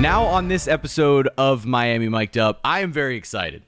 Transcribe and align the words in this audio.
Now, 0.00 0.22
on 0.26 0.46
this 0.46 0.68
episode 0.68 1.28
of 1.36 1.66
Miami 1.66 2.08
Mic'd 2.08 2.38
Up, 2.38 2.60
I 2.62 2.80
am 2.80 2.92
very 2.92 3.16
excited 3.16 3.64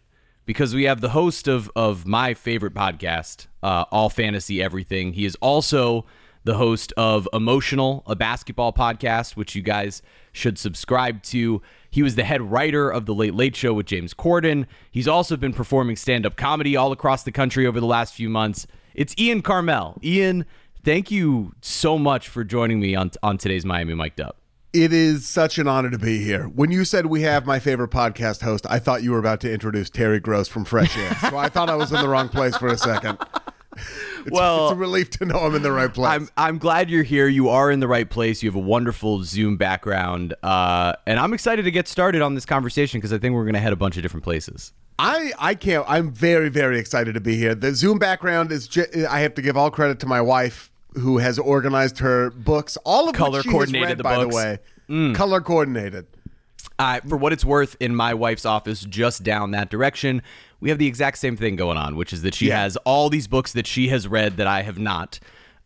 because 0.46 0.76
we 0.76 0.84
have 0.84 1.00
the 1.00 1.08
host 1.08 1.48
of, 1.48 1.68
of 1.74 2.06
my 2.06 2.34
favorite 2.34 2.72
podcast, 2.72 3.48
uh, 3.64 3.84
All 3.90 4.08
Fantasy 4.08 4.62
Everything. 4.62 5.14
He 5.14 5.24
is 5.24 5.36
also 5.40 6.06
the 6.44 6.54
host 6.54 6.92
of 6.96 7.28
Emotional, 7.32 8.04
a 8.06 8.14
basketball 8.14 8.72
podcast, 8.72 9.34
which 9.34 9.56
you 9.56 9.62
guys 9.62 10.02
should 10.30 10.56
subscribe 10.56 11.20
to. 11.24 11.62
He 11.90 12.00
was 12.00 12.14
the 12.14 12.22
head 12.22 12.42
writer 12.42 12.88
of 12.88 13.06
The 13.06 13.14
Late 13.14 13.34
Late 13.34 13.56
Show 13.56 13.74
with 13.74 13.86
James 13.86 14.14
Corden. 14.14 14.66
He's 14.88 15.08
also 15.08 15.36
been 15.36 15.52
performing 15.52 15.96
stand 15.96 16.24
up 16.24 16.36
comedy 16.36 16.76
all 16.76 16.92
across 16.92 17.24
the 17.24 17.32
country 17.32 17.66
over 17.66 17.80
the 17.80 17.86
last 17.86 18.14
few 18.14 18.30
months. 18.30 18.68
It's 18.94 19.16
Ian 19.18 19.42
Karmel. 19.42 20.02
Ian, 20.04 20.46
thank 20.84 21.10
you 21.10 21.54
so 21.60 21.98
much 21.98 22.28
for 22.28 22.44
joining 22.44 22.78
me 22.78 22.94
on, 22.94 23.10
on 23.20 23.36
today's 23.36 23.64
Miami 23.64 23.94
Mic'd 23.94 24.20
Up. 24.20 24.39
It 24.72 24.92
is 24.92 25.26
such 25.26 25.58
an 25.58 25.66
honor 25.66 25.90
to 25.90 25.98
be 25.98 26.22
here. 26.22 26.44
When 26.44 26.70
you 26.70 26.84
said 26.84 27.06
we 27.06 27.22
have 27.22 27.44
my 27.44 27.58
favorite 27.58 27.90
podcast 27.90 28.42
host, 28.42 28.66
I 28.70 28.78
thought 28.78 29.02
you 29.02 29.10
were 29.10 29.18
about 29.18 29.40
to 29.40 29.52
introduce 29.52 29.90
Terry 29.90 30.20
Gross 30.20 30.46
from 30.46 30.64
Fresh 30.64 30.96
Air. 30.96 31.16
so 31.28 31.36
I 31.36 31.48
thought 31.48 31.68
I 31.68 31.74
was 31.74 31.92
in 31.92 32.00
the 32.00 32.08
wrong 32.08 32.28
place 32.28 32.56
for 32.56 32.68
a 32.68 32.78
second. 32.78 33.18
It's, 33.76 34.30
Well, 34.32 34.66
it's 34.66 34.72
a 34.72 34.76
relief 34.76 35.08
to 35.10 35.24
know 35.24 35.38
I'm 35.38 35.54
in 35.54 35.62
the 35.62 35.72
right 35.72 35.94
place. 35.94 36.10
I'm 36.10 36.28
I'm 36.36 36.58
glad 36.58 36.90
you're 36.90 37.04
here. 37.04 37.26
You 37.28 37.48
are 37.48 37.70
in 37.70 37.80
the 37.80 37.88
right 37.88 38.10
place. 38.10 38.42
You 38.42 38.50
have 38.50 38.56
a 38.56 38.58
wonderful 38.58 39.22
Zoom 39.24 39.56
background, 39.56 40.34
uh, 40.42 40.94
and 41.06 41.18
I'm 41.18 41.32
excited 41.32 41.62
to 41.62 41.70
get 41.70 41.88
started 41.88 42.20
on 42.20 42.34
this 42.34 42.44
conversation 42.44 42.98
because 43.00 43.12
I 43.12 43.18
think 43.18 43.34
we're 43.34 43.44
going 43.44 43.54
to 43.54 43.60
head 43.60 43.72
a 43.72 43.76
bunch 43.76 43.96
of 43.96 44.02
different 44.02 44.24
places. 44.24 44.72
I 44.98 45.32
I 45.38 45.54
can't. 45.54 45.86
I'm 45.88 46.10
very 46.12 46.50
very 46.50 46.78
excited 46.78 47.14
to 47.14 47.20
be 47.20 47.36
here. 47.36 47.54
The 47.54 47.74
Zoom 47.74 47.98
background 47.98 48.52
is. 48.52 48.68
Ju- 48.68 49.06
I 49.08 49.20
have 49.20 49.34
to 49.36 49.42
give 49.42 49.56
all 49.56 49.70
credit 49.70 50.00
to 50.00 50.06
my 50.06 50.20
wife 50.20 50.69
who 50.94 51.18
has 51.18 51.38
organized 51.38 51.98
her 51.98 52.30
books. 52.30 52.76
All 52.84 53.08
of 53.08 53.14
Color 53.14 53.42
coordinated 53.42 53.88
read, 53.88 53.98
the 53.98 54.02
by 54.02 54.16
books. 54.16 54.34
the 54.36 54.58
way. 54.88 55.12
Color 55.14 55.40
coordinated. 55.40 56.06
Uh, 56.78 57.00
for 57.08 57.16
what 57.16 57.32
it's 57.32 57.44
worth, 57.44 57.76
in 57.80 57.94
my 57.94 58.14
wife's 58.14 58.44
office, 58.44 58.80
just 58.84 59.22
down 59.22 59.50
that 59.52 59.70
direction, 59.70 60.22
we 60.60 60.68
have 60.70 60.78
the 60.78 60.86
exact 60.86 61.18
same 61.18 61.36
thing 61.36 61.54
going 61.56 61.76
on, 61.76 61.94
which 61.96 62.12
is 62.12 62.22
that 62.22 62.34
she 62.34 62.48
Yeah. 62.48 62.62
has 62.62 62.76
all 62.78 63.08
these 63.10 63.26
books 63.28 63.52
that 63.52 63.66
she 63.66 63.88
has 63.88 64.08
read 64.08 64.36
that 64.38 64.46
I 64.46 64.62
have 64.62 64.78
not. 64.78 65.18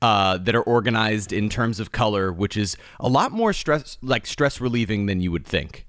Uh, 0.02 0.36
that 0.36 0.54
are 0.54 0.62
organized 0.62 1.32
in 1.32 1.48
terms 1.48 1.80
of 1.80 1.90
color, 1.90 2.30
which 2.30 2.58
is 2.58 2.76
a 3.00 3.08
lot 3.08 3.32
more 3.32 3.54
stress, 3.54 3.96
like 4.02 4.26
stress 4.26 4.60
relieving 4.60 5.06
than 5.06 5.22
you 5.22 5.32
would 5.32 5.46
think. 5.46 5.86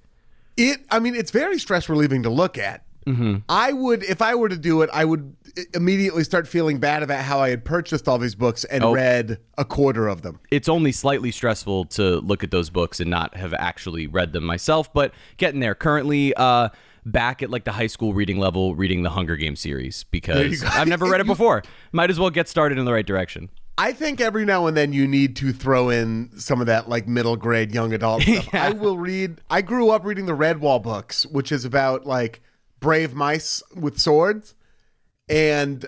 It. 0.55 0.85
I 0.89 0.99
mean, 0.99 1.15
it's 1.15 1.31
very 1.31 1.59
stress 1.59 1.89
relieving 1.89 2.23
to 2.23 2.29
look 2.29 2.57
at. 2.57 2.83
Mm-hmm. 3.05 3.35
I 3.47 3.71
would, 3.73 4.03
if 4.03 4.21
I 4.21 4.35
were 4.35 4.49
to 4.49 4.57
do 4.57 4.81
it, 4.81 4.89
I 4.91 5.05
would 5.05 5.35
immediately 5.73 6.23
start 6.23 6.47
feeling 6.47 6.79
bad 6.79 7.03
about 7.03 7.23
how 7.23 7.39
I 7.39 7.49
had 7.49 7.63
purchased 7.63 8.07
all 8.07 8.17
these 8.17 8.35
books 8.35 8.63
and 8.65 8.83
Oh. 8.83 8.93
read 8.93 9.37
a 9.57 9.63
quarter 9.65 10.07
of 10.07 10.21
them. 10.21 10.39
it's 10.51 10.67
only 10.67 10.91
slightly 10.91 11.31
stressful 11.31 11.85
to 11.85 12.19
look 12.21 12.43
at 12.43 12.51
those 12.51 12.69
books 12.69 12.99
and 12.99 13.09
not 13.09 13.35
have 13.35 13.53
actually 13.53 14.07
read 14.07 14.33
them 14.33 14.43
myself, 14.43 14.91
but 14.93 15.13
getting 15.37 15.59
there. 15.59 15.75
Currently, 15.75 16.33
uh, 16.35 16.69
back 17.05 17.43
at 17.43 17.49
like 17.51 17.63
the 17.63 17.71
high 17.73 17.87
school 17.87 18.13
reading 18.13 18.39
level, 18.39 18.75
reading 18.75 19.03
the 19.03 19.11
Hunger 19.11 19.35
Games 19.35 19.59
series 19.59 20.03
because. 20.05 20.63
I've 20.63 20.87
never 20.87 21.05
read 21.05 21.21
it 21.21 21.27
before. 21.35 21.61
Might 21.91 22.09
as 22.09 22.19
well 22.19 22.31
get 22.31 22.47
started 22.49 22.77
in 22.79 22.85
the 22.85 22.93
right 22.93 23.05
direction. 23.05 23.49
I 23.77 23.91
think 23.91 24.21
every 24.21 24.45
now 24.45 24.67
and 24.67 24.75
then 24.75 24.93
you 24.93 25.05
need 25.05 25.35
to 25.37 25.51
throw 25.51 25.89
in 25.89 26.31
some 26.37 26.61
of 26.61 26.67
that 26.67 26.87
like 26.89 27.07
middle 27.07 27.35
grade 27.35 27.73
young 27.73 27.93
adult 27.93 28.23
stuff. 28.23 28.47
I 28.53 28.71
will 28.71 28.97
read. 28.97 29.41
I 29.49 29.61
grew 29.61 29.89
up 29.91 30.03
reading 30.05 30.25
the 30.25 30.35
Redwall 30.35 30.81
books, 30.81 31.25
which 31.25 31.51
is 31.51 31.65
about 31.65 32.05
like 32.05 32.41
brave 32.79 33.13
mice 33.13 33.63
with 33.75 33.99
swords, 33.99 34.55
and 35.29 35.85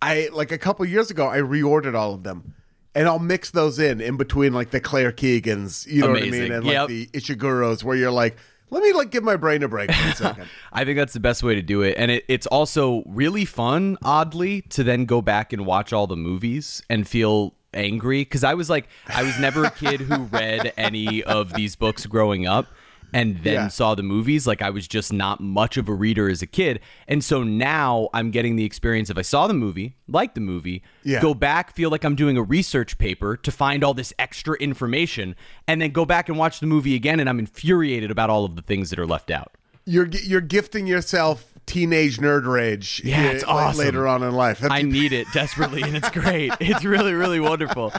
I 0.00 0.28
like 0.32 0.52
a 0.52 0.58
couple 0.58 0.84
years 0.86 1.10
ago 1.10 1.28
I 1.28 1.38
reordered 1.38 1.94
all 1.94 2.14
of 2.14 2.22
them. 2.22 2.54
And 2.96 3.08
I'll 3.08 3.18
mix 3.18 3.50
those 3.50 3.80
in 3.80 4.00
in 4.00 4.16
between 4.16 4.52
like 4.52 4.70
the 4.70 4.80
Claire 4.80 5.10
Keegans, 5.10 5.84
you 5.86 6.02
know 6.02 6.10
what 6.10 6.22
I 6.22 6.30
mean, 6.30 6.52
and 6.52 6.64
like 6.64 6.74
Yep. 6.74 6.88
the 6.88 7.06
Ishiguros, 7.08 7.82
where 7.82 7.96
you're 7.96 8.12
like, 8.12 8.36
let 8.70 8.84
me 8.84 8.92
like 8.92 9.10
give 9.10 9.24
my 9.24 9.36
brain 9.36 9.64
a 9.64 9.68
break 9.68 9.90
for 9.92 10.08
a 10.08 10.14
second. 10.14 10.48
I 10.72 10.84
think 10.84 10.96
that's 10.96 11.12
the 11.12 11.18
best 11.20 11.42
way 11.42 11.56
to 11.56 11.62
do 11.62 11.82
it. 11.82 11.96
And 11.98 12.10
it, 12.12 12.24
it's 12.28 12.46
also 12.46 13.02
really 13.06 13.44
fun, 13.44 13.98
oddly, 14.04 14.62
to 14.70 14.84
then 14.84 15.06
go 15.06 15.20
back 15.22 15.52
and 15.52 15.66
watch 15.66 15.92
all 15.92 16.06
the 16.06 16.16
movies 16.16 16.82
and 16.88 17.06
feel 17.06 17.54
angry. 17.72 18.22
Because 18.22 18.44
I 18.44 18.54
was 18.54 18.70
like, 18.70 18.88
I 19.08 19.24
was 19.24 19.38
never 19.40 19.64
a 19.64 19.70
kid 19.70 20.00
who 20.00 20.22
read 20.24 20.72
any 20.76 21.22
of 21.24 21.52
these 21.54 21.74
books 21.76 22.06
growing 22.06 22.46
up 22.46 22.66
and 23.14 23.38
then 23.42 23.54
Yeah. 23.54 23.68
saw 23.68 23.94
the 23.94 24.02
movies. 24.02 24.46
Like, 24.46 24.60
I 24.60 24.68
was 24.70 24.86
just 24.86 25.12
not 25.12 25.40
much 25.40 25.76
of 25.76 25.88
a 25.88 25.94
reader 25.94 26.28
as 26.28 26.42
a 26.42 26.46
kid. 26.46 26.80
And 27.08 27.24
so 27.24 27.42
now 27.42 28.08
I'm 28.12 28.30
getting 28.30 28.56
the 28.56 28.64
experience 28.64 29.08
if 29.08 29.16
I 29.16 29.22
saw 29.22 29.46
the 29.46 29.54
movie, 29.54 29.96
like 30.06 30.34
the 30.34 30.40
movie, 30.40 30.82
Yeah. 31.04 31.22
go 31.22 31.32
back, 31.32 31.74
feel 31.74 31.88
like 31.90 32.04
I'm 32.04 32.16
doing 32.16 32.36
a 32.36 32.42
research 32.42 32.98
paper 32.98 33.36
to 33.36 33.50
find 33.50 33.82
all 33.82 33.94
this 33.94 34.12
extra 34.18 34.56
information, 34.58 35.36
and 35.66 35.80
then 35.80 35.90
go 35.92 36.04
back 36.04 36.28
and 36.28 36.36
watch 36.36 36.60
the 36.60 36.66
movie 36.66 36.94
again. 36.94 37.20
And 37.20 37.28
I'm 37.28 37.38
infuriated 37.38 38.10
about 38.10 38.28
all 38.28 38.44
of 38.44 38.56
the 38.56 38.62
things 38.62 38.90
that 38.90 38.98
are 38.98 39.06
left 39.06 39.30
out. 39.30 39.52
You're 39.86 40.08
you're 40.08 40.40
gifting 40.40 40.86
yourself 40.86 41.53
teenage 41.66 42.18
nerd 42.18 42.46
rage. 42.46 43.00
Yeah, 43.04 43.24
it's 43.30 43.44
awesome. 43.44 43.78
later 43.84 44.06
on 44.06 44.22
in 44.22 44.32
life. 44.32 44.62
I 44.62 44.82
need 44.82 45.12
it 45.12 45.26
desperately, 45.32 45.82
and 45.82 45.96
it's 45.96 46.10
great. 46.10 46.52
It's 46.60 46.84
really, 46.84 47.12
really 47.14 47.40
wonderful. 47.40 47.92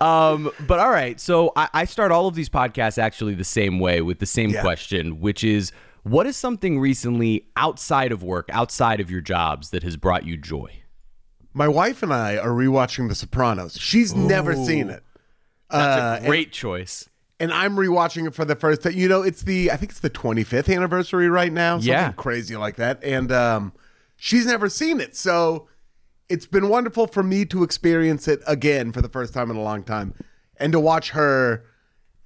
Um, 0.00 0.50
but 0.66 0.78
all 0.78 0.90
right, 0.90 1.18
so 1.20 1.52
I, 1.56 1.68
I 1.74 1.84
start 1.84 2.12
all 2.12 2.26
of 2.26 2.34
these 2.34 2.48
podcasts 2.48 2.96
actually 2.98 3.34
the 3.34 3.44
same 3.44 3.78
way 3.78 4.00
with 4.00 4.18
the 4.18 4.26
same 4.26 4.50
Yeah. 4.50 4.62
question, 4.62 5.20
which 5.20 5.44
is, 5.44 5.72
what 6.02 6.26
is 6.26 6.36
something 6.36 6.80
recently 6.80 7.46
outside 7.56 8.10
of 8.12 8.22
work, 8.22 8.48
outside 8.52 9.00
of 9.00 9.10
your 9.10 9.20
jobs, 9.20 9.70
that 9.70 9.82
has 9.82 9.96
brought 9.98 10.24
you 10.24 10.36
joy? 10.36 10.70
My 11.52 11.68
wife 11.68 12.02
and 12.02 12.12
I 12.14 12.36
are 12.38 12.50
rewatching 12.50 13.08
The 13.08 13.14
Sopranos. 13.14 13.76
She's 13.78 14.14
never 14.14 14.54
seen 14.54 14.88
it. 14.88 15.02
That's 15.68 16.22
a 16.22 16.26
great 16.26 16.52
choice. 16.52 17.08
And 17.40 17.52
I'm 17.52 17.74
rewatching 17.74 18.26
it 18.28 18.34
for 18.34 18.44
the 18.44 18.54
first 18.54 18.82
time. 18.82 18.92
You 18.92 19.08
know, 19.08 19.22
it's 19.22 19.42
the 19.42 19.70
I 19.72 19.76
think 19.76 19.90
it's 19.92 20.00
the 20.00 20.10
25th 20.10 20.72
anniversary 20.74 21.28
right 21.30 21.52
now. 21.52 21.76
Something 21.78 21.88
Yeah. 21.90 22.12
crazy 22.12 22.54
like 22.56 22.76
that. 22.76 23.02
And 23.02 23.32
um, 23.32 23.72
she's 24.16 24.44
never 24.46 24.68
seen 24.68 25.00
it, 25.00 25.16
so 25.16 25.66
it's 26.28 26.46
been 26.46 26.68
wonderful 26.68 27.06
for 27.08 27.22
me 27.22 27.44
to 27.46 27.62
experience 27.64 28.28
it 28.28 28.40
again 28.46 28.92
for 28.92 29.00
the 29.00 29.08
first 29.08 29.32
time 29.34 29.50
in 29.50 29.56
a 29.56 29.62
long 29.62 29.82
time, 29.82 30.14
and 30.58 30.70
to 30.72 30.78
watch 30.78 31.10
her 31.10 31.64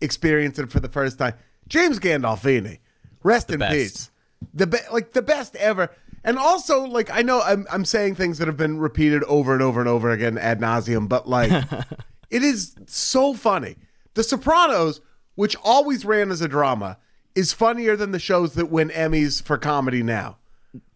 experience 0.00 0.58
it 0.58 0.70
for 0.70 0.80
the 0.80 0.88
first 0.88 1.18
time. 1.18 1.34
James 1.68 1.98
Gandolfini, 1.98 2.80
rest 3.22 3.50
in 3.50 3.60
best. 3.60 3.72
peace. 3.72 4.10
The 4.52 4.66
be- 4.66 4.78
like 4.92 5.12
the 5.12 5.22
best 5.22 5.56
ever. 5.56 5.90
And 6.24 6.38
also, 6.38 6.84
like 6.84 7.08
I 7.10 7.22
know 7.22 7.40
I'm 7.42 7.66
I'm 7.70 7.84
saying 7.84 8.16
things 8.16 8.38
that 8.38 8.48
have 8.48 8.56
been 8.56 8.78
repeated 8.78 9.22
over 9.24 9.52
and 9.54 9.62
over 9.62 9.78
and 9.80 9.88
over 9.88 10.10
again 10.10 10.36
ad 10.38 10.60
nauseum, 10.60 11.08
but 11.08 11.28
like 11.28 11.50
it 12.30 12.42
is 12.42 12.74
so 12.86 13.32
funny. 13.34 13.76
The 14.14 14.24
Sopranos, 14.24 15.00
which 15.34 15.56
always 15.62 16.04
ran 16.04 16.30
as 16.30 16.40
a 16.40 16.48
drama, 16.48 16.98
is 17.34 17.52
funnier 17.52 17.96
than 17.96 18.12
the 18.12 18.18
shows 18.18 18.54
that 18.54 18.70
win 18.70 18.90
Emmys 18.90 19.42
for 19.42 19.58
comedy 19.58 20.02
now. 20.02 20.36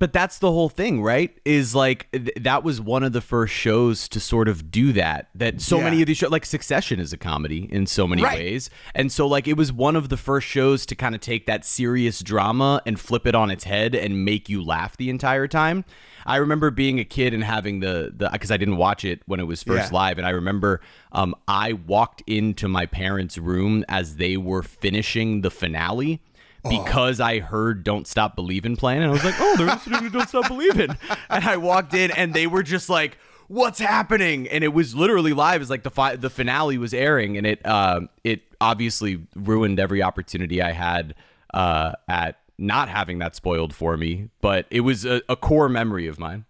But 0.01 0.13
that's 0.13 0.39
the 0.41 0.51
whole 0.51 0.69
thing, 0.69 1.03
right? 1.05 1.37
Is 1.45 1.73
like 1.73 2.09
th- 2.11 2.31
that 2.41 2.65
was 2.65 2.81
one 2.81 3.05
of 3.05 3.13
the 3.13 3.21
first 3.21 3.55
shows 3.55 4.09
to 4.09 4.19
sort 4.19 4.49
of 4.49 4.73
do 4.73 4.93
that. 4.95 5.29
That 5.37 5.61
so 5.61 5.79
Yeah. 5.79 5.85
many 5.85 6.01
of 6.03 6.09
these 6.09 6.17
shows, 6.17 6.31
like 6.33 6.45
Succession, 6.45 6.99
is 6.99 7.13
a 7.13 7.17
comedy 7.17 7.69
in 7.71 7.87
so 7.87 8.07
many 8.09 8.23
Right. 8.23 8.39
ways, 8.39 8.71
and 8.95 9.13
so 9.13 9.29
like 9.29 9.47
it 9.47 9.57
was 9.57 9.73
one 9.73 9.95
of 9.95 10.09
the 10.09 10.17
first 10.17 10.49
shows 10.49 10.85
to 10.87 10.97
kind 10.97 11.15
of 11.15 11.21
take 11.21 11.47
that 11.47 11.65
serious 11.65 12.21
drama 12.25 12.83
and 12.87 12.99
flip 12.99 13.25
it 13.25 13.37
on 13.37 13.53
its 13.53 13.65
head 13.65 13.95
and 13.95 14.25
make 14.25 14.49
you 14.49 14.65
laugh 14.65 14.97
the 14.97 15.11
entire 15.11 15.47
time. 15.47 15.85
I 16.29 16.37
remember 16.37 16.71
being 16.71 17.01
a 17.01 17.05
kid 17.05 17.35
and 17.35 17.43
having 17.43 17.81
the 17.81 18.13
the 18.17 18.29
because 18.33 18.51
I 18.51 18.57
didn't 18.57 18.77
watch 18.77 19.05
it 19.05 19.23
when 19.27 19.41
it 19.41 19.45
was 19.45 19.63
first 19.63 19.91
Yeah. 19.91 19.97
live, 19.99 20.19
and 20.19 20.27
I 20.27 20.31
remember 20.31 20.81
um, 21.13 21.35
I 21.49 21.73
walked 21.73 22.23
into 22.27 22.69
my 22.69 22.87
parents' 22.87 23.39
room 23.39 23.85
as 23.89 24.17
they 24.17 24.37
were 24.37 24.63
finishing 24.63 25.41
the 25.41 25.51
finale 25.51 26.21
because 26.69 27.19
I 27.21 27.39
heard 27.39 27.83
"Don't 27.85 28.07
Stop 28.07 28.37
Believin'" 28.37 28.77
playing, 28.77 29.01
and 29.03 29.09
I 29.09 29.13
was 29.13 29.25
like, 29.25 29.37
"Oh, 29.39 29.55
they're 29.57 29.67
listening 29.67 30.01
to 30.03 30.11
"Don't 30.11 30.29
Stop 30.29 30.49
Believin'," 30.49 30.97
and 31.31 31.45
I 31.45 31.57
walked 31.57 31.95
in, 31.95 32.11
and 32.11 32.35
they 32.35 32.47
were 32.47 32.63
just 32.63 32.89
like, 32.91 33.17
"What's 33.47 33.79
happening?" 33.79 34.47
And 34.49 34.63
it 34.63 34.75
was 34.75 34.95
literally 34.95 35.33
live. 35.33 35.61
It's 35.63 35.71
like 35.71 35.83
the 35.83 35.91
fi- 35.91 36.17
the 36.17 36.31
finale 36.31 36.77
was 36.77 36.93
airing, 36.93 37.37
and 37.39 37.47
it 37.47 37.65
uh, 37.65 38.01
it 38.25 38.43
obviously 38.61 39.25
ruined 39.35 39.79
every 39.81 40.03
opportunity 40.03 40.61
I 40.61 40.73
had 40.73 41.15
uh, 41.55 41.93
at 42.09 42.39
not 42.59 42.89
having 42.89 43.19
that 43.21 43.35
spoiled 43.37 43.75
for 43.75 43.97
me. 43.97 44.29
But 44.41 44.67
it 44.71 44.81
was 44.81 45.05
a, 45.05 45.23
a 45.29 45.37
core 45.37 45.69
memory 45.69 46.07
of 46.07 46.19
mine. 46.19 46.45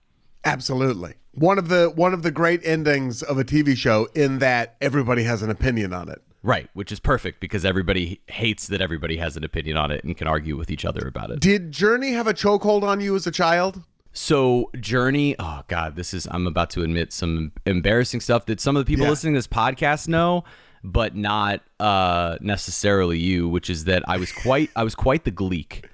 Absolutely. 0.45 1.15
One 1.33 1.59
of 1.59 1.69
the 1.69 1.91
one 1.95 2.15
of 2.15 2.23
the 2.23 2.31
great 2.31 2.61
endings 2.65 3.23
of 3.23 3.39
a 3.39 3.45
TV 3.45 3.77
show 3.77 4.09
in 4.15 4.39
that 4.41 4.77
everybody 4.81 5.23
has 5.25 5.43
an 5.43 5.51
opinion 5.51 5.93
on 5.93 6.09
it. 6.09 6.23
Right, 6.43 6.69
which 6.73 6.93
is 6.93 7.01
perfect 7.01 7.41
because 7.41 7.65
everybody 7.65 8.21
hates 8.29 8.69
that 8.69 8.81
everybody 8.81 9.17
has 9.17 9.37
an 9.37 9.43
opinion 9.45 9.77
on 9.77 9.91
it 9.91 10.05
and 10.05 10.17
can 10.17 10.27
argue 10.29 10.57
with 10.57 10.71
each 10.71 10.85
other 10.85 11.07
about 11.07 11.31
it. 11.31 11.41
Did 11.41 11.73
Journey 11.73 12.13
have 12.13 12.27
a 12.29 12.33
chokehold 12.35 12.83
on 12.85 13.01
you 13.01 13.15
as 13.17 13.27
a 13.27 13.31
child? 13.33 13.83
So 14.13 14.71
Journey, 14.81 15.37
oh 15.39 15.63
god, 15.69 15.97
this 15.97 16.15
is 16.15 16.27
I'm 16.31 16.47
about 16.47 16.71
to 16.71 16.83
admit 16.83 17.13
some 17.13 17.53
embarrassing 17.67 18.21
stuff 18.21 18.47
that 18.47 18.61
some 18.61 18.77
of 18.77 18.85
the 18.85 18.89
people 18.91 19.05
Yeah. 19.05 19.11
listening 19.11 19.35
to 19.35 19.39
this 19.39 19.47
podcast 19.49 20.09
know, 20.09 20.45
but 20.83 21.15
not 21.15 21.61
uh, 21.79 22.39
necessarily 22.41 23.19
you, 23.19 23.49
which 23.49 23.69
is 23.69 23.85
that 23.85 24.03
I 24.09 24.17
was 24.17 24.33
quite 24.33 24.71
I 24.75 24.83
was 24.85 24.95
quite 24.95 25.25
the 25.25 25.31
gleek. 25.33 25.85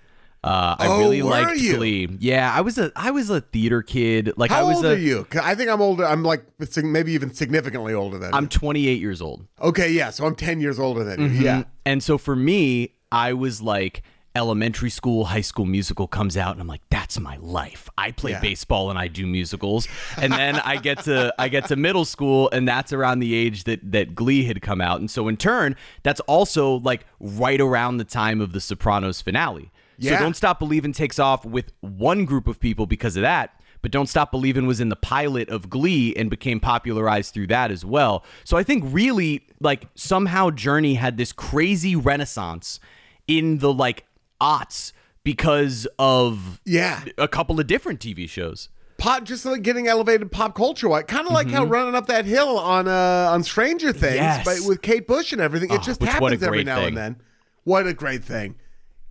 Uh, 0.44 0.76
I 0.79 0.87
Oh, 0.88 0.99
really 0.99 1.23
liked 1.23 1.58
you? 1.58 1.76
Glee. 1.76 2.08
Yeah, 2.20 2.52
I 2.55 2.61
was 2.61 2.76
a 2.76 2.93
I 2.94 3.11
was 3.12 3.31
a 3.31 3.41
theater 3.41 3.81
kid. 3.82 4.32
Like 4.37 4.50
I 4.50 4.56
How 4.56 4.67
was 4.67 4.76
old 4.76 4.85
a 4.85 4.91
are 4.91 4.96
you? 4.96 5.26
I 5.43 5.55
think 5.55 5.70
I'm 5.70 5.81
older. 5.81 6.05
I'm 6.05 6.23
like 6.23 6.44
maybe 6.82 7.12
even 7.12 7.32
significantly 7.32 7.94
older 7.94 8.19
than 8.19 8.35
I'm 8.35 8.44
you. 8.44 8.49
28 8.50 9.00
years 9.00 9.23
old. 9.23 9.46
Okay, 9.62 9.91
yeah. 9.91 10.11
So 10.11 10.26
I'm 10.26 10.35
10 10.37 10.61
years 10.61 10.79
older 10.79 11.02
than 11.02 11.19
you. 11.20 11.29
Mm-hmm. 11.29 11.43
Yeah. 11.43 11.62
And 11.87 12.02
so 12.02 12.19
for 12.19 12.37
me, 12.37 12.91
I 13.11 13.32
was 13.32 13.62
like 13.62 14.02
elementary 14.37 14.91
school, 14.91 15.26
high 15.26 15.41
school 15.41 15.64
musical 15.64 16.08
comes 16.08 16.37
out 16.37 16.52
and 16.52 16.61
I'm 16.61 16.67
like 16.67 16.82
that's 16.91 17.19
my 17.19 17.37
life. 17.38 17.88
I 17.96 18.11
play 18.11 18.32
Yeah. 18.32 18.41
baseball 18.41 18.91
and 18.91 18.99
I 18.99 19.08
do 19.08 19.26
musicals. 19.26 19.88
And 20.20 20.31
then 20.32 20.56
I 20.56 20.76
get 20.76 20.99
to 21.05 21.32
I 21.38 21.49
get 21.49 21.69
to 21.69 21.76
middle 21.76 22.05
school 22.05 22.50
and 22.52 22.69
that's 22.69 22.93
around 22.93 23.20
the 23.20 23.35
age 23.35 23.64
that 23.64 23.81
that 23.93 24.14
Glee 24.14 24.44
had 24.44 24.61
come 24.61 24.82
out. 24.82 25.00
And 25.00 25.11
so 25.11 25.26
in 25.29 25.37
turn, 25.38 25.76
that's 26.02 26.20
also 26.20 26.81
like 26.81 27.06
right 27.19 27.61
around 27.62 27.96
the 27.96 28.05
time 28.05 28.43
of 28.43 28.52
the 28.52 28.61
Sopranos 28.61 29.23
finale. 29.23 29.70
So 30.00 30.11
Don't 30.19 30.37
Stop 30.37 30.58
Believin' 30.58 30.93
takes 30.93 31.19
off 31.19 31.44
with 31.44 31.73
one 31.81 32.25
group 32.25 32.46
of 32.46 32.58
people 32.61 32.87
because 32.87 33.17
of 33.17 33.23
that. 33.23 33.61
But 33.82 33.91
Don't 33.91 34.06
Stop 34.08 34.31
Believin' 34.31 34.67
was 34.67 34.81
in 34.81 34.88
the 34.88 34.96
pilot 34.96 35.50
of 35.50 35.69
Glee 35.69 36.14
and 36.17 36.31
became 36.31 36.58
popularized 36.58 37.35
through 37.35 37.49
that 37.49 37.70
as 37.70 37.85
well. 37.85 38.25
So 38.44 38.56
I 38.56 38.62
think 38.62 38.82
really, 38.87 39.46
like, 39.61 39.87
somehow 39.94 40.50
Journey 40.50 40.94
had 40.94 41.19
this 41.19 41.32
crazy 41.32 41.94
renaissance 41.94 42.81
in 43.29 43.58
the, 43.58 43.73
like, 43.73 44.05
aughts 44.41 44.93
because 45.23 45.87
of 45.99 46.61
Yeah. 46.64 47.05
a 47.19 47.29
couple 47.29 47.61
of 47.61 47.67
different 47.67 48.00
TV 48.00 48.26
shows. 48.29 48.69
pop 48.96 49.25
just 49.25 49.44
like 49.44 49.61
getting 49.62 49.88
elevated 49.88 50.31
pop 50.31 50.55
culture 50.55 50.88
wise 50.88 51.02
kind 51.08 51.26
of 51.26 51.32
like 51.32 51.50
how 51.50 51.64
running 51.64 51.96
up 51.96 52.06
that 52.06 52.25
hill 52.25 52.56
on 52.58 52.87
uh 52.87 53.29
on 53.32 53.43
stranger 53.43 53.93
things 53.93 54.14
Yes. 54.14 54.44
but 54.44 54.61
with 54.69 54.82
kate 54.82 55.08
bush 55.08 55.32
and 55.32 55.43
everything 55.43 55.69
it 55.70 55.81
Oh, 55.81 55.82
just 55.82 56.00
which- 56.00 56.08
what 56.20 56.32
a 56.32 56.37
happens 56.37 56.43
every 56.44 56.62
now 56.62 56.76
thing. 56.76 56.88
and 56.88 56.96
then 56.96 57.17
what 57.64 57.88
a 57.88 57.93
great 57.93 58.23
thing 58.25 58.55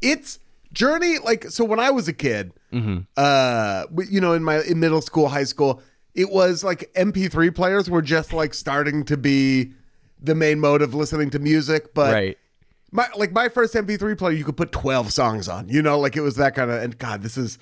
it's 0.02 0.40
journey 0.74 1.20
like 1.20 1.46
so 1.46 1.64
when 1.64 1.80
i 1.80 1.90
was 1.92 2.08
a 2.08 2.14
kid 2.14 2.52
Mm-hmm. 2.74 3.02
uh 3.18 3.84
you 4.10 4.20
know 4.20 4.34
in 4.34 4.44
my 4.44 4.62
in 4.64 4.80
middle 4.80 5.02
school 5.02 5.28
high 5.28 5.44
school 5.44 5.82
it 6.16 6.32
was 6.32 6.64
like 6.64 6.92
mp3 6.96 7.54
players 7.54 7.88
were 7.90 8.02
just 8.02 8.34
like 8.34 8.56
starting 8.56 9.06
to 9.06 9.16
be 9.16 9.74
the 10.20 10.34
main 10.34 10.60
mode 10.60 10.82
of 10.82 10.96
listening 10.96 11.30
to 11.30 11.38
music 11.40 11.94
but 11.94 12.12
right. 12.14 12.38
my 12.92 13.08
like 13.16 13.32
my 13.32 13.50
first 13.50 13.74
MP3 13.76 14.18
player, 14.18 14.34
you 14.36 14.44
could 14.44 14.58
put 14.58 14.72
twelve 14.72 15.12
songs 15.14 15.48
on. 15.48 15.68
You 15.70 15.82
know, 15.82 16.00
like 16.00 16.16
it 16.16 16.22
was 16.22 16.36
that 16.38 16.54
kind 16.56 16.70
of. 16.70 16.82
And 16.82 16.98
God, 16.98 17.24
this 17.24 17.38
is 17.38 17.58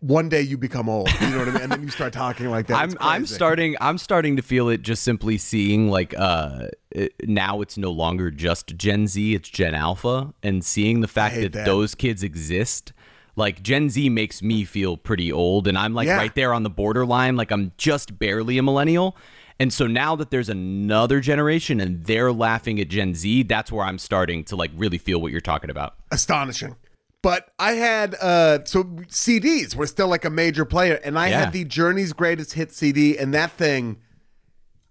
one 0.00 0.28
day 0.28 0.40
you 0.40 0.56
become 0.58 0.88
old. 0.88 1.10
You 1.20 1.28
know 1.30 1.38
what 1.40 1.48
I 1.48 1.52
mean? 1.52 1.62
And 1.62 1.72
then 1.72 1.82
you 1.82 1.90
start 1.90 2.12
talking 2.12 2.48
like 2.50 2.66
that. 2.68 2.76
I'm 2.76 2.96
I'm 3.00 3.26
starting 3.26 3.76
I'm 3.80 3.98
starting 3.98 4.36
to 4.36 4.42
feel 4.42 4.68
it 4.68 4.82
just 4.82 5.02
simply 5.02 5.36
seeing 5.38 5.88
like 5.90 6.14
uh 6.18 6.68
it, 6.90 7.12
now 7.28 7.60
it's 7.60 7.76
no 7.78 7.90
longer 7.90 8.30
just 8.30 8.76
Gen 8.76 9.06
Z 9.06 9.34
it's 9.34 9.48
Gen 9.48 9.74
Alpha 9.74 10.32
and 10.42 10.64
seeing 10.64 11.00
the 11.00 11.08
fact 11.08 11.36
that, 11.36 11.52
that. 11.52 11.66
those 11.66 11.94
kids 11.94 12.22
exist 12.22 12.92
like 13.36 13.62
Gen 13.62 13.90
Z 13.90 14.08
makes 14.08 14.42
me 14.42 14.64
feel 14.64 14.96
pretty 14.96 15.30
old 15.30 15.68
and 15.68 15.76
I'm 15.78 15.94
like 15.94 16.06
Yeah. 16.06 16.16
right 16.16 16.34
there 16.34 16.52
on 16.54 16.62
the 16.62 16.70
borderline 16.70 17.36
like 17.36 17.52
I'm 17.52 17.72
just 17.76 18.18
barely 18.18 18.58
a 18.58 18.62
millennial 18.62 19.16
and 19.60 19.70
so 19.72 19.86
now 19.86 20.16
that 20.16 20.30
there's 20.30 20.48
another 20.48 21.20
generation 21.20 21.78
and 21.80 22.04
they're 22.06 22.32
laughing 22.32 22.80
at 22.80 22.88
Gen 22.88 23.14
Z 23.14 23.42
that's 23.44 23.70
where 23.70 23.84
I'm 23.84 23.98
starting 23.98 24.44
to 24.44 24.56
like 24.56 24.70
really 24.74 24.98
feel 24.98 25.20
what 25.20 25.30
you're 25.30 25.40
talking 25.42 25.70
about 25.70 25.94
astonishing. 26.10 26.76
But 27.22 27.50
I 27.58 27.72
had 27.72 28.14
uh 28.20 28.64
so 28.64 28.84
CDs 29.08 29.74
were 29.74 29.86
still 29.86 30.08
like 30.08 30.24
a 30.24 30.30
major 30.30 30.64
player, 30.64 30.94
and 31.04 31.18
I 31.18 31.28
Yeah. 31.28 31.40
had 31.40 31.52
the 31.52 31.64
Journey's 31.64 32.12
greatest 32.12 32.54
hit 32.54 32.72
CD, 32.72 33.18
and 33.18 33.34
that 33.34 33.52
thing. 33.52 33.98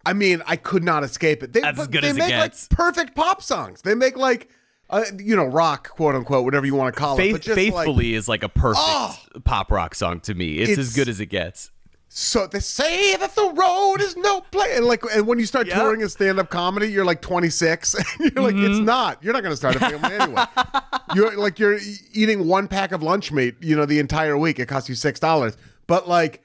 I 0.05 0.13
mean, 0.13 0.41
I 0.47 0.55
could 0.55 0.83
not 0.83 1.03
escape 1.03 1.43
it. 1.43 1.51
They, 1.53 1.59
That's 1.59 1.79
as 1.79 1.87
good 1.87 2.03
they 2.03 2.09
as 2.09 2.15
it 2.17 2.19
make 2.19 2.35
like 2.35 2.69
perfect 2.69 3.15
pop 3.15 3.41
songs. 3.43 3.81
They 3.81 3.93
make 3.95 4.15
like, 4.15 4.49
uh, 4.89 5.03
you 5.19 5.35
know, 5.35 5.45
rock, 5.45 5.89
quote 5.89 6.15
unquote, 6.15 6.45
whatever 6.45 6.65
you 6.65 6.73
want 6.73 6.95
to 6.95 6.99
call 6.99 7.15
it. 7.15 7.21
Faith, 7.21 7.31
But 7.33 7.41
just 7.41 7.57
like, 7.57 7.73
faithfully 7.73 8.13
is 8.15 8.27
like 8.27 8.41
a 8.41 8.49
perfect 8.49 8.79
Oh! 8.81 9.17
pop 9.43 9.71
rock 9.71 9.93
song 9.93 10.21
to 10.21 10.33
me 10.33 10.59
it's, 10.59 10.77
as 10.79 10.95
good 10.95 11.09
as 11.09 11.19
it 11.19 11.27
gets 11.27 11.69
So 12.11 12.47
they 12.47 12.59
say 12.59 13.15
that 13.17 13.35
the 13.35 13.51
road 13.53 14.01
is 14.01 14.17
no 14.17 14.41
place. 14.41 14.75
And 14.77 14.85
like, 14.85 15.03
and 15.13 15.27
when 15.27 15.37
you 15.37 15.45
start 15.45 15.67
Yeah. 15.67 15.79
touring 15.79 16.01
a 16.01 16.09
stand-up 16.09 16.49
comedy, 16.49 16.87
you're 16.91 17.05
like 17.05 17.21
26, 17.21 17.93
and 18.19 18.31
you're 18.35 18.43
like, 18.43 18.55
Mm-hmm. 18.55 18.71
it's 18.71 18.79
not. 18.79 19.23
You're 19.23 19.33
not 19.33 19.43
going 19.43 19.53
to 19.53 19.57
start 19.57 19.75
a 19.75 19.79
family 19.79 20.15
anyway. 20.15 20.43
You're 21.15 21.35
like, 21.37 21.57
you're 21.57 21.79
eating 22.13 22.47
one 22.47 22.67
pack 22.67 22.91
of 22.91 23.01
lunch 23.01 23.31
meat, 23.31 23.55
you 23.61 23.75
know, 23.75 23.85
the 23.87 23.97
entire 23.97 24.37
week. 24.37 24.59
It 24.59 24.67
costs 24.67 24.89
you 24.89 24.93
six 24.93 25.19
dollars, 25.19 25.57
but 25.87 26.07
like, 26.07 26.43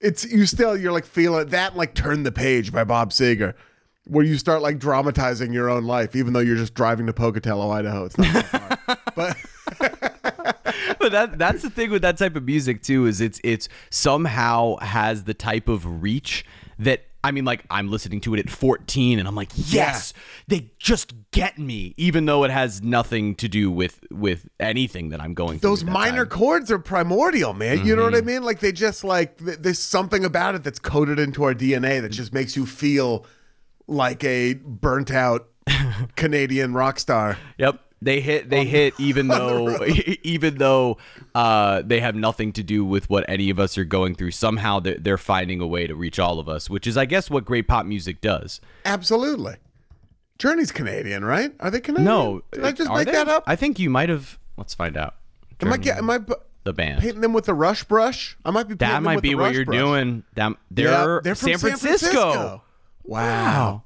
it's 0.00 0.24
you 0.24 0.46
still 0.46 0.76
you're 0.76 0.92
like 0.92 1.04
feeling 1.06 1.48
that. 1.48 1.76
Like, 1.76 1.94
turn 1.94 2.22
the 2.22 2.30
page 2.30 2.72
by 2.72 2.84
Bob 2.84 3.10
Seger, 3.10 3.54
where 4.06 4.24
you 4.24 4.38
start 4.38 4.62
like 4.62 4.78
dramatizing 4.78 5.52
your 5.52 5.68
own 5.68 5.84
life, 5.86 6.14
even 6.14 6.34
though 6.34 6.40
you're 6.40 6.54
just 6.56 6.74
driving 6.74 7.06
to 7.06 7.12
Pocatello, 7.12 7.68
Idaho. 7.70 8.04
It's 8.04 8.16
not 8.16 8.32
that 8.32 8.78
far, 8.86 8.98
but. 9.16 9.36
But 11.08 11.12
that 11.30 11.38
that's 11.38 11.62
the 11.62 11.70
thing 11.70 11.90
with 11.90 12.02
that 12.02 12.18
type 12.18 12.36
of 12.36 12.44
music 12.44 12.82
too 12.82 13.06
is 13.06 13.20
it's 13.20 13.40
it's 13.44 13.68
somehow 13.90 14.76
has 14.78 15.24
the 15.24 15.34
type 15.34 15.68
of 15.68 16.02
reach 16.02 16.44
that 16.78 17.04
I 17.24 17.30
mean 17.32 17.44
like 17.44 17.64
I'm 17.70 17.90
listening 17.90 18.20
to 18.22 18.34
it 18.34 18.40
at 18.40 18.50
14 18.50 19.18
and 19.18 19.26
I'm 19.26 19.34
like 19.34 19.50
yes 19.54 20.12
they 20.46 20.70
just 20.78 21.12
get 21.32 21.58
me 21.58 21.94
even 21.96 22.26
though 22.26 22.44
it 22.44 22.50
has 22.50 22.82
nothing 22.82 23.34
to 23.36 23.48
do 23.48 23.70
with 23.70 24.04
with 24.10 24.48
anything 24.60 25.08
that 25.10 25.20
I'm 25.20 25.34
going 25.34 25.58
through 25.58 25.70
those 25.70 25.84
minor 25.84 26.24
time. 26.24 26.38
chords 26.38 26.70
are 26.70 26.78
primordial, 26.78 27.52
man. 27.52 27.84
You 27.86 27.96
know 27.96 28.02
what 28.04 28.14
I 28.14 28.18
Mm-hmm. 28.18 28.26
mean? 28.26 28.42
Like 28.44 28.60
they 28.60 28.72
just 28.72 29.02
like 29.04 29.38
th- 29.44 29.58
there's 29.58 29.78
something 29.80 30.24
about 30.24 30.54
it 30.54 30.62
that's 30.64 30.78
coded 30.78 31.18
into 31.18 31.42
our 31.44 31.54
DNA 31.54 32.00
that 32.00 32.10
just 32.10 32.32
makes 32.32 32.56
you 32.56 32.64
feel 32.66 33.26
like 33.88 34.22
a 34.24 34.54
burnt 34.54 35.10
out 35.10 35.48
Canadian 36.16 36.74
rock 36.74 36.98
star. 36.98 37.38
Yep. 37.58 37.80
They 38.02 38.20
hit. 38.20 38.50
They 38.50 38.64
hit. 38.66 38.94
Even 39.00 39.28
though, 39.28 39.82
even 40.22 40.58
though 40.58 40.98
uh, 41.34 41.82
they 41.84 42.00
have 42.00 42.14
nothing 42.14 42.52
to 42.52 42.62
do 42.62 42.84
with 42.84 43.08
what 43.08 43.24
any 43.28 43.48
of 43.50 43.58
us 43.58 43.78
are 43.78 43.84
going 43.84 44.14
through, 44.14 44.32
somehow 44.32 44.80
they're, 44.80 44.98
they're 44.98 45.18
finding 45.18 45.60
a 45.60 45.66
way 45.66 45.86
to 45.86 45.94
reach 45.94 46.18
all 46.18 46.38
of 46.38 46.48
us, 46.48 46.68
which 46.68 46.86
is, 46.86 46.96
I 46.96 47.06
guess, 47.06 47.30
what 47.30 47.44
great 47.46 47.66
pop 47.66 47.86
music 47.86 48.20
does. 48.20 48.60
Absolutely. 48.84 49.54
Journey's 50.38 50.70
Canadian, 50.72 51.24
right? 51.24 51.52
Are 51.60 51.70
they 51.70 51.80
Canadian? 51.80 52.04
No, 52.04 52.42
Did 52.52 52.64
I 52.64 52.72
just 52.72 52.90
make 52.90 53.06
they? 53.06 53.12
that 53.12 53.28
up? 53.28 53.44
I 53.46 53.56
think 53.56 53.78
you 53.78 53.88
might 53.88 54.10
have. 54.10 54.38
Let's 54.58 54.74
find 54.74 54.96
out. 54.96 55.14
am 55.62 55.72
I 55.72 55.76
am 55.76 56.10
I 56.10 56.18
The 56.64 56.74
band. 56.74 57.00
painting 57.00 57.22
them 57.22 57.32
with 57.32 57.48
a 57.48 57.54
rush 57.54 57.84
brush? 57.84 58.36
I 58.44 58.50
might 58.50 58.68
be. 58.68 58.74
That 58.74 59.02
might 59.02 59.22
be 59.22 59.34
what 59.34 59.54
you're 59.54 59.64
brush. 59.64 59.78
doing. 59.78 60.24
That, 60.34 60.52
they're 60.70 60.90
Yeah, 60.90 61.20
they're 61.22 61.34
from 61.34 61.48
San, 61.48 61.58
Francisco. 61.58 62.62
Wow. 63.04 63.84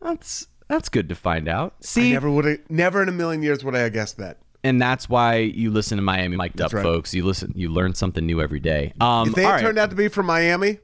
That's 0.00 0.46
that's 0.68 0.88
good 0.88 1.08
to 1.08 1.14
find 1.14 1.48
out. 1.48 1.74
I 1.80 1.84
See, 1.84 2.12
never 2.12 2.30
would 2.30 2.44
have. 2.44 2.58
Never 2.68 3.02
in 3.02 3.08
a 3.08 3.12
million 3.12 3.42
years 3.42 3.64
would 3.64 3.74
I 3.74 3.80
have 3.80 3.92
guessed 3.92 4.18
that. 4.18 4.38
and 4.64 4.80
that's 4.80 5.08
why 5.08 5.36
you 5.36 5.70
listen 5.70 5.96
to 5.96 6.02
Miami 6.02 6.36
Mic'd 6.36 6.60
Up, 6.60 6.72
right. 6.72 6.82
folks. 6.82 7.14
You 7.14 7.24
listen, 7.24 7.52
you 7.56 7.70
learn 7.70 7.94
something 7.94 8.24
new 8.26 8.40
every 8.40 8.60
day. 8.60 8.92
Um, 9.00 9.28
If 9.28 9.34
they 9.34 9.42
had 9.42 9.50
right. 9.52 9.60
turned 9.62 9.78
out 9.78 9.90
to 9.90 9.96
be 9.96 10.08
from 10.08 10.26
Miami, 10.26 10.78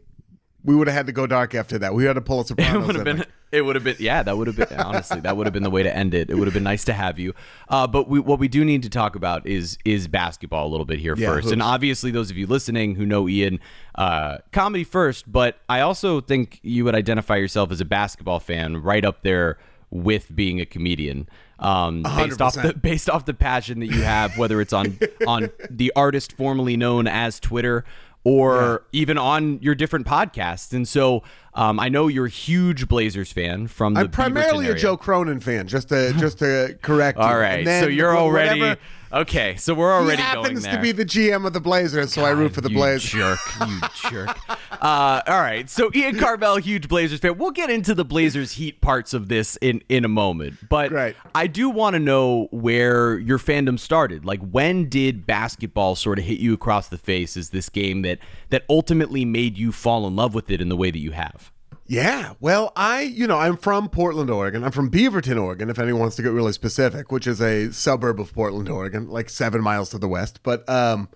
we 0.65 0.75
would 0.75 0.87
have 0.87 0.97
had 0.97 1.07
to 1.07 1.13
go 1.13 1.27
dark 1.27 1.55
after 1.55 1.79
that. 1.81 1.95
We 1.95 2.05
had 2.05 2.15
to 2.15 2.21
pull 2.23 2.41
a 2.41 2.45
it 2.59 2.81
would 2.87 2.95
have 2.97 3.05
been 3.05 3.17
there. 3.19 3.27
it 3.53 3.61
would 3.63 3.75
have 3.77 3.85
been 3.85 3.97
yeah 4.01 4.23
that 4.23 4.37
would 4.37 4.47
have 4.49 4.57
been 4.57 4.81
honestly 4.81 5.21
that 5.21 5.37
would 5.37 5.47
have 5.47 5.53
been 5.53 5.63
the 5.63 5.71
way 5.71 5.83
to 5.83 5.95
end 5.95 6.13
it 6.15 6.29
it 6.31 6.35
would 6.35 6.47
have 6.49 6.55
been 6.55 6.65
nice 6.65 6.85
to 6.85 6.93
have 6.93 7.19
you 7.21 7.33
uh, 7.69 7.87
but 7.87 8.09
we, 8.09 8.19
what 8.19 8.39
we 8.41 8.49
do 8.49 8.65
need 8.65 8.83
to 8.83 8.89
talk 8.89 9.15
about 9.15 9.47
is 9.47 9.79
is 9.85 10.09
basketball 10.09 10.67
a 10.67 10.71
little 10.71 10.87
bit 10.87 10.99
here 10.99 11.15
Yeah, 11.17 11.29
first 11.29 11.53
and 11.53 11.63
obviously 11.63 12.11
those 12.11 12.31
of 12.33 12.37
you 12.37 12.47
listening 12.49 12.97
who 12.97 13.07
know 13.07 13.29
ian 13.29 13.61
uh, 13.95 14.39
comedy 14.53 14.83
first 14.83 15.31
but 15.31 15.59
i 15.69 15.81
also 15.81 16.21
think 16.21 16.59
you 16.63 16.85
would 16.85 16.95
identify 16.97 17.37
yourself 17.37 17.71
as 17.71 17.81
a 17.81 17.85
basketball 17.85 18.41
fan 18.41 18.79
right 18.83 19.05
up 19.05 19.23
there 19.23 19.59
with 19.95 20.35
being 20.35 20.61
a 20.61 20.67
comedian 20.67 21.27
um, 21.61 22.03
based 22.03 22.43
off 22.43 22.55
the 22.55 22.75
based 22.83 23.09
off 23.09 23.25
the 23.25 23.33
passion 23.33 23.81
that 23.81 23.87
you 23.87 24.03
have 24.03 24.37
whether 24.37 24.61
it's 24.61 24.73
on 24.73 24.99
on 25.27 25.49
the 25.71 25.91
artist 25.97 26.33
formerly 26.33 26.77
known 26.77 27.07
as 27.07 27.41
twitter 27.41 27.85
or 28.25 28.87
even 28.93 29.19
on 29.19 29.61
your 29.61 29.75
different 29.75 30.07
podcasts. 30.07 30.73
And 30.73 30.89
so 30.89 31.23
um, 31.55 31.79
I 31.79 31.89
know 31.89 32.09
you're 32.09 32.27
a 32.27 32.31
huge 32.31 32.89
Blazers 32.89 33.33
fan 33.33 33.69
from 33.69 33.95
the 33.95 34.01
I'm 34.01 34.11
primarily 34.11 34.69
a. 34.69 34.75
Joe 34.75 34.97
Cronin 34.97 35.41
fan. 35.41 35.67
Just 35.69 35.89
to 35.91 36.13
just 36.15 36.39
to 36.41 36.77
correct 36.83 37.19
you. 37.19 37.25
All 37.25 37.39
right, 37.39 37.65
so 37.67 37.87
you're 37.87 38.17
already 38.17 38.61
whatever- 38.61 38.81
okay. 39.13 39.55
So 39.57 39.73
we're 39.75 39.91
He 39.99 40.05
already 40.05 40.23
going 40.23 40.45
happens 40.45 40.65
to 40.67 40.81
be 40.81 40.93
the 40.93 41.05
GM 41.05 41.47
of 41.47 41.53
the 41.53 41.61
Blazers, 41.61 42.13
so 42.13 42.25
I 42.25 42.31
root 42.31 42.53
for 42.55 42.61
the 42.61 42.71
you 42.71 42.77
Blazers. 42.77 43.11
Jerk, 43.11 43.39
you 43.69 43.81
jerk. 44.11 44.37
Uh, 44.83 45.23
all 45.27 45.41
right, 45.41 45.71
so 45.71 45.91
Ian 45.95 46.17
Karmel, 46.17 46.61
huge 46.61 46.89
Blazers 46.89 47.21
fan. 47.21 47.39
We'll 47.39 47.53
get 47.53 47.71
into 47.71 47.95
the 47.95 48.05
Blazers 48.05 48.53
Heat 48.53 48.81
parts 48.81 49.15
of 49.15 49.29
this 49.29 49.57
in 49.63 49.83
in 49.89 50.05
a 50.05 50.09
moment, 50.09 50.69
but 50.69 50.91
Great. 50.91 51.17
I 51.35 51.47
do 51.47 51.71
want 51.71 51.95
to 51.95 52.01
know 52.01 52.49
where 52.51 53.19
your 53.19 53.39
fandom 53.39 53.79
started. 53.79 54.25
Like, 54.25 54.41
when 54.41 54.89
did 54.89 55.25
basketball 55.27 55.95
sort 55.95 56.19
of 56.19 56.25
hit 56.25 56.39
you 56.41 56.53
across 56.53 56.89
the 56.89 56.99
face 56.99 57.37
as 57.37 57.51
this 57.51 57.69
game 57.69 58.03
that 58.03 58.19
that 58.51 58.65
ultimately 58.69 59.25
made 59.25 59.57
you 59.57 59.73
fall 59.73 60.07
in 60.07 60.17
love 60.17 60.35
with 60.35 60.51
it 60.51 60.61
in 60.61 60.69
the 60.69 60.77
way 60.77 60.91
that 60.91 60.99
you 60.99 61.13
have? 61.13 61.44
Yeah. 61.87 62.33
Well, 62.41 62.73
I, 62.75 63.03
you 63.03 63.27
know, 63.27 63.39
I'm 63.39 63.57
from 63.57 63.89
Portland, 63.89 64.31
Oregon. 64.31 64.65
I'm 64.65 64.73
from 64.73 64.91
Beaverton, 64.91 65.41
Oregon, 65.41 65.69
if 65.69 65.79
anyone 65.79 66.01
wants 66.01 66.17
to 66.17 66.23
get 66.23 66.33
really 66.33 66.53
specific, 66.53 67.13
which 67.13 67.27
is 67.27 67.43
a 67.43 67.73
suburb 67.73 68.19
of 68.19 68.33
Portland, 68.33 68.69
Oregon, 68.69 69.09
like 69.09 69.29
seven 69.29 69.63
miles 69.63 69.91
to 69.91 69.99
the 69.99 70.09
west. 70.09 70.41
But 70.43 70.67
um, 70.69 71.09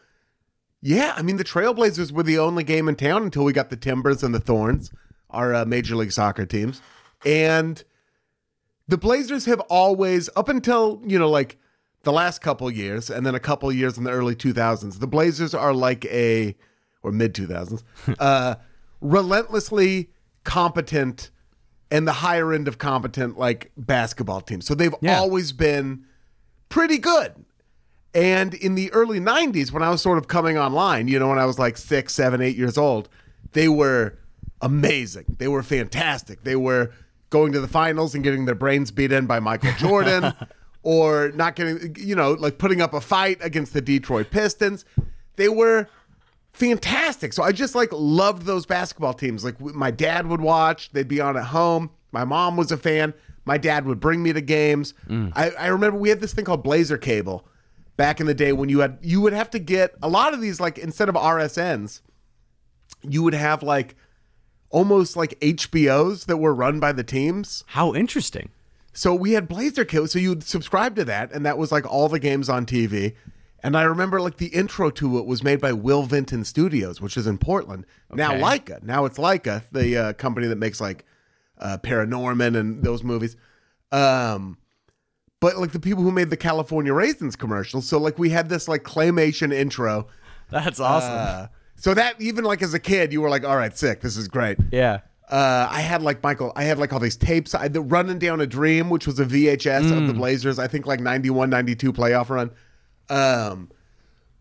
yeah, 0.82 1.14
I 1.16 1.22
mean, 1.22 1.36
the 1.36 1.44
Trailblazers 1.44 2.12
were 2.12 2.22
the 2.22 2.38
only 2.38 2.64
game 2.64 2.88
in 2.88 2.96
town 2.96 3.22
until 3.22 3.44
we 3.44 3.52
got 3.52 3.70
the 3.70 3.76
Timbers 3.76 4.22
and 4.22 4.34
the 4.34 4.40
Thorns, 4.40 4.92
our 5.30 5.54
uh, 5.54 5.64
Major 5.64 5.96
League 5.96 6.12
Soccer 6.12 6.44
teams. 6.44 6.82
And 7.24 7.82
the 8.86 8.98
Blazers 8.98 9.46
have 9.46 9.60
always, 9.60 10.28
up 10.36 10.50
until, 10.50 11.02
you 11.06 11.18
know, 11.18 11.30
like 11.30 11.58
the 12.02 12.12
last 12.12 12.40
couple 12.40 12.70
years 12.70 13.08
and 13.10 13.24
then 13.24 13.34
a 13.34 13.40
couple 13.40 13.72
years 13.72 13.96
in 13.96 14.04
the 14.04 14.10
early 14.10 14.36
2000s, 14.36 15.00
the 15.00 15.06
Blazers 15.06 15.54
are 15.54 15.72
like 15.72 16.04
a, 16.06 16.54
or 17.02 17.10
mid 17.10 17.34
2000s, 17.34 17.82
uh, 18.18 18.56
relentlessly 19.00 20.10
competent 20.48 21.30
and 21.90 22.08
the 22.08 22.12
higher 22.14 22.54
end 22.54 22.66
of 22.68 22.78
competent 22.78 23.38
like 23.38 23.70
basketball 23.76 24.40
teams. 24.40 24.64
So 24.66 24.74
they've 24.74 24.94
Yeah. 25.02 25.18
always 25.18 25.52
been 25.52 26.04
pretty 26.70 26.96
good. 26.96 27.32
And 28.14 28.54
in 28.54 28.74
the 28.74 28.90
early 28.92 29.20
90s, 29.20 29.70
when 29.72 29.82
I 29.82 29.90
was 29.90 30.00
sort 30.00 30.16
of 30.16 30.26
coming 30.26 30.56
online, 30.56 31.06
you 31.06 31.18
know, 31.18 31.28
when 31.28 31.38
I 31.38 31.44
was 31.44 31.58
like 31.58 31.76
six, 31.76 32.14
seven, 32.14 32.40
eight 32.40 32.56
years 32.56 32.78
old, 32.78 33.10
they 33.52 33.68
were 33.68 34.14
amazing. 34.62 35.36
They 35.38 35.48
were 35.48 35.62
fantastic. 35.62 36.44
They 36.44 36.56
were 36.56 36.90
going 37.28 37.52
to 37.52 37.60
the 37.60 37.68
finals 37.68 38.14
and 38.14 38.24
getting 38.24 38.46
their 38.46 38.54
brains 38.54 38.90
beat 38.90 39.12
in 39.12 39.26
by 39.26 39.38
Michael 39.38 39.72
Jordan 39.78 40.32
or 40.82 41.30
not 41.34 41.56
getting, 41.56 41.94
you 41.98 42.14
know, 42.16 42.32
like 42.32 42.56
putting 42.56 42.80
up 42.80 42.94
a 42.94 43.00
fight 43.02 43.36
against 43.42 43.74
the 43.74 43.82
Detroit 43.82 44.30
Pistons. 44.30 44.86
They 45.36 45.50
were 45.50 45.86
fantastic. 46.52 47.32
So 47.32 47.42
I 47.42 47.52
just 47.52 47.74
like 47.74 47.90
loved 47.92 48.42
those 48.42 48.66
basketball 48.66 49.14
teams. 49.14 49.44
Like 49.44 49.60
my 49.60 49.90
dad 49.90 50.26
would 50.26 50.40
watch, 50.40 50.90
they'd 50.90 51.08
be 51.08 51.20
on 51.20 51.36
at 51.36 51.46
home. 51.46 51.90
My 52.12 52.24
mom 52.24 52.56
was 52.56 52.72
a 52.72 52.76
fan. 52.76 53.14
My 53.44 53.58
dad 53.58 53.86
would 53.86 54.00
bring 54.00 54.22
me 54.22 54.32
to 54.32 54.40
games. 54.40 54.94
Mm. 55.08 55.32
I, 55.34 55.50
I 55.50 55.66
remember 55.68 55.98
we 55.98 56.08
had 56.10 56.20
this 56.20 56.34
thing 56.34 56.44
called 56.44 56.62
Blazer 56.62 56.98
Cable 56.98 57.46
back 57.96 58.20
in 58.20 58.26
the 58.26 58.34
day 58.34 58.52
when 58.52 58.68
you 58.68 58.80
had 58.80 58.98
you 59.02 59.20
would 59.20 59.32
have 59.32 59.50
to 59.50 59.58
get 59.58 59.94
a 60.02 60.08
lot 60.08 60.34
of 60.34 60.40
these 60.40 60.60
like 60.60 60.78
instead 60.78 61.08
of 61.08 61.14
RSNs, 61.14 62.00
you 63.02 63.22
would 63.22 63.34
have 63.34 63.62
like 63.62 63.96
almost 64.70 65.16
like 65.16 65.38
HBOs 65.40 66.26
that 66.26 66.36
were 66.36 66.54
run 66.54 66.80
by 66.80 66.92
the 66.92 67.04
teams. 67.04 67.64
How 67.68 67.94
interesting. 67.94 68.50
So 68.92 69.14
we 69.14 69.32
had 69.32 69.48
Blazer 69.48 69.84
Cable. 69.84 70.08
So 70.08 70.18
you'd 70.18 70.42
subscribe 70.42 70.96
to 70.96 71.04
that, 71.04 71.32
and 71.32 71.46
that 71.46 71.58
was 71.58 71.70
like 71.70 71.86
all 71.86 72.08
the 72.08 72.18
games 72.18 72.48
on 72.48 72.66
TV. 72.66 73.14
And 73.62 73.76
I 73.76 73.82
remember 73.82 74.20
like 74.20 74.36
the 74.36 74.46
intro 74.48 74.90
to 74.90 75.18
it 75.18 75.26
was 75.26 75.42
made 75.42 75.60
by 75.60 75.72
Will 75.72 76.04
Vinton 76.04 76.44
Studios, 76.44 77.00
which 77.00 77.16
is 77.16 77.26
in 77.26 77.38
Portland. 77.38 77.86
Now 78.12 78.32
Okay. 78.32 78.40
Laika. 78.40 78.82
Now 78.82 79.04
it's 79.04 79.18
Laika, 79.18 79.62
the 79.72 79.96
uh, 79.96 80.12
company 80.12 80.46
that 80.46 80.58
makes 80.58 80.80
like 80.80 81.04
uh, 81.58 81.78
Paranorman 81.82 82.56
and 82.56 82.84
those 82.84 83.02
movies. 83.02 83.36
Um, 83.90 84.58
but 85.40 85.56
like 85.56 85.72
the 85.72 85.80
people 85.80 86.02
who 86.02 86.10
made 86.12 86.30
the 86.30 86.36
California 86.36 86.92
Raisins 86.92 87.36
commercial. 87.36 87.80
So 87.80 87.98
like 87.98 88.18
we 88.18 88.30
had 88.30 88.48
this 88.48 88.68
like 88.68 88.82
claymation 88.84 89.52
intro. 89.52 90.06
That's 90.50 90.80
awesome. 90.80 91.12
Uh, 91.14 91.46
so 91.76 91.94
that 91.94 92.20
even 92.20 92.44
like 92.44 92.62
as 92.62 92.74
a 92.74 92.80
kid, 92.80 93.12
you 93.12 93.20
were 93.20 93.28
like, 93.28 93.44
all 93.44 93.56
right, 93.56 93.76
sick. 93.76 94.00
This 94.00 94.16
is 94.16 94.28
great. 94.28 94.58
yeah. 94.70 95.00
Uh, 95.30 95.68
I 95.70 95.82
had 95.82 96.00
like 96.00 96.22
Michael, 96.22 96.52
I 96.56 96.64
had 96.64 96.78
like 96.78 96.90
all 96.94 97.00
these 97.00 97.16
tapes. 97.16 97.54
I 97.54 97.68
the 97.68 97.82
Running 97.82 98.18
Down 98.18 98.40
a 98.40 98.46
Dream, 98.46 98.88
which 98.88 99.06
was 99.06 99.20
a 99.20 99.26
VHS 99.26 99.94
of 99.94 100.06
the 100.06 100.14
Blazers, 100.14 100.58
I 100.58 100.68
think 100.68 100.86
like 100.86 101.00
91, 101.00 101.50
92 101.50 101.92
playoff 101.92 102.30
run. 102.30 102.50
Um, 103.10 103.70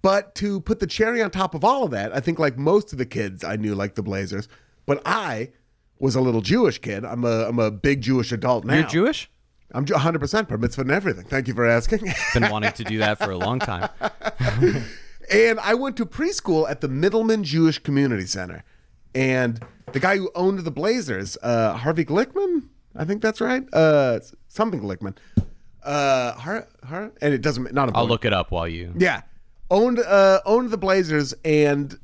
but 0.02 0.36
to 0.36 0.62
put 0.62 0.80
the 0.80 0.88
cherry 0.88 1.22
on 1.22 1.32
top 1.32 1.56
of 1.56 1.64
all 1.64 1.84
of 1.84 1.92
that, 1.92 2.16
I 2.16 2.20
think 2.20 2.40
like 2.40 2.58
most 2.58 2.92
of 2.92 2.98
the 2.98 3.06
kids 3.06 3.44
I 3.44 3.56
knew 3.56 3.76
like 3.76 3.96
the 3.96 4.04
Blazers, 4.04 4.48
but 4.86 5.02
I 5.06 5.52
was 6.00 6.16
a 6.16 6.22
little 6.22 6.42
Jewish 6.42 6.80
kid. 6.80 7.04
I'm 7.04 7.24
a 7.24 7.48
I'm 7.48 7.60
a 7.60 7.72
big 7.72 8.02
Jewish 8.02 8.32
adult 8.32 8.66
now. 8.66 8.76
You're 8.76 8.88
Jewish? 8.88 9.30
I'm 9.74 9.86
100 9.86 10.20
percent 10.20 10.48
bar 10.48 10.58
mitzvah 10.58 10.84
and 10.84 10.92
everything. 10.92 11.26
Thank 11.26 11.48
you 11.48 11.54
for 11.54 11.66
asking. 11.66 12.14
Been 12.34 12.50
wanting 12.50 12.72
to 12.74 12.84
do 12.84 13.00
that 13.00 13.18
for 13.18 13.32
a 13.32 13.38
long 13.38 13.60
time. 13.60 13.90
And 15.30 15.60
I 15.60 15.74
went 15.74 15.98
to 15.98 16.06
preschool 16.06 16.70
at 16.70 16.82
the 16.82 16.88
Mittleman 16.88 17.44
Jewish 17.44 17.80
Community 17.80 18.26
Center. 18.26 18.64
And 19.14 19.60
the 19.92 20.00
guy 20.00 20.18
who 20.18 20.32
owned 20.36 20.60
the 20.60 20.72
Blazers, 20.72 21.38
uh, 21.44 21.74
Harvey 21.74 22.06
Glickman, 22.06 22.70
I 22.96 23.04
think 23.04 23.22
that's 23.22 23.42
right. 23.42 23.66
Uh, 23.74 24.20
something 24.48 24.80
Glickman. 24.80 25.18
Uh, 25.88 26.34
Har, 26.34 26.68
Har, 26.84 27.12
and 27.22 27.34
it 27.34 27.42
doesn't 27.42 27.74
not 27.74 27.90
a 27.90 27.94
I'll 27.96 28.08
look 28.08 28.26
it 28.26 28.34
up 28.34 28.52
while 28.52 28.68
you. 28.68 28.94
yeah, 28.98 29.22
owned 29.72 30.00
uh, 30.00 30.42
owned 30.46 30.70
the 30.72 30.78
Blazers, 30.78 31.34
and 31.46 31.98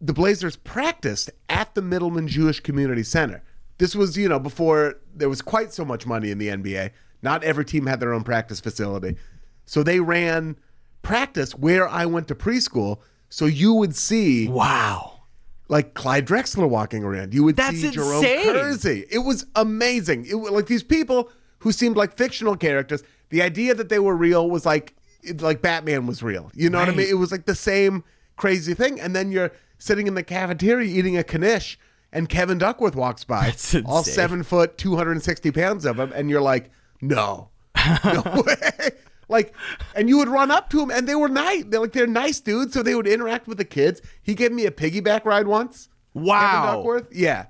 the 0.00 0.12
Blazers 0.12 0.56
practiced 0.56 1.30
at 1.48 1.74
the 1.74 1.80
Mittleman 1.80 2.26
Jewish 2.26 2.60
Community 2.60 3.02
Center. 3.02 3.42
This 3.78 3.94
was 3.94 4.16
you 4.18 4.28
know 4.28 4.38
before 4.40 4.96
there 5.14 5.28
was 5.28 5.40
quite 5.40 5.72
so 5.72 5.84
much 5.84 6.04
money 6.06 6.30
in 6.30 6.38
the 6.38 6.48
NBA. 6.48 6.90
Not 7.22 7.44
every 7.44 7.64
team 7.64 7.86
had 7.86 8.00
their 8.00 8.12
own 8.12 8.24
practice 8.24 8.60
facility, 8.60 9.16
so 9.64 9.82
they 9.82 10.00
ran 10.00 10.56
practice 11.02 11.52
where 11.54 11.88
I 11.88 12.06
went 12.06 12.28
to 12.28 12.34
preschool. 12.34 12.98
So 13.28 13.46
you 13.46 13.72
would 13.74 13.94
see 13.96 14.48
Wow. 14.48 15.22
like 15.68 15.94
Clyde 15.94 16.26
Drexler 16.26 16.68
walking 16.68 17.02
around. 17.04 17.34
You 17.34 17.44
would 17.44 17.56
That's 17.56 17.80
see 17.80 17.90
Jerome 17.90 18.16
insane. 18.24 18.44
Kersey. 18.52 19.04
It 19.10 19.18
was 19.20 19.46
amazing. 19.56 20.26
It 20.26 20.34
was 20.36 20.50
like 20.52 20.66
these 20.66 20.82
people 20.84 21.30
who 21.66 21.72
seemed 21.72 21.96
like 21.96 22.16
fictional 22.16 22.56
characters. 22.56 23.02
The 23.30 23.42
idea 23.42 23.74
that 23.74 23.88
they 23.88 23.98
were 23.98 24.14
real 24.14 24.48
was 24.48 24.64
like 24.64 24.94
like 25.40 25.62
Batman 25.62 26.06
was 26.06 26.22
real. 26.22 26.48
You 26.54 26.70
know 26.70 26.78
what 26.78 26.88
I 26.88 26.92
mean? 26.92 27.08
It 27.08 27.18
was 27.18 27.32
like 27.32 27.44
the 27.46 27.56
same 27.56 28.04
crazy 28.36 28.72
thing. 28.72 29.00
And 29.00 29.16
then 29.16 29.32
you're 29.32 29.50
sitting 29.78 30.06
in 30.06 30.14
the 30.14 30.22
cafeteria 30.22 30.88
eating 30.88 31.16
a 31.16 31.24
knish, 31.24 31.76
and 32.12 32.28
Kevin 32.28 32.58
Duckworth 32.58 32.94
walks 32.94 33.24
by, 33.24 33.46
That's 33.46 33.74
all 33.84 34.04
seven 34.04 34.44
foot, 34.44 34.78
two 34.78 34.94
hundred 34.94 35.12
and 35.12 35.24
sixty 35.24 35.50
pounds 35.50 35.84
of 35.84 35.98
him, 35.98 36.12
and 36.14 36.30
you're 36.30 36.40
like, 36.40 36.70
no, 37.00 37.48
no 38.04 38.44
way. 38.46 38.90
Like, 39.28 39.52
and 39.96 40.08
you 40.08 40.18
would 40.18 40.28
run 40.28 40.52
up 40.52 40.70
to 40.70 40.80
him, 40.80 40.92
and 40.92 41.08
they 41.08 41.16
were 41.16 41.28
nice. 41.28 41.64
They're 41.66 41.80
like 41.80 41.94
they're 41.94 42.06
nice 42.06 42.38
dudes, 42.38 42.74
so 42.74 42.84
they 42.84 42.94
would 42.94 43.08
interact 43.08 43.48
with 43.48 43.58
the 43.58 43.64
kids. 43.64 44.00
He 44.22 44.36
gave 44.36 44.52
me 44.52 44.66
a 44.66 44.70
piggyback 44.70 45.24
ride 45.24 45.48
once. 45.48 45.88
Kevin 46.14 46.28
Wow. 46.28 46.76
Duckworth, 46.76 47.08
yeah, 47.10 47.46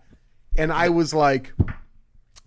and 0.57 0.73
I 0.73 0.89
was 0.89 1.13
like, 1.13 1.53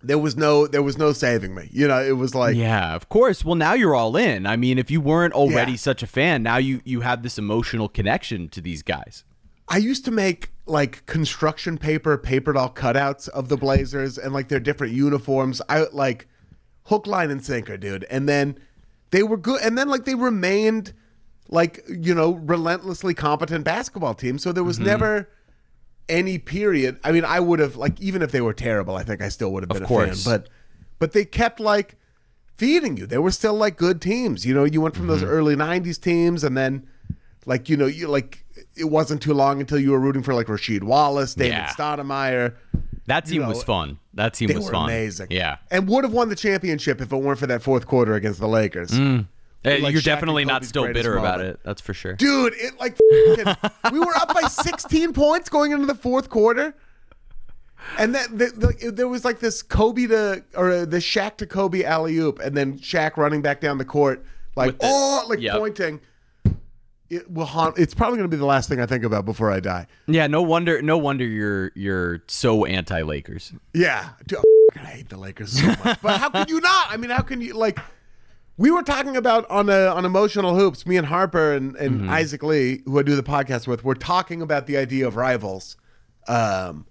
there 0.02 0.18
was 0.18 0.36
no, 0.36 0.66
there 0.66 0.82
was 0.82 0.96
no 0.96 1.12
saving 1.12 1.54
me. 1.54 1.68
You 1.72 1.86
know, 1.88 2.02
it 2.02 2.16
was 2.16 2.34
like, 2.34 2.56
Yeah, 2.56 2.94
of 2.94 3.08
course. 3.08 3.44
Well, 3.44 3.54
now 3.54 3.74
you're 3.74 3.94
all 3.94 4.16
in. 4.16 4.46
I 4.46 4.56
mean, 4.56 4.78
if 4.78 4.90
you 4.90 5.00
weren't 5.00 5.34
already 5.34 5.72
Yeah. 5.72 5.76
such 5.78 6.02
a 6.02 6.06
fan, 6.06 6.42
now 6.42 6.56
you 6.56 6.80
you 6.84 7.00
have 7.02 7.22
this 7.22 7.38
emotional 7.38 7.88
connection 7.88 8.48
to 8.50 8.60
these 8.60 8.82
guys. 8.82 9.24
I 9.68 9.76
used 9.76 10.04
to 10.06 10.10
make 10.10 10.50
like 10.66 11.04
construction 11.06 11.78
paper 11.78 12.16
paper 12.18 12.52
doll 12.52 12.70
cutouts 12.70 13.28
of 13.28 13.48
the 13.48 13.56
Blazers 13.56 14.18
and 14.18 14.32
like 14.32 14.48
their 14.48 14.60
different 14.60 14.92
uniforms. 14.94 15.60
I 15.68 15.86
like 15.92 16.26
hook, 16.84 17.06
line, 17.06 17.30
and 17.30 17.44
sinker, 17.44 17.76
dude. 17.76 18.04
And 18.10 18.28
then 18.28 18.58
they 19.10 19.22
were 19.22 19.36
good. 19.36 19.60
And 19.62 19.76
then 19.78 19.88
like 19.88 20.04
they 20.06 20.14
remained 20.14 20.92
like 21.48 21.84
you 21.88 22.14
know 22.14 22.32
relentlessly 22.34 23.12
competent 23.14 23.64
basketball 23.64 24.14
team. 24.14 24.38
So 24.38 24.52
there 24.52 24.64
was 24.64 24.76
Mm-hmm. 24.78 24.86
never 24.86 25.28
any 26.10 26.36
period. 26.38 26.98
I 27.04 27.12
mean, 27.12 27.24
I 27.24 27.40
would 27.40 27.58
have 27.60 27.76
like 27.76 27.98
even 28.00 28.20
if 28.20 28.30
they 28.32 28.40
were 28.42 28.52
terrible, 28.52 28.96
I 28.96 29.02
think 29.04 29.22
I 29.22 29.28
still 29.30 29.52
would 29.52 29.62
have 29.62 29.70
been 29.70 29.84
a 29.84 29.86
course. 29.86 30.24
fan. 30.24 30.32
But 30.40 30.48
but 30.98 31.12
they 31.12 31.24
kept 31.24 31.60
like 31.60 31.96
feeding 32.56 32.96
you. 32.96 33.06
They 33.06 33.18
were 33.18 33.30
still 33.30 33.54
like 33.54 33.76
good 33.76 34.00
teams. 34.02 34.44
You 34.44 34.52
know, 34.54 34.64
you 34.64 34.80
went 34.80 34.94
from 34.96 35.06
those 35.06 35.22
Mm-hmm. 35.22 35.30
early 35.30 35.56
'90s 35.56 36.00
teams, 36.00 36.44
and 36.44 36.56
then 36.56 36.86
like 37.46 37.68
you 37.70 37.76
know, 37.76 37.86
you 37.86 38.08
like 38.08 38.44
it 38.76 38.84
wasn't 38.84 39.22
too 39.22 39.32
long 39.34 39.60
until 39.60 39.78
you 39.78 39.90
were 39.92 39.98
rooting 40.00 40.22
for 40.22 40.34
like 40.34 40.48
Rasheed 40.48 40.82
Wallace, 40.82 41.34
David 41.34 41.52
Yeah. 41.52 41.68
Stoudamire. 41.72 42.54
That 43.06 43.24
team 43.26 43.42
know, 43.42 43.48
was 43.48 43.64
fun. 43.64 43.98
That 44.14 44.34
team 44.34 44.52
was 44.54 44.68
fun. 44.68 44.84
amazing. 44.84 45.28
Yeah. 45.30 45.56
and 45.70 45.88
would 45.88 46.04
have 46.04 46.12
won 46.12 46.28
the 46.28 46.36
championship 46.36 47.00
if 47.00 47.12
it 47.12 47.16
weren't 47.16 47.38
for 47.40 47.46
that 47.48 47.62
fourth 47.62 47.86
quarter 47.86 48.14
against 48.14 48.38
the 48.38 48.46
Lakers. 48.48 48.90
Uh, 49.64 49.76
Like 49.80 49.92
you're 49.92 50.00
Shaq 50.00 50.04
definitely 50.04 50.44
not 50.44 50.64
still 50.64 50.90
bitter 50.92 51.16
about 51.18 51.40
it. 51.40 51.60
That's 51.64 51.80
for 51.80 51.92
sure. 51.94 52.14
Dude, 52.14 52.54
it 52.56 52.78
like 52.80 52.98
we 53.92 53.98
were 54.00 54.14
up 54.16 54.32
by 54.34 54.42
16 54.48 55.12
points 55.12 55.48
going 55.48 55.72
into 55.72 55.86
the 55.86 55.94
fourth 55.94 56.30
quarter. 56.30 56.74
And 57.98 58.14
that 58.14 58.28
the, 58.38 58.46
the, 58.80 58.90
there 58.90 59.08
was 59.08 59.24
like 59.24 59.40
this 59.40 59.62
Kobe 59.62 60.06
to 60.06 60.44
or 60.54 60.84
the 60.86 60.98
Shaq 60.98 61.36
to 61.38 61.46
Kobe 61.46 61.82
alley 61.82 62.16
oop, 62.18 62.38
and 62.38 62.56
then 62.56 62.78
Shaq 62.78 63.16
running 63.16 63.42
back 63.42 63.60
down 63.60 63.78
the 63.78 63.84
court 63.84 64.24
like 64.56 64.78
the- 64.78 64.86
oh 64.88 65.24
like 65.28 65.40
Yep. 65.40 65.56
pointing. 65.58 66.00
It 67.08 67.28
will 67.28 67.44
haunt. 67.46 67.76
It's 67.76 67.92
probably 67.92 68.18
going 68.18 68.30
to 68.30 68.34
be 68.34 68.38
the 68.38 68.46
last 68.46 68.68
thing 68.68 68.80
I 68.80 68.86
think 68.86 69.02
about 69.02 69.24
before 69.24 69.50
I 69.50 69.58
die. 69.58 69.88
Yeah, 70.06 70.28
no 70.28 70.42
wonder 70.42 70.80
no 70.80 70.96
wonder 70.96 71.24
you're 71.24 71.72
you're 71.74 72.22
so 72.28 72.64
anti-Lakers. 72.66 73.52
Yeah, 73.74 74.10
Dude, 74.26 74.38
I 74.76 74.78
hate 74.78 75.08
the 75.08 75.16
Lakers 75.18 75.58
so 75.60 75.66
much. 75.84 75.98
but 76.02 76.18
how 76.20 76.30
can 76.30 76.46
you 76.48 76.60
not? 76.60 76.86
I 76.90 76.96
mean, 76.96 77.10
how 77.10 77.22
can 77.22 77.40
you 77.40 77.54
like? 77.54 77.78
We 78.60 78.70
were 78.70 78.82
talking 78.82 79.16
about 79.16 79.50
on 79.50 79.70
a, 79.70 79.86
on 79.86 80.04
emotional 80.04 80.54
hoops. 80.54 80.84
Me 80.84 80.98
and 80.98 81.06
Harper 81.06 81.54
and, 81.54 81.74
and 81.76 82.10
Isaac 82.10 82.42
Lee, 82.42 82.82
who 82.84 82.98
I 82.98 83.02
do 83.02 83.16
the 83.16 83.22
podcast 83.22 83.66
with, 83.66 83.84
we're 83.84 83.94
talking 83.94 84.42
about 84.42 84.66
the 84.66 84.76
idea 84.76 85.06
of 85.06 85.16
rivals, 85.16 85.78
um, 86.28 86.84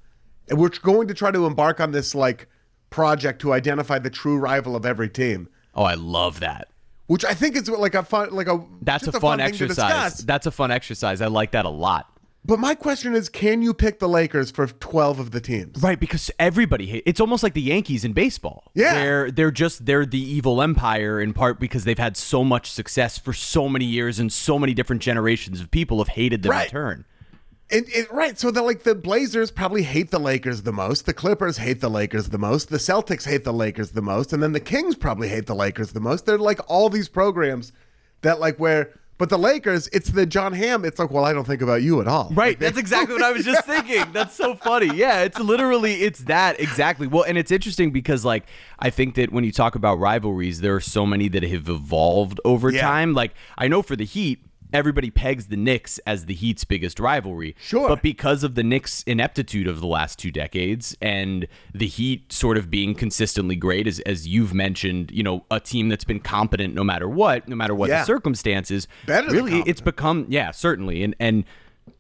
and 0.50 0.58
we're 0.58 0.70
going 0.82 1.08
to 1.10 1.14
try 1.14 1.30
to 1.30 1.46
embark 1.46 1.80
on 1.80 1.92
this 1.92 2.16
like 2.16 2.48
project 2.90 3.40
to 3.42 3.54
identify 3.54 4.00
the 4.00 4.10
true 4.10 4.40
rival 4.40 4.76
of 4.76 4.84
every 4.84 5.10
team. 5.10 5.48
Oh, 5.76 5.84
I 5.84 5.94
love 5.94 6.40
that. 6.40 6.70
Which 7.06 7.24
I 7.24 7.36
think 7.36 7.56
is 7.56 7.70
like 7.70 7.94
a 7.94 8.02
fun, 8.02 8.32
like 8.32 8.48
a 8.48 8.66
That's 8.82 9.06
a 9.06 9.12
fun, 9.12 9.38
thing 9.38 9.54
to 9.54 9.66
exercise. 9.66 10.26
That's 10.26 10.48
a 10.48 10.52
fun 10.52 10.72
exercise. 10.72 11.22
I 11.22 11.28
like 11.28 11.52
that 11.52 11.66
a 11.66 11.70
lot. 11.70 12.12
But 12.46 12.58
my 12.58 12.74
question 12.74 13.16
is, 13.16 13.28
can 13.30 13.62
you 13.62 13.74
pick 13.74 14.00
the 14.00 14.08
Lakers 14.08 14.50
for 14.50 14.66
twelve 14.66 15.20
of 15.20 15.32
the 15.32 15.42
teams? 15.42 15.82
Right, 15.84 16.00
because 16.00 16.32
everybody. 16.40 17.04
It's 17.06 17.20
almost 17.20 17.44
like 17.44 17.54
the 17.54 17.62
Yankees 17.62 18.04
in 18.06 18.14
baseball. 18.14 18.72
Yeah. 18.74 18.94
They're 18.94 19.32
they're 19.32 19.52
just 19.52 19.86
they're 19.86 20.06
the 20.06 20.20
evil 20.22 20.62
empire 20.62 21.20
in 21.22 21.34
part 21.34 21.60
because 21.60 21.84
they've 21.84 22.00
had 22.00 22.16
so 22.18 22.44
much 22.44 22.72
success 22.72 23.18
for 23.18 23.34
so 23.34 23.68
many 23.68 23.86
years 23.86 24.20
and 24.20 24.32
so 24.32 24.58
many 24.58 24.74
different 24.74 25.02
generations 25.02 25.60
of 25.60 25.70
people 25.70 25.98
have 26.00 26.08
hated 26.08 26.42
them 26.44 26.52
Right. 26.52 26.66
in 26.68 26.72
turn. 26.72 27.06
And, 27.72 27.86
right, 28.10 28.40
so 28.40 28.50
the 28.50 28.64
like 28.64 28.82
the 28.82 28.96
Blazers 28.96 29.52
probably 29.52 29.84
hate 29.84 30.10
the 30.10 30.18
Lakers 30.20 30.64
the 30.64 30.72
most. 30.72 31.06
The 31.06 31.14
Clippers 31.14 31.58
hate 31.58 31.82
the 31.82 31.90
Lakers 31.90 32.30
the 32.30 32.40
most. 32.40 32.70
The 32.70 32.78
Celtics 32.78 33.26
hate 33.26 33.44
the 33.44 33.54
Lakers 33.54 33.92
the 33.92 34.02
most, 34.02 34.34
and 34.34 34.42
then 34.42 34.54
the 34.54 34.60
Kings 34.60 34.96
probably 34.96 35.28
hate 35.28 35.46
the 35.46 35.54
Lakers 35.54 35.92
the 35.92 36.00
most. 36.00 36.26
They're 36.26 36.40
like 36.40 36.60
all 36.68 36.90
these 36.90 37.10
programs 37.10 37.72
that 38.22 38.40
like 38.40 38.58
where 38.58 38.98
But 39.20 39.30
the 39.30 39.38
Lakers, 39.38 39.88
it's 39.94 40.10
the 40.10 40.26
Jon 40.26 40.54
Hamm. 40.54 40.86
It's 40.86 40.98
like, 40.98 41.12
well, 41.12 41.26
I 41.26 41.34
don't 41.34 41.46
think 41.46 41.62
about 41.62 41.84
you 41.84 42.02
at 42.02 42.08
all. 42.08 42.30
Right. 42.34 42.58
That's 42.58 42.78
exactly 42.78 43.14
what 43.14 43.22
I 43.24 43.32
was 43.34 43.44
just 43.46 43.66
thinking. 43.68 44.06
That's 44.14 44.34
so 44.34 44.56
funny. 44.56 44.96
Yeah, 44.96 45.22
it's 45.24 45.38
literally 45.38 46.02
it's 46.04 46.20
that 46.22 46.60
exactly. 46.60 47.06
Well, 47.06 47.24
and 47.24 47.38
it's 47.38 47.52
interesting 47.52 47.92
because 47.92 48.24
like 48.26 48.46
I 48.80 48.90
think 48.90 49.16
that 49.16 49.32
when 49.32 49.44
you 49.44 49.52
talk 49.52 49.76
about 49.76 50.00
rivalries, 50.00 50.62
there 50.62 50.74
are 50.74 50.80
so 50.82 51.06
many 51.06 51.28
that 51.28 51.44
have 51.44 51.70
evolved 51.70 52.40
over 52.46 52.72
Yeah. 52.72 52.82
time. 52.82 53.14
Like 53.14 53.34
I 53.58 53.68
know 53.68 53.82
for 53.82 53.96
the 53.98 54.06
Heat, 54.06 54.40
everybody 54.74 55.10
pegs 55.10 55.48
the 55.48 55.58
Knicks 55.58 55.98
as 56.00 56.26
the 56.26 56.34
Heat's 56.34 56.64
biggest 56.64 57.00
rivalry. 57.00 57.56
Sure. 57.60 57.88
But 57.90 58.02
because 58.02 58.44
of 58.44 58.56
the 58.56 58.64
Knicks' 58.64 59.04
ineptitude 59.04 59.68
of 59.68 59.80
the 59.80 59.88
last 59.88 60.20
two 60.20 60.32
decades 60.32 60.96
and 61.02 61.48
the 61.74 61.88
Heat 61.88 62.32
sort 62.32 62.58
of 62.58 62.70
being 62.70 62.96
consistently 62.96 63.56
great, 63.56 63.88
as 63.88 64.00
as 64.02 64.28
you've 64.28 64.54
mentioned, 64.54 65.12
you 65.12 65.24
know, 65.24 65.46
a 65.52 65.60
team 65.60 65.90
that's 65.90 66.04
been 66.04 66.20
competent 66.20 66.74
no 66.74 66.84
matter 66.84 67.08
what, 67.10 67.48
no 67.48 67.56
matter 67.56 67.74
what 67.76 67.90
Yeah. 67.90 68.02
the 68.02 68.06
circumstances. 68.06 68.88
Better 69.06 69.28
than 69.28 69.36
really, 69.46 69.64
it's 69.66 69.82
become 69.82 70.26
yeah, 70.30 70.52
certainly, 70.52 71.04
and 71.04 71.16
and 71.20 71.44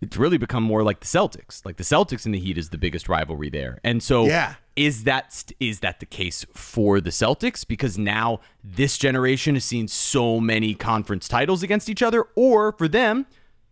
it's 0.01 0.17
really 0.17 0.37
become 0.37 0.63
more 0.63 0.83
like 0.83 0.99
the 0.99 1.07
Celtics. 1.07 1.65
Like 1.65 1.77
the 1.77 1.83
Celtics 1.83 2.25
and 2.25 2.33
the 2.35 2.39
Heat 2.39 2.57
is 2.57 2.69
the 2.69 2.77
biggest 2.77 3.09
rivalry 3.09 3.49
there, 3.49 3.79
and 3.83 4.03
so 4.03 4.25
Yeah. 4.25 4.55
Is 4.79 5.03
that 5.03 5.51
is 5.59 5.81
that 5.81 5.99
the 5.99 6.05
case 6.05 6.45
for 6.53 7.01
the 7.01 7.09
Celtics? 7.09 7.67
Because 7.67 7.97
now 7.97 8.39
this 8.63 8.97
generation 8.97 9.55
has 9.55 9.65
seen 9.65 9.89
so 9.89 10.39
many 10.39 10.73
conference 10.73 11.27
titles 11.27 11.61
against 11.63 11.89
each 11.89 12.01
other, 12.01 12.27
or 12.35 12.71
for 12.71 12.87
them. 12.87 13.25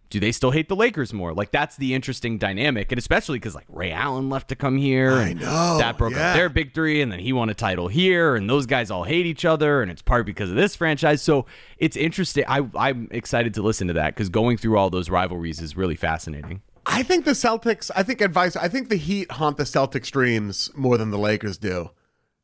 Do 0.09 0.21
they 0.21 0.31
still 0.31 0.51
hate 0.51 0.69
the 0.69 0.75
Lakers 0.75 1.11
more? 1.13 1.33
Like 1.33 1.51
that's 1.51 1.77
the 1.77 1.93
interesting 1.93 2.37
dynamic, 2.37 2.91
and 2.91 2.99
especially 2.99 3.39
because 3.39 3.55
like 3.55 3.65
Ray 3.69 3.91
Allen 3.91 4.29
left 4.29 4.49
to 4.49 4.55
come 4.55 4.77
here, 4.77 5.13
I 5.13 5.29
and 5.29 5.41
know, 5.41 5.77
that 5.77 5.97
broke 5.97 6.13
yeah. 6.13 6.31
up 6.31 6.35
their 6.35 6.49
big 6.49 6.73
three, 6.73 7.01
and 7.01 7.09
then 7.09 7.19
he 7.19 7.31
won 7.31 7.49
a 7.49 7.53
title 7.53 7.87
here, 7.87 8.35
and 8.35 8.49
those 8.49 8.65
guys 8.65 8.91
all 8.91 9.03
hate 9.03 9.25
each 9.25 9.45
other, 9.45 9.81
and 9.81 9.89
it's 9.89 10.01
part 10.01 10.25
because 10.25 10.49
of 10.49 10.57
this 10.57 10.75
franchise. 10.75 11.21
So 11.21 11.45
it's 11.77 11.95
interesting. 11.95 12.43
I, 12.47 12.67
I'm 12.75 13.07
excited 13.11 13.53
to 13.55 13.61
listen 13.61 13.87
to 13.87 13.93
that 13.93 14.13
because 14.13 14.27
going 14.29 14.57
through 14.57 14.77
all 14.77 14.89
those 14.89 15.09
rivalries 15.09 15.61
is 15.61 15.77
really 15.77 15.95
fascinating. 15.95 16.61
I 16.87 17.03
think 17.03 17.25
the 17.25 17.31
Celtics, 17.31 17.91
I 17.95 18.03
think 18.03 18.21
advice, 18.21 18.55
I 18.55 18.67
think 18.69 18.89
the 18.89 18.95
Heat 18.95 19.31
haunt 19.31 19.57
the 19.57 19.63
Celtics 19.63 20.09
dreams 20.09 20.71
more 20.75 20.97
than 20.97 21.11
the 21.11 21.19
Lakers 21.19 21.57
do. 21.57 21.91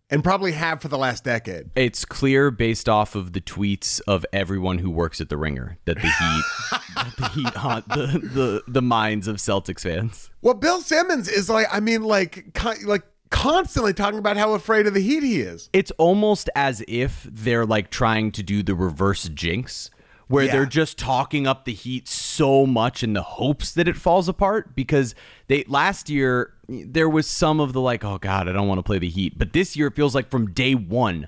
And 0.10 0.24
probably 0.24 0.52
have 0.52 0.80
for 0.80 0.90
the 0.90 0.98
last 0.98 1.24
decade. 1.24 1.72
It's 1.76 2.06
clear 2.06 2.52
based 2.52 2.88
off 2.88 3.16
of 3.16 3.34
the 3.34 3.42
tweets 3.42 4.00
of 4.08 4.26
everyone 4.32 4.78
who 4.78 4.92
works 4.92 5.20
at 5.22 5.30
the 5.30 5.38
Ringer 5.38 5.80
that 5.86 5.96
the 5.96 6.02
Heat, 6.02 6.44
that 6.96 7.14
the 7.18 7.30
Heat 7.30 7.54
haunt 7.56 7.88
the, 7.88 8.20
the 8.22 8.64
the 8.68 8.82
minds 8.82 9.28
of 9.28 9.38
Celtics 9.38 9.82
fans. 9.82 10.30
Well, 10.42 10.54
Bill 10.54 10.82
Simmons 10.82 11.28
is 11.30 11.50
like, 11.50 11.66
I 11.72 11.80
mean, 11.80 12.04
like, 12.04 12.46
like 12.86 13.04
constantly 13.32 13.94
talking 13.94 14.20
about 14.20 14.38
how 14.38 14.54
afraid 14.54 14.86
of 14.86 14.94
the 14.94 15.02
Heat 15.02 15.24
he 15.24 15.42
is. 15.42 15.70
it's 15.74 15.90
almost 15.92 16.48
as 16.54 16.84
if 16.88 17.28
they're 17.32 17.66
like 17.66 17.90
trying 17.90 18.32
to 18.34 18.44
do 18.44 18.62
the 18.62 18.76
reverse 18.76 19.28
jinx 19.30 19.90
where 20.28 20.46
Yeah. 20.46 20.52
they're 20.54 20.66
just 20.66 20.98
talking 20.98 21.46
up 21.48 21.66
the 21.66 21.74
heat 21.74 22.08
so 22.08 22.66
much 22.66 23.04
in 23.04 23.14
the 23.14 23.22
hopes 23.24 23.74
that 23.74 23.88
it 23.88 23.96
falls 23.96 24.28
apart 24.28 24.76
because 24.76 25.14
they 25.48 25.64
last 25.68 26.10
year 26.10 26.54
there 26.68 27.10
was 27.10 27.28
some 27.28 27.60
of 27.60 27.74
the 27.74 27.82
like 27.82 28.04
oh 28.04 28.18
god 28.18 28.48
I 28.48 28.52
don't 28.54 28.68
want 28.68 28.80
to 28.80 28.84
play 28.84 29.00
the 29.00 29.10
heat 29.10 29.38
but 29.38 29.54
this 29.54 29.76
year 29.76 29.88
it 29.88 29.96
feels 29.96 30.16
like 30.16 30.30
from 30.30 30.52
day 30.52 30.74
1 30.76 31.28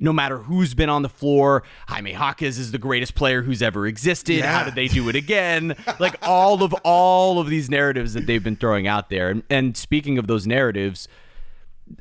no 0.00 0.12
matter 0.12 0.38
who's 0.38 0.74
been 0.74 0.88
on 0.88 1.02
the 1.02 1.08
floor, 1.08 1.64
Jaime 1.88 2.12
Hawkins 2.12 2.56
is 2.56 2.70
the 2.70 2.78
greatest 2.78 3.16
player 3.16 3.42
who's 3.42 3.60
ever 3.60 3.84
existed. 3.84 4.44
How 4.44 4.62
did 4.62 4.76
they 4.76 4.86
do 4.86 5.08
it 5.08 5.16
again? 5.16 5.74
like 5.98 6.14
all 6.22 6.62
of 6.62 6.72
all 6.84 7.40
of 7.40 7.48
these 7.48 7.68
narratives 7.68 8.14
that 8.14 8.24
they've 8.24 8.44
been 8.44 8.54
throwing 8.54 8.86
out 8.86 9.10
there. 9.10 9.28
And, 9.28 9.42
and 9.50 9.76
speaking 9.76 10.16
of 10.16 10.28
those 10.28 10.46
narratives, 10.46 11.08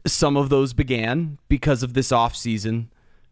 some 0.06 0.38
of 0.38 0.50
those 0.50 0.74
began 0.74 1.40
because 1.50 1.82
of 1.82 1.96
this 1.96 2.10
offseason 2.10 2.90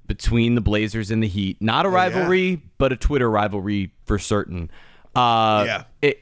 between 0.07 0.55
the 0.55 0.61
Blazers 0.61 1.11
and 1.11 1.21
the 1.23 1.27
Heat. 1.27 1.57
Not 1.61 1.85
a 1.85 1.89
rivalry, 1.89 2.61
but 2.77 2.91
a 2.91 2.95
Twitter 2.95 3.29
rivalry 3.29 3.91
for 4.05 4.17
certain. 4.19 4.69
Uh, 5.15 5.63
Yeah. 5.67 5.83
It, 6.01 6.21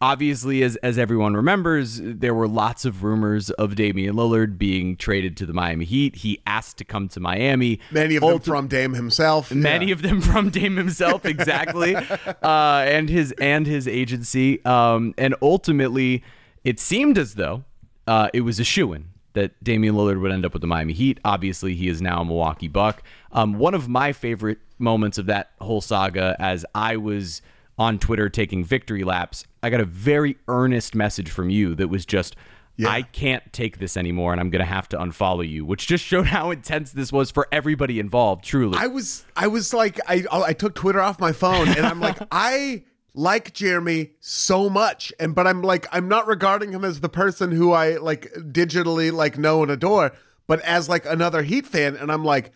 obviously, 0.00 0.62
as, 0.62 0.76
as 0.76 0.98
everyone 0.98 1.34
remembers, 1.34 2.00
there 2.02 2.34
were 2.34 2.48
lots 2.48 2.84
of 2.84 3.04
rumors 3.04 3.50
of 3.50 3.74
Damian 3.76 4.16
Lillard 4.16 4.58
being 4.58 4.96
traded 4.96 5.36
to 5.38 5.46
the 5.46 5.52
Miami 5.52 5.84
Heat. 5.84 6.16
He 6.16 6.40
asked 6.46 6.76
to 6.78 6.84
come 6.84 7.08
to 7.08 7.20
Miami. 7.20 7.78
Many 7.90 8.16
of 8.16 8.22
them 8.22 8.40
from 8.40 8.66
Dame 8.68 8.94
himself. 8.94 9.52
Many 9.52 9.86
Yeah. 9.86 9.92
of 9.94 10.02
them 10.02 10.20
from 10.30 10.50
Dame 10.50 10.76
himself, 10.76 11.24
exactly, 11.24 11.94
uh, 12.42 12.84
and 12.86 13.08
his 13.08 13.32
and 13.40 13.66
his 13.66 13.86
agency. 13.88 14.62
Um, 14.64 15.14
and 15.16 15.34
ultimately, 15.40 16.22
it 16.64 16.80
seemed 16.80 17.16
as 17.16 17.34
though 17.36 17.64
uh, 18.08 18.28
it 18.34 18.40
was 18.42 18.58
a 18.60 18.64
shoe 18.64 18.92
in 18.92 19.06
that 19.34 19.62
Damian 19.62 19.94
Lillard 19.94 20.20
would 20.20 20.32
end 20.32 20.44
up 20.44 20.52
with 20.52 20.60
the 20.60 20.66
Miami 20.66 20.92
Heat. 20.92 21.18
Obviously, 21.24 21.74
he 21.74 21.88
is 21.88 22.02
now 22.02 22.20
a 22.20 22.24
Milwaukee 22.24 22.68
Buck. 22.68 23.02
Um, 23.32 23.54
one 23.54 23.74
of 23.74 23.88
my 23.88 24.12
favorite 24.12 24.58
moments 24.78 25.18
of 25.18 25.26
that 25.26 25.52
whole 25.60 25.80
saga, 25.80 26.36
as 26.38 26.64
I 26.74 26.96
was 26.96 27.42
on 27.78 27.98
Twitter 27.98 28.28
taking 28.28 28.64
victory 28.64 29.04
laps, 29.04 29.44
I 29.62 29.70
got 29.70 29.80
a 29.80 29.84
very 29.84 30.36
earnest 30.48 30.94
message 30.94 31.30
from 31.30 31.50
you 31.50 31.74
that 31.76 31.88
was 31.88 32.04
just. 32.04 32.36
I 32.84 33.02
can't 33.02 33.52
take 33.52 33.78
this 33.78 33.96
anymore 33.96 34.32
and 34.32 34.40
I'm 34.40 34.50
going 34.50 34.64
to 34.64 34.66
have 34.66 34.88
to 34.88 34.96
unfollow 34.96 35.48
you, 35.48 35.64
which 35.64 35.86
just 35.86 36.04
showed 36.12 36.26
how 36.26 36.50
intense 36.50 36.90
this 36.90 37.12
was 37.12 37.30
for 37.30 37.46
everybody 37.52 38.00
involved, 38.00 38.44
truly. 38.44 38.76
I 38.76 38.88
was, 38.88 39.24
I 39.36 39.46
was 39.46 39.72
like, 39.72 40.00
I, 40.08 40.24
I 40.32 40.52
took 40.52 40.74
Twitter 40.74 41.00
off 41.00 41.20
my 41.20 41.30
phone, 41.30 41.68
and 41.68 41.86
I'm 41.86 42.00
like, 42.00 42.18
I 42.32 42.82
like 43.14 43.52
Jeremy 43.52 44.12
so 44.20 44.70
much, 44.70 45.12
and 45.20 45.34
but 45.34 45.46
I'm 45.46 45.62
like, 45.62 45.86
I'm 45.92 46.08
not 46.08 46.26
regarding 46.26 46.72
him 46.72 46.84
as 46.84 47.00
the 47.00 47.08
person 47.08 47.52
who 47.52 47.72
I 47.72 47.96
like 47.96 48.32
digitally 48.34 49.12
like 49.12 49.36
know 49.38 49.62
and 49.62 49.70
adore, 49.70 50.12
but 50.46 50.60
as 50.62 50.88
like 50.88 51.04
another 51.06 51.42
Heat 51.42 51.66
fan, 51.66 51.96
and 51.96 52.10
I'm 52.12 52.24
like. 52.24 52.52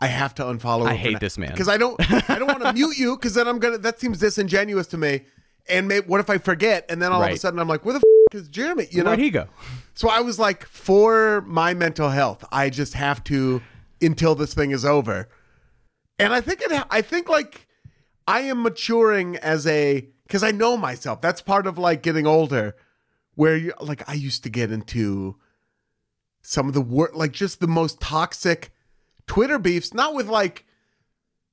I 0.00 0.06
have 0.06 0.32
to 0.36 0.44
unfollow. 0.44 0.86
I 0.86 0.94
hate 0.94 1.18
this 1.18 1.36
man. 1.36 1.50
because 1.50 1.68
I 1.68 1.76
don't. 1.76 2.00
I 2.30 2.38
don't 2.38 2.46
want 2.46 2.62
to 2.62 2.72
mute 2.72 2.96
you 2.96 3.16
because 3.16 3.34
then 3.34 3.48
I'm 3.48 3.58
gonna. 3.58 3.78
That 3.78 3.98
seems 3.98 4.20
disingenuous 4.20 4.86
to 4.88 4.96
me. 4.96 5.22
And 5.68 5.88
may, 5.88 5.98
what 6.02 6.20
if 6.20 6.30
I 6.30 6.38
forget? 6.38 6.86
And 6.88 7.02
then 7.02 7.10
all 7.10 7.20
of 7.20 7.26
a 7.34 7.36
sudden 7.36 7.58
I'm 7.58 7.66
like, 7.66 7.84
where 7.84 7.94
the 7.94 8.06
f- 8.30 8.34
is 8.40 8.46
Jeremy? 8.46 8.86
You 8.92 9.02
know. 9.02 9.10
Where'd 9.10 9.18
he 9.18 9.30
go? 9.30 9.48
So 9.94 10.08
I 10.08 10.20
was 10.20 10.38
like, 10.38 10.64
for 10.66 11.40
my 11.48 11.74
mental 11.74 12.10
health, 12.10 12.44
I 12.52 12.70
just 12.70 12.94
have 12.94 13.24
to 13.24 13.60
until 14.00 14.36
this 14.36 14.54
thing 14.54 14.70
is 14.70 14.84
over. 14.84 15.28
And 16.20 16.32
I 16.32 16.42
think 16.42 16.60
it. 16.62 16.70
I 16.90 17.02
think 17.02 17.28
like 17.28 17.66
I 18.28 18.40
am 18.40 18.62
maturing 18.62 19.36
as 19.36 19.66
a 19.66 20.06
because 20.24 20.42
I 20.42 20.50
know 20.50 20.76
myself. 20.76 21.22
That's 21.22 21.40
part 21.40 21.66
of 21.66 21.78
like 21.78 22.02
getting 22.02 22.26
older, 22.26 22.76
where 23.34 23.56
you 23.56 23.72
like 23.80 24.08
I 24.08 24.12
used 24.12 24.42
to 24.44 24.50
get 24.50 24.70
into 24.70 25.36
some 26.42 26.68
of 26.68 26.74
the 26.74 26.82
wor 26.82 27.10
like 27.14 27.32
just 27.32 27.60
the 27.60 27.66
most 27.66 28.00
toxic 28.00 28.70
Twitter 29.26 29.58
beefs, 29.58 29.94
not 29.94 30.14
with 30.14 30.28
like 30.28 30.66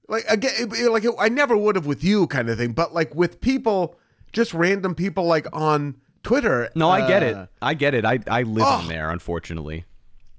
like 0.10 0.26
again 0.28 0.52
it- 0.58 0.92
like 0.92 1.06
I 1.18 1.30
never 1.30 1.56
would 1.56 1.76
have 1.78 1.86
with 1.86 2.04
you 2.04 2.28
kind 2.28 2.50
of 2.50 2.58
thing, 2.58 2.74
but 2.74 2.94
like 2.94 3.16
with 3.16 3.40
people, 3.40 3.96
just 4.34 4.54
random 4.54 4.96
people 4.96 5.24
like 5.26 5.48
on 5.54 5.96
Twitter. 6.24 6.70
No, 6.76 6.90
I 6.90 7.08
get 7.08 7.24
uh, 7.24 7.26
it. 7.26 7.50
I 7.62 7.74
get 7.74 7.94
it. 7.94 8.04
I, 8.04 8.20
I 8.28 8.42
live 8.44 8.66
Ugh. 8.68 8.82
in 8.84 8.90
there, 8.90 9.12
unfortunately. 9.12 9.86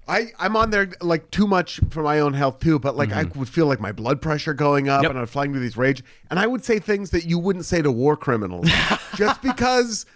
I, 0.08 0.28
I'm 0.38 0.54
on 0.56 0.70
there 0.70 0.90
like 1.00 1.30
too 1.32 1.46
much 1.48 1.80
for 1.90 2.02
my 2.02 2.20
own 2.20 2.32
health 2.32 2.60
too, 2.60 2.78
but 2.78 2.96
like 2.96 3.12
I 3.12 3.24
would 3.34 3.48
feel 3.48 3.66
like 3.66 3.80
my 3.80 3.90
blood 3.92 4.22
pressure 4.22 4.54
going 4.54 4.88
up 4.88 4.98
Mm-hmm. 4.98 5.02
Yep. 5.04 5.10
and 5.10 5.18
I'm 5.20 5.26
flying 5.26 5.52
through 5.52 5.60
these 5.62 5.76
rage. 5.76 6.04
And 6.30 6.38
I 6.38 6.46
would 6.46 6.64
say 6.64 6.78
things 6.78 7.10
that 7.10 7.24
you 7.26 7.38
wouldn't 7.38 7.64
say 7.64 7.82
to 7.82 7.90
war 7.90 8.16
criminals 8.16 8.68
just 9.16 9.42
because 9.42 10.06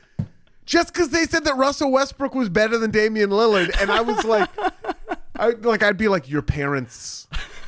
just 0.64 0.92
because 0.92 1.08
they 1.10 1.24
said 1.24 1.44
that 1.44 1.56
Russell 1.56 1.90
Westbrook 1.90 2.34
was 2.34 2.48
better 2.48 2.78
than 2.78 2.92
Damian 2.92 3.30
Lillard. 3.30 3.74
And 3.80 3.90
I 3.90 4.00
was 4.02 4.24
like, 4.24 4.48
I 5.36 5.48
like 5.60 5.82
I'd 5.82 5.96
be 5.96 6.06
like, 6.08 6.30
your 6.30 6.42
parents 6.42 7.26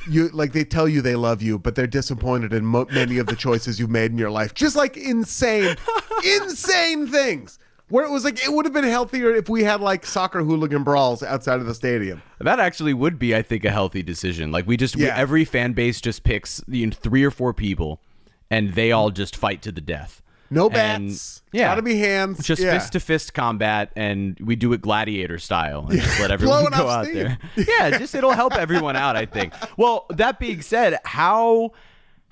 you 0.09 0.29
like 0.29 0.51
they 0.53 0.63
tell 0.65 0.87
you 0.87 1.01
they 1.01 1.15
love 1.15 1.41
you, 1.41 1.57
but 1.59 1.75
they're 1.75 1.87
disappointed 1.87 2.53
in 2.53 2.65
mo- 2.65 2.87
many 2.91 3.17
of 3.17 3.25
the 3.27 3.35
choices 3.35 3.79
you've 3.79 3.89
made 3.89 4.11
in 4.11 4.17
your 4.17 4.31
life. 4.31 4.53
Just 4.53 4.75
like 4.77 4.95
insane, 4.97 5.75
insane 6.23 7.07
things. 7.07 7.59
Where 7.93 8.03
it 8.03 8.09
was 8.09 8.23
like 8.25 8.43
it 8.43 8.51
would 8.51 8.65
have 8.65 8.73
been 8.73 8.85
healthier 8.85 9.29
if 9.35 9.47
we 9.47 9.63
had 9.63 9.79
like 9.79 10.03
soccer 10.03 10.41
hooligan 10.43 10.83
brawls 10.83 11.21
outside 11.21 11.59
of 11.59 11.67
the 11.67 11.75
stadium. 11.75 12.23
That 12.39 12.59
actually 12.59 12.95
would 12.95 13.19
be, 13.19 13.35
I 13.35 13.43
think, 13.43 13.63
a 13.65 13.69
healthy 13.69 14.01
decision. 14.01 14.51
Like 14.51 14.65
we 14.65 14.77
just, 14.77 14.95
we, 14.95 15.07
every 15.07 15.45
fan 15.45 15.73
base 15.73 16.01
just 16.01 16.23
picks 16.23 16.59
you 16.67 16.87
know, 16.87 16.91
three 16.91 17.23
or 17.23 17.29
four 17.29 17.53
people, 17.53 18.01
and 18.49 18.73
they 18.73 18.91
all 18.91 19.11
just 19.11 19.35
fight 19.35 19.61
to 19.61 19.71
the 19.71 19.79
death. 19.79 20.23
No 20.49 20.69
And- 20.71 21.09
bats. 21.09 21.43
yeah. 21.51 21.67
Gotta 21.67 21.83
be 21.83 21.99
hands. 21.99 22.43
Just 22.43 22.63
yeah. 22.63 22.73
fist 22.73 22.93
to 22.93 22.99
fist 22.99 23.35
combat, 23.35 23.91
and 23.95 24.39
we 24.39 24.55
do 24.55 24.73
it 24.73 24.81
gladiator 24.81 25.37
style, 25.37 25.85
and 25.87 26.01
just 26.01 26.19
let 26.19 26.31
everyone 26.37 26.65
go 26.71 26.89
out 26.89 27.05
steam. 27.05 27.15
there. 27.15 27.37
Yeah, 27.55 27.95
just 27.99 28.15
it'll 28.15 28.31
help 28.31 28.55
everyone 28.55 28.95
out. 28.95 29.15
I 29.15 29.27
think. 29.27 29.53
Well, 29.77 30.07
that 30.09 30.39
being 30.39 30.63
said, 30.63 30.97
how 31.05 31.73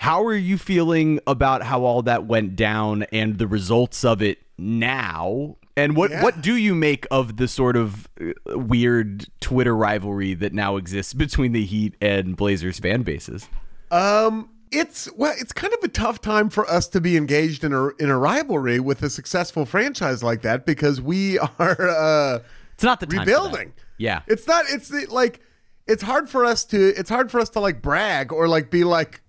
how 0.01 0.23
are 0.25 0.33
you 0.33 0.57
feeling 0.57 1.19
about 1.27 1.61
how 1.61 1.83
all 1.83 2.01
that 2.01 2.25
went 2.25 2.55
down 2.55 3.03
and 3.11 3.37
the 3.37 3.45
results 3.45 4.03
of 4.03 4.19
it 4.19 4.39
now? 4.57 5.57
And 5.77 5.95
what 5.95 6.09
Yeah. 6.09 6.23
what 6.23 6.41
do 6.41 6.55
you 6.55 6.73
make 6.73 7.05
of 7.11 7.37
the 7.37 7.47
sort 7.47 7.75
of 7.77 8.07
uh, 8.19 8.57
weird 8.57 9.27
Twitter 9.41 9.75
rivalry 9.75 10.33
that 10.33 10.53
now 10.53 10.77
exists 10.77 11.13
between 11.13 11.51
the 11.51 11.63
Heat 11.65 11.95
and 12.01 12.35
Blazers 12.35 12.79
fan 12.79 13.03
bases? 13.03 13.47
Um, 13.91 14.49
it's 14.71 15.07
well, 15.15 15.35
it's 15.37 15.51
kind 15.53 15.71
of 15.71 15.83
a 15.83 15.87
tough 15.87 16.19
time 16.19 16.49
for 16.49 16.67
us 16.67 16.87
to 16.87 16.99
be 16.99 17.15
engaged 17.15 17.63
in 17.63 17.71
a 17.71 17.89
in 17.99 18.09
a 18.09 18.17
rivalry 18.17 18.79
with 18.79 19.03
a 19.03 19.09
successful 19.09 19.67
franchise 19.67 20.23
like 20.23 20.41
that 20.41 20.65
because 20.65 20.99
we 20.99 21.37
are 21.59 21.89
uh, 21.89 22.39
It's 22.73 22.83
not 22.83 23.01
the 23.01 23.05
time 23.05 23.19
for 23.19 23.25
that. 23.25 23.31
rebuilding. 23.37 23.73
Yeah. 23.99 24.21
It's 24.25 24.47
not. 24.47 24.65
It's 24.67 24.87
the, 24.89 25.05
like 25.11 25.41
it's 25.87 26.01
hard 26.01 26.27
for 26.27 26.43
us 26.43 26.65
to. 26.65 26.87
It's 26.97 27.09
hard 27.11 27.29
for 27.29 27.39
us 27.39 27.49
to 27.51 27.59
like 27.59 27.83
brag 27.83 28.31
or 28.33 28.47
like 28.47 28.71
be 28.71 28.83
like 28.83 29.21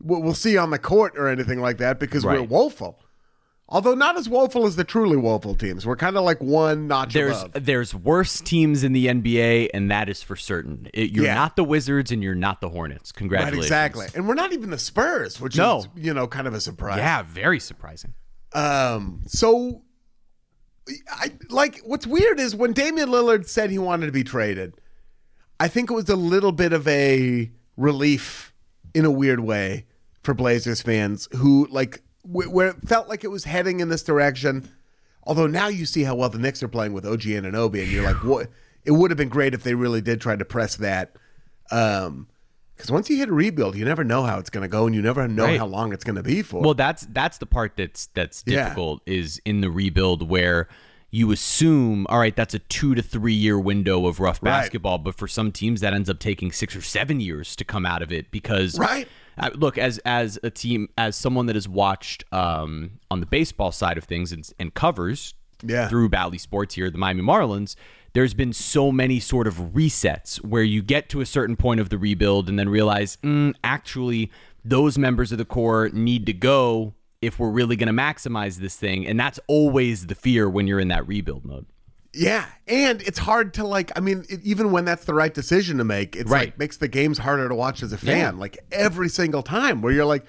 we'll 0.00 0.34
see 0.34 0.56
on 0.56 0.70
the 0.70 0.78
court 0.78 1.14
or 1.16 1.28
anything 1.28 1.60
like 1.60 1.78
that 1.78 1.98
because 1.98 2.24
we're 2.24 2.42
woeful. 2.42 3.00
Although 3.68 3.94
not 3.94 4.16
as 4.16 4.28
woeful 4.28 4.64
as 4.64 4.76
the 4.76 4.84
truly 4.84 5.16
woeful 5.16 5.56
teams. 5.56 5.84
We're 5.84 5.96
kind 5.96 6.16
of 6.16 6.22
like 6.22 6.40
one 6.40 6.86
notch 6.86 7.14
There's 7.14 7.42
above. 7.42 7.64
there's 7.64 7.92
worse 7.92 8.40
teams 8.40 8.84
in 8.84 8.92
the 8.92 9.06
NBA, 9.08 9.70
and 9.74 9.90
that 9.90 10.08
is 10.08 10.22
for 10.22 10.36
certain. 10.36 10.88
It, 10.94 11.10
you're 11.10 11.24
Yeah. 11.24 11.34
not 11.34 11.56
the 11.56 11.64
Wizards, 11.64 12.12
and 12.12 12.22
you're 12.22 12.36
not 12.36 12.60
the 12.60 12.68
Hornets. 12.68 13.10
Right, 13.12 13.18
Congratulations. 13.18 13.64
exactly. 13.66 14.06
And 14.14 14.28
we're 14.28 14.34
not 14.34 14.52
even 14.52 14.70
the 14.70 14.78
Spurs, 14.78 15.40
which 15.40 15.56
No. 15.56 15.78
is 15.80 15.88
you 15.96 16.14
know 16.14 16.28
kind 16.28 16.46
of 16.46 16.54
a 16.54 16.60
surprise. 16.60 16.98
Yeah, 16.98 17.24
very 17.24 17.58
surprising. 17.58 18.14
Um. 18.52 19.22
So, 19.26 19.82
I 21.10 21.32
like 21.50 21.80
what's 21.80 22.06
weird 22.06 22.38
is 22.38 22.54
when 22.54 22.72
Damian 22.72 23.08
Lillard 23.08 23.48
said 23.48 23.70
he 23.70 23.78
wanted 23.80 24.06
to 24.06 24.12
be 24.12 24.22
traded. 24.22 24.74
I 25.58 25.66
think 25.66 25.90
it 25.90 25.94
was 25.94 26.08
a 26.08 26.14
little 26.16 26.52
bit 26.52 26.72
of 26.72 26.86
a 26.86 27.50
relief 27.76 28.52
in 28.94 29.04
a 29.04 29.10
weird 29.10 29.40
way 29.40 29.86
for 30.22 30.34
Blazers 30.34 30.82
fans 30.82 31.28
who 31.36 31.66
like 31.70 32.02
wh- 32.22 32.52
where 32.52 32.68
it 32.68 32.76
felt 32.88 33.08
like 33.08 33.24
it 33.24 33.30
was 33.30 33.44
heading 33.44 33.80
in 33.80 33.88
this 33.88 34.02
direction. 34.02 34.68
Although 35.24 35.46
now 35.48 35.66
you 35.68 35.86
see 35.86 36.04
how 36.04 36.14
well 36.14 36.28
the 36.28 36.38
Knicks 36.38 36.62
are 36.62 36.68
playing 36.68 36.92
with 36.92 37.04
OG 37.04 37.22
Anunoby, 37.22 37.82
and 37.82 37.90
you're 37.90 38.04
like, 38.04 38.22
what? 38.22 38.48
It 38.84 38.92
would 38.92 39.10
have 39.10 39.18
been 39.18 39.28
great 39.28 39.54
if 39.54 39.64
they 39.64 39.74
really 39.74 40.00
did 40.00 40.20
try 40.20 40.36
to 40.36 40.44
press 40.44 40.76
that. 40.76 41.16
Um, 41.72 42.28
because 42.76 42.90
once 42.90 43.08
you 43.08 43.16
hit 43.16 43.30
a 43.30 43.32
rebuild, 43.32 43.74
you 43.74 43.84
never 43.86 44.04
know 44.04 44.22
how 44.24 44.38
it's 44.38 44.50
going 44.50 44.62
to 44.62 44.68
go, 44.68 44.84
and 44.86 44.94
you 44.94 45.00
never 45.02 45.26
know 45.26 45.44
Right. 45.44 45.58
how 45.58 45.64
long 45.66 45.92
it's 45.94 46.04
going 46.04 46.16
to 46.16 46.22
be 46.22 46.42
for. 46.42 46.60
Well, 46.60 46.74
that's 46.74 47.06
that's 47.10 47.38
the 47.38 47.46
part 47.46 47.72
that's 47.76 48.06
that's 48.14 48.44
Yeah. 48.46 48.64
difficult 48.64 49.02
is 49.06 49.40
in 49.46 49.62
the 49.62 49.70
rebuild 49.70 50.28
where 50.28 50.68
you 51.16 51.32
assume, 51.32 52.06
all 52.10 52.18
right, 52.18 52.36
that's 52.36 52.52
a 52.52 52.58
two 52.58 52.94
to 52.94 53.02
three 53.02 53.32
year 53.32 53.58
window 53.58 54.06
of 54.06 54.20
rough 54.20 54.42
Right. 54.42 54.50
basketball, 54.50 54.98
but 54.98 55.14
for 55.14 55.26
some 55.26 55.50
teams 55.50 55.80
that 55.80 55.94
ends 55.94 56.10
up 56.10 56.18
taking 56.18 56.52
six 56.52 56.76
or 56.76 56.82
seven 56.82 57.20
years 57.20 57.56
to 57.56 57.64
come 57.64 57.86
out 57.86 58.02
of 58.02 58.12
it 58.12 58.30
because 58.30 58.78
Right. 58.78 59.08
I- 59.38 59.48
look 59.50 59.78
as 59.78 59.98
as 60.04 60.38
a 60.42 60.50
team 60.50 60.88
as 60.98 61.16
someone 61.16 61.46
that 61.46 61.56
has 61.56 61.68
watched 61.68 62.24
um, 62.32 62.90
on 63.10 63.20
the 63.20 63.26
baseball 63.26 63.72
side 63.72 63.96
of 63.96 64.04
things 64.04 64.30
and, 64.32 64.46
and 64.58 64.74
covers 64.74 65.32
Yeah. 65.62 65.88
through 65.88 66.10
Bally 66.10 66.36
Sports 66.38 66.74
here, 66.74 66.90
the 66.90 66.98
Miami 66.98 67.22
Marlins, 67.22 67.76
there's 68.12 68.34
been 68.34 68.52
so 68.52 68.92
many 68.92 69.18
sort 69.20 69.46
of 69.46 69.54
resets 69.74 70.36
where 70.44 70.62
you 70.62 70.82
get 70.82 71.08
to 71.10 71.20
a 71.22 71.26
certain 71.26 71.56
point 71.56 71.80
of 71.80 71.88
the 71.88 71.96
rebuild 71.98 72.48
and 72.48 72.58
then 72.58 72.68
realize, 72.68 73.16
mm, 73.22 73.54
actually, 73.64 74.30
those 74.64 74.98
members 74.98 75.32
of 75.32 75.38
the 75.38 75.44
core 75.46 75.88
need 75.92 76.26
to 76.26 76.32
go 76.34 76.92
if 77.22 77.38
we're 77.38 77.50
really 77.50 77.76
going 77.76 77.94
to 77.94 78.02
maximize 78.02 78.56
this 78.56 78.76
thing. 78.76 79.06
And 79.06 79.18
that's 79.18 79.40
always 79.46 80.06
the 80.06 80.14
fear 80.14 80.48
when 80.48 80.66
you're 80.66 80.80
in 80.80 80.88
that 80.88 81.06
rebuild 81.08 81.44
mode. 81.44 81.66
Yeah, 82.12 82.46
and 82.66 83.02
it's 83.02 83.18
hard 83.18 83.52
to 83.54 83.66
like. 83.66 83.92
I 83.94 84.00
mean, 84.00 84.24
it, 84.30 84.40
even 84.42 84.72
when 84.72 84.86
that's 84.86 85.04
the 85.04 85.12
right 85.12 85.32
decision 85.34 85.76
to 85.78 85.84
make, 85.84 86.16
it's 86.16 86.30
Right. 86.30 86.46
like 86.48 86.58
makes 86.58 86.78
the 86.78 86.88
games 86.88 87.18
harder 87.18 87.46
to 87.46 87.54
watch 87.54 87.82
as 87.82 87.92
a 87.92 87.98
fan. 87.98 88.34
Yeah. 88.34 88.40
Like 88.40 88.58
every 88.72 89.10
single 89.10 89.42
time, 89.42 89.82
where 89.82 89.92
you're 89.92 90.06
like, 90.06 90.24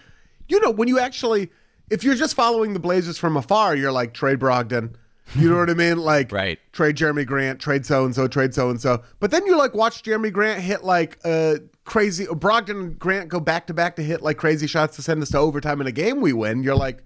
you 0.49 0.59
know, 0.59 0.71
when 0.71 0.89
you 0.89 0.99
actually, 0.99 1.49
if 1.89 2.03
you're 2.03 2.15
just 2.15 2.35
following 2.35 2.73
the 2.73 2.79
Blazers 2.79 3.17
from 3.17 3.37
afar, 3.37 3.73
you're 3.73 3.93
like 3.93 4.13
trade 4.13 4.39
Brogdon. 4.39 4.95
You 5.35 5.49
know 5.49 5.57
what 5.57 5.69
I 5.69 5.73
mean? 5.73 5.97
Like, 5.97 6.31
Right. 6.31 6.57
trade 6.71 6.95
Jerami 6.95 7.25
Grant, 7.25 7.59
trade 7.59 7.85
so 7.85 8.05
and 8.05 8.15
so, 8.15 8.27
trade 8.27 8.53
so 8.53 8.69
and 8.69 8.79
so. 8.79 9.03
But 9.19 9.31
then 9.31 9.45
you 9.45 9.57
like 9.57 9.73
watch 9.73 10.03
Jerami 10.03 10.31
Grant 10.31 10.61
hit 10.61 10.83
like 10.83 11.19
uh 11.25 11.55
crazy. 11.83 12.25
Brogdon 12.25 12.69
and 12.71 12.99
Grant 12.99 13.27
go 13.29 13.39
back 13.39 13.67
to 13.67 13.73
back 13.73 13.95
to 13.97 14.03
hit 14.03 14.21
like 14.21 14.37
crazy 14.37 14.67
shots 14.67 14.95
to 14.95 15.01
send 15.01 15.21
us 15.21 15.29
to 15.31 15.37
overtime 15.37 15.81
in 15.81 15.87
a 15.87 15.91
game 15.91 16.21
we 16.21 16.33
win. 16.33 16.63
You're 16.63 16.75
like, 16.75 17.03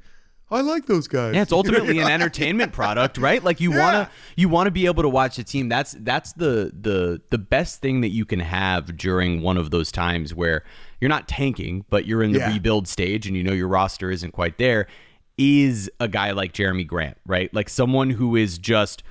I 0.52 0.60
like 0.62 0.86
those 0.86 1.08
guys. 1.08 1.34
Yeah, 1.34 1.42
it's 1.44 1.54
ultimately 1.54 2.00
an 2.00 2.08
entertainment 2.12 2.74
product, 2.74 3.18
right? 3.18 3.42
Like 3.44 3.60
you 3.62 3.72
Yeah. 3.74 3.80
wanna 3.80 4.10
you 4.36 4.50
wanna 4.50 4.72
be 4.72 4.86
able 4.86 5.02
to 5.04 5.10
watch 5.10 5.40
a 5.40 5.44
team. 5.44 5.70
That's 5.70 5.96
that's 6.00 6.34
the 6.34 6.72
the 6.80 7.22
the 7.32 7.38
best 7.38 7.82
thing 7.82 8.02
that 8.02 8.10
you 8.10 8.26
can 8.26 8.42
have 8.42 8.98
during 8.98 9.42
one 9.42 9.58
of 9.58 9.72
those 9.72 9.92
times 9.92 10.36
where 10.36 10.64
you're 11.00 11.10
not 11.10 11.28
tanking, 11.28 11.86
but 11.90 12.06
you're 12.06 12.22
in 12.22 12.34
the 12.34 12.40
Yeah. 12.40 12.54
rebuild 12.54 12.88
stage 12.88 13.26
and 13.28 13.36
you 13.36 13.44
know 13.44 13.54
your 13.54 13.68
roster 13.70 14.12
isn't 14.12 14.32
quite 14.32 14.58
there. 14.58 14.88
Is 15.38 15.90
a 16.00 16.08
guy 16.08 16.32
like 16.32 16.54
Jerami 16.54 16.86
Grant, 16.86 17.18
right? 17.26 17.54
Like 17.54 17.70
someone 17.70 18.12
who 18.12 18.36
is 18.36 18.58
just 18.58 19.02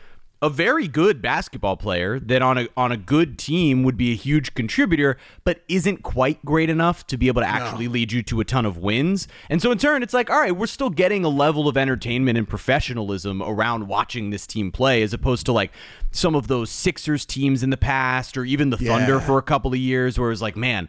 a 0.43 0.49
very 0.49 0.89
good 0.89 1.21
basketball 1.21 1.77
player 1.77 2.19
that 2.19 2.41
on 2.41 2.57
a 2.57 2.69
on 2.75 2.91
a 2.91 2.97
good 2.97 3.39
team 3.39 3.83
would 3.83 3.97
be 3.97 4.13
a 4.13 4.15
huge 4.15 4.55
contributor, 4.55 5.19
but 5.45 5.61
isn't 5.69 6.03
quite 6.03 6.43
great 6.45 6.71
enough 6.71 7.07
to 7.09 7.19
be 7.19 7.29
able 7.29 7.43
to 7.43 7.47
actually 7.47 7.89
lead 7.89 8.11
you 8.11 8.23
to 8.23 8.41
a 8.41 8.45
ton 8.45 8.65
of 8.65 8.79
wins. 8.79 9.29
And 9.51 9.61
so 9.61 9.71
in 9.71 9.77
turn, 9.77 10.03
it's 10.03 10.15
like, 10.15 10.31
all 10.31 10.41
right, 10.41 10.57
we're 10.57 10.67
still 10.67 10.89
getting 10.89 11.25
a 11.25 11.29
level 11.29 11.69
of 11.69 11.77
entertainment 11.77 12.39
and 12.39 12.49
professionalism 12.49 13.43
around 13.43 13.87
watching 13.87 14.31
this 14.31 14.47
team 14.47 14.73
play, 14.73 15.03
as 15.03 15.13
opposed 15.13 15.45
to 15.47 15.53
like 15.53 15.73
some 16.11 16.35
of 16.35 16.49
those 16.49 16.71
Sixers 16.71 17.27
teams 17.27 17.63
in 17.63 17.69
the 17.69 17.77
past, 17.77 18.39
or 18.39 18.45
even 18.45 18.71
the 18.71 18.79
Thunder 18.79 19.21
for 19.21 19.37
a 19.37 19.43
couple 19.43 19.73
of 19.73 19.79
years, 19.79 20.19
where 20.19 20.33
it's 20.33 20.41
like, 20.41 20.57
man, 20.57 20.89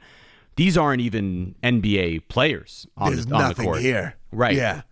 these 0.56 0.78
aren't 0.78 1.02
even 1.02 1.56
NBA 1.62 2.28
players 2.30 2.88
on, 2.96 3.14
There's 3.14 3.26
the, 3.26 3.36
on 3.36 3.42
the 3.42 3.48
nothing 3.50 3.66
court. 3.66 3.82
here. 3.82 4.16
Right. 4.32 4.56
Yeah. 4.56 4.84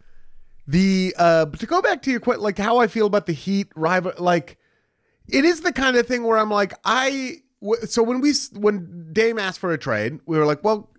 The 0.70 1.16
uh 1.18 1.46
to 1.46 1.66
go 1.66 1.82
back 1.82 2.02
to 2.04 2.12
your 2.12 2.20
question, 2.20 2.44
like 2.44 2.58
how 2.60 2.78
I 2.78 2.88
feel 2.88 3.08
about 3.08 3.26
the 3.26 3.34
Heat 3.34 3.72
rival, 3.76 4.14
like 4.20 4.58
it 5.28 5.44
is 5.46 5.62
the 5.62 5.74
kind 5.74 5.98
of 5.98 6.06
thing 6.06 6.24
where 6.24 6.38
I'm 6.38 6.52
like 6.52 6.74
I. 6.86 7.38
w- 7.62 7.86
So 7.88 8.04
when 8.04 8.22
we 8.22 8.34
when 8.54 9.10
Dame 9.12 9.40
asked 9.40 9.60
for 9.60 9.72
a 9.72 9.78
trade, 9.78 10.20
we 10.28 10.38
were 10.38 10.46
like, 10.46 10.64
well, 10.64 10.90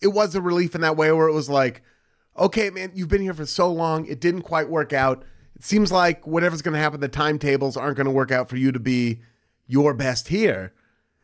it 0.00 0.08
was 0.08 0.34
a 0.34 0.40
relief 0.40 0.74
in 0.74 0.80
that 0.80 0.96
way 0.96 1.12
where 1.12 1.28
it 1.28 1.34
was 1.34 1.50
like, 1.50 1.82
okay, 2.38 2.70
man, 2.70 2.90
you've 2.94 3.08
been 3.08 3.20
here 3.22 3.34
for 3.34 3.44
so 3.46 3.70
long, 3.70 4.06
it 4.06 4.20
didn't 4.20 4.42
quite 4.42 4.70
work 4.70 4.92
out. 4.94 5.24
It 5.56 5.64
seems 5.64 5.90
like 5.92 6.26
whatever's 6.26 6.62
going 6.62 6.74
to 6.74 6.80
happen, 6.80 7.00
the 7.00 7.08
timetables 7.08 7.76
aren't 7.76 7.96
going 7.96 8.06
to 8.06 8.12
work 8.12 8.30
out 8.30 8.48
for 8.48 8.56
you 8.56 8.72
to 8.72 8.78
be 8.80 9.20
your 9.66 9.92
best 9.92 10.28
here. 10.28 10.72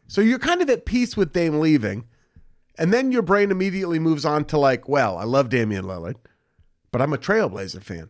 So 0.09 0.21
you're 0.21 0.41
kind 0.41 0.61
of 0.61 0.69
at 0.69 0.85
peace 0.85 1.17
with 1.17 1.33
Dame 1.33 1.61
leaving. 1.61 2.05
And 2.77 2.93
then 2.93 3.13
your 3.13 3.23
brain 3.23 3.51
immediately 3.53 3.99
moves 4.01 4.25
on 4.27 4.45
to 4.47 4.59
like, 4.59 4.89
well, 4.89 5.17
I 5.17 5.25
love 5.25 5.49
Damian 5.49 5.85
Lillard, 5.85 6.17
but 6.95 7.03
I'm 7.03 7.13
a 7.13 7.19
Trailblazer 7.19 7.83
fan. 7.83 8.09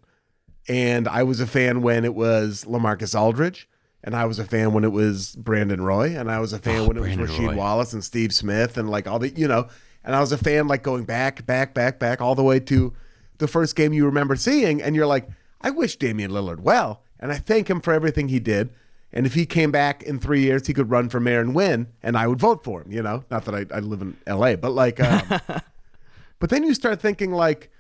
And 0.69 1.09
I 1.09 1.23
was 1.23 1.41
a 1.41 1.47
fan 1.47 1.81
when 1.81 2.05
it 2.05 2.15
was 2.15 2.67
LaMarcus 2.67 3.19
Aldridge, 3.19 3.67
and 4.03 4.15
I 4.15 4.27
was 4.27 4.39
a 4.39 4.45
fan 4.45 4.75
when 4.75 4.85
it 4.85 4.93
was 4.93 5.35
Brandon 5.37 5.81
Roy, 5.81 6.15
and 6.15 6.31
I 6.31 6.39
was 6.39 6.53
a 6.53 6.59
fan 6.59 6.81
Oh, 6.81 6.89
when 6.89 6.99
it 6.99 7.01
was 7.01 7.15
Brandon 7.15 7.27
Rasheed 7.35 7.49
Roy. 7.49 7.57
Wallace 7.57 7.95
and 7.95 8.05
Steve 8.05 8.35
Smith 8.35 8.77
and 8.77 8.91
like 8.91 9.09
all 9.09 9.19
the, 9.19 9.31
you 9.31 9.49
know, 9.49 9.69
and 10.05 10.15
I 10.15 10.21
was 10.21 10.33
a 10.33 10.37
fan 10.37 10.69
like 10.69 10.83
going 10.83 11.05
back, 11.05 11.47
back, 11.47 11.73
back, 11.73 11.99
back 11.99 12.21
all 12.21 12.35
the 12.35 12.43
way 12.43 12.61
to 12.61 12.93
the 13.39 13.49
first 13.49 13.75
game 13.75 13.95
you 13.95 14.05
remember 14.05 14.37
seeing, 14.37 14.83
and 14.83 14.95
you're 14.95 15.07
like, 15.07 15.29
I 15.63 15.71
wish 15.71 15.97
Damian 15.97 16.31
Lillard 16.31 16.61
well, 16.61 17.03
and 17.19 17.33
I 17.33 17.37
thank 17.39 17.71
him 17.71 17.81
for 17.81 17.95
everything 17.95 18.29
he 18.29 18.39
did. 18.39 18.69
And 19.15 19.25
if 19.25 19.33
he 19.33 19.47
came 19.47 19.71
back 19.71 20.03
in 20.03 20.19
three 20.19 20.43
years, 20.43 20.67
he 20.67 20.75
could 20.75 20.91
run 20.91 21.09
for 21.09 21.21
mayor 21.21 21.41
and 21.41 21.55
win, 21.55 21.87
and 22.03 22.19
I 22.19 22.27
would 22.27 22.39
vote 22.39 22.63
for 22.65 22.83
him. 22.83 22.93
You 22.93 23.03
know, 23.03 23.25
not 23.31 23.47
that 23.47 23.55
I, 23.55 23.65
I 23.75 23.79
live 23.81 24.03
in 24.03 24.19
L.A., 24.27 24.57
but 24.57 24.73
like, 24.73 25.01
um, 25.01 25.41
but 26.39 26.51
then 26.51 26.65
you 26.65 26.75
start 26.75 27.01
thinking 27.01 27.33
like, 27.33 27.71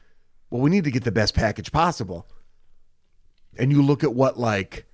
well, 0.50 0.60
we 0.60 0.70
need 0.70 0.84
to 0.84 0.90
get 0.90 1.04
the 1.04 1.12
best 1.12 1.34
package 1.34 1.72
possible. 1.72 2.26
And 3.58 3.70
you 3.72 3.82
look 3.82 4.02
at 4.04 4.14
what 4.14 4.38
like 4.38 4.86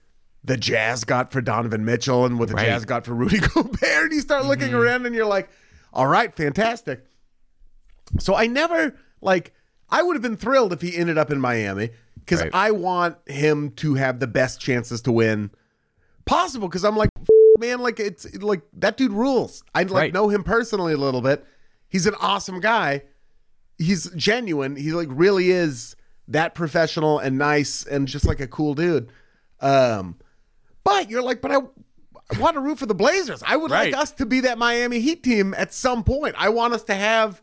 the 0.45 0.57
Jazz 0.57 1.05
got 1.05 1.33
for 1.33 1.41
Donovan 1.41 1.85
Mitchell 1.85 2.25
and 2.25 2.39
what 2.39 2.49
the 2.49 2.55
Right. 2.55 2.67
Jazz 2.67 2.85
got 2.85 3.05
for 3.05 3.15
Rudy 3.15 3.39
Gobert, 3.55 3.83
and 3.83 4.13
you 4.13 4.21
start 4.21 4.47
looking 4.47 4.69
mm-hmm. 4.69 4.77
around 4.77 5.07
and 5.07 5.15
you're 5.15 5.27
like, 5.27 5.51
all 5.93 6.07
right, 6.07 6.35
fantastic. 6.35 7.05
So 8.19 8.35
I 8.35 8.47
never 8.47 8.97
like 9.21 9.53
I 9.91 10.03
would 10.03 10.15
have 10.15 10.23
been 10.23 10.37
thrilled 10.37 10.73
if 10.73 10.81
he 10.81 10.97
ended 10.97 11.19
up 11.19 11.31
in 11.31 11.41
Miami 11.41 11.91
because 12.17 12.43
Right. 12.43 12.51
I 12.55 12.71
want 12.71 13.17
him 13.29 13.71
to 13.77 13.95
have 13.95 14.21
the 14.21 14.27
best 14.27 14.61
chances 14.61 15.03
to 15.03 15.13
win 15.13 15.51
possible. 16.27 16.69
Because 16.69 16.85
I'm 16.85 16.97
like, 16.97 17.11
man, 17.59 17.81
like 17.81 18.01
it's 18.01 18.33
like 18.37 18.63
that 18.75 18.97
dude 18.97 19.13
rules. 19.13 19.63
I 19.75 19.83
like 19.83 19.93
Right. 19.93 20.13
know 20.15 20.29
him 20.29 20.45
personally 20.45 20.93
a 20.93 20.97
little 20.99 21.21
bit. 21.23 21.45
He's 21.89 22.07
an 22.07 22.15
awesome 22.21 22.61
guy. 22.61 23.03
He's 23.81 24.11
genuine. 24.11 24.77
He 24.77 24.93
like 24.93 25.09
really 25.11 25.51
is 25.51 25.97
that 26.29 26.55
professional 26.55 27.19
and 27.19 27.38
nice 27.38 27.85
and 27.87 28.07
just 28.07 28.27
like 28.27 28.38
a 28.40 28.47
cool 28.47 28.75
dude. 28.75 29.11
Um, 29.61 30.16
but 30.85 31.11
you're 31.11 31.23
like, 31.23 31.40
but 31.40 31.51
I, 31.51 31.57
I 31.57 32.38
want 32.38 32.55
to 32.55 32.61
root 32.61 32.79
for 32.79 32.87
the 32.87 32.95
Blazers. 32.95 33.43
I 33.45 33.57
would 33.57 33.71
Right. 33.71 33.93
like 33.93 34.01
us 34.03 34.12
to 34.12 34.27
be 34.27 34.40
that 34.40 34.59
Miami 34.59 35.01
Heat 35.01 35.23
team 35.23 35.55
at 35.57 35.73
some 35.75 36.05
point. 36.05 36.35
I 36.38 36.51
want 36.51 36.75
us 36.75 36.85
to 36.85 36.95
have 36.95 37.43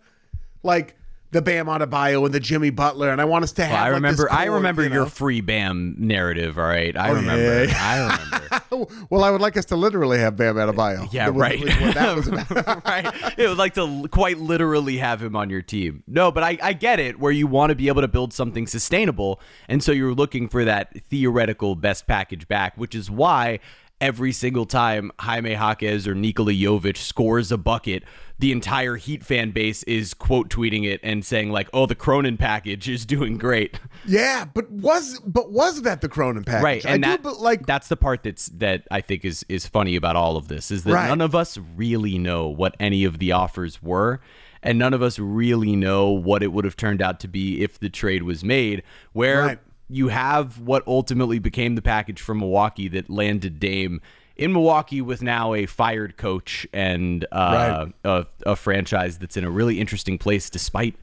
like 0.64 0.96
the 1.38 1.42
Bam 1.44 1.68
Adebayo 1.68 2.26
and 2.26 2.34
the 2.34 2.40
Jimmy 2.40 2.72
Butler, 2.72 3.12
and 3.12 3.22
I 3.22 3.26
want 3.26 3.44
us 3.44 3.52
to 3.54 3.64
have. 3.66 3.72
Well, 3.74 3.80
I 3.80 3.90
like, 3.92 4.02
this 4.02 4.20
remember. 4.20 4.32
I 4.34 4.46
remember 4.46 4.84
you 4.84 4.90
your 4.94 5.06
free 5.06 5.42
Bam 5.42 5.96
narrative. 6.00 6.58
All 6.58 6.66
right, 6.66 6.98
I 6.98 7.10
Oh, 7.12 7.14
remember. 7.14 7.66
yeah. 7.66 7.78
I 7.80 8.60
remember. 8.72 8.94
well, 9.12 9.24
I 9.24 9.30
would 9.30 9.40
like 9.42 9.56
us 9.56 9.66
to 9.66 9.76
literally 9.76 10.18
have 10.18 10.36
Bam 10.36 10.56
Adebayo. 10.56 11.12
Yeah, 11.14 11.30
was- 11.30 11.40
right. 11.40 11.64
that 11.94 12.16
was 12.16 12.28
about. 12.28 12.86
right. 12.86 13.06
It 13.38 13.48
would 13.48 13.58
like 13.58 13.76
to 13.76 14.08
quite 14.10 14.40
literally 14.40 14.98
have 14.98 15.22
him 15.22 15.36
on 15.36 15.50
your 15.50 15.62
team. 15.62 16.04
No, 16.08 16.32
but 16.32 16.44
I, 16.44 16.58
I 16.62 16.74
get 16.74 17.00
it 17.00 17.20
where 17.20 17.32
you 17.32 17.46
want 17.48 17.70
to 17.70 17.76
be 17.76 17.88
able 17.88 18.02
to 18.02 18.08
build 18.08 18.34
something 18.34 18.66
sustainable. 18.66 19.40
And 19.70 19.84
so 19.84 19.92
you're 19.92 20.14
looking 20.14 20.50
for 20.50 20.66
that 20.66 21.04
theoretical 21.06 21.76
best 21.76 22.08
package 22.08 22.48
back, 22.48 22.76
which 22.78 22.96
is 22.96 23.12
why 23.12 23.60
every 24.00 24.32
single 24.32 24.66
time 24.66 25.12
Jaime 25.20 25.52
Jaquez 25.52 26.08
or 26.08 26.16
Nikola 26.16 26.52
Jovic 26.54 26.98
scores 26.98 27.52
a 27.52 27.58
bucket, 27.58 28.04
the 28.40 28.52
entire 28.52 28.96
Heat 28.98 29.24
fan 29.24 29.52
base 29.52 29.82
is 29.84 30.14
quote 30.14 30.50
tweeting 30.50 30.86
it 30.86 31.00
and 31.04 31.26
saying 31.26 31.52
like, 31.52 31.70
"Oh, 31.74 31.86
the 31.88 31.96
Cronin 31.96 32.38
package 32.38 32.88
is 32.88 33.06
doing 33.06 33.38
great." 33.38 33.80
yeah, 34.06 34.46
but 34.46 34.70
was 34.70 35.20
but 35.26 35.52
was 35.52 35.82
that 35.82 36.02
the 36.02 36.10
Cronin 36.10 36.44
package? 36.44 36.64
right 36.64 36.86
I 36.86 36.90
and 36.94 37.04
do, 37.04 37.18
but 37.18 37.40
like 37.40 37.66
that's 37.66 37.88
the 37.88 37.98
part 37.98 38.24
that's 38.24 38.48
that 38.50 38.88
i 38.92 39.02
think 39.02 39.26
is 39.26 39.46
is 39.50 39.66
funny 39.66 39.96
about 39.96 40.16
all 40.16 40.38
of 40.38 40.48
this 40.48 40.70
is 40.72 40.84
that 40.84 40.94
Right. 40.94 41.08
none 41.08 41.22
of 41.22 41.34
us 41.36 41.58
really 41.76 42.18
know 42.18 42.48
what 42.48 42.76
any 42.80 43.04
of 43.06 43.20
the 43.20 43.32
offers 43.32 43.82
were 43.82 44.20
and 44.64 44.78
none 44.80 44.94
of 44.94 45.02
us 45.02 45.18
really 45.20 45.76
know 45.76 46.10
what 46.10 46.44
it 46.44 46.52
would 46.52 46.66
have 46.66 46.76
turned 46.76 47.02
out 47.02 47.20
to 47.22 47.28
be 47.28 47.62
if 47.64 47.80
the 47.80 47.90
trade 47.90 48.24
was 48.24 48.44
made. 48.44 48.82
Where 49.14 49.42
Right. 49.42 49.60
You 49.90 50.10
have 50.10 50.60
what 50.60 50.86
ultimately 50.88 51.40
became 51.40 51.76
the 51.76 51.82
package 51.82 52.22
from 52.22 52.40
Milwaukee 52.40 52.88
that 52.90 53.10
landed 53.10 53.60
Dame 53.60 54.02
in 54.36 54.54
Milwaukee 54.54 55.02
with 55.02 55.22
now 55.22 55.54
a 55.54 55.66
fired 55.66 56.18
coach 56.18 56.68
and 56.74 57.26
uh, 57.32 57.88
a, 58.04 58.26
a 58.46 58.56
franchise 58.56 59.18
that's 59.18 59.36
in 59.36 59.44
a 59.44 59.50
really 59.50 59.80
interesting 59.80 60.18
place 60.18 60.50
despite 60.50 60.96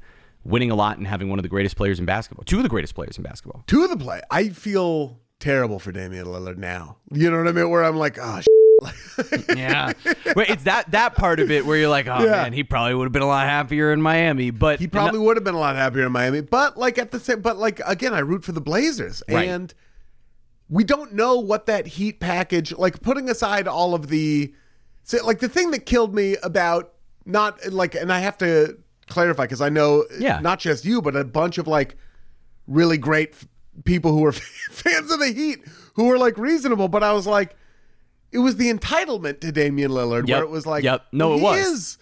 winning 0.44 0.70
a 0.70 0.74
lot 0.74 0.98
and 0.98 1.06
having 1.06 1.28
one 1.28 1.38
of 1.38 1.42
the 1.42 1.48
greatest 1.48 1.76
players 1.76 1.98
in 1.98 2.04
basketball, 2.04 2.44
two 2.44 2.58
of 2.58 2.62
the 2.62 2.68
greatest 2.68 2.94
players 2.94 3.16
in 3.16 3.24
basketball. 3.24 3.64
To 3.66 3.88
the 3.88 3.96
play. 3.96 4.20
I 4.30 4.50
feel 4.50 5.18
terrible 5.40 5.78
for 5.78 5.90
Damian 5.90 6.26
Lillard 6.26 6.58
now. 6.58 6.98
You 7.10 7.30
know 7.30 7.38
what 7.38 7.48
I 7.48 7.52
mean? 7.52 7.70
Where 7.70 7.82
I'm 7.82 7.96
like, 7.96 8.18
oh, 8.20 8.40
Yeah, 9.56 9.92
Wait, 10.36 10.50
it's 10.50 10.64
that 10.64 10.90
that 10.90 11.14
part 11.14 11.38
of 11.40 11.50
it 11.50 11.64
where 11.64 11.76
you're 11.76 11.88
like, 11.88 12.06
oh 12.08 12.24
Yeah. 12.24 12.30
man, 12.42 12.52
he 12.52 12.64
probably 12.64 12.94
would 12.94 13.04
have 13.04 13.12
been 13.12 13.22
a 13.22 13.26
lot 13.26 13.46
happier 13.46 13.92
in 13.92 14.02
Miami, 14.02 14.50
but 14.50 14.80
he 14.80 14.86
probably 14.88 15.20
would 15.20 15.36
have 15.36 15.44
been 15.44 15.54
a 15.54 15.58
lot 15.60 15.76
happier 15.76 16.06
in 16.06 16.12
Miami. 16.12 16.40
But 16.40 16.76
like 16.76 16.98
at 16.98 17.10
the 17.12 17.20
same, 17.20 17.40
but 17.40 17.56
like 17.56 17.80
again, 17.86 18.12
I 18.14 18.18
root 18.20 18.44
for 18.44 18.52
the 18.52 18.60
Blazers, 18.60 19.22
Right. 19.28 19.48
and 19.48 19.72
we 20.68 20.82
don't 20.84 21.12
know 21.14 21.38
what 21.38 21.66
that 21.66 21.86
Heat 21.86 22.20
package. 22.20 22.72
Like 22.72 23.00
putting 23.02 23.28
aside 23.28 23.68
all 23.68 23.94
of 23.94 24.08
the, 24.08 24.52
so, 25.04 25.24
like 25.24 25.38
the 25.38 25.48
thing 25.48 25.70
that 25.72 25.86
killed 25.86 26.14
me 26.14 26.36
about 26.42 26.92
not 27.26 27.58
like, 27.72 27.94
and 27.94 28.12
I 28.12 28.20
have 28.20 28.36
to 28.38 28.76
clarify 29.06 29.44
because 29.44 29.60
I 29.60 29.68
know, 29.68 30.04
Yeah. 30.18 30.40
not 30.40 30.58
just 30.58 30.84
you, 30.84 31.00
but 31.02 31.14
a 31.14 31.24
bunch 31.24 31.58
of 31.58 31.66
like 31.68 31.96
really 32.66 32.98
great 32.98 33.30
f- 33.32 33.46
people 33.84 34.12
who 34.12 34.24
are 34.24 34.32
fans 34.70 35.10
of 35.12 35.20
the 35.20 35.32
Heat 35.32 35.60
who 35.94 36.04
were 36.06 36.18
like 36.18 36.36
reasonable. 36.38 36.88
But 36.88 37.02
I 37.04 37.12
was 37.12 37.26
like, 37.26 37.54
it 38.34 38.38
was 38.38 38.56
the 38.56 38.70
entitlement 38.70 39.40
to 39.40 39.50
Damian 39.52 39.90
Lillard 39.92 40.28
Yep. 40.28 40.36
where 40.36 40.44
it 40.44 40.50
was 40.50 40.66
like, 40.66 40.84
Yep. 40.84 41.06
No, 41.12 41.32
it 41.34 41.38
he 41.38 41.42
was. 41.44 41.66
is 41.66 41.98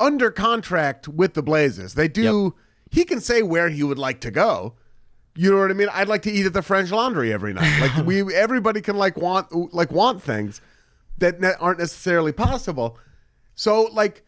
under 0.00 0.30
contract 0.32 1.06
with 1.06 1.34
the 1.34 1.42
Blazers. 1.42 1.94
They 1.94 2.08
do. 2.08 2.54
He 2.90 3.04
can 3.04 3.20
say 3.20 3.42
where 3.42 3.68
he 3.68 3.82
would 3.84 3.98
like 3.98 4.20
to 4.22 4.30
go. 4.30 4.74
You 5.36 5.50
know 5.52 5.58
what 5.58 5.70
I 5.70 5.74
mean? 5.74 5.88
I'd 5.92 6.08
like 6.08 6.22
to 6.22 6.30
eat 6.32 6.46
at 6.46 6.52
the 6.52 6.62
French 6.62 6.90
Laundry 6.90 7.32
every 7.32 7.52
night. 7.52 7.70
Like 7.80 8.06
we, 8.06 8.34
everybody 8.34 8.80
can 8.80 8.96
like 8.96 9.16
want 9.16 9.74
like 9.74 9.90
want 9.92 10.22
things 10.22 10.60
that 11.18 11.40
ne- 11.40 11.54
aren't 11.60 11.78
necessarily 11.80 12.32
possible. 12.32 12.98
So 13.54 13.82
like 13.92 14.24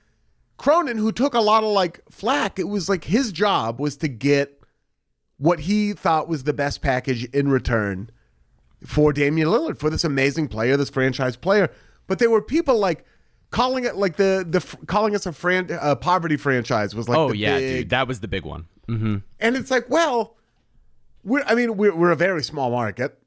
Cronin, 0.57 0.99
who 0.99 1.13
took 1.13 1.35
a 1.35 1.41
lot 1.41 1.63
of 1.65 1.71
like 1.71 2.01
flack, 2.11 2.59
it 2.59 2.69
was 2.69 2.89
like 2.89 3.05
his 3.05 3.31
job 3.33 3.81
was 3.81 3.97
to 3.99 4.09
get 4.09 4.61
what 5.39 5.61
he 5.61 5.93
thought 5.93 6.29
was 6.29 6.45
the 6.45 6.53
best 6.53 6.81
package 6.83 7.25
in 7.27 7.49
return 7.49 8.11
for 8.87 9.13
Damian 9.13 9.49
Lillard, 9.49 9.79
for 9.79 9.91
this 9.91 10.05
amazing 10.05 10.49
player, 10.49 10.77
this 10.77 10.91
franchise 10.91 11.37
player. 11.37 11.71
But 12.07 12.19
there 12.21 12.31
were 12.31 12.41
people 12.41 12.79
like 12.79 13.05
calling 13.51 13.85
it 13.85 13.97
like 13.97 14.17
the 14.17 14.45
the 14.49 14.61
calling 14.87 15.15
us 15.15 15.27
a 15.27 15.33
fran- 15.33 15.71
uh, 15.71 15.95
poverty 15.97 16.37
franchise 16.37 16.95
was 16.95 17.09
like 17.09 17.19
oh 17.19 17.33
yeah, 17.33 17.59
big- 17.59 17.77
dude, 17.83 17.91
that 17.91 18.07
was 18.09 18.21
the 18.21 18.29
big 18.29 18.45
one. 18.45 18.67
hmm 18.87 19.17
and 19.41 19.57
it's 19.57 19.71
like 19.71 19.89
well 19.91 20.37
we're 21.25 21.43
i 21.47 21.55
mean 21.55 21.77
we're, 21.77 21.95
we're 21.95 22.11
a 22.13 22.17
very 22.17 22.43
small 22.43 22.71
market 22.71 23.19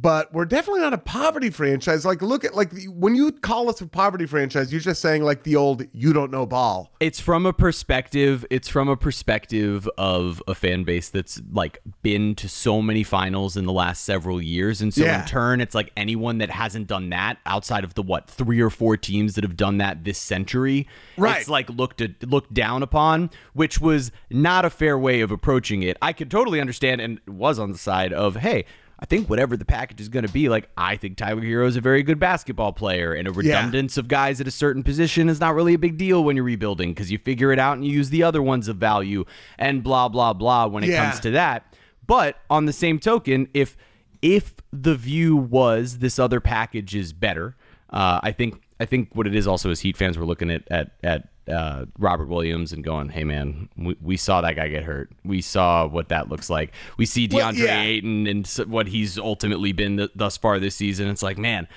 but 0.00 0.32
we're 0.32 0.44
definitely 0.44 0.80
not 0.80 0.92
a 0.94 0.98
poverty 0.98 1.50
franchise 1.50 2.04
like 2.04 2.22
look 2.22 2.44
at 2.44 2.54
like 2.54 2.70
the, 2.70 2.86
when 2.88 3.14
you 3.14 3.32
call 3.32 3.68
us 3.68 3.80
a 3.80 3.86
poverty 3.86 4.26
franchise 4.26 4.72
you're 4.72 4.80
just 4.80 5.00
saying 5.02 5.22
like 5.22 5.42
the 5.42 5.56
old 5.56 5.82
you 5.92 6.12
don't 6.12 6.30
know 6.30 6.46
ball 6.46 6.92
It's 7.00 7.18
from 7.20 7.44
a 7.46 7.52
perspective. 7.52 8.44
It's 8.50 8.68
from 8.68 8.88
a 8.88 8.96
perspective 8.96 9.88
of 9.98 10.42
a 10.46 10.54
fan 10.54 10.84
base 10.84 11.08
that's 11.10 11.40
like 11.52 11.78
been 12.02 12.34
to 12.36 12.48
so 12.48 12.80
many 12.82 13.02
finals 13.02 13.56
in 13.56 13.66
the 13.66 13.72
last 13.72 14.04
several 14.04 14.40
years, 14.40 14.80
and 14.80 14.92
so 14.94 15.04
Yeah. 15.04 15.22
in 15.22 15.26
turn, 15.26 15.60
it's 15.60 15.74
like 15.74 15.90
anyone 15.96 16.38
that 16.38 16.50
hasn't 16.50 16.86
done 16.86 17.10
that 17.10 17.38
outside 17.46 17.84
of 17.84 17.94
the 17.94 18.02
what 18.02 18.28
three 18.28 18.60
or 18.60 18.70
four 18.70 18.96
teams 18.96 19.34
that 19.34 19.44
have 19.44 19.56
done 19.56 19.78
that 19.78 20.04
this 20.04 20.18
century, 20.18 20.86
Right. 21.16 21.38
It's 21.40 21.48
like 21.48 21.68
looked 21.70 22.00
at, 22.00 22.22
looked 22.28 22.54
down 22.54 22.82
upon, 22.82 23.30
which 23.54 23.80
was 23.80 24.12
not 24.30 24.64
a 24.64 24.70
fair 24.70 24.98
way 24.98 25.20
of 25.20 25.30
approaching 25.30 25.82
it. 25.82 25.96
I 26.00 26.12
could 26.12 26.30
totally 26.30 26.60
understand, 26.60 27.00
and 27.00 27.20
was 27.26 27.58
on 27.58 27.72
the 27.72 27.78
side 27.78 28.12
of 28.12 28.36
hey. 28.36 28.64
I 29.02 29.06
think 29.06 29.30
whatever 29.30 29.56
the 29.56 29.64
package 29.64 29.98
is 30.00 30.10
going 30.10 30.26
to 30.26 30.32
be, 30.32 30.50
like 30.50 30.68
I 30.76 30.94
think 30.96 31.16
Tyler 31.16 31.40
Herro 31.40 31.66
is 31.66 31.74
a 31.76 31.80
very 31.80 32.02
good 32.02 32.18
basketball 32.20 32.72
player, 32.74 33.14
and 33.14 33.26
a 33.26 33.32
redundance 33.32 33.96
of 33.96 34.08
guys 34.08 34.40
at 34.42 34.46
a 34.46 34.50
certain 34.50 34.82
position 34.82 35.30
is 35.30 35.40
not 35.40 35.54
really 35.54 35.72
a 35.72 35.78
big 35.78 35.96
deal 35.96 36.22
when 36.22 36.36
you're 36.36 36.44
rebuilding 36.44 36.90
because 36.90 37.10
you 37.10 37.16
figure 37.16 37.50
it 37.50 37.58
out 37.58 37.78
and 37.78 37.86
you 37.86 37.92
use 37.92 38.10
the 38.10 38.22
other 38.22 38.42
ones 38.42 38.68
of 38.68 38.76
value, 38.76 39.24
and 39.58 39.82
blah 39.82 40.08
blah 40.08 40.34
blah 40.34 40.66
when 40.66 40.84
it 40.84 40.90
Yeah. 40.90 41.08
comes 41.08 41.20
to 41.20 41.30
that. 41.30 41.64
But 42.06 42.36
on 42.50 42.66
the 42.66 42.72
same 42.74 42.98
token, 42.98 43.48
if 43.54 43.74
if 44.20 44.54
the 44.70 44.94
view 44.94 45.34
was 45.34 45.98
this 45.98 46.18
other 46.18 46.38
package 46.40 46.94
is 46.94 47.14
better, 47.14 47.56
uh, 47.88 48.20
I 48.22 48.32
think 48.32 48.60
I 48.78 48.84
think 48.84 49.14
what 49.14 49.26
it 49.26 49.34
is 49.34 49.46
also 49.46 49.70
is 49.70 49.80
Heat 49.80 49.96
fans 49.96 50.18
were 50.18 50.26
looking 50.26 50.50
at 50.50 50.62
at 50.70 50.90
at 51.02 51.28
uh, 51.50 51.86
Robert 51.98 52.28
Williams 52.28 52.72
and 52.72 52.84
going, 52.84 53.08
"Hey 53.08 53.24
man, 53.24 53.68
we, 53.76 53.96
we 54.00 54.16
saw 54.16 54.40
that 54.40 54.56
guy 54.56 54.68
get 54.68 54.84
hurt. 54.84 55.10
We 55.24 55.40
saw 55.40 55.86
what 55.86 56.08
that 56.08 56.28
looks 56.28 56.48
like. 56.48 56.72
We 56.96 57.06
see 57.06 57.28
Well, 57.30 57.52
DeAndre 57.52 57.58
yeah. 57.58 57.82
Ayton 57.82 58.26
and 58.26 58.46
what 58.66 58.86
he's 58.86 59.18
ultimately 59.18 59.72
been 59.72 59.96
th- 59.96 60.10
thus 60.14 60.36
far 60.36 60.58
this 60.58 60.76
season. 60.76 61.08
It's 61.08 61.22
like, 61.22 61.38
man." 61.38 61.68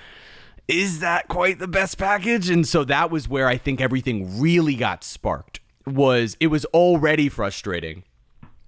Is 0.70 1.02
that 1.02 1.28
quite 1.28 1.60
the 1.60 1.68
best 1.68 1.98
package? 1.98 2.50
And 2.50 2.66
so 2.66 2.86
that 2.86 3.12
was 3.12 3.28
where 3.28 3.50
I 3.50 3.58
think 3.58 3.82
everything 3.82 4.40
really 4.40 4.76
got 4.76 5.04
sparked. 5.04 5.60
Was 5.86 6.38
it 6.40 6.48
was 6.48 6.64
already 6.68 7.28
frustrating. 7.28 8.04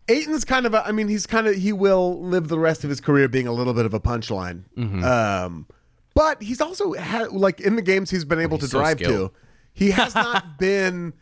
Ayton's 0.10 0.44
kind 0.44 0.65
of 0.65 0.74
a, 0.74 0.86
I 0.86 0.91
mean, 0.91 1.08
he's 1.08 1.26
kind 1.26 1.48
of, 1.48 1.56
he 1.56 1.72
will 1.72 2.22
live 2.22 2.50
the 2.50 2.60
rest 2.60 2.84
of 2.84 2.89
his 2.89 3.00
career 3.00 3.30
being 3.30 3.48
a 3.48 3.54
little 3.54 3.74
bit 3.74 3.86
of 3.86 3.94
a 3.94 4.02
punchline. 4.02 4.63
Mm-hmm. 4.78 5.06
Um, 5.06 5.68
but 6.13 6.44
he's 6.44 6.60
also 6.60 6.94
had, 6.94 7.32
like, 7.32 7.62
in 7.62 7.78
the 7.78 7.82
games 7.82 8.10
he's 8.10 8.26
been 8.26 8.41
able 8.41 8.58
to 8.58 8.68
so 8.68 8.78
drive 8.78 8.98
skilled. 8.98 9.32
to, 9.32 9.38
he 9.75 9.91
has 9.91 10.15
not 10.15 10.57
been, 10.59 11.13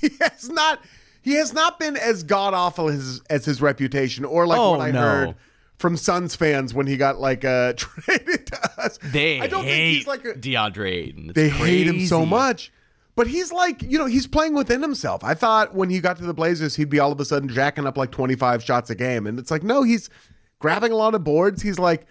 he 0.00 0.08
has 0.20 0.48
not, 0.48 0.80
he 1.22 1.34
has 1.34 1.52
not 1.52 1.78
been 1.78 1.96
as 1.96 2.22
god 2.22 2.54
awful 2.54 2.88
as, 2.88 3.20
as 3.28 3.44
his 3.44 3.60
reputation 3.60 4.24
or 4.24 4.46
like 4.46 4.58
Oh, 4.58 4.70
what 4.72 4.80
I 4.80 4.90
no. 4.90 5.00
heard 5.00 5.34
from 5.76 5.96
Suns 5.96 6.34
fans 6.34 6.72
when 6.72 6.86
he 6.86 6.96
got 6.96 7.18
like 7.20 7.44
uh 7.44 7.72
traded 7.76 8.46
to 8.46 8.70
us. 8.78 8.98
They 9.02 9.40
I 9.40 9.46
don't 9.48 9.64
think 9.64 9.94
he's 9.96 10.06
like 10.06 10.24
a, 10.24 10.32
DeAndre 10.34 10.90
Ayton. 10.90 11.24
It's 11.30 11.34
they 11.34 11.48
hate 11.50 11.86
him 11.86 12.06
so 12.06 12.24
much. 12.24 12.72
But 13.16 13.28
he's 13.28 13.52
like, 13.52 13.80
you 13.82 13.96
know, 13.96 14.06
he's 14.06 14.26
playing 14.26 14.54
within 14.54 14.82
himself. 14.82 15.22
I 15.22 15.34
thought 15.34 15.72
when 15.72 15.88
he 15.88 16.00
got 16.00 16.16
to 16.16 16.24
the 16.24 16.34
Blazers, 16.34 16.74
he'd 16.74 16.90
be 16.90 16.98
all 16.98 17.12
of 17.12 17.20
a 17.20 17.24
sudden 17.24 17.48
jacking 17.48 17.86
up 17.86 17.96
like 17.96 18.10
25 18.10 18.64
shots 18.64 18.90
a 18.90 18.96
game. 18.96 19.28
And 19.28 19.38
it's 19.38 19.52
like, 19.52 19.62
no, 19.62 19.84
he's 19.84 20.10
grabbing 20.58 20.90
a 20.90 20.96
lot 20.96 21.14
of 21.14 21.22
boards. 21.22 21.62
He's 21.62 21.78
like, 21.78 22.06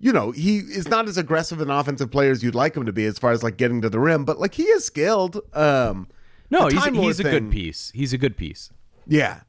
you 0.00 0.12
know, 0.12 0.30
he 0.30 0.58
is 0.58 0.88
not 0.88 1.06
as 1.08 1.16
aggressive 1.18 1.60
an 1.60 1.70
offensive 1.70 2.10
player 2.10 2.30
as 2.32 2.42
you'd 2.42 2.54
like 2.54 2.76
him 2.76 2.86
to 2.86 2.92
be 2.92 3.04
as 3.04 3.18
far 3.18 3.32
as 3.32 3.42
like 3.42 3.56
getting 3.56 3.80
to 3.82 3.88
the 3.90 4.00
rim, 4.00 4.24
but 4.24 4.40
like 4.40 4.54
he 4.54 4.64
is 4.64 4.84
skilled. 4.84 5.40
Um, 5.54 6.08
No, 6.50 6.68
he's, 6.68 6.82
he's 6.84 7.20
a 7.20 7.22
thing- 7.22 7.32
good 7.32 7.50
piece. 7.52 7.92
He's 7.94 8.12
a 8.12 8.18
good 8.18 8.36
piece. 8.36 8.70
Yeah. 9.06 9.40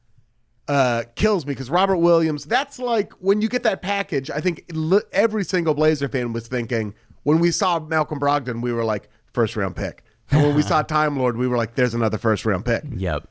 Uh, 0.68 1.02
kills 1.16 1.44
me 1.44 1.52
because 1.52 1.70
Robert 1.70 1.96
Williams, 1.96 2.44
that's 2.44 2.78
like 2.78 3.12
when 3.14 3.40
you 3.42 3.48
get 3.48 3.62
that 3.64 3.82
package, 3.82 4.30
I 4.30 4.40
think 4.40 4.70
every 5.12 5.44
single 5.44 5.74
Blazer 5.74 6.08
fan 6.08 6.32
was 6.32 6.46
thinking 6.46 6.94
when 7.24 7.40
we 7.40 7.50
saw 7.50 7.80
Malcolm 7.80 8.20
Brogdon, 8.20 8.62
we 8.62 8.72
were 8.72 8.84
like, 8.84 9.08
first 9.32 9.56
round 9.56 9.74
pick. 9.74 10.04
And 10.30 10.42
when 10.42 10.54
we 10.54 10.62
saw 10.62 10.82
Time 10.82 11.18
Lord, 11.18 11.36
we 11.36 11.48
were 11.48 11.56
like, 11.56 11.74
there's 11.74 11.94
another 11.94 12.18
first 12.18 12.44
round 12.46 12.64
pick. 12.64 12.84
Yep. 12.94 13.28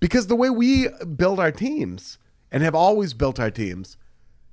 Because 0.00 0.26
the 0.26 0.36
way 0.36 0.50
we 0.50 0.88
build 1.16 1.40
our 1.40 1.50
teams 1.52 2.18
and 2.52 2.62
have 2.62 2.74
always 2.74 3.14
built 3.14 3.40
our 3.40 3.50
teams, 3.50 3.96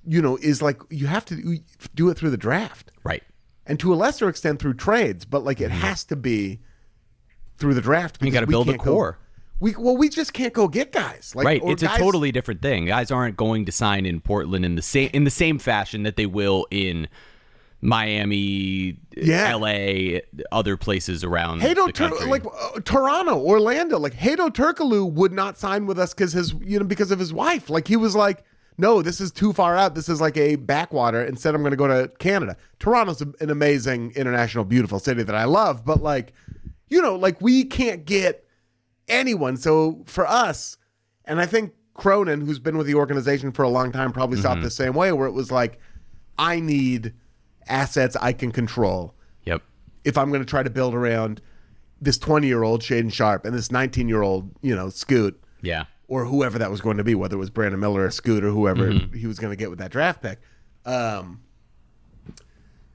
you 0.05 0.21
know, 0.21 0.37
is 0.37 0.61
like 0.61 0.81
you 0.89 1.07
have 1.07 1.25
to 1.25 1.59
do 1.95 2.09
it 2.09 2.17
through 2.17 2.31
the 2.31 2.37
draft 2.37 2.91
Right. 3.03 3.23
and 3.65 3.79
to 3.79 3.93
a 3.93 3.95
lesser 3.95 4.27
extent 4.29 4.59
through 4.59 4.73
trades, 4.75 5.25
but 5.25 5.43
like 5.43 5.61
it 5.61 5.71
has 5.71 6.03
to 6.05 6.15
be 6.15 6.59
through 7.57 7.73
the 7.75 7.81
draft. 7.81 8.15
Mm-hmm. 8.15 8.25
You 8.25 8.31
gotta 8.31 8.47
build 8.47 8.67
a 8.69 8.71
can't 8.73 8.83
go- 8.83 8.91
core. 8.91 9.19
we 9.59 9.75
well, 9.77 9.95
we 9.95 10.09
just 10.09 10.33
can't 10.33 10.53
go 10.53 10.67
get 10.67 10.91
guys. 10.91 11.33
Like, 11.35 11.45
right. 11.45 11.61
It's 11.65 11.83
guys- 11.83 11.95
a 11.97 11.99
totally 11.99 12.31
different 12.31 12.61
thing. 12.63 12.85
Guys 12.85 13.11
aren't 13.11 13.37
going 13.37 13.65
to 13.65 13.71
sign 13.71 14.05
in 14.07 14.19
Portland 14.21 14.65
in 14.65 14.75
the 14.75 14.81
same 14.81 15.09
in 15.13 15.23
the 15.23 15.29
same 15.31 15.59
fashion 15.59 16.03
that 16.03 16.15
they 16.15 16.25
will 16.25 16.65
in 16.71 17.07
Miami, 17.83 18.97
Yeah. 19.17 19.55
LA, 19.55 20.19
other 20.51 20.77
places 20.77 21.23
around 21.23 21.61
Hedo 21.61 21.91
Tur- 21.91 22.27
like 22.27 22.43
uh, 22.45 22.79
Toronto, 22.85 23.39
Orlando, 23.39 23.97
like 23.97 24.13
Hedo 24.13 24.49
Turkoglu 24.49 25.11
would 25.11 25.31
not 25.33 25.57
sign 25.57 25.87
with 25.87 25.97
us 25.97 26.13
because 26.13 26.31
his 26.33 26.53
you 26.61 26.79
know 26.79 26.85
because 26.85 27.11
of 27.11 27.19
his 27.19 27.33
wife. 27.33 27.69
Like 27.69 27.87
he 27.87 27.97
was 27.97 28.15
like, 28.15 28.43
no, 28.81 29.03
this 29.03 29.21
is 29.21 29.31
too 29.31 29.53
far 29.53 29.77
out. 29.77 29.93
This 29.93 30.09
is 30.09 30.19
like 30.19 30.35
a 30.37 30.55
backwater. 30.55 31.23
Instead, 31.23 31.53
I'm 31.53 31.61
going 31.61 31.69
to 31.69 31.77
go 31.77 31.87
to 31.87 32.07
Canada. 32.17 32.57
Toronto's 32.79 33.21
an 33.21 33.51
amazing 33.51 34.11
international, 34.15 34.65
beautiful 34.65 34.97
city 34.97 35.21
that 35.21 35.35
I 35.35 35.43
love, 35.43 35.85
but 35.85 36.01
like, 36.01 36.33
you 36.89 36.99
know, 36.99 37.15
like 37.15 37.39
we 37.41 37.63
can't 37.63 38.05
get 38.05 38.43
anyone. 39.07 39.55
So 39.55 40.03
for 40.07 40.25
us, 40.25 40.77
and 41.25 41.39
I 41.39 41.45
think 41.45 41.73
Cronin, 41.93 42.41
who's 42.41 42.57
been 42.57 42.75
with 42.75 42.87
the 42.87 42.95
organization 42.95 43.51
for 43.51 43.61
a 43.61 43.69
long 43.69 43.91
time, 43.91 44.11
probably 44.11 44.41
saw 44.41 44.53
it 44.53 44.55
mm-hmm. 44.55 44.63
the 44.63 44.71
same 44.71 44.93
way, 44.95 45.11
where 45.11 45.27
it 45.27 45.33
was 45.33 45.51
like, 45.51 45.79
I 46.39 46.59
need 46.59 47.13
assets 47.67 48.17
I 48.19 48.33
can 48.33 48.51
control 48.51 49.13
Yep. 49.45 49.61
if 50.05 50.17
I'm 50.17 50.29
going 50.29 50.41
to 50.41 50.49
try 50.49 50.63
to 50.63 50.71
build 50.71 50.95
around 50.95 51.39
this 52.01 52.17
20 52.17 52.47
year 52.47 52.63
old 52.63 52.81
Shaedon 52.81 53.13
Sharpe 53.13 53.45
and 53.45 53.55
this 53.55 53.71
19 53.71 54.09
year 54.09 54.23
old, 54.23 54.49
you 54.63 54.75
know, 54.75 54.89
Scoot 54.89 55.39
Yeah. 55.61 55.85
Or 56.11 56.25
whoever 56.25 56.59
that 56.59 56.69
was 56.69 56.81
going 56.81 56.97
to 56.97 57.05
be, 57.05 57.15
whether 57.15 57.37
it 57.37 57.39
was 57.39 57.49
Brandon 57.49 57.79
Miller 57.79 58.03
or 58.03 58.11
Scoot 58.11 58.43
or 58.43 58.49
whoever 58.49 58.91
he 59.15 59.27
was 59.27 59.39
going 59.39 59.51
to 59.51 59.55
get 59.55 59.69
with 59.69 59.79
that 59.79 59.91
draft 59.91 60.21
pick. 60.21 60.39
Um, 60.85 61.39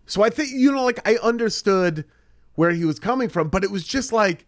so 0.05 0.23
I 0.23 0.29
think, 0.29 0.51
you 0.53 0.71
know, 0.71 0.85
like 0.85 1.01
I 1.09 1.17
understood 1.23 2.05
where 2.57 2.73
he 2.73 2.85
was 2.85 2.99
coming 2.99 3.31
from, 3.31 3.49
but 3.49 3.65
it 3.65 3.71
was 3.71 3.87
just 3.87 4.13
like, 4.13 4.45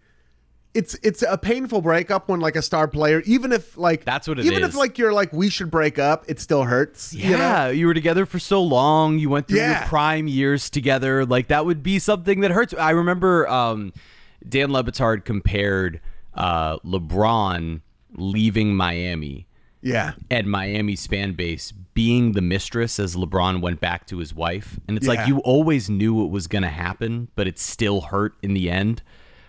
it's 0.74 0.94
it's 1.02 1.22
a 1.22 1.38
painful 1.38 1.80
breakup 1.80 2.28
when 2.28 2.40
like 2.40 2.56
a 2.56 2.60
star 2.62 2.86
player, 2.86 3.22
even 3.24 3.52
if 3.52 3.78
like 3.78 4.04
That's 4.04 4.28
what 4.28 4.38
it 4.38 4.44
even 4.44 4.62
is. 4.62 4.68
if 4.68 4.74
like 4.76 4.98
you're 4.98 5.14
like 5.14 5.32
we 5.32 5.48
should 5.48 5.70
break 5.70 5.98
up, 5.98 6.26
it 6.28 6.38
still 6.38 6.64
hurts. 6.64 7.14
you 7.14 7.30
know? 7.30 7.38
Yeah, 7.38 7.68
you, 7.70 7.86
were 7.86 7.94
together 7.94 8.26
for 8.26 8.38
so 8.38 8.62
long. 8.62 9.18
You 9.18 9.30
went 9.30 9.48
through 9.48 9.60
Yeah. 9.60 9.78
your 9.80 9.88
prime 9.88 10.28
years 10.28 10.68
together. 10.68 11.24
Like 11.24 11.48
that 11.48 11.64
would 11.64 11.82
be 11.82 11.98
something 11.98 12.40
that 12.40 12.50
hurts. 12.50 12.74
I 12.74 12.90
remember 12.90 13.48
um, 13.48 13.94
Dan 14.46 14.70
Le 14.70 14.84
Batard 14.84 15.24
compared 15.24 16.02
uh, 16.34 16.78
LeBron 16.80 17.80
leaving 18.20 18.74
Miami 18.76 19.46
yeah, 19.80 20.12
and 20.30 20.50
Miami's 20.50 21.06
fan 21.06 21.34
base 21.34 21.72
being 21.94 22.32
the 22.32 22.40
mistress 22.42 22.98
as 22.98 23.14
LeBron 23.16 23.60
went 23.60 23.80
back 23.80 24.06
to 24.08 24.18
his 24.18 24.34
wife. 24.34 24.78
And 24.88 24.96
it's 24.96 25.06
Yeah. 25.06 25.14
like 25.14 25.28
you 25.28 25.38
always 25.38 25.88
knew 25.88 26.24
it 26.24 26.30
was 26.30 26.46
going 26.48 26.62
to 26.62 26.68
happen, 26.68 27.28
but 27.36 27.46
it 27.46 27.58
still 27.58 28.00
hurt 28.02 28.34
in 28.42 28.54
the 28.54 28.70
end. 28.70 29.02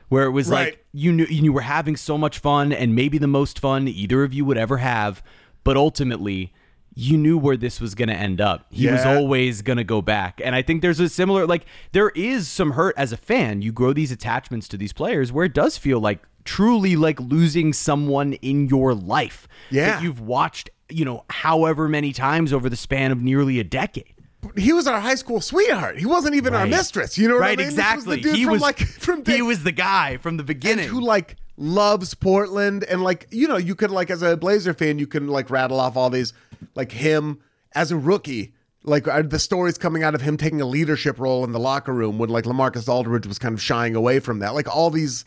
Where 0.07 0.23
it 0.25 0.31
was 0.31 0.47
Right. 0.49 0.65
like 0.73 0.85
you 0.93 1.11
knew 1.11 1.25
you 1.25 1.51
were 1.53 1.61
having 1.61 1.95
so 1.95 2.17
much 2.17 2.39
fun 2.39 2.71
and 2.71 2.95
maybe 2.95 3.17
the 3.17 3.27
most 3.27 3.59
fun 3.59 3.87
either 3.87 4.23
of 4.23 4.33
you 4.33 4.45
would 4.45 4.57
ever 4.57 4.77
have, 4.77 5.21
but 5.63 5.77
ultimately 5.77 6.51
you 6.99 7.17
knew 7.17 7.37
where 7.37 7.55
this 7.55 7.79
was 7.79 7.95
going 7.95 8.09
to 8.09 8.15
end 8.15 8.41
up. 8.41 8.65
He 8.71 8.87
was 8.87 9.05
always 9.05 9.61
going 9.61 9.77
to 9.77 9.83
go 9.85 10.01
back. 10.01 10.41
And 10.43 10.53
I 10.53 10.61
think 10.61 10.81
there's 10.81 10.99
a 10.99 11.07
similar 11.07 11.47
like 11.47 11.65
there 11.93 12.09
is 12.09 12.47
some 12.49 12.71
hurt 12.71 12.93
as 12.97 13.13
a 13.13 13.17
fan. 13.17 13.61
You 13.61 13.71
grow 13.71 13.93
these 13.93 14.11
attachments 14.11 14.67
to 14.69 14.77
these 14.77 14.91
players 14.91 15.31
where 15.31 15.45
it 15.45 15.53
does 15.53 15.77
feel 15.77 15.99
like 16.01 16.19
truly 16.43 16.95
like 16.97 17.19
losing 17.19 17.71
someone 17.73 18.33
in 18.33 18.67
your 18.67 18.93
life 18.93 19.47
Yeah. 19.69 19.91
that 19.93 20.03
you've 20.03 20.19
watched, 20.19 20.69
you 20.89 21.05
know, 21.05 21.23
however 21.29 21.87
many 21.87 22.11
times 22.11 22.51
over 22.51 22.69
the 22.69 22.75
span 22.75 23.11
of 23.11 23.21
nearly 23.21 23.59
a 23.59 23.63
decade. 23.63 24.13
he 24.57 24.73
was 24.73 24.85
our 24.87 24.99
high 24.99 25.15
school 25.15 25.39
sweetheart. 25.41 25.99
He 25.99 26.05
wasn't 26.05 26.35
even 26.35 26.53
our 26.53 26.65
mistress. 26.67 27.17
You 27.17 27.27
know 27.29 27.35
what 27.35 27.41
right, 27.41 27.59
I 27.59 27.61
mean? 27.61 27.67
Exactly. 27.67 28.15
was 28.17 28.23
the 28.23 28.29
dude 28.29 28.35
he 28.37 28.43
from 28.43 28.51
was 28.53 28.61
like 28.61 28.79
from 29.05 29.23
he 29.25 29.41
was 29.41 29.63
the 29.63 29.71
guy 29.71 30.17
from 30.17 30.37
the 30.37 30.43
beginning. 30.43 30.89
who 30.89 30.99
like 31.01 31.35
loves 31.59 32.13
Portland. 32.13 32.83
And 32.85 33.03
like 33.03 33.27
you 33.29 33.47
know 33.47 33.57
you 33.57 33.75
could 33.75 33.91
like 33.91 34.09
as 34.09 34.23
a 34.23 34.35
Blazer 34.35 34.73
fan 34.73 34.97
you 34.97 35.05
can 35.05 35.27
like 35.27 35.49
rattle 35.49 35.79
off 35.79 35.95
all 35.95 36.09
these 36.09 36.33
like 36.73 36.91
him 36.91 37.39
as 37.73 37.91
a 37.91 37.97
rookie. 37.97 38.53
Like 38.83 39.07
are 39.07 39.21
the 39.21 39.39
stories 39.39 39.77
coming 39.77 40.03
out 40.03 40.15
of 40.15 40.21
him 40.21 40.37
taking 40.37 40.61
a 40.61 40.65
leadership 40.65 41.19
role 41.19 41.43
in 41.43 41.51
the 41.51 41.59
locker 41.59 41.93
room 41.93 42.17
when 42.17 42.29
like 42.29 42.45
LaMarcus 42.45 42.87
Aldridge 42.87 43.27
was 43.27 43.37
kind 43.37 43.53
of 43.53 43.61
shying 43.61 43.93
away 43.93 44.19
from 44.19 44.39
that? 44.39 44.55
Like 44.55 44.73
all 44.73 44.89
these 44.89 45.25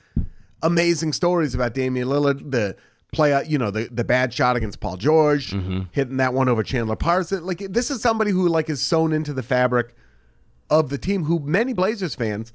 amazing 0.62 1.12
stories 1.12 1.54
about 1.54 1.74
Damian 1.74 2.08
Lillard 2.08 2.50
the 2.50 2.76
play 3.12 3.34
out 3.34 3.50
you 3.50 3.58
know 3.58 3.70
the 3.70 3.88
the 3.92 4.04
bad 4.04 4.32
shot 4.32 4.56
against 4.56 4.80
Paul 4.80 4.96
George 4.96 5.50
mm-hmm. 5.50 5.82
hitting 5.92 6.16
that 6.16 6.32
one 6.32 6.48
over 6.48 6.62
Chandler 6.62 6.96
Parsons. 6.96 7.42
Like 7.42 7.58
this 7.58 7.90
is 7.90 8.00
somebody 8.00 8.30
who 8.30 8.48
like 8.48 8.70
is 8.70 8.82
sewn 8.82 9.12
into 9.12 9.34
the 9.34 9.42
fabric 9.42 9.94
of 10.70 10.88
the 10.88 10.96
team 10.96 11.24
who 11.24 11.38
many 11.40 11.74
Blazers 11.74 12.14
fans 12.14 12.54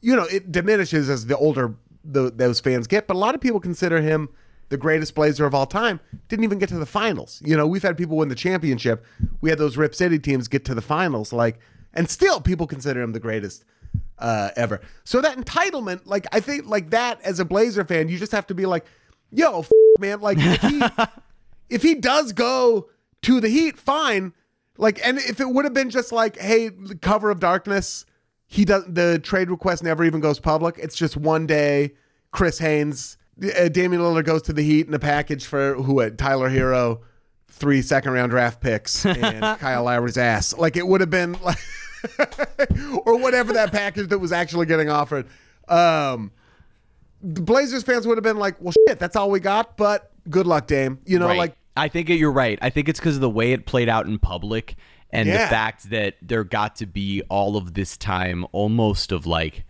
you 0.00 0.14
know, 0.14 0.24
it 0.24 0.52
diminishes 0.52 1.10
as 1.10 1.26
the 1.26 1.36
older 1.36 1.74
the, 2.12 2.30
those 2.30 2.60
fans 2.60 2.86
get, 2.86 3.06
but 3.06 3.14
a 3.14 3.18
lot 3.18 3.34
of 3.34 3.40
people 3.40 3.60
consider 3.60 4.00
him 4.00 4.28
the 4.68 4.76
greatest 4.76 5.14
Blazer 5.14 5.46
of 5.46 5.54
all 5.54 5.66
time. 5.66 6.00
Didn't 6.28 6.44
even 6.44 6.58
get 6.58 6.68
to 6.70 6.78
the 6.78 6.86
finals. 6.86 7.40
You 7.44 7.56
know, 7.56 7.66
we've 7.66 7.82
had 7.82 7.96
people 7.96 8.16
win 8.16 8.28
the 8.28 8.34
championship. 8.34 9.04
We 9.40 9.50
had 9.50 9.58
those 9.58 9.76
Rip 9.76 9.94
City 9.94 10.18
teams 10.18 10.48
get 10.48 10.64
to 10.66 10.74
the 10.74 10.82
finals, 10.82 11.32
like, 11.32 11.58
and 11.94 12.10
still 12.10 12.40
people 12.40 12.66
consider 12.66 13.00
him 13.00 13.12
the 13.12 13.20
greatest 13.20 13.64
uh, 14.18 14.50
ever. 14.56 14.80
So 15.04 15.20
that 15.20 15.36
entitlement, 15.36 16.02
like, 16.04 16.26
I 16.32 16.40
think, 16.40 16.66
like 16.66 16.90
that 16.90 17.20
as 17.22 17.38
a 17.40 17.44
Blazer 17.44 17.84
fan, 17.84 18.08
you 18.08 18.18
just 18.18 18.32
have 18.32 18.46
to 18.48 18.54
be 18.54 18.66
like, 18.66 18.84
yo, 19.30 19.60
f- 19.60 19.70
man, 19.98 20.20
like 20.20 20.38
if 20.40 20.60
he 20.62 20.82
if 21.70 21.82
he 21.82 21.94
does 21.94 22.32
go 22.32 22.88
to 23.22 23.40
the 23.40 23.48
Heat, 23.48 23.78
fine. 23.78 24.32
Like, 24.78 25.00
and 25.04 25.18
if 25.18 25.40
it 25.40 25.48
would 25.48 25.64
have 25.64 25.74
been 25.74 25.90
just 25.90 26.12
like, 26.12 26.38
hey, 26.38 26.68
the 26.68 26.96
cover 26.96 27.30
of 27.30 27.40
darkness, 27.40 28.04
he 28.46 28.64
does 28.64 28.84
the 28.86 29.18
trade 29.18 29.50
request 29.50 29.82
never 29.82 30.04
even 30.04 30.20
goes 30.20 30.38
public. 30.40 30.78
It's 30.78 30.96
just 30.96 31.16
one 31.16 31.46
day, 31.46 31.94
Chris 32.30 32.58
Haynes, 32.58 33.16
uh, 33.58 33.68
Damian 33.68 34.00
Lillard 34.02 34.24
goes 34.24 34.42
to 34.42 34.52
the 34.52 34.62
Heat 34.62 34.86
in 34.86 34.94
a 34.94 34.98
package 34.98 35.44
for 35.46 35.74
who? 35.74 36.00
Uh, 36.00 36.10
Tyler 36.10 36.48
Herro, 36.50 37.00
three 37.48 37.82
second 37.82 38.12
round 38.12 38.30
draft 38.30 38.60
picks, 38.60 39.04
and 39.06 39.58
Kyle 39.58 39.84
Lowry's 39.84 40.16
ass. 40.18 40.56
Like 40.56 40.76
it 40.76 40.86
would 40.86 41.00
have 41.00 41.10
been 41.10 41.32
like, 41.42 41.58
or 43.04 43.18
whatever 43.18 43.52
that 43.54 43.72
package 43.72 44.08
that 44.08 44.18
was 44.18 44.32
actually 44.32 44.66
getting 44.66 44.88
offered. 44.88 45.26
Um, 45.68 46.30
the 47.22 47.40
Blazers 47.40 47.82
fans 47.82 48.06
would 48.06 48.16
have 48.16 48.24
been 48.24 48.36
like, 48.38 48.60
well, 48.60 48.72
shit, 48.86 48.98
that's 48.98 49.16
all 49.16 49.30
we 49.30 49.40
got. 49.40 49.76
But 49.76 50.12
good 50.30 50.46
luck, 50.46 50.66
Dame. 50.66 51.00
You 51.06 51.18
know, 51.18 51.26
Right. 51.26 51.38
like 51.38 51.56
I 51.76 51.88
think 51.88 52.08
you're 52.08 52.32
right. 52.32 52.58
I 52.62 52.70
think 52.70 52.88
it's 52.88 53.00
because 53.00 53.16
of 53.16 53.20
the 53.20 53.30
way 53.30 53.52
it 53.52 53.66
played 53.66 53.88
out 53.88 54.06
in 54.06 54.18
public 54.18 54.76
and 55.16 55.28
the 55.28 55.46
fact 55.48 55.90
that 55.90 56.16
there 56.22 56.44
got 56.44 56.76
to 56.76 56.86
be 56.86 57.22
all 57.28 57.56
of 57.56 57.74
this 57.74 57.96
time 57.96 58.46
almost 58.52 59.12
of 59.12 59.26
like 59.26 59.64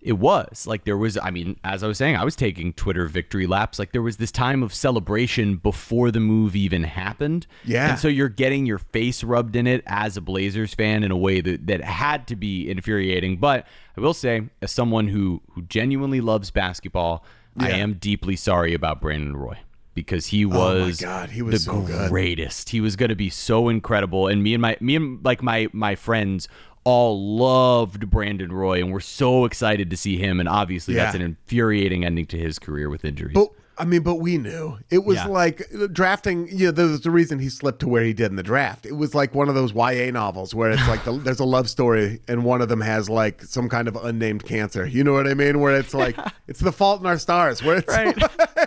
it 0.00 0.12
was 0.12 0.64
like 0.66 0.84
there 0.84 0.96
was 0.96 1.18
i 1.18 1.30
mean 1.30 1.58
as 1.64 1.82
i 1.82 1.86
was 1.86 1.98
saying 1.98 2.14
i 2.14 2.24
was 2.24 2.36
taking 2.36 2.72
twitter 2.72 3.06
victory 3.06 3.46
laps. 3.46 3.78
Like 3.78 3.92
there 3.92 4.02
was 4.02 4.16
this 4.18 4.30
time 4.30 4.62
of 4.62 4.72
celebration 4.72 5.56
before 5.56 6.10
the 6.10 6.20
move 6.20 6.54
even 6.54 6.84
happened. 6.84 7.46
Yeah. 7.64 7.90
and 7.90 7.98
so 7.98 8.06
you're 8.08 8.28
getting 8.28 8.64
your 8.64 8.78
face 8.78 9.24
rubbed 9.24 9.56
in 9.56 9.66
it 9.66 9.82
as 9.86 10.16
a 10.16 10.20
blazers 10.20 10.72
fan 10.72 11.02
in 11.02 11.10
a 11.10 11.16
way 11.16 11.40
that, 11.40 11.66
that 11.66 11.82
had 11.82 12.28
to 12.28 12.36
be 12.36 12.70
infuriating. 12.70 13.38
But 13.38 13.66
i 13.96 14.00
will 14.00 14.14
say 14.14 14.42
as 14.62 14.70
someone 14.70 15.08
who 15.08 15.42
who 15.52 15.62
genuinely 15.62 16.20
loves 16.20 16.50
basketball 16.52 17.24
i 17.58 17.70
am 17.70 17.94
deeply 17.94 18.36
sorry 18.36 18.72
about 18.74 19.00
brandon 19.00 19.36
roy 19.36 19.58
because 20.02 20.26
he 20.26 20.44
oh 20.44 20.48
was 20.48 21.02
Oh 21.02 21.06
God, 21.06 21.30
he 21.30 21.42
was 21.42 21.64
the 21.64 21.72
so 21.72 21.80
good. 21.82 22.10
greatest. 22.10 22.70
He 22.70 22.80
was 22.80 22.96
going 22.96 23.08
to 23.10 23.16
be 23.16 23.30
so 23.30 23.68
incredible, 23.68 24.26
and 24.28 24.42
me 24.42 24.54
and 24.54 24.62
my 24.62 24.76
me 24.80 24.96
and 24.96 25.24
like 25.24 25.42
my 25.42 25.68
my 25.72 25.94
friends 25.94 26.48
all 26.84 27.36
loved 27.36 28.08
Brandon 28.08 28.50
Roy, 28.52 28.78
and 28.80 28.92
we're 28.92 29.00
so 29.00 29.44
excited 29.44 29.90
to 29.90 29.96
see 29.96 30.16
him. 30.16 30.40
And 30.40 30.48
obviously, 30.48 30.94
that's 30.94 31.14
an 31.14 31.22
infuriating 31.22 32.04
ending 32.04 32.26
to 32.26 32.38
his 32.38 32.58
career 32.58 32.88
with 32.88 33.04
injuries. 33.04 33.34
But 33.34 33.48
I 33.80 33.84
mean, 33.84 34.02
but 34.02 34.16
we 34.16 34.38
knew 34.38 34.78
it 34.90 35.04
was 35.04 35.16
Yeah. 35.18 35.26
like 35.26 35.62
uh, 35.72 35.86
drafting. 35.88 36.48
You 36.50 36.66
know, 36.66 36.70
there's 36.72 37.02
the 37.02 37.10
reason 37.12 37.38
he 37.38 37.48
slipped 37.48 37.78
to 37.80 37.88
where 37.88 38.02
he 38.02 38.12
did 38.12 38.26
in 38.30 38.36
the 38.36 38.42
draft. 38.42 38.86
It 38.86 38.96
was 38.96 39.14
like 39.14 39.34
one 39.36 39.48
of 39.48 39.54
those 39.54 39.72
YA 39.72 40.10
novels 40.10 40.52
where 40.54 40.70
it's 40.72 40.88
like 40.88 41.04
the, 41.04 41.12
there's 41.24 41.38
a 41.38 41.44
love 41.44 41.68
story 41.70 42.20
and 42.26 42.42
one 42.44 42.60
of 42.60 42.68
them 42.68 42.80
has 42.80 43.08
like 43.08 43.40
some 43.42 43.68
kind 43.68 43.86
of 43.86 43.94
unnamed 43.96 44.44
cancer. 44.44 44.84
You 44.84 45.04
know 45.04 45.12
what 45.12 45.28
I 45.28 45.34
mean? 45.34 45.60
Where 45.60 45.76
it's 45.76 45.94
like 45.94 46.16
it's 46.48 46.58
the 46.60 46.72
fault 46.72 47.00
in 47.00 47.06
our 47.06 47.18
stars. 47.18 47.62
Where 47.62 47.76
it's 47.76 47.86
Right. 47.88 48.16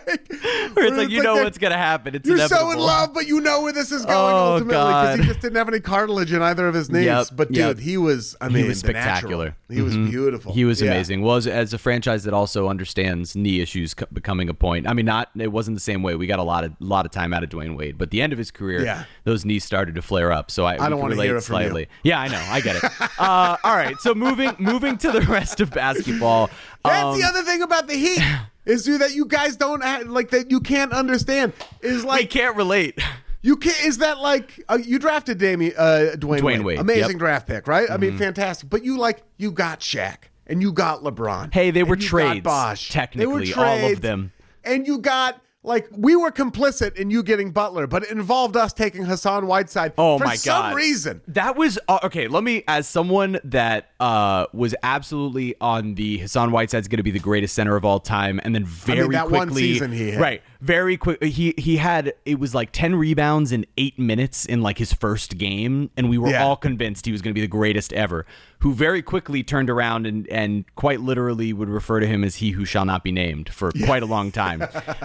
Where 0.73 0.85
it's 0.85 0.97
like 0.97 1.09
you 1.09 1.21
know 1.23 1.35
what's 1.35 1.57
gonna 1.57 1.77
happen. 1.77 2.15
It's 2.15 2.27
You're 2.27 2.37
inevitable. 2.37 2.71
so 2.71 2.71
in 2.71 2.79
love, 2.79 3.13
but 3.13 3.27
you 3.27 3.41
know 3.41 3.61
where 3.61 3.73
this 3.73 3.91
is 3.91 4.05
going 4.05 4.17
Oh, 4.17 4.53
ultimately 4.53 4.75
because 4.77 5.19
he 5.19 5.25
just 5.25 5.41
didn't 5.41 5.57
have 5.57 5.67
any 5.67 5.79
cartilage 5.79 6.31
in 6.33 6.41
either 6.41 6.67
of 6.67 6.73
his 6.73 6.89
knees. 6.89 7.05
Yep, 7.05 7.27
but 7.33 7.47
dude, 7.49 7.57
yep. 7.57 7.79
he 7.79 7.97
was. 7.97 8.35
I 8.41 8.47
mean, 8.49 8.63
he 8.63 8.69
was 8.69 8.79
spectacular. 8.79 9.55
He 9.69 9.81
was 9.81 9.95
beautiful. 9.95 10.53
He 10.53 10.65
was 10.65 10.81
Yeah. 10.81 10.91
amazing. 10.91 11.21
Was 11.21 11.47
as 11.47 11.73
a 11.73 11.77
franchise 11.77 12.23
that 12.23 12.33
also 12.33 12.67
understands 12.67 13.35
knee 13.35 13.59
issues 13.61 13.93
co- 13.93 14.05
becoming 14.13 14.49
a 14.49 14.53
point. 14.53 14.87
I 14.87 14.93
mean, 14.93 15.05
not 15.05 15.29
it 15.37 15.51
wasn't 15.51 15.75
the 15.77 15.81
same 15.81 16.03
way. 16.03 16.15
We 16.15 16.27
got 16.27 16.39
a 16.39 16.43
lot 16.43 16.63
of 16.63 16.73
lot 16.79 17.05
of 17.05 17.11
time 17.11 17.33
out 17.33 17.43
of 17.43 17.49
Dwyane 17.49 17.77
Wade, 17.77 17.97
but 17.97 18.11
the 18.11 18.21
end 18.21 18.33
of 18.33 18.39
his 18.39 18.51
career, 18.51 18.83
Yeah. 18.83 19.03
those 19.23 19.45
knees 19.45 19.63
started 19.63 19.95
to 19.95 20.01
flare 20.01 20.31
up. 20.31 20.51
So 20.51 20.65
I, 20.65 20.73
we 20.73 20.89
don't 20.89 20.99
wanna 20.99 21.15
relate 21.15 21.27
hear 21.27 21.37
it 21.37 21.41
from 21.43 21.61
you. 21.61 21.85
Yeah, 22.03 22.19
I 22.19 22.27
know. 22.27 22.43
I 22.49 22.61
get 22.61 22.75
it. 22.77 22.83
uh, 23.19 23.57
all 23.63 23.75
right. 23.75 23.97
So 23.99 24.13
moving 24.13 24.51
moving 24.59 24.97
to 24.99 25.11
the 25.11 25.21
rest 25.21 25.61
of 25.61 25.71
basketball. 25.71 26.49
That's 26.83 27.03
um, 27.15 27.19
the 27.19 27.25
other 27.27 27.43
thing 27.43 27.61
about 27.61 27.87
the 27.87 27.93
Heat 27.95 28.19
is 28.65 28.87
you 28.87 28.97
that 28.99 29.13
you 29.13 29.25
guys 29.25 29.55
don't 29.55 29.83
have, 29.83 30.07
like 30.07 30.29
that 30.31 30.51
you 30.51 30.59
can't 30.59 30.93
understand 30.93 31.53
is 31.81 32.03
like 32.03 32.21
I 32.21 32.25
can't 32.25 32.55
relate. 32.55 32.99
you 33.41 33.57
can't 33.57 33.83
is 33.85 33.97
that 33.99 34.19
like 34.19 34.63
uh, 34.69 34.77
you 34.81 34.99
drafted 34.99 35.37
Damian 35.37 35.73
uh, 35.77 36.15
Dwyane, 36.15 36.39
Dwyane 36.39 36.43
Wade, 36.43 36.61
Wade, 36.61 36.79
amazing 36.79 37.01
yep. 37.01 37.09
Mm-hmm. 37.09 37.17
draft 37.17 37.47
pick 37.47 37.67
right 37.67 37.89
I 37.89 37.97
mean 37.97 38.17
fantastic 38.17 38.69
but 38.69 38.83
you 38.83 38.97
like 38.97 39.23
you 39.37 39.51
got 39.51 39.79
Shaq 39.79 40.17
and 40.47 40.61
you 40.61 40.71
got 40.71 41.01
LeBron 41.01 41.53
Hey, 41.53 41.71
they 41.71 41.83
were 41.83 41.93
and 41.93 42.03
you 42.03 42.09
trades, 42.09 42.33
got 42.35 42.43
Bosh. 42.43 42.89
They 42.89 42.99
were 43.25 43.39
technically, 43.39 43.53
all 43.53 43.91
of 43.91 44.01
them. 44.01 44.31
and 44.63 44.85
you 44.85 44.99
got 44.99 45.41
like 45.63 45.87
we 45.91 46.15
were 46.15 46.31
complicit 46.31 46.95
in 46.95 47.11
you 47.11 47.21
getting 47.21 47.51
Butler 47.51 47.85
but 47.85 48.03
it 48.03 48.09
involved 48.11 48.57
us 48.57 48.73
taking 48.73 49.03
Hassan 49.03 49.45
Whiteside 49.45 49.93
Oh 49.97 50.17
for 50.17 50.25
my 50.25 50.35
some 50.35 50.73
reason 50.73 51.21
that 51.27 51.55
was 51.55 51.77
uh, 51.87 51.99
okay. 52.03 52.27
Let 52.27 52.43
me, 52.43 52.63
as 52.67 52.87
someone 52.87 53.39
that 53.43 53.91
uh, 53.99 54.47
was 54.53 54.73
absolutely 54.83 55.55
on 55.61 55.95
the 55.95 56.17
Hassan 56.17 56.51
Whiteside's 56.51 56.87
going 56.87 56.97
to 56.97 57.03
be 57.03 57.11
the 57.11 57.19
greatest 57.19 57.53
center 57.55 57.75
of 57.75 57.85
all 57.85 57.99
time, 57.99 58.39
and 58.43 58.55
then 58.55 58.65
very 58.65 59.07
that 59.09 59.27
quickly, 59.27 59.37
one 59.37 59.53
season 59.53 59.91
he 59.91 60.11
had. 60.11 60.21
right, 60.21 60.41
very 60.61 60.97
quick. 60.97 61.23
He 61.23 61.53
he 61.57 61.77
had 61.77 62.13
it 62.25 62.39
was 62.39 62.55
like 62.55 62.71
ten 62.71 62.95
rebounds 62.95 63.51
in 63.51 63.65
eight 63.77 63.99
minutes 63.99 64.45
in 64.45 64.61
like 64.61 64.77
his 64.79 64.93
first 64.93 65.37
game, 65.37 65.89
and 65.95 66.09
we 66.09 66.17
were 66.17 66.29
Yeah. 66.31 66.43
all 66.43 66.55
convinced 66.55 67.05
he 67.05 67.11
was 67.11 67.21
going 67.21 67.31
to 67.31 67.35
be 67.35 67.41
the 67.41 67.47
greatest 67.47 67.93
ever. 67.93 68.25
Who 68.61 68.73
very 68.73 69.01
quickly 69.01 69.43
turned 69.43 69.69
around 69.69 70.05
and 70.07 70.27
and 70.29 70.65
quite 70.75 71.01
literally 71.01 71.51
would 71.53 71.69
refer 71.69 71.99
to 71.99 72.07
him 72.07 72.23
as 72.23 72.37
he 72.37 72.51
who 72.51 72.65
shall 72.65 72.85
not 72.85 73.03
be 73.03 73.11
named 73.11 73.49
for 73.49 73.71
quite 73.85 74.03
a 74.03 74.05
long 74.07 74.31
time. 74.31 74.63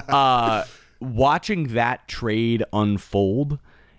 uh, 0.09 0.65
watching 1.01 1.69
that 1.75 2.07
trade 2.09 2.63
unfold 2.73 3.59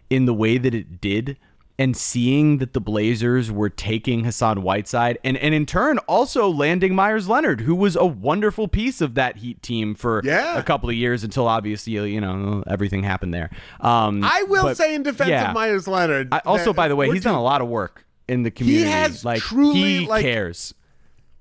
in 0.09 0.25
the 0.25 0.33
way 0.33 0.57
that 0.57 0.73
it 0.73 1.01
did 1.01 1.37
and 1.79 1.95
seeing 1.95 2.57
that 2.57 2.73
the 2.73 2.81
Blazers 2.81 3.51
were 3.51 3.69
taking 3.69 4.23
Hassan 4.23 4.63
Whiteside 4.63 5.19
and, 5.23 5.37
and 5.37 5.53
in 5.53 5.67
turn 5.67 5.99
also 5.99 6.49
landing 6.49 6.95
Meyers 6.95 7.29
Leonard, 7.29 7.61
who 7.61 7.75
was 7.75 7.95
a 7.95 8.05
wonderful 8.05 8.67
piece 8.67 8.99
of 8.99 9.13
that 9.13 9.37
Heat 9.37 9.61
team 9.61 9.93
for 9.93 10.21
Yeah. 10.23 10.57
a 10.57 10.63
couple 10.63 10.89
of 10.89 10.95
years 10.95 11.23
until 11.23 11.47
obviously, 11.47 11.93
you 12.11 12.19
know, 12.19 12.63
everything 12.65 13.03
happened 13.03 13.31
there. 13.33 13.51
Um, 13.79 14.23
I 14.23 14.43
will 14.47 14.63
but- 14.63 14.77
say 14.77 14.95
in 14.95 15.03
defense 15.03 15.29
yeah. 15.29 15.49
of 15.49 15.53
Meyers 15.53 15.87
Leonard 15.87 16.29
I, 16.31 16.41
also, 16.45 16.65
that 16.71 16.75
by 16.75 16.87
the 16.87 16.95
way, 16.95 17.11
he's 17.11 17.23
done 17.23 17.35
a 17.35 17.43
lot 17.43 17.61
of 17.61 17.67
work 17.67 18.03
in 18.27 18.43
the 18.43 18.51
community. 18.51 18.85
He 18.85 18.91
has 18.91 19.23
like 19.25 19.41
truly, 19.41 19.99
he 19.99 20.07
like- 20.07 20.23
cares. 20.23 20.73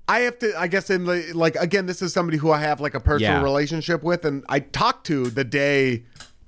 I 0.09 0.19
have 0.19 0.39
to. 0.39 0.57
I 0.57 0.67
guess 0.67 0.89
in 0.89 1.03
the 1.03 1.33
like 1.33 1.55
again, 1.57 1.85
this 1.85 2.01
is 2.01 2.13
somebody 2.13 2.37
who 2.37 2.49
I 2.49 2.59
have 2.59 2.79
like 2.79 2.93
a 2.93 2.99
personal 3.01 3.33
Yeah. 3.33 3.43
relationship 3.43 4.03
with, 4.03 4.23
and 4.23 4.45
I 4.47 4.59
talked 4.61 5.05
to 5.07 5.29
the 5.29 5.43
day 5.43 6.05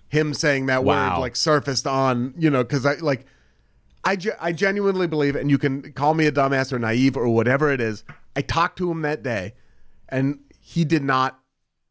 him 0.07 0.33
saying 0.33 0.67
that 0.67 0.83
Wow. 0.85 1.15
word 1.15 1.19
like 1.21 1.35
surfaced 1.35 1.85
on 1.85 2.33
you 2.37 2.49
know 2.49 2.63
because 2.63 2.85
I 2.85 2.93
like 2.95 3.25
I 4.05 4.15
ge- 4.15 4.29
I 4.39 4.53
genuinely 4.53 5.07
believe, 5.07 5.35
and 5.35 5.51
you 5.51 5.57
can 5.57 5.91
call 5.91 6.13
me 6.13 6.25
a 6.25 6.31
dumbass 6.31 6.71
or 6.71 6.79
naive 6.79 7.17
or 7.17 7.27
whatever 7.27 7.69
it 7.69 7.81
is. 7.81 8.05
I 8.33 8.41
talked 8.43 8.77
to 8.77 8.89
him 8.89 9.01
that 9.01 9.23
day, 9.23 9.55
and 10.07 10.39
he 10.61 10.85
did 10.85 11.03
not 11.03 11.37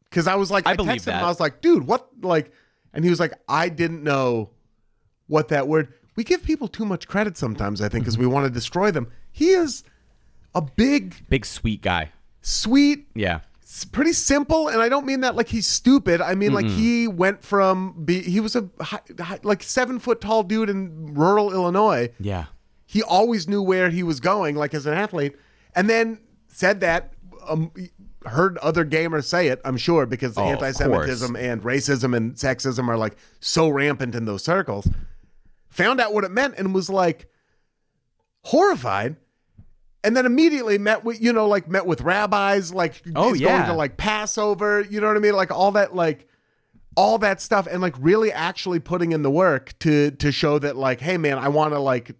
because 0.09 0.25
I 0.25 0.33
was 0.37 0.49
like 0.49 0.65
I 0.65 0.71
I, 0.71 0.75
believe 0.75 0.93
texted 1.03 1.09
him. 1.09 1.13
that. 1.17 1.23
I 1.23 1.27
was 1.27 1.39
like, 1.39 1.61
dude, 1.61 1.85
what 1.85 2.09
like, 2.23 2.51
and 2.95 3.03
he 3.03 3.11
was 3.11 3.19
like, 3.19 3.33
I 3.47 3.69
didn't 3.69 4.01
know 4.03 4.49
what 5.27 5.49
that 5.49 5.67
word. 5.67 5.93
We 6.19 6.25
give 6.25 6.43
people 6.43 6.67
too 6.67 6.83
much 6.83 7.07
credit 7.07 7.37
sometimes. 7.37 7.79
I 7.81 7.87
think 7.87 8.03
because 8.03 8.17
we 8.17 8.25
want 8.27 8.45
to 8.45 8.49
destroy 8.51 8.91
them. 8.91 9.07
He 9.31 9.51
is 9.51 9.85
a 10.53 10.61
big, 10.61 11.15
Big 11.29 11.45
sweet 11.45 11.81
guy. 11.81 12.11
sweet, 12.41 13.07
Yeah. 13.15 13.39
pretty 13.93 14.11
simple, 14.11 14.67
and 14.67 14.81
I 14.81 14.89
don't 14.89 15.05
mean 15.05 15.21
that 15.21 15.37
like 15.37 15.47
he's 15.47 15.65
stupid. 15.65 16.19
I 16.19 16.35
mean 16.35 16.51
like 16.51 16.65
he 16.65 17.07
went 17.07 17.41
from 17.41 18.03
be, 18.03 18.19
he 18.21 18.41
was 18.41 18.57
a 18.57 18.67
high, 18.81 18.99
high, 19.17 19.39
like 19.43 19.63
seven 19.63 19.97
foot 19.97 20.19
tall 20.19 20.43
dude 20.43 20.69
in 20.69 21.13
rural 21.13 21.53
Illinois. 21.53 22.09
Yeah. 22.19 22.47
He 22.85 23.01
always 23.01 23.47
knew 23.47 23.61
where 23.61 23.89
he 23.89 24.03
was 24.03 24.19
going, 24.19 24.57
like 24.57 24.73
as 24.73 24.85
an 24.85 24.95
athlete, 24.95 25.37
and 25.73 25.89
then 25.89 26.19
said 26.49 26.81
that. 26.81 27.13
Um, 27.47 27.71
heard 28.25 28.57
other 28.57 28.83
gamers 28.83 29.23
say 29.23 29.47
it, 29.47 29.61
I'm 29.63 29.77
sure, 29.77 30.05
because 30.05 30.37
Oh, 30.37 30.41
of 30.43 30.49
anti-Semitism 30.49 31.37
and 31.37 31.61
racism 31.63 32.13
and 32.17 32.33
sexism 32.35 32.89
are 32.89 32.97
like 32.97 33.15
so 33.39 33.69
rampant 33.69 34.13
in 34.15 34.25
those 34.25 34.43
circles. 34.43 34.89
Found 35.69 35.99
out 36.01 36.13
what 36.13 36.23
it 36.23 36.31
meant 36.31 36.55
and 36.57 36.73
was 36.73 36.89
like 36.89 37.27
horrified 38.43 39.15
and 40.03 40.15
then 40.15 40.25
immediately 40.25 40.77
met 40.77 41.03
with 41.03 41.21
you 41.21 41.31
know 41.33 41.47
like 41.47 41.67
met 41.67 41.85
with 41.85 42.01
rabbis 42.01 42.73
like 42.73 43.01
Oh, 43.15 43.33
he's 43.33 43.41
yeah. 43.41 43.57
going 43.57 43.65
to 43.69 43.73
like 43.73 43.97
passover 43.97 44.81
you 44.89 45.01
know 45.01 45.07
what 45.07 45.17
i 45.17 45.19
mean 45.19 45.33
like 45.33 45.51
all 45.51 45.71
that 45.73 45.93
like 45.93 46.27
all 46.95 47.17
that 47.19 47.41
stuff 47.41 47.67
and 47.69 47.81
like 47.81 47.95
really 47.99 48.31
actually 48.31 48.79
putting 48.79 49.11
in 49.11 49.21
the 49.23 49.29
work 49.29 49.77
to 49.79 50.11
to 50.11 50.31
show 50.31 50.57
that 50.59 50.77
like 50.77 51.01
hey 51.01 51.17
man 51.17 51.37
i 51.37 51.49
want 51.49 51.73
to 51.73 51.79
like 51.79 52.15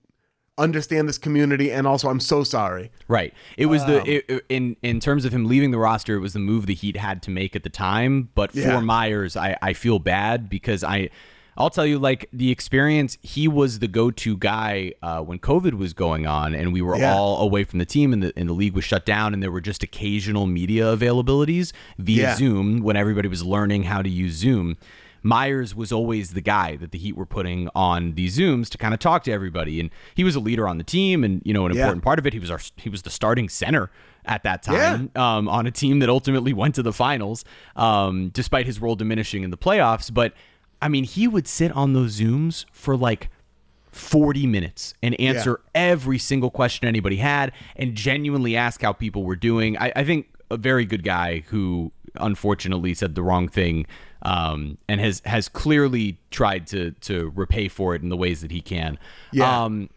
understand 0.58 1.08
this 1.08 1.18
community 1.18 1.72
and 1.72 1.88
also 1.88 2.10
i'm 2.10 2.20
so 2.20 2.43
sorry 2.43 2.91
Right. 3.08 3.34
It 3.58 3.68
was 3.68 3.82
Um, 3.84 3.88
the 3.91 4.16
it- 4.30 4.45
in 4.50 4.76
in 4.84 5.00
terms 5.00 5.24
of 5.26 5.34
him 5.34 5.45
leaving 5.45 5.72
the 5.72 5.80
roster. 5.80 6.16
It 6.16 6.20
was 6.20 6.34
the 6.34 6.39
move 6.39 6.68
the 6.68 6.76
Heat 6.76 6.95
had 6.97 7.24
to 7.24 7.32
make 7.32 7.56
at 7.56 7.64
the 7.64 7.70
time. 7.72 8.30
But 8.36 8.54
Yeah. 8.54 8.76
for 8.78 8.82
Meyers, 8.84 9.36
I 9.36 9.58
I 9.64 9.74
feel 9.74 9.97
bad 9.97 10.47
because 10.47 10.84
I. 10.84 11.10
I'll 11.60 11.70
tell 11.70 11.86
you, 11.86 11.99
like 11.99 12.30
the 12.32 12.49
experience, 12.51 13.18
he 13.22 13.47
was 13.47 13.80
the 13.80 13.88
go-to 13.89 14.38
guy 14.38 14.93
uh, 15.01 15.20
when 15.22 15.39
COVID 15.39 15.74
was 15.74 15.93
going 15.93 16.26
on, 16.26 16.55
and 16.55 16.72
we 16.72 16.82
were 16.82 16.97
Yeah. 16.97 17.14
all 17.14 17.41
away 17.41 17.66
from 17.66 17.80
the 17.80 17.86
team, 17.86 18.14
and 18.14 18.24
the 18.24 18.34
and 18.38 18.47
the 18.47 18.53
league 18.53 18.74
was 18.74 18.86
shut 18.86 19.05
down, 19.05 19.34
and 19.34 19.43
there 19.43 19.51
were 19.51 19.62
just 19.62 19.84
occasional 19.84 20.47
media 20.47 20.86
availabilities 20.95 21.74
via 21.97 22.22
Yeah. 22.24 22.36
Zoom 22.36 22.80
when 22.82 22.95
everybody 22.95 23.28
was 23.28 23.43
learning 23.43 23.84
how 23.84 24.01
to 24.01 24.10
use 24.10 24.34
Zoom. 24.36 24.78
Meyers 25.22 25.76
was 25.76 25.91
always 25.91 26.30
the 26.32 26.39
guy 26.39 26.78
that 26.78 26.91
the 26.91 26.97
Heat 26.97 27.18
were 27.18 27.26
putting 27.26 27.68
on 27.76 28.14
these 28.14 28.38
Zooms 28.39 28.70
to 28.70 28.78
kind 28.78 28.93
of 28.93 29.01
talk 29.01 29.24
to 29.26 29.32
everybody, 29.34 29.82
and 29.82 29.89
he 30.16 30.24
was 30.24 30.34
a 30.36 30.39
leader 30.39 30.66
on 30.66 30.78
the 30.78 30.84
team, 30.86 31.26
and 31.26 31.41
you 31.43 31.53
know 31.53 31.66
an 31.66 31.74
Yeah. 31.76 31.82
important 31.82 32.03
part 32.05 32.20
of 32.20 32.26
it. 32.26 32.32
He 32.32 32.39
was 32.39 32.49
our 32.49 32.62
he 32.78 32.88
was 32.89 33.01
the 33.01 33.10
starting 33.10 33.49
center 33.49 33.91
at 34.26 34.43
that 34.43 34.64
time 34.64 35.10
um, 35.16 35.49
on 35.49 35.66
a 35.68 35.72
team 35.72 35.99
that 35.99 36.07
ultimately 36.10 36.53
went 36.53 36.76
to 36.76 36.84
the 36.84 36.93
finals, 36.93 37.43
um, 37.76 38.30
despite 38.30 38.66
his 38.66 38.80
role 38.80 38.95
diminishing 38.95 39.43
in 39.43 39.49
the 39.49 39.57
playoffs. 39.57 40.14
But 40.14 40.34
I 40.82 40.88
mean, 40.88 41.03
he 41.03 41.27
would 41.27 41.47
sit 41.47 41.71
on 41.73 41.93
those 41.93 42.19
Zooms 42.19 42.65
for 42.71 42.95
like 42.95 43.30
40 43.91 44.47
minutes 44.47 44.93
and 45.01 45.19
answer 45.19 45.61
every 45.73 46.17
single 46.17 46.51
question 46.51 46.88
anybody 46.88 47.17
had 47.17 47.51
and 47.75 47.95
genuinely 47.95 48.55
ask 48.55 48.82
how 48.82 48.93
people 48.93 49.23
were 49.23 49.36
doing. 49.36 49.77
I, 49.77 49.91
I 49.95 50.03
think 50.03 50.27
a 50.51 50.57
very 50.57 50.86
good 50.86 51.03
guy 51.03 51.43
who 51.47 51.91
unfortunately 52.15 52.93
said 52.93 53.15
the 53.15 53.23
wrong 53.23 53.47
thing 53.47 53.86
um, 54.21 54.77
and 54.88 54.99
has 54.99 55.21
has 55.25 55.47
clearly 55.47 56.17
tried 56.32 56.67
to 56.67 56.91
to 56.91 57.32
repay 57.36 57.67
for 57.67 57.95
it 57.95 58.01
in 58.01 58.09
the 58.09 58.17
ways 58.17 58.41
that 58.41 58.51
he 58.51 58.61
can. 58.61 58.97
Yeah. 59.32 59.63
Um, 59.63 59.89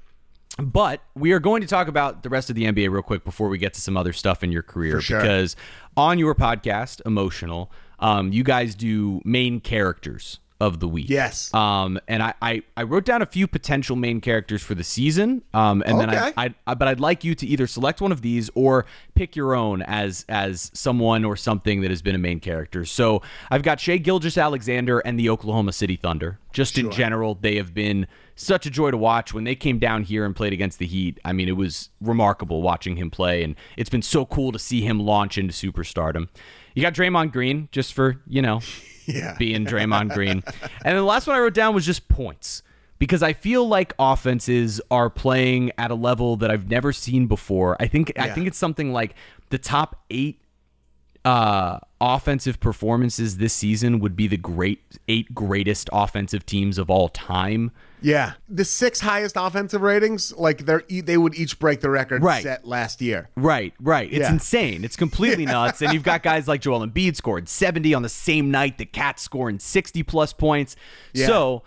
but 0.58 1.00
we 1.14 1.32
are 1.32 1.40
going 1.40 1.62
to 1.62 1.66
talk 1.66 1.88
about 1.88 2.22
the 2.22 2.28
rest 2.28 2.50
of 2.50 2.56
the 2.56 2.64
NBA 2.64 2.90
real 2.90 3.02
quick 3.02 3.24
before 3.24 3.48
we 3.48 3.56
get 3.56 3.72
to 3.74 3.80
some 3.80 3.96
other 3.96 4.12
stuff 4.12 4.44
in 4.44 4.52
your 4.52 4.62
career 4.62 5.00
sure. 5.00 5.18
because 5.18 5.56
on 5.96 6.18
your 6.18 6.34
podcast, 6.34 7.00
Emotional, 7.06 7.70
um, 7.98 8.32
you 8.32 8.44
guys 8.44 8.74
do 8.74 9.22
main 9.24 9.60
characters 9.60 10.40
of 10.62 10.78
the 10.78 10.86
week. 10.86 11.10
Yes. 11.10 11.52
Um, 11.52 11.98
and 12.06 12.22
I, 12.22 12.34
I, 12.40 12.62
I 12.76 12.84
wrote 12.84 13.04
down 13.04 13.20
a 13.20 13.26
few 13.26 13.48
potential 13.48 13.96
main 13.96 14.20
characters 14.20 14.62
for 14.62 14.76
the 14.76 14.84
season. 14.84 15.42
Um, 15.52 15.82
and 15.84 15.98
then 15.98 16.08
I, 16.08 16.32
I, 16.36 16.54
I, 16.68 16.74
but 16.74 16.86
I'd 16.86 17.00
like 17.00 17.24
you 17.24 17.34
to 17.34 17.46
either 17.46 17.66
select 17.66 18.00
one 18.00 18.12
of 18.12 18.22
these 18.22 18.48
or 18.54 18.86
pick 19.16 19.34
your 19.34 19.56
own 19.56 19.82
as 19.82 20.24
as 20.28 20.70
someone 20.72 21.24
or 21.24 21.34
something 21.34 21.80
that 21.80 21.90
has 21.90 22.00
been 22.00 22.14
a 22.14 22.18
main 22.18 22.38
character. 22.38 22.84
So 22.84 23.22
I've 23.50 23.64
got 23.64 23.80
Shai 23.80 23.96
Gilgeous-Alexander 23.96 25.00
and 25.00 25.18
the 25.18 25.28
Oklahoma 25.30 25.72
City 25.72 25.96
Thunder. 25.96 26.38
Just 26.52 26.78
in 26.78 26.92
general, 26.92 27.34
they 27.34 27.56
have 27.56 27.74
been 27.74 28.06
such 28.36 28.64
a 28.64 28.70
joy 28.70 28.92
to 28.92 28.96
watch. 28.96 29.34
When 29.34 29.42
they 29.42 29.56
came 29.56 29.80
down 29.80 30.04
here 30.04 30.24
and 30.24 30.36
played 30.36 30.52
against 30.52 30.78
the 30.78 30.86
Heat, 30.86 31.18
I 31.24 31.32
mean, 31.32 31.48
it 31.48 31.56
was 31.56 31.88
remarkable 32.00 32.62
watching 32.62 32.96
him 32.96 33.10
play, 33.10 33.42
and 33.42 33.56
it's 33.76 33.90
been 33.90 34.02
so 34.02 34.26
cool 34.26 34.52
to 34.52 34.60
see 34.60 34.82
him 34.82 35.00
launch 35.00 35.38
into 35.38 35.52
superstardom. 35.52 36.28
You 36.74 36.82
got 36.82 36.94
Draymond 36.94 37.32
Green, 37.32 37.68
just 37.72 37.92
for 37.94 38.20
you 38.28 38.42
know 38.42 38.60
yeah 39.06 39.36
being 39.38 39.64
Draymond 39.66 40.12
Green. 40.14 40.42
And 40.42 40.70
then 40.84 40.96
the 40.96 41.02
last 41.02 41.26
one 41.26 41.36
I 41.36 41.40
wrote 41.40 41.54
down 41.54 41.74
was 41.74 41.86
just 41.86 42.08
points 42.08 42.62
because 42.98 43.22
I 43.22 43.32
feel 43.32 43.66
like 43.66 43.94
offenses 43.98 44.80
are 44.90 45.10
playing 45.10 45.72
at 45.76 45.90
a 45.90 45.94
level 45.94 46.36
that 46.36 46.50
I've 46.50 46.70
never 46.70 46.92
seen 46.92 47.26
before. 47.26 47.76
I 47.80 47.88
think 47.88 48.12
I 48.16 48.30
think 48.30 48.46
it's 48.46 48.58
something 48.58 48.92
like 48.92 49.14
the 49.50 49.58
top 49.58 50.04
8 50.10 50.38
uh 51.24 51.78
offensive 52.00 52.58
performances 52.58 53.38
this 53.38 53.52
season 53.52 54.00
would 54.00 54.16
be 54.16 54.26
the 54.26 54.36
great 54.36 54.80
eight 55.06 55.32
greatest 55.34 55.88
offensive 55.92 56.44
teams 56.44 56.78
of 56.78 56.90
all 56.90 57.08
time. 57.08 57.70
Yeah 58.02 58.32
the 58.48 58.64
six 58.64 59.00
highest 59.00 59.36
offensive 59.38 59.80
ratings 59.82 60.32
like 60.36 60.66
they're 60.66 60.82
e- 60.88 61.00
they 61.00 61.16
would 61.16 61.34
each 61.34 61.58
break 61.58 61.80
the 61.80 61.90
record 61.90 62.22
Right. 62.22 62.42
set 62.42 62.66
last 62.66 63.00
year 63.00 63.28
Right, 63.36 63.72
right. 63.80 64.08
It's 64.12 64.20
Yeah. 64.20 64.32
insane. 64.32 64.84
It's 64.84 64.96
completely 64.96 65.44
nuts. 65.46 65.80
And 65.82 65.92
you've 65.92 66.02
got 66.02 66.22
guys 66.22 66.46
like 66.48 66.60
Joel 66.60 66.86
Embiid 66.86 67.16
scored 67.16 67.48
70 67.48 67.94
on 67.94 68.02
the 68.02 68.08
same 68.08 68.50
night, 68.50 68.78
the 68.78 68.84
Cats 68.86 69.22
scoring 69.22 69.58
60 69.58 70.02
plus 70.02 70.32
points. 70.32 70.76
Yeah. 71.12 71.26
So 71.26 71.62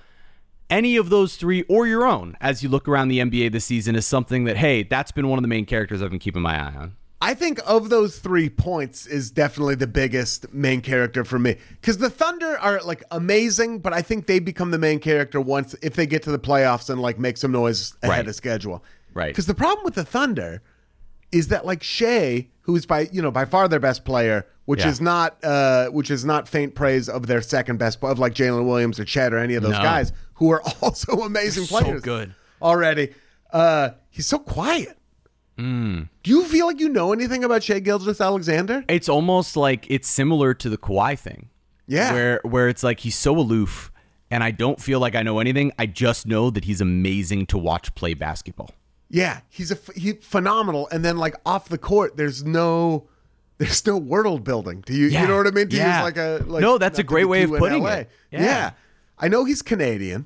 any 0.69 0.95
of 0.95 1.09
those 1.09 1.35
three 1.37 1.63
or 1.69 1.85
your 1.87 2.05
own 2.05 2.35
as 2.41 2.63
you 2.63 2.69
look 2.69 2.87
around 2.87 3.07
the 3.09 3.19
NBA 3.19 3.51
this 3.51 3.65
season 3.65 3.95
is 3.95 4.05
something 4.07 4.45
that, 4.45 4.57
hey, 4.57 4.83
that's 4.83 5.11
been 5.11 5.27
one 5.27 5.37
of 5.37 5.43
the 5.43 5.47
main 5.47 5.65
characters 5.65 6.01
I've 6.01 6.09
been 6.09 6.19
keeping 6.19 6.41
my 6.41 6.55
eye 6.59 6.73
on. 6.75 6.95
I 7.25 7.33
think 7.33 7.59
of 7.65 7.89
those 7.89 8.19
three 8.19 8.49
points 8.49 9.07
is 9.07 9.31
definitely 9.31 9.73
the 9.75 9.87
biggest 9.87 10.53
main 10.53 10.81
character 10.81 11.23
for 11.25 11.39
me 11.39 11.57
because 11.81 11.97
the 11.97 12.09
Thunder 12.09 12.57
are 12.59 12.79
like 12.83 13.03
amazing, 13.09 13.79
but 13.79 13.93
I 13.93 14.01
think 14.03 14.27
they 14.27 14.37
become 14.39 14.69
the 14.71 14.77
main 14.77 14.99
character 14.99 15.41
once 15.41 15.75
if 15.81 15.95
they 15.95 16.05
get 16.05 16.21
to 16.23 16.31
the 16.31 16.39
playoffs 16.39 16.89
and 16.89 17.01
like 17.01 17.17
make 17.17 17.37
some 17.37 17.51
noise 17.51 17.95
ahead 18.03 18.17
Right. 18.19 18.27
of 18.27 18.35
schedule. 18.35 18.83
Right. 19.13 19.29
Because 19.29 19.47
the 19.47 19.55
problem 19.55 19.83
with 19.83 19.95
the 19.95 20.05
Thunder 20.05 20.61
is 21.31 21.47
that 21.47 21.65
like 21.65 21.81
Shai, 21.81 22.47
who's 22.61 22.85
by 22.85 23.09
you 23.11 23.21
know 23.23 23.31
by 23.31 23.45
far 23.45 23.67
their 23.67 23.79
best 23.79 24.05
player, 24.05 24.45
which 24.65 24.81
Yeah. 24.81 24.89
is 24.89 25.01
not 25.01 25.43
uh 25.43 25.87
which 25.87 26.11
is 26.11 26.25
not 26.25 26.47
faint 26.47 26.75
praise 26.75 27.09
of 27.09 27.25
their 27.25 27.41
second 27.41 27.77
best 27.79 28.03
of 28.03 28.19
like 28.19 28.35
Jalen 28.35 28.67
Williams 28.67 28.99
or 28.99 29.05
Chet 29.05 29.33
or 29.33 29.39
any 29.39 29.55
of 29.55 29.63
those 29.63 29.71
No. 29.71 29.81
guys 29.81 30.11
who 30.35 30.51
are 30.51 30.61
also 30.81 31.13
amazing 31.23 31.65
so 31.65 31.79
players. 31.79 32.01
So 32.01 32.05
good. 32.05 32.35
already. 32.61 33.13
Uh, 33.51 33.89
he's 34.11 34.27
so 34.27 34.37
quiet. 34.37 34.97
Hmm. 35.57 36.03
Do 36.23 36.31
you 36.31 36.43
feel 36.43 36.67
like 36.67 36.79
you 36.79 36.89
know 36.89 37.13
anything 37.13 37.43
about 37.43 37.63
Shai 37.63 37.79
Gilgeous-Alexander? 37.79 38.83
It's 38.89 39.07
almost 39.07 39.55
like 39.55 39.85
it's 39.89 40.07
similar 40.07 40.53
to 40.53 40.69
the 40.69 40.77
Kawhi 40.77 41.17
thing. 41.17 41.49
Yeah. 41.87 42.11
Where 42.13 42.39
where 42.43 42.67
it's 42.67 42.83
like 42.83 43.01
he's 43.01 43.15
so 43.15 43.37
aloof 43.37 43.91
and 44.31 44.43
I 44.43 44.51
don't 44.51 44.81
feel 44.81 44.99
like 44.99 45.15
I 45.15 45.21
know 45.23 45.39
anything. 45.39 45.71
I 45.79 45.85
just 45.85 46.25
know 46.25 46.49
that 46.49 46.65
he's 46.65 46.81
amazing 46.81 47.45
to 47.47 47.57
watch 47.57 47.93
play 47.95 48.13
basketball. 48.15 48.71
Yeah, 49.09 49.41
he's 49.49 49.71
a 49.71 49.77
he, 49.95 50.13
phenomenal. 50.13 50.89
And 50.91 51.05
then 51.05 51.17
like 51.17 51.35
off 51.45 51.69
the 51.69 51.77
court, 51.77 52.17
there's 52.17 52.43
no 52.43 53.07
there's 53.59 53.85
no 53.85 53.97
world 53.97 54.43
building. 54.43 54.81
Do 54.85 54.93
you 54.93 55.07
Yeah. 55.07 55.21
you 55.21 55.27
know 55.29 55.37
what 55.37 55.47
I 55.47 55.51
mean? 55.51 55.69
To 55.69 55.77
Yeah. 55.77 55.99
use 55.99 56.03
like 56.03 56.17
a 56.17 56.43
like 56.45 56.61
No, 56.61 56.77
that's 56.77 56.99
a 56.99 57.03
great 57.03 57.25
way 57.25 57.43
of 57.43 57.51
putting 57.51 57.83
LA. 57.83 57.89
it. 57.99 58.09
Yeah. 58.31 58.41
Yeah. 58.43 58.71
I 59.17 59.27
know 59.29 59.45
he's 59.45 59.61
Canadian, 59.61 60.25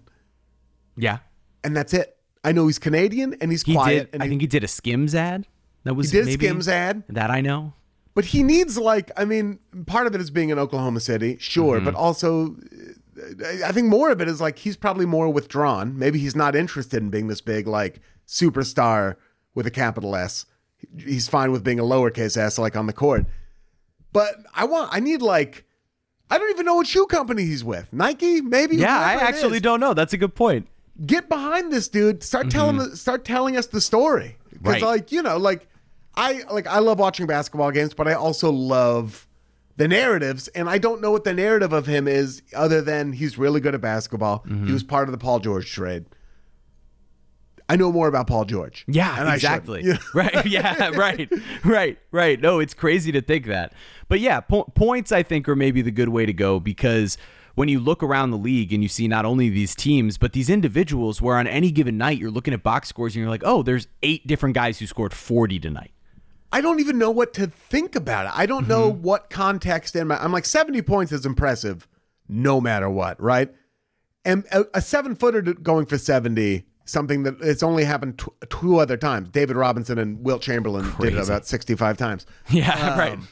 Yeah. 0.97 1.19
and 1.63 1.75
that's 1.77 1.93
it. 1.93 2.15
I 2.43 2.51
know 2.51 2.67
he's 2.67 2.79
Canadian 2.79 3.35
and 3.41 3.51
he's 3.51 3.63
He 3.63 3.73
quiet. 3.73 4.11
did 4.11 4.13
and 4.13 4.23
I 4.23 4.25
he, 4.25 4.29
think 4.29 4.41
he 4.41 4.47
did 4.47 4.63
a 4.63 4.67
Skims 4.67 5.13
ad. 5.15 5.47
That 5.83 5.93
was 5.95 6.11
he 6.11 6.17
did 6.17 6.25
maybe- 6.27 6.45
Skims 6.45 6.67
ad. 6.67 7.03
That 7.09 7.29
I 7.31 7.41
know. 7.41 7.73
But 8.15 8.25
he 8.25 8.43
needs 8.43 8.77
like 8.77 9.11
I 9.17 9.25
mean, 9.25 9.59
part 9.85 10.07
of 10.07 10.15
it 10.15 10.21
is 10.21 10.29
being 10.31 10.49
in 10.49 10.59
Oklahoma 10.59 10.99
City, 10.99 11.37
sure, 11.39 11.77
Mm-hmm. 11.77 11.85
but 11.85 11.95
also 11.95 12.55
uh, 13.17 13.45
I 13.65 13.71
think 13.71 13.87
more 13.87 14.09
of 14.11 14.19
it 14.21 14.27
is 14.27 14.39
like 14.41 14.57
he's 14.59 14.75
probably 14.77 15.05
more 15.05 15.29
withdrawn. 15.29 15.97
Maybe 15.97 16.19
he's 16.19 16.35
not 16.35 16.55
interested 16.55 17.01
in 17.03 17.09
being 17.09 17.27
this 17.27 17.41
big 17.41 17.67
like 17.67 18.01
superstar 18.27 19.15
with 19.55 19.67
a 19.67 19.71
capital 19.71 20.15
S. 20.15 20.45
He's 20.97 21.27
fine 21.27 21.51
with 21.51 21.63
being 21.63 21.79
a 21.79 21.83
lowercase 21.83 22.37
s 22.37 22.57
like 22.57 22.75
on 22.77 22.87
the 22.87 22.93
court. 22.93 23.25
But 24.13 24.35
I 24.55 24.65
want 24.65 24.89
I 24.93 24.99
need 24.99 25.21
like 25.21 25.65
I 26.31 26.37
don't 26.37 26.49
even 26.51 26.65
know 26.65 26.75
what 26.75 26.87
shoe 26.87 27.05
company 27.05 27.43
he's 27.43 27.63
with. 27.63 27.91
Nike, 27.93 28.41
maybe. 28.41 28.77
Yeah, 28.77 28.97
I 28.97 29.13
actually 29.15 29.57
is. 29.57 29.61
don't 29.61 29.79
know. 29.79 29.93
That's 29.93 30.13
a 30.13 30.17
good 30.17 30.35
point. 30.35 30.67
Get 31.05 31.29
behind 31.29 31.71
this 31.71 31.87
dude. 31.87 32.23
Start 32.23 32.49
telling 32.49 32.77
the, 32.77 32.95
start 32.97 33.25
telling 33.25 33.57
us 33.57 33.67
the 33.67 33.81
story. 33.81 34.37
Because 34.49 34.59
Mm-hmm. 34.59 34.67
Right. 34.69 34.81
like 34.83 35.11
you 35.11 35.21
know 35.21 35.37
like 35.37 35.67
I 36.15 36.41
like 36.51 36.67
I 36.67 36.79
love 36.79 36.99
watching 36.99 37.27
basketball 37.27 37.71
games, 37.71 37.93
but 37.93 38.07
I 38.07 38.13
also 38.13 38.51
love 38.51 39.25
the 39.77 39.87
narratives, 39.87 40.49
and 40.49 40.69
I 40.69 40.77
don't 40.77 40.99
know 40.99 41.11
what 41.11 41.23
the 41.23 41.33
narrative 41.33 41.71
of 41.71 41.85
him 41.85 42.07
is 42.07 42.41
other 42.53 42.81
than 42.81 43.13
he's 43.13 43.37
really 43.37 43.61
good 43.61 43.73
at 43.73 43.79
basketball. 43.79 44.39
Mm-hmm. 44.39 44.67
He 44.67 44.73
was 44.73 44.83
part 44.83 45.07
of 45.07 45.13
the 45.13 45.17
Paul 45.17 45.39
George 45.39 45.71
trade. 45.71 46.05
I 47.69 47.75
know 47.75 47.91
more 47.91 48.07
about 48.07 48.25
Paul 48.27 48.45
George. 48.45 48.83
Yeah, 48.87 49.31
exactly. 49.33 49.83
shouldn't. 49.83 50.01
right. 50.15 50.45
Yeah. 50.45 50.89
Right. 50.97 51.31
Right. 51.63 51.99
Right. 52.11 52.41
No, 52.41 52.59
it's 52.59 52.73
crazy 52.73 53.11
to 53.11 53.21
think 53.21 53.45
that. 53.45 53.73
But 54.07 54.19
yeah, 54.19 54.39
po- 54.41 54.63
points 54.75 55.11
I 55.11 55.21
think 55.23 55.47
are 55.47 55.55
maybe 55.55 55.81
the 55.83 55.91
good 55.91 56.09
way 56.09 56.25
to 56.25 56.33
go 56.33 56.59
because 56.59 57.17
when 57.55 57.69
you 57.69 57.79
look 57.79 58.01
around 58.03 58.31
the 58.31 58.37
league 58.37 58.71
and 58.73 58.81
you 58.83 58.89
see 58.89 59.07
not 59.07 59.25
only 59.25 59.49
these 59.49 59.75
teams 59.75 60.17
but 60.17 60.33
these 60.33 60.49
individuals, 60.49 61.21
where 61.21 61.37
on 61.37 61.47
any 61.47 61.71
given 61.71 61.97
night 61.97 62.17
you're 62.17 62.31
looking 62.31 62.53
at 62.53 62.63
box 62.63 62.89
scores 62.89 63.15
and 63.15 63.21
you're 63.21 63.29
like, 63.29 63.43
oh, 63.45 63.63
there's 63.63 63.87
eight 64.03 64.25
different 64.27 64.55
guys 64.55 64.79
who 64.79 64.85
scored 64.87 65.13
40 65.13 65.59
tonight. 65.59 65.91
I 66.51 66.61
don't 66.61 66.79
even 66.79 66.97
know 66.97 67.11
what 67.11 67.33
to 67.35 67.47
think 67.47 67.95
about 67.95 68.25
it. 68.25 68.31
I 68.35 68.45
don't 68.47 68.67
know 68.67 68.91
Mm-hmm. 68.91 69.03
what 69.03 69.29
context 69.29 69.95
in 69.95 70.07
my. 70.07 70.17
I'm 70.23 70.31
like 70.31 70.45
70 70.45 70.81
points 70.81 71.11
is 71.11 71.25
impressive, 71.25 71.87
no 72.27 72.59
matter 72.59 72.89
what, 72.89 73.21
right? 73.21 73.53
And 74.25 74.45
a, 74.51 74.65
a 74.73 74.81
seven 74.81 75.15
footer 75.15 75.41
going 75.41 75.85
for 75.85 75.97
70, 75.97 76.65
something 76.85 77.21
that 77.23 77.35
it's 77.41 77.61
only 77.61 77.83
happened 77.85 78.17
tw- 78.17 78.49
two 78.49 78.77
other 78.79 78.97
times. 78.97 79.29
David 79.29 79.55
Robinson 79.57 79.99
and 79.99 80.23
Wilt 80.23 80.41
Chamberlain 80.41 80.91
did 80.99 81.13
it 81.15 81.23
about 81.23 81.45
65 81.45 81.97
times. 81.97 82.25
Yeah. 82.49 82.97
right. 82.97 83.13
Um, 83.13 83.27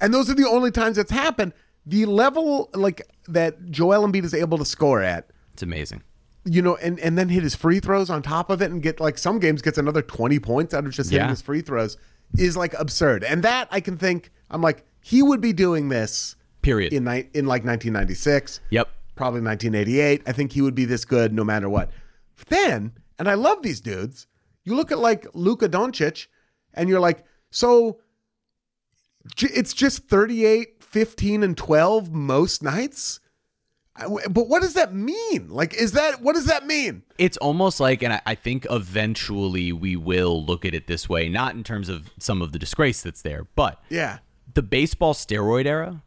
And 0.00 0.12
those 0.14 0.28
are 0.30 0.34
the 0.34 0.46
only 0.48 0.70
times 0.70 0.98
it's 0.98 1.10
happened. 1.10 1.52
The 1.86 2.06
level 2.06 2.70
like 2.74 3.02
that 3.28 3.70
Joel 3.70 4.06
Embiid 4.06 4.24
is 4.24 4.34
able 4.34 4.58
to 4.58 4.64
score 4.64 5.02
at, 5.02 5.30
It's 5.54 5.62
amazing. 5.62 6.02
you 6.44 6.62
know, 6.62 6.76
and, 6.76 6.98
and 7.00 7.16
then 7.18 7.28
hit 7.28 7.42
his 7.42 7.54
free 7.54 7.80
throws 7.80 8.10
on 8.10 8.22
top 8.22 8.50
of 8.50 8.60
it 8.62 8.70
and 8.70 8.82
get 8.82 9.00
like 9.00 9.18
some 9.18 9.38
games 9.38 9.62
gets 9.62 9.78
another 9.78 10.02
20 10.02 10.38
points 10.40 10.74
out 10.74 10.84
of 10.84 10.92
just 10.92 11.10
hitting 11.10 11.24
Yeah. 11.24 11.30
his 11.30 11.42
free 11.42 11.62
throws 11.62 11.96
is 12.38 12.56
like 12.56 12.74
absurd. 12.74 13.24
And 13.24 13.42
that 13.42 13.68
I 13.70 13.80
can 13.80 13.96
think 13.96 14.30
I'm 14.50 14.62
like 14.62 14.84
he 15.02 15.22
would 15.22 15.40
be 15.40 15.52
doing 15.52 15.88
this 15.88 16.36
Period. 16.62 16.92
in 16.92 17.04
ni- 17.04 17.28
in 17.34 17.46
like 17.46 17.64
1996. 17.64 18.60
Yep. 18.70 18.88
Probably 19.16 19.40
1988. 19.40 20.22
I 20.26 20.32
think 20.32 20.52
he 20.52 20.60
would 20.62 20.74
be 20.74 20.84
this 20.84 21.04
good 21.04 21.32
no 21.32 21.44
matter 21.44 21.68
what. 21.68 21.90
Then, 22.48 22.92
and 23.18 23.28
I 23.28 23.34
love 23.34 23.62
these 23.62 23.80
dudes. 23.80 24.26
You 24.64 24.74
look 24.76 24.92
at 24.92 24.98
like 24.98 25.26
Luka 25.34 25.68
Doncic 25.68 26.26
and 26.74 26.88
you're 26.88 27.00
like, 27.00 27.24
so 27.50 27.98
it's 29.40 29.72
just 29.72 30.08
38, 30.08 30.79
15 30.90 31.42
and 31.42 31.56
12 31.56 32.12
most 32.12 32.62
nights? 32.62 33.20
I- 33.96 34.06
But 34.30 34.48
what 34.48 34.62
does 34.62 34.74
that 34.74 34.94
mean? 34.94 35.48
Like, 35.50 35.74
is 35.74 35.92
that 35.92 36.22
what 36.22 36.34
does 36.34 36.46
that 36.46 36.66
mean? 36.66 37.02
It's 37.18 37.36
almost 37.38 37.80
like, 37.80 38.02
and 38.02 38.12
I, 38.14 38.20
I 38.26 38.34
think 38.34 38.66
eventually 38.70 39.72
we 39.72 39.96
will 39.96 40.44
look 40.44 40.64
at 40.64 40.74
it 40.74 40.86
this 40.86 41.08
way, 41.08 41.28
not 41.28 41.54
in 41.54 41.64
terms 41.64 41.88
of 41.88 42.10
some 42.18 42.40
of 42.42 42.52
the 42.52 42.58
disgrace 42.58 43.02
that's 43.02 43.22
there, 43.22 43.46
but 43.56 43.82
Yeah. 43.90 44.18
the 44.54 44.62
baseball 44.62 45.14
steroid 45.14 45.66
era 45.66 46.02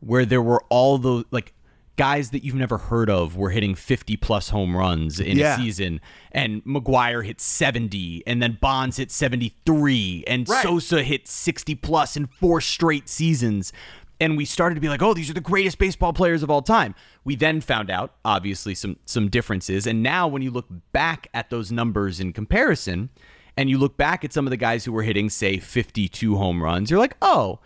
where 0.00 0.24
there 0.24 0.42
were 0.42 0.62
all 0.68 0.98
those 0.98 1.24
like 1.30 1.52
guys 1.96 2.30
that 2.30 2.42
you've 2.44 2.56
never 2.56 2.76
heard 2.76 3.08
of 3.08 3.36
were 3.36 3.50
hitting 3.50 3.74
50 3.74 4.16
plus 4.16 4.48
home 4.48 4.76
runs 4.76 5.20
in 5.20 5.36
Yeah. 5.38 5.54
a 5.54 5.58
season 5.58 6.00
and 6.32 6.64
McGwire 6.64 7.24
hit 7.24 7.40
70 7.40 8.22
and 8.26 8.42
then 8.42 8.58
Bonds 8.60 8.96
hit 8.96 9.10
73 9.12 10.24
and 10.26 10.48
Right. 10.48 10.62
Sosa 10.62 11.02
hit 11.02 11.28
60 11.28 11.74
plus 11.76 12.16
in 12.16 12.26
four 12.26 12.60
straight 12.60 13.08
seasons 13.08 13.72
and 14.20 14.36
we 14.36 14.44
started 14.44 14.74
to 14.74 14.80
be 14.80 14.88
like 14.88 15.02
oh 15.02 15.12
these 15.14 15.28
are 15.30 15.34
the 15.34 15.40
greatest 15.40 15.78
baseball 15.78 16.12
players 16.12 16.42
of 16.42 16.50
all 16.50 16.62
time 16.62 16.94
we 17.24 17.34
then 17.36 17.60
found 17.60 17.90
out 17.90 18.14
obviously 18.24 18.74
some 18.74 18.96
some 19.04 19.28
differences 19.28 19.86
and 19.86 20.02
now 20.02 20.26
when 20.28 20.42
you 20.42 20.50
look 20.50 20.66
back 20.92 21.28
at 21.34 21.50
those 21.50 21.72
numbers 21.72 22.20
in 22.20 22.32
comparison 22.32 23.10
and 23.56 23.70
you 23.70 23.78
look 23.78 23.96
back 23.96 24.24
at 24.24 24.32
some 24.32 24.46
of 24.46 24.50
the 24.50 24.56
guys 24.56 24.84
who 24.84 24.92
were 24.92 25.02
hitting 25.02 25.28
say 25.30 25.58
52 25.58 26.36
home 26.36 26.62
runs 26.62 26.90
you're 26.90 27.00
like 27.00 27.16
oh 27.22 27.58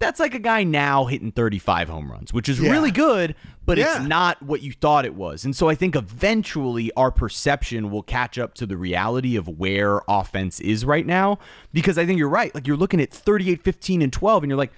that's 0.00 0.20
like 0.20 0.32
a 0.32 0.38
guy 0.38 0.62
now 0.62 1.06
hitting 1.06 1.32
35 1.32 1.88
home 1.88 2.12
runs, 2.12 2.32
which 2.32 2.48
is 2.48 2.60
Yeah. 2.60 2.70
really 2.70 2.92
good, 2.92 3.34
but 3.66 3.78
Yeah. 3.78 3.96
it's 3.98 4.06
not 4.08 4.40
what 4.40 4.62
you 4.62 4.70
thought 4.70 5.04
it 5.04 5.16
was. 5.16 5.44
And 5.44 5.56
so 5.56 5.68
I 5.68 5.74
think 5.74 5.96
eventually 5.96 6.92
our 6.92 7.10
perception 7.10 7.90
will 7.90 8.04
catch 8.04 8.38
up 8.38 8.54
to 8.54 8.66
the 8.66 8.76
reality 8.76 9.34
of 9.34 9.48
where 9.48 10.02
offense 10.06 10.60
is 10.60 10.84
right 10.84 11.04
now. 11.04 11.40
Because 11.72 11.98
I 11.98 12.06
think 12.06 12.16
you're 12.20 12.28
right. 12.28 12.54
Like 12.54 12.68
you're 12.68 12.76
looking 12.76 13.00
at 13.00 13.10
38, 13.12 13.60
15, 13.64 14.00
and 14.00 14.12
12, 14.12 14.44
and 14.44 14.50
you're 14.50 14.56
like, 14.56 14.72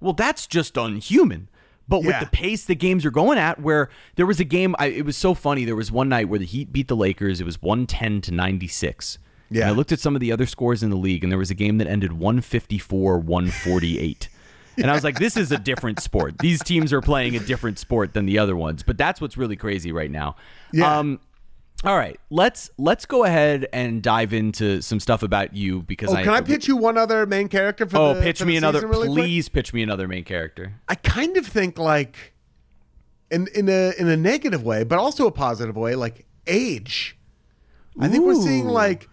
well, 0.00 0.12
that's 0.12 0.46
just 0.46 0.76
unhuman. 0.76 1.48
But 1.88 2.00
with 2.04 2.18
the 2.18 2.26
pace 2.26 2.64
the 2.64 2.74
games 2.74 3.04
are 3.04 3.12
going 3.12 3.38
at, 3.38 3.60
where 3.60 3.90
there 4.16 4.26
was 4.26 4.40
a 4.40 4.44
game, 4.44 4.74
I, 4.78 4.86
it 4.86 5.04
was 5.04 5.16
so 5.16 5.34
funny. 5.34 5.64
There 5.64 5.76
was 5.76 5.92
one 5.92 6.08
night 6.08 6.28
where 6.28 6.38
the 6.40 6.44
Heat 6.44 6.72
beat 6.72 6.88
the 6.88 6.96
Lakers. 6.96 7.40
It 7.40 7.44
was 7.44 7.62
110 7.62 8.22
to 8.22 8.32
96. 8.32 9.18
And 9.48 9.56
Yeah. 9.58 9.68
I 9.68 9.70
looked 9.70 9.92
at 9.92 10.00
some 10.00 10.16
of 10.16 10.20
the 10.20 10.32
other 10.32 10.46
scores 10.46 10.82
in 10.82 10.90
the 10.90 10.96
league, 10.96 11.22
and 11.22 11.30
there 11.30 11.38
was 11.38 11.52
a 11.52 11.54
game 11.54 11.78
that 11.78 11.86
ended 11.86 12.12
154, 12.14 13.18
148. 13.18 14.28
And 14.78 14.90
I 14.90 14.92
was 14.94 15.04
like, 15.04 15.18
this 15.18 15.38
is 15.38 15.50
a 15.52 15.56
different 15.56 16.00
sport. 16.00 16.36
These 16.38 16.62
teams 16.62 16.92
are 16.92 17.00
playing 17.00 17.34
a 17.34 17.38
different 17.38 17.78
sport 17.78 18.12
than 18.12 18.26
the 18.26 18.38
other 18.38 18.54
ones. 18.54 18.82
But 18.82 18.98
that's 18.98 19.22
what's 19.22 19.38
really 19.38 19.56
crazy 19.56 19.90
right 19.90 20.10
now. 20.10 20.36
Yeah. 20.70 20.98
Um, 20.98 21.18
all 21.86 21.96
right, 21.96 22.18
let's 22.30 22.68
let's 22.78 23.06
go 23.06 23.24
ahead 23.24 23.66
and 23.72 24.02
dive 24.02 24.32
into 24.32 24.82
some 24.82 24.98
stuff 25.00 25.22
about 25.22 25.54
you 25.54 25.82
because 25.82 26.10
Oh, 26.10 26.16
I 26.16 26.24
can 26.24 26.32
I 26.32 26.40
pitch 26.40 26.66
you 26.68 26.76
one 26.76 26.98
other 26.98 27.24
main 27.26 27.48
character 27.48 27.86
for 27.86 27.96
Oh, 27.96 28.14
the 28.14 28.20
pitch 28.22 28.40
for 28.40 28.44
me 28.46 28.56
another. 28.56 28.86
really 28.86 29.06
quick? 29.08 29.16
please 29.18 29.48
pitch 29.48 29.72
me 29.72 29.82
another 29.82 30.08
main 30.08 30.24
character. 30.24 30.74
I 30.88 30.96
kind 30.96 31.36
of 31.36 31.46
think 31.46 31.78
like 31.78 32.34
in 33.30 33.46
in 33.54 33.68
a 33.68 33.92
in 33.98 34.08
a 34.08 34.16
negative 34.16 34.62
way, 34.64 34.82
but 34.84 34.98
also 34.98 35.26
a 35.26 35.32
positive 35.32 35.76
way, 35.76 35.94
like 35.94 36.26
age. 36.46 37.16
I 37.98 38.08
think 38.08 38.24
we're 38.26 38.34
seeing 38.42 38.66
like 38.66 39.08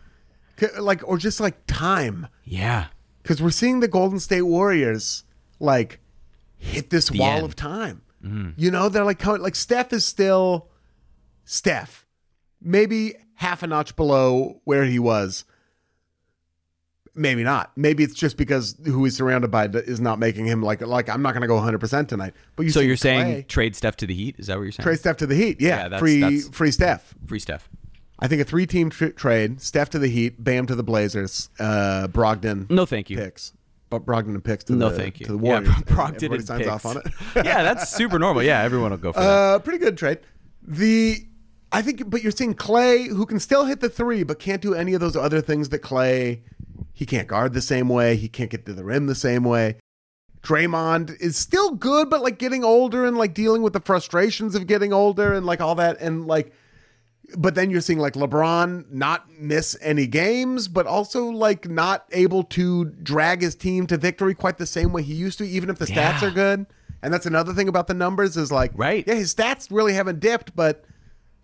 like 0.80 1.08
or 1.08 1.18
just 1.18 1.40
like 1.40 1.66
time 1.68 2.28
Yeah. 2.44 2.88
because 3.22 3.42
we're 3.42 3.50
seeing 3.52 3.80
the 3.80 3.88
Golden 3.88 4.20
State 4.20 4.42
Warriors 4.44 5.24
like 5.60 6.00
hit 6.58 6.90
this 6.90 7.10
wall 7.12 7.30
end. 7.38 7.46
Of 7.46 7.56
time. 7.56 8.02
Mm-hmm. 8.24 8.50
You 8.58 8.72
know, 8.72 8.90
they're 8.90 9.06
like 9.06 9.26
like 9.26 9.56
Steph 9.56 9.94
is 9.94 10.06
still 10.06 10.68
Steph, 11.46 12.03
maybe 12.64 13.16
half 13.36 13.62
a 13.64 13.68
notch 13.68 13.96
below 13.96 14.62
where 14.64 14.86
he 14.86 15.00
was. 15.00 15.46
Maybe 17.16 17.44
not. 17.44 17.72
Maybe 17.78 18.04
it's 18.04 18.16
just 18.16 18.38
because 18.38 18.76
who 18.84 19.04
he's 19.04 19.16
surrounded 19.16 19.52
by 19.52 19.66
is 19.66 20.00
not 20.00 20.18
making 20.18 20.46
him 20.48 20.64
like 20.64 20.82
like 20.82 21.10
I'm 21.10 21.22
not 21.22 21.34
going 21.34 21.42
to 21.42 21.48
go 21.48 21.56
100 21.56 21.78
percent 21.78 22.10
tonight. 22.10 22.34
But 22.56 22.64
you 22.64 22.72
So 22.72 22.80
you're 22.80 22.98
saying 22.98 23.46
trade 23.48 23.76
Steph 23.76 23.98
to 23.98 24.08
the 24.08 24.16
Heat? 24.16 24.38
Is 24.40 24.48
that 24.48 24.58
what 24.58 24.64
you're 24.64 24.72
saying? 24.72 24.84
trade 24.86 24.98
Steph 25.00 25.18
to 25.18 25.28
the 25.28 25.36
Heat. 25.36 25.62
Yeah, 25.62 25.70
Yeah, 25.70 25.84
that's- 25.84 26.00
free 26.00 26.20
that's- 26.22 26.50
free 26.50 26.72
Steph. 26.72 27.14
Free 27.28 27.38
Steph. 27.40 27.70
I 28.18 28.28
think 28.28 28.42
a 28.42 28.46
three 28.46 28.66
team 28.66 28.90
tr- 28.90 29.08
trade: 29.08 29.62
Steph 29.62 29.92
to 29.92 30.00
the 30.00 30.08
Heat, 30.08 30.44
Bam 30.44 30.66
to 30.68 30.76
the 30.76 30.84
Blazers, 30.84 31.50
uh, 31.60 32.08
Brogdon 32.08 32.68
No, 32.72 32.86
thank 32.86 33.10
you. 33.12 33.18
picks, 33.18 33.54
but 33.92 34.06
Brogdon 34.08 34.30
and 34.30 34.44
picks 34.44 34.64
to 34.66 34.74
No, 34.74 34.90
the 34.90 34.96
thank 34.98 35.20
you. 35.20 35.26
to 35.28 35.34
the 35.34 35.38
Yeah, 35.44 35.52
Warriors. 35.60 35.70
Brogdon 35.86 36.16
Everybody 36.16 36.36
and 36.40 36.48
signs 36.48 36.60
picks. 36.62 36.72
off 36.72 36.86
on 36.88 36.98
it. 36.98 37.04
yeah, 37.46 37.62
that's 37.64 37.92
super 37.92 38.18
normal. 38.18 38.42
Yeah, 38.42 38.62
everyone 38.64 38.90
will 38.92 38.98
go 38.98 39.12
for 39.14 39.20
that. 39.20 39.28
Uh, 39.28 39.60
pretty 39.60 39.80
good 39.80 39.98
trade. 39.98 40.20
The 40.64 41.26
I 41.74 41.82
think, 41.82 42.08
but 42.10 42.22
you're 42.22 42.32
seeing 42.32 42.54
Clay, 42.54 43.08
who 43.08 43.26
can 43.26 43.40
still 43.40 43.66
hit 43.66 43.80
the 43.80 43.90
three, 43.90 44.22
but 44.22 44.38
can't 44.38 44.62
do 44.62 44.76
any 44.76 44.94
of 44.94 45.02
those 45.02 45.16
other 45.16 45.42
things 45.42 45.70
that 45.70 45.80
Clay. 45.80 46.44
He 46.94 47.08
can't 47.08 47.28
guard 47.28 47.54
the 47.54 47.62
same 47.62 47.90
way. 47.90 48.16
He 48.16 48.30
can't 48.30 48.52
get 48.52 48.68
to 48.68 48.74
the 48.74 48.84
rim 48.84 49.08
the 49.08 49.16
same 49.16 49.44
way. 49.44 49.78
Draymond 50.44 51.20
is 51.20 51.36
still 51.36 51.72
good, 51.72 52.10
but 52.10 52.22
like 52.22 52.38
getting 52.38 52.64
older 52.64 53.06
and 53.06 53.18
like 53.18 53.34
dealing 53.34 53.64
with 53.64 53.74
the 53.74 53.80
frustrations 53.80 54.54
of 54.56 54.68
getting 54.68 54.94
older 54.94 55.34
and 55.34 55.46
like 55.46 55.62
all 55.62 55.76
that 55.76 56.00
and 56.00 56.28
like. 56.28 56.54
But 57.36 57.56
then 57.56 57.72
you're 57.72 57.82
seeing 57.82 58.00
like 58.00 58.14
LeBron 58.14 58.92
not 58.92 59.28
miss 59.40 59.76
any 59.82 60.06
games, 60.06 60.68
but 60.68 60.86
also 60.86 61.28
like 61.28 61.68
not 61.68 62.06
able 62.12 62.44
to 62.44 62.86
drag 62.86 63.42
his 63.42 63.56
team 63.56 63.88
to 63.88 63.98
victory 63.98 64.36
quite 64.36 64.58
the 64.58 64.68
same 64.68 64.92
way 64.92 65.02
he 65.02 65.16
used 65.16 65.40
to, 65.40 65.48
even 65.48 65.70
if 65.70 65.80
the 65.80 65.86
stats 65.86 66.22
are 66.22 66.30
good. 66.30 66.68
And 67.02 67.14
that's 67.14 67.26
another 67.26 67.54
thing 67.54 67.68
about 67.68 67.88
the 67.88 67.94
numbers 67.94 68.38
is 68.38 68.52
like, 68.52 68.72
Right. 68.76 69.06
Yeah, 69.08 69.16
his 69.16 69.34
stats 69.34 69.70
really 69.72 69.94
haven't 69.94 70.20
dipped, 70.20 70.56
but 70.56 70.86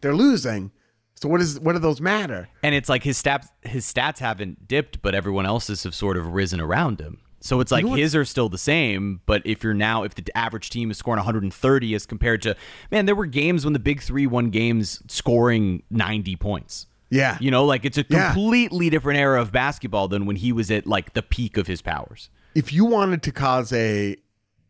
they're 0.02 0.16
losing. 0.16 0.72
So 1.16 1.28
what 1.28 1.42
is 1.42 1.60
what 1.60 1.74
do 1.74 1.80
those 1.80 2.00
matter? 2.00 2.48
And 2.64 2.74
it's 2.74 2.88
like 2.90 3.04
his 3.04 3.22
stats 3.22 3.48
his 3.62 3.86
stats 3.92 4.20
haven't 4.20 4.68
dipped, 4.68 5.02
but 5.02 5.14
everyone 5.14 5.46
else's 5.46 5.84
have 5.84 5.94
sort 5.94 6.16
of 6.18 6.28
risen 6.28 6.62
around 6.62 7.02
him. 7.02 7.20
So 7.42 7.60
it's 7.62 7.72
like 7.72 7.86
know 7.86 7.94
his 7.94 8.16
are 8.16 8.26
still 8.26 8.50
the 8.50 8.58
same, 8.58 9.22
but 9.26 9.42
if 9.46 9.64
you're 9.64 9.74
now 9.74 10.04
if 10.04 10.16
the 10.16 10.24
average 10.36 10.70
team 10.70 10.92
is 10.92 10.98
scoring 10.98 11.18
130 11.18 11.96
as 11.96 12.06
compared 12.06 12.42
to 12.44 12.56
man, 12.92 13.06
there 13.06 13.16
were 13.16 13.26
games 13.26 13.66
when 13.66 13.74
the 13.74 13.80
big 13.80 14.02
three 14.02 14.28
won 14.28 14.50
games 14.50 15.02
scoring 15.08 15.84
90 15.90 16.36
points. 16.38 16.86
Yeah. 17.10 17.38
You 17.42 17.50
know, 17.52 17.66
like 17.66 17.86
it's 17.86 17.98
a 17.98 18.06
Yeah. 18.08 18.28
completely 18.34 18.90
different 18.90 19.20
era 19.20 19.42
of 19.42 19.52
basketball 19.52 20.08
than 20.08 20.26
when 20.26 20.36
he 20.38 20.52
was 20.54 20.70
at 20.72 20.86
like 20.88 21.14
the 21.14 21.22
peak 21.24 21.58
of 21.58 21.68
his 21.68 21.82
powers. 21.82 22.30
If 22.56 22.72
you 22.72 22.86
wanted 22.86 23.24
to 23.24 23.32
cause 23.32 23.74
a 23.74 24.16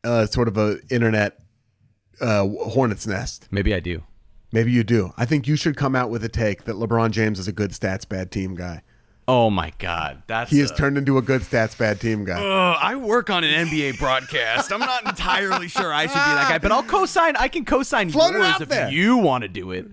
uh, 0.03 0.25
sort 0.25 0.47
of 0.47 0.57
a 0.57 0.77
internet 0.89 1.37
uh, 2.21 2.47
hornet's 2.47 3.05
nest, 3.07 3.47
Maybe 3.51 3.73
I 3.73 3.79
do. 3.79 4.03
Maybe 4.51 4.71
you 4.71 4.83
do. 4.83 5.11
I 5.17 5.25
think 5.25 5.47
you 5.47 5.55
should 5.55 5.75
come 5.77 5.95
out 5.95 6.09
with 6.09 6.23
a 6.23 6.29
take 6.29 6.63
that 6.65 6.75
LeBron 6.75 7.11
James 7.11 7.39
is 7.39 7.47
a 7.47 7.51
good 7.51 7.71
stats 7.71 8.07
bad 8.07 8.31
team 8.31 8.55
guy. 8.55 8.81
Oh 9.27 9.51
my 9.51 9.71
god, 9.77 10.23
that's 10.25 10.49
He 10.49 10.57
has 10.59 10.71
a- 10.71 10.75
turned 10.75 10.97
into 10.97 11.19
a 11.19 11.21
good 11.21 11.41
stats 11.41 11.77
bad 11.77 11.99
team 12.01 12.25
guy. 12.25 12.39
Uh, 12.43 12.77
I 12.81 12.95
work 12.95 13.29
on 13.29 13.43
an 13.43 13.67
NBA 13.67 13.99
broadcast. 13.99 14.71
I'm 14.73 14.79
not 14.79 15.05
entirely 15.05 15.67
sure 15.67 15.93
I 15.93 16.03
should 16.07 16.13
be 16.13 16.19
that 16.19 16.49
guy, 16.49 16.57
but 16.57 16.71
I'll 16.71 16.81
co-sign. 16.81 17.35
I 17.35 17.47
can 17.47 17.63
co-sign 17.63 18.09
Float 18.09 18.31
yours 18.33 18.59
if 18.61 18.69
there. 18.69 18.89
you 18.89 19.17
want 19.17 19.43
to 19.43 19.47
do 19.47 19.71
it. 19.71 19.85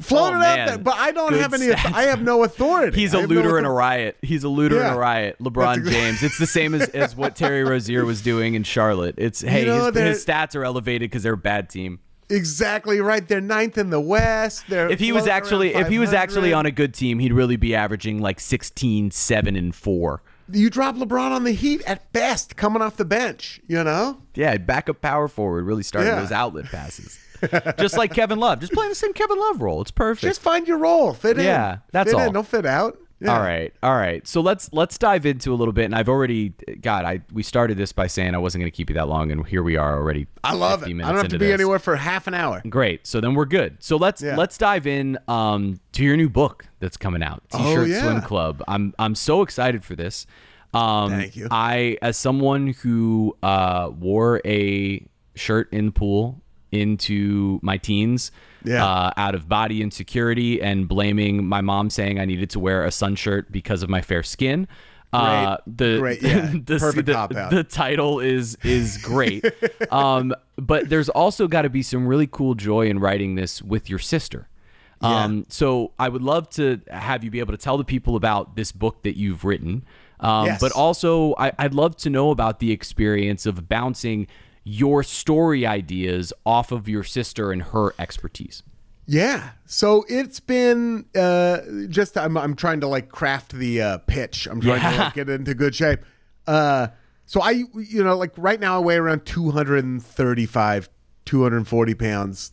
Float 0.00 0.32
Oh, 0.32 0.36
it 0.36 0.38
man. 0.40 0.58
out 0.60 0.66
there, 0.68 0.78
but 0.78 0.94
I 0.96 1.10
don't 1.12 1.30
Good 1.30 1.40
have 1.40 1.54
any. 1.54 1.66
stats. 1.68 1.92
I 1.92 2.02
have 2.02 2.20
no 2.22 2.42
authority. 2.44 3.00
He's 3.00 3.14
a 3.14 3.20
have 3.20 3.30
no 3.30 3.34
looter 3.36 3.58
in 3.60 3.64
a 3.64 3.70
riot. 3.72 4.16
He's 4.22 4.42
a 4.44 4.48
looter 4.48 4.76
in 4.76 4.82
Yeah. 4.82 4.94
a 4.94 4.98
riot. 4.98 5.36
LeBron 5.40 5.88
James. 5.88 6.22
It's 6.22 6.38
the 6.38 6.46
same 6.48 6.74
as, 6.74 6.88
as 6.90 7.14
what 7.16 7.34
Terry 7.36 7.62
Rozier 7.64 8.04
was 8.04 8.20
doing 8.20 8.54
in 8.54 8.62
Charlotte. 8.64 9.14
It's 9.18 9.40
hey, 9.40 9.64
know, 9.64 9.86
his, 9.92 9.96
his 9.96 10.24
stats 10.26 10.54
are 10.56 10.64
elevated 10.64 11.10
because 11.10 11.22
they're 11.24 11.34
a 11.34 11.36
bad 11.36 11.68
team. 11.68 12.00
Exactly 12.30 13.00
right. 13.00 13.26
They're 13.26 13.40
ninth 13.40 13.76
in 13.78 13.90
the 13.90 14.00
West. 14.00 14.64
They're 14.68 14.88
If 14.88 15.00
he 15.00 15.12
was 15.12 15.26
actually 15.26 15.74
if 15.74 15.88
he 15.88 15.98
was 15.98 16.12
actually 16.12 16.52
on 16.52 16.66
a 16.66 16.70
good 16.70 16.94
team, 16.94 17.18
he'd 17.18 17.32
really 17.32 17.56
be 17.56 17.74
averaging 17.74 18.20
like 18.20 18.40
16, 18.40 19.10
7, 19.10 19.56
and 19.56 19.74
4. 19.74 20.22
you 20.52 20.68
drop 20.70 20.96
LeBron 20.96 21.30
on 21.30 21.44
the 21.44 21.52
Heat 21.52 21.82
at 21.86 22.12
best, 22.12 22.56
coming 22.56 22.82
off 22.82 22.96
the 22.96 23.04
bench. 23.04 23.60
You 23.66 23.84
know. 23.84 24.18
Yeah, 24.34 24.56
backup 24.58 25.00
power 25.00 25.28
forward, 25.28 25.64
really 25.64 25.82
starting 25.82 26.12
Yeah. 26.12 26.20
those 26.20 26.32
outlet 26.32 26.66
passes. 26.66 27.18
Just 27.78 27.98
like 27.98 28.14
Kevin 28.14 28.38
Love. 28.38 28.60
Just 28.60 28.72
playing 28.72 28.88
the 28.90 28.94
same 28.94 29.12
Kevin 29.12 29.38
Love 29.38 29.60
role. 29.60 29.82
It's 29.82 29.90
perfect. 29.90 30.22
Just 30.22 30.40
find 30.40 30.66
your 30.66 30.78
role, 30.78 31.12
fit 31.12 31.38
in. 31.38 31.44
Yeah, 31.44 31.78
that's 31.92 32.10
fit 32.10 32.18
all. 32.18 32.26
In, 32.26 32.32
don't 32.32 32.46
fit 32.46 32.64
out. 32.64 32.96
Yeah. 33.24 33.36
All 33.38 33.42
right, 33.42 33.72
all 33.82 33.94
right. 33.96 34.26
So 34.28 34.40
let's 34.40 34.70
let's 34.72 34.98
dive 34.98 35.24
into 35.26 35.52
a 35.52 35.56
little 35.56 35.72
bit. 35.72 35.86
And 35.86 35.94
I've 35.94 36.08
already, 36.08 36.50
God, 36.80 37.04
I 37.04 37.22
we 37.32 37.42
started 37.42 37.76
this 37.78 37.92
by 37.92 38.06
saying 38.06 38.34
I 38.34 38.38
wasn't 38.38 38.62
going 38.62 38.70
to 38.70 38.76
keep 38.76 38.90
you 38.90 38.94
that 38.94 39.08
long, 39.08 39.32
and 39.32 39.46
here 39.46 39.62
we 39.62 39.76
are 39.76 39.96
already. 39.96 40.26
I 40.42 40.54
love 40.54 40.80
50 40.80 40.92
it. 40.92 41.02
I 41.04 41.08
don't 41.08 41.16
have 41.16 41.28
to 41.28 41.38
be 41.38 41.46
this. 41.46 41.54
anywhere 41.54 41.78
for 41.78 41.96
half 41.96 42.26
an 42.26 42.34
hour. 42.34 42.62
Great. 42.68 43.06
So 43.06 43.20
then 43.20 43.34
we're 43.34 43.46
good. 43.46 43.76
So 43.80 43.96
let's 43.96 44.20
Yeah. 44.22 44.36
let's 44.36 44.58
dive 44.58 44.86
in 44.86 45.18
um, 45.26 45.80
to 45.92 46.04
your 46.04 46.16
new 46.16 46.28
book 46.28 46.66
that's 46.80 46.96
coming 46.96 47.22
out, 47.22 47.42
Oh, 47.52 47.58
T-shirt 47.58 47.88
yeah. 47.88 48.02
Swim 48.02 48.20
Club. 48.20 48.62
I'm 48.68 48.92
I'm 48.98 49.14
so 49.14 49.42
excited 49.42 49.84
for 49.84 49.96
this. 49.96 50.26
Um, 50.74 51.10
Thank 51.10 51.36
you. 51.36 51.46
I, 51.50 51.98
as 52.02 52.16
someone 52.16 52.68
who 52.82 53.36
uh, 53.42 53.90
wore 53.96 54.40
a 54.44 55.06
shirt 55.36 55.72
in 55.72 55.86
the 55.86 55.92
pool 55.92 56.42
into 56.74 57.58
my 57.62 57.76
teens, 57.76 58.30
Yeah. 58.64 58.84
uh, 58.84 59.10
out 59.16 59.34
of 59.34 59.48
body 59.48 59.82
insecurity 59.82 60.60
and 60.60 60.88
blaming 60.88 61.46
my 61.46 61.60
mom 61.60 61.90
saying 61.90 62.18
I 62.18 62.24
needed 62.24 62.50
to 62.50 62.60
wear 62.60 62.84
a 62.84 62.90
sun 62.90 63.14
shirt 63.16 63.50
because 63.52 63.82
of 63.82 63.88
my 63.88 64.00
fair 64.02 64.22
skin. 64.22 64.66
Uh, 65.12 65.58
the 65.66 65.98
Great. 65.98 66.22
Yeah. 66.22 66.50
the, 66.64 66.78
Perfect 66.78 67.06
the, 67.06 67.48
the 67.50 67.62
title 67.64 68.18
is 68.18 68.56
is 68.64 68.98
great. 68.98 69.44
um, 69.92 70.34
but 70.56 70.88
there's 70.88 71.08
also 71.08 71.46
got 71.46 71.62
to 71.62 71.70
be 71.70 71.82
some 71.82 72.08
really 72.08 72.26
cool 72.26 72.54
joy 72.54 72.86
in 72.88 72.98
writing 72.98 73.36
this 73.36 73.62
with 73.62 73.88
your 73.88 74.00
sister. 74.00 74.48
Um, 75.00 75.44
so 75.50 75.92
I 75.98 76.08
would 76.08 76.22
love 76.22 76.48
to 76.50 76.80
have 76.90 77.22
you 77.24 77.30
be 77.30 77.38
able 77.40 77.52
to 77.52 77.58
tell 77.58 77.76
the 77.76 77.84
people 77.84 78.16
about 78.16 78.56
this 78.56 78.72
book 78.72 79.02
that 79.02 79.16
you've 79.18 79.44
written. 79.44 79.84
Um, 80.18 80.46
Yes. 80.46 80.60
But 80.60 80.72
also, 80.72 81.34
I, 81.38 81.52
I'd 81.58 81.74
love 81.74 81.96
to 81.98 82.10
know 82.10 82.30
about 82.30 82.58
the 82.58 82.72
experience 82.72 83.44
of 83.44 83.68
bouncing 83.68 84.26
your 84.64 85.02
story 85.02 85.66
ideas 85.66 86.32
off 86.44 86.72
of 86.72 86.88
your 86.88 87.04
sister 87.04 87.52
and 87.52 87.62
her 87.62 87.94
expertise. 87.98 88.62
Yeah. 89.06 89.50
So 89.66 90.04
it's 90.08 90.40
been 90.40 91.04
uh, 91.14 91.58
just 91.88 92.16
I'm 92.16 92.36
I'm 92.36 92.56
trying 92.56 92.80
to 92.80 92.88
like 92.88 93.10
craft 93.10 93.52
the 93.52 93.82
uh, 93.82 93.98
pitch. 93.98 94.46
I'm 94.46 94.60
trying 94.60 94.80
to 94.80 94.98
like, 94.98 95.14
get 95.14 95.28
it 95.28 95.34
into 95.34 95.54
good 95.54 95.74
shape. 95.74 96.00
Uh, 96.46 96.88
so 97.26 97.42
I 97.42 97.64
you 97.74 98.02
know 98.02 98.16
like 98.16 98.32
right 98.36 98.58
now 98.58 98.76
I 98.76 98.80
weigh 98.80 98.96
around 98.96 99.26
235, 99.26 100.88
240 101.26 101.94
pounds. 101.94 102.52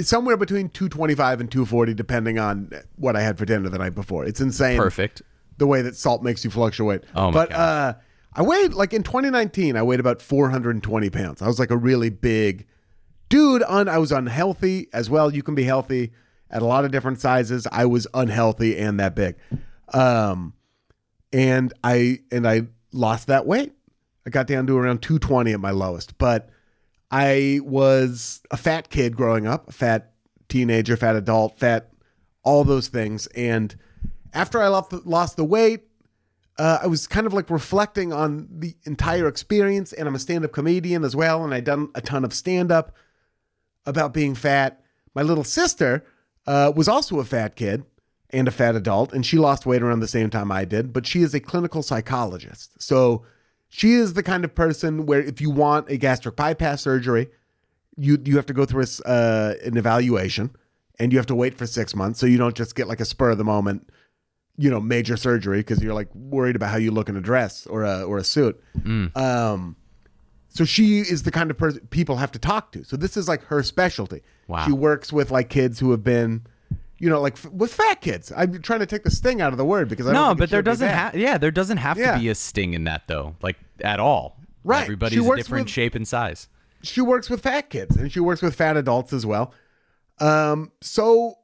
Somewhere 0.00 0.36
between 0.36 0.68
225 0.68 1.40
and 1.40 1.50
240 1.50 1.94
depending 1.94 2.38
on 2.38 2.70
what 2.96 3.16
I 3.16 3.22
had 3.22 3.38
for 3.38 3.46
dinner 3.46 3.68
the 3.70 3.78
night 3.78 3.94
before. 3.94 4.24
It's 4.26 4.40
insane. 4.40 4.76
Perfect. 4.76 5.22
The 5.56 5.66
way 5.66 5.82
that 5.82 5.96
salt 5.96 6.22
makes 6.22 6.44
you 6.44 6.50
fluctuate. 6.50 7.04
Oh 7.14 7.26
my 7.26 7.32
but 7.32 7.50
gosh. 7.50 7.58
uh 7.58 7.94
I 8.38 8.42
weighed 8.42 8.72
like 8.72 8.94
in 8.94 9.02
2019 9.02 9.76
I 9.76 9.82
weighed 9.82 9.98
about 9.98 10.22
420 10.22 11.10
pounds. 11.10 11.42
I 11.42 11.48
was 11.48 11.58
like 11.58 11.72
a 11.72 11.76
really 11.76 12.08
big 12.08 12.66
dude 13.28 13.64
un, 13.64 13.88
i 13.88 13.98
was 13.98 14.12
unhealthy 14.12 14.86
as 14.92 15.10
well. 15.10 15.34
You 15.34 15.42
can 15.42 15.56
be 15.56 15.64
healthy 15.64 16.12
at 16.48 16.62
a 16.62 16.64
lot 16.64 16.84
of 16.84 16.92
different 16.92 17.20
sizes. 17.20 17.66
I 17.72 17.86
was 17.86 18.06
unhealthy 18.14 18.78
and 18.78 19.00
that 19.00 19.16
big. 19.16 19.34
Um 19.92 20.54
and 21.32 21.72
i 21.82 22.20
and 22.30 22.46
i 22.46 22.68
lost 22.92 23.26
that 23.26 23.44
weight. 23.44 23.72
I 24.24 24.30
got 24.30 24.46
down 24.46 24.68
to 24.68 24.78
around 24.78 25.02
220 25.02 25.52
at 25.52 25.58
my 25.58 25.72
lowest. 25.72 26.16
But 26.16 26.48
i 27.10 27.58
was 27.64 28.40
a 28.52 28.56
fat 28.56 28.88
kid 28.88 29.16
growing 29.16 29.48
up 29.48 29.68
a 29.68 29.72
fat 29.72 30.12
teenager 30.48 30.96
fat 30.96 31.16
adult 31.16 31.58
fat 31.58 31.90
all 32.44 32.62
those 32.62 32.86
things. 32.86 33.26
And 33.34 33.74
after 34.32 34.62
i 34.62 34.68
lost 34.68 34.90
the, 34.90 35.02
lost 35.04 35.36
the 35.36 35.44
weight 35.44 35.87
uh, 36.58 36.80
I 36.82 36.86
was 36.88 37.06
kind 37.06 37.26
of 37.26 37.32
like 37.32 37.50
reflecting 37.50 38.12
on 38.12 38.48
the 38.50 38.74
entire 38.84 39.28
experience, 39.28 39.92
and 39.92 40.08
I'm 40.08 40.14
a 40.14 40.18
stand 40.18 40.44
up 40.44 40.52
comedian 40.52 41.04
as 41.04 41.14
well, 41.14 41.44
and 41.44 41.54
I'd 41.54 41.64
done 41.64 41.90
a 41.94 42.00
ton 42.00 42.24
of 42.24 42.34
stand 42.34 42.72
up 42.72 42.94
about 43.86 44.12
being 44.12 44.34
fat. 44.34 44.82
My 45.14 45.22
little 45.22 45.44
sister 45.44 46.04
uh, 46.46 46.72
was 46.74 46.88
also 46.88 47.20
a 47.20 47.24
fat 47.24 47.54
kid 47.54 47.84
and 48.30 48.48
a 48.48 48.50
fat 48.50 48.74
adult, 48.74 49.12
and 49.12 49.24
she 49.24 49.38
lost 49.38 49.66
weight 49.66 49.82
around 49.82 50.00
the 50.00 50.08
same 50.08 50.30
time 50.30 50.50
I 50.50 50.64
did, 50.64 50.92
but 50.92 51.06
she 51.06 51.22
is 51.22 51.32
a 51.32 51.40
clinical 51.40 51.82
psychologist. 51.82 52.82
So 52.82 53.24
she 53.68 53.92
is 53.92 54.14
the 54.14 54.22
kind 54.22 54.44
of 54.44 54.54
person 54.54 55.06
where 55.06 55.22
if 55.22 55.40
you 55.40 55.50
want 55.50 55.90
a 55.90 55.96
gastric 55.96 56.36
bypass 56.36 56.82
surgery, 56.82 57.28
you 57.96 58.18
you 58.24 58.36
have 58.36 58.46
to 58.46 58.52
go 58.52 58.64
through 58.64 58.84
a 58.84 59.08
uh, 59.08 59.54
an 59.64 59.76
evaluation 59.76 60.50
and 60.98 61.12
you 61.12 61.18
have 61.18 61.26
to 61.26 61.34
wait 61.34 61.56
for 61.56 61.66
six 61.66 61.94
months 61.94 62.18
so 62.18 62.26
you 62.26 62.38
don't 62.38 62.56
just 62.56 62.74
get 62.74 62.88
like 62.88 63.00
a 63.00 63.04
spur 63.04 63.30
of 63.30 63.38
the 63.38 63.44
moment 63.44 63.90
you 64.58 64.68
know 64.68 64.80
major 64.80 65.16
surgery 65.16 65.58
because 65.60 65.80
you're 65.82 65.94
like 65.94 66.12
worried 66.14 66.56
about 66.56 66.70
how 66.70 66.76
you 66.76 66.90
look 66.90 67.08
in 67.08 67.16
a 67.16 67.20
dress 67.20 67.66
or 67.68 67.84
a 67.84 68.02
or 68.02 68.18
a 68.18 68.24
suit 68.24 68.60
um 69.16 69.76
so 70.48 70.64
she 70.64 70.98
is 70.98 71.22
the 71.22 71.30
kind 71.30 71.50
of 71.50 71.56
person 71.56 71.80
people 71.90 72.16
have 72.16 72.32
to 72.32 72.38
talk 72.38 72.72
to 72.72 72.82
so 72.84 72.96
this 72.96 73.16
is 73.16 73.28
like 73.28 73.42
her 73.44 73.62
specialty 73.62 74.22
Wow. 74.48 74.64
she 74.66 74.72
works 74.72 75.12
with 75.12 75.30
like 75.30 75.48
kids 75.48 75.78
who 75.78 75.90
have 75.92 76.02
been 76.02 76.42
you 76.98 77.08
know 77.08 77.20
like 77.20 77.34
f- 77.34 77.46
with 77.52 77.72
fat 77.72 78.00
kids 78.00 78.32
i'm 78.36 78.60
trying 78.62 78.80
to 78.80 78.86
take 78.86 79.04
the 79.04 79.10
sting 79.10 79.40
out 79.40 79.52
of 79.52 79.58
the 79.58 79.64
word 79.64 79.88
because 79.88 80.06
i 80.08 80.12
don't 80.12 80.28
No, 80.28 80.34
but 80.34 80.50
there 80.50 80.62
doesn't 80.62 80.88
have 80.88 81.14
yeah, 81.14 81.38
there 81.38 81.50
doesn't 81.52 81.76
have 81.78 81.96
Yeah. 81.98 82.14
to 82.14 82.18
be 82.20 82.28
a 82.28 82.34
sting 82.34 82.74
in 82.74 82.84
that 82.84 83.02
though, 83.06 83.36
like 83.42 83.56
at 83.84 84.00
all. 84.00 84.40
Right. 84.64 84.82
Everybody's 84.82 85.18
a 85.24 85.36
different 85.36 85.66
with- 85.66 85.72
shape 85.72 85.94
and 85.94 86.06
size. 86.08 86.48
she 86.82 87.00
works 87.00 87.30
with 87.30 87.42
fat 87.42 87.70
kids 87.70 87.94
and 87.96 88.10
she 88.10 88.18
works 88.20 88.42
with 88.42 88.54
fat 88.56 88.76
adults 88.76 89.12
as 89.12 89.24
well. 89.24 89.54
Um, 90.20 90.72
so 90.80 91.38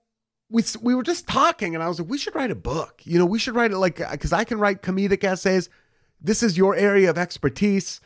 we 0.51 0.63
we 0.81 0.95
were 0.95 1.03
just 1.03 1.27
talking, 1.27 1.75
and 1.75 1.83
I 1.83 1.89
was 1.89 1.99
like, 2.01 2.09
we 2.09 2.19
should 2.19 2.35
write 2.35 2.51
a 2.51 2.57
book. 2.57 3.03
You 3.05 3.19
know, 3.19 3.27
we 3.27 3.39
should 3.39 3.55
write 3.55 3.71
it 3.71 3.79
like 3.79 3.97
because 4.11 4.33
I 4.33 4.45
can 4.45 4.59
write 4.59 4.83
comedic 4.83 5.25
essays. 5.25 5.69
This 6.21 6.43
is 6.43 6.57
your 6.57 6.75
area 6.75 7.11
of 7.11 7.19
expertise. 7.19 8.01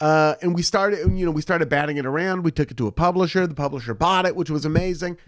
Uh, 0.00 0.36
and 0.42 0.54
we 0.54 0.62
started, 0.62 1.00
you 1.18 1.26
know, 1.26 1.32
we 1.32 1.42
started 1.42 1.68
batting 1.68 1.96
it 1.96 2.06
around. 2.06 2.44
We 2.44 2.52
took 2.52 2.70
it 2.70 2.76
to 2.76 2.86
a 2.86 2.92
publisher. 2.92 3.46
The 3.48 3.54
publisher 3.54 3.94
bought 3.94 4.26
it, 4.26 4.36
which 4.36 4.48
was 4.48 4.64
amazing. 4.64 5.18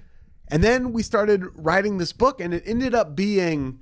And 0.46 0.62
then 0.62 0.92
we 0.92 1.02
started 1.02 1.44
writing 1.54 1.98
this 1.98 2.12
book, 2.12 2.40
and 2.40 2.54
it 2.54 2.62
ended 2.66 2.94
up 2.94 3.16
being 3.16 3.80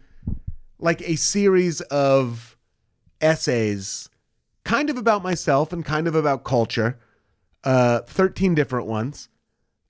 like 0.78 1.02
a 1.02 1.16
series 1.16 1.80
of 1.82 2.56
essays, 3.20 4.08
kind 4.64 4.88
of 4.88 4.96
about 4.96 5.22
myself 5.22 5.72
and 5.72 5.84
kind 5.84 6.06
of 6.06 6.14
about 6.14 6.44
culture. 6.44 6.98
Uh, 7.64 8.00
thirteen 8.00 8.54
different 8.54 8.86
ones, 8.86 9.28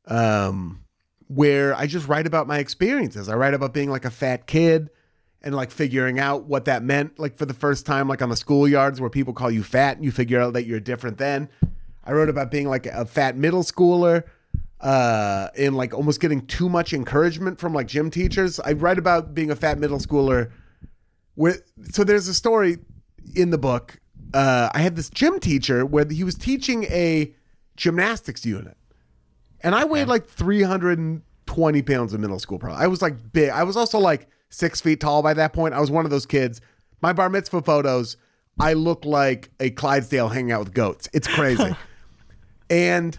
um, 0.06 0.82
where 1.28 1.74
I 1.74 1.86
just 1.86 2.08
write 2.08 2.26
about 2.26 2.46
my 2.46 2.58
experiences. 2.58 3.28
I 3.28 3.36
write 3.36 3.54
about 3.54 3.72
being 3.72 3.90
like 3.90 4.04
a 4.04 4.10
fat 4.10 4.46
kid 4.46 4.90
and 5.42 5.54
like 5.54 5.70
figuring 5.70 6.18
out 6.18 6.44
what 6.44 6.64
that 6.64 6.82
meant, 6.82 7.18
like 7.18 7.36
for 7.36 7.46
the 7.46 7.54
first 7.54 7.86
time, 7.86 8.08
like 8.08 8.22
on 8.22 8.30
the 8.30 8.34
schoolyards 8.34 8.98
where 8.98 9.10
people 9.10 9.34
call 9.34 9.50
you 9.50 9.62
fat 9.62 9.96
and 9.96 10.04
you 10.04 10.10
figure 10.10 10.40
out 10.40 10.54
that 10.54 10.66
you're 10.66 10.80
different 10.80 11.18
then. 11.18 11.48
I 12.02 12.12
wrote 12.12 12.30
about 12.30 12.50
being 12.50 12.68
like 12.68 12.86
a 12.86 13.04
fat 13.04 13.36
middle 13.36 13.62
schooler 13.62 14.24
uh 14.80 15.48
and 15.58 15.76
like 15.76 15.92
almost 15.92 16.20
getting 16.20 16.46
too 16.46 16.68
much 16.68 16.92
encouragement 16.92 17.58
from 17.58 17.74
like 17.74 17.86
gym 17.86 18.10
teachers. 18.10 18.58
I 18.60 18.72
write 18.72 18.98
about 18.98 19.34
being 19.34 19.50
a 19.50 19.56
fat 19.56 19.78
middle 19.78 19.98
schooler 19.98 20.50
where 21.34 21.56
so 21.90 22.04
there's 22.04 22.28
a 22.28 22.34
story 22.34 22.78
in 23.34 23.50
the 23.50 23.58
book. 23.58 23.98
Uh 24.32 24.70
I 24.72 24.78
had 24.78 24.96
this 24.96 25.10
gym 25.10 25.40
teacher 25.40 25.84
where 25.84 26.06
he 26.08 26.24
was 26.24 26.36
teaching 26.36 26.84
a 26.84 27.34
gymnastics 27.76 28.46
unit. 28.46 28.77
And 29.62 29.74
I 29.74 29.84
weighed 29.84 30.08
like 30.08 30.26
320 30.28 31.82
pounds 31.82 32.14
in 32.14 32.20
middle 32.20 32.38
school, 32.38 32.58
probably. 32.58 32.82
I 32.82 32.86
was 32.86 33.02
like 33.02 33.32
big. 33.32 33.50
I 33.50 33.62
was 33.64 33.76
also 33.76 33.98
like 33.98 34.28
six 34.50 34.80
feet 34.80 35.00
tall 35.00 35.22
by 35.22 35.34
that 35.34 35.52
point. 35.52 35.74
I 35.74 35.80
was 35.80 35.90
one 35.90 36.04
of 36.04 36.10
those 36.10 36.26
kids. 36.26 36.60
My 37.00 37.12
bar 37.12 37.28
mitzvah 37.28 37.62
photos, 37.62 38.16
I 38.60 38.72
look 38.72 39.04
like 39.04 39.50
a 39.60 39.70
Clydesdale 39.70 40.28
hanging 40.28 40.52
out 40.52 40.60
with 40.60 40.74
goats. 40.74 41.08
It's 41.12 41.28
crazy. 41.28 41.74
and 42.70 43.16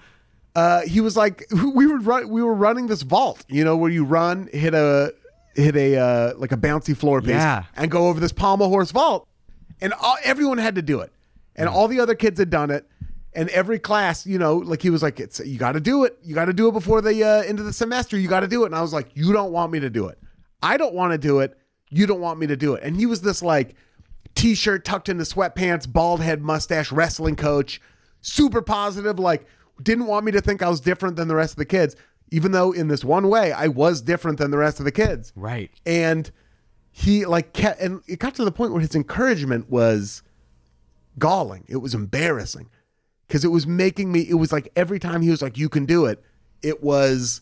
uh, 0.55 0.81
he 0.81 1.01
was 1.01 1.15
like, 1.17 1.45
we 1.75 1.87
were 1.87 1.99
run, 1.99 2.29
we 2.29 2.41
were 2.43 2.53
running 2.53 2.87
this 2.87 3.01
vault, 3.01 3.45
you 3.47 3.63
know, 3.63 3.75
where 3.77 3.91
you 3.91 4.03
run, 4.03 4.49
hit 4.51 4.73
a 4.73 5.13
hit 5.55 5.75
a 5.75 5.97
uh, 5.97 6.33
like 6.37 6.51
a 6.51 6.57
bouncy 6.57 6.95
floor 6.95 7.21
piece, 7.21 7.31
Yeah. 7.31 7.63
and 7.75 7.89
go 7.91 8.07
over 8.07 8.19
this 8.19 8.31
pommel 8.31 8.69
horse 8.69 8.91
vault, 8.91 9.27
and 9.81 9.93
all, 9.93 10.17
everyone 10.23 10.57
had 10.57 10.75
to 10.75 10.81
do 10.81 11.01
it, 11.01 11.11
and 11.55 11.67
all 11.67 11.87
the 11.87 11.99
other 11.99 12.15
kids 12.15 12.39
had 12.39 12.49
done 12.49 12.69
it, 12.71 12.87
and 13.34 13.49
every 13.49 13.80
class, 13.80 14.25
you 14.25 14.38
know, 14.38 14.55
like 14.57 14.82
he 14.82 14.89
was 14.89 15.03
like, 15.03 15.19
it's 15.19 15.39
you 15.39 15.57
got 15.57 15.73
to 15.73 15.80
do 15.80 16.03
it, 16.03 16.17
you 16.23 16.34
got 16.34 16.45
to 16.45 16.53
do 16.53 16.67
it 16.67 16.71
before 16.71 17.01
the 17.01 17.23
uh, 17.23 17.41
end 17.43 17.59
of 17.59 17.65
the 17.65 17.73
semester, 17.73 18.17
you 18.17 18.27
got 18.27 18.39
to 18.41 18.47
do 18.47 18.63
it, 18.63 18.67
and 18.67 18.75
I 18.75 18.82
was 18.82 18.93
like, 18.93 19.09
you 19.13 19.34
don't 19.34 19.51
want 19.51 19.71
me 19.71 19.80
to 19.80 19.89
do 19.89 20.07
it, 20.07 20.17
I 20.63 20.77
don't 20.77 20.93
want 20.93 21.11
to 21.13 21.17
do 21.17 21.39
it, 21.39 21.57
you 21.89 22.07
don't 22.07 22.21
want 22.21 22.39
me 22.39 22.47
to 22.47 22.57
do 22.57 22.73
it, 22.73 22.84
and 22.84 22.95
he 22.95 23.05
was 23.05 23.21
this 23.21 23.41
like 23.41 23.75
t-shirt 24.36 24.86
tucked 24.86 25.09
into 25.09 25.23
sweatpants, 25.23 25.91
bald 25.91 26.21
head, 26.21 26.41
mustache, 26.41 26.91
wrestling 26.91 27.36
coach, 27.36 27.82
super 28.21 28.61
positive, 28.61 29.19
like 29.19 29.45
didn't 29.84 30.07
want 30.07 30.25
me 30.25 30.32
to 30.32 30.41
think 30.41 30.61
I 30.61 30.69
was 30.69 30.82
different 30.82 31.15
than 31.15 31.27
the 31.27 31.36
rest 31.36 31.53
of 31.53 31.57
the 31.57 31.65
kids. 31.65 31.95
even 32.32 32.51
though 32.51 32.71
in 32.71 32.88
this 32.88 33.03
one 33.03 33.30
way 33.30 33.51
I 33.51 33.67
was 33.67 34.01
different 34.01 34.38
than 34.38 34.51
the 34.51 34.57
rest 34.57 34.80
of 34.80 34.86
the 34.86 34.91
kids. 34.91 35.34
Right. 35.36 35.71
And 35.86 36.30
he 36.91 37.25
like 37.25 37.53
kept, 37.53 37.80
and 37.80 38.01
it 38.07 38.19
got 38.19 38.36
to 38.36 38.45
the 38.45 38.51
point 38.51 38.71
where 38.71 38.82
his 38.82 38.95
encouragement 38.95 39.69
was 39.69 40.23
galling. 41.17 41.65
It 41.67 41.77
was 41.77 41.93
embarrassing 41.93 42.69
because 43.30 43.45
it 43.45 43.49
was 43.49 43.67
making 43.67 44.11
me. 44.11 44.21
It 44.21 44.34
was 44.34 44.51
like 44.51 44.71
every 44.75 44.99
time 44.99 45.21
he 45.21 45.30
was 45.30 45.41
like, 45.41 45.57
"You 45.57 45.69
can 45.69 45.86
do 45.86 46.05
it," 46.05 46.21
it 46.61 46.84
was 46.84 47.41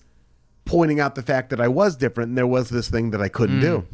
pointing 0.65 0.99
out 0.99 1.15
the 1.15 1.23
fact 1.23 1.49
that 1.49 1.61
I 1.61 1.69
was 1.69 1.95
different 1.95 2.27
and 2.29 2.37
there 2.37 2.45
was 2.45 2.69
this 2.69 2.89
thing 2.89 3.11
that 3.11 3.21
I 3.21 3.29
couldn't 3.29 3.57
hmm. 3.57 3.61
do. 3.61 3.87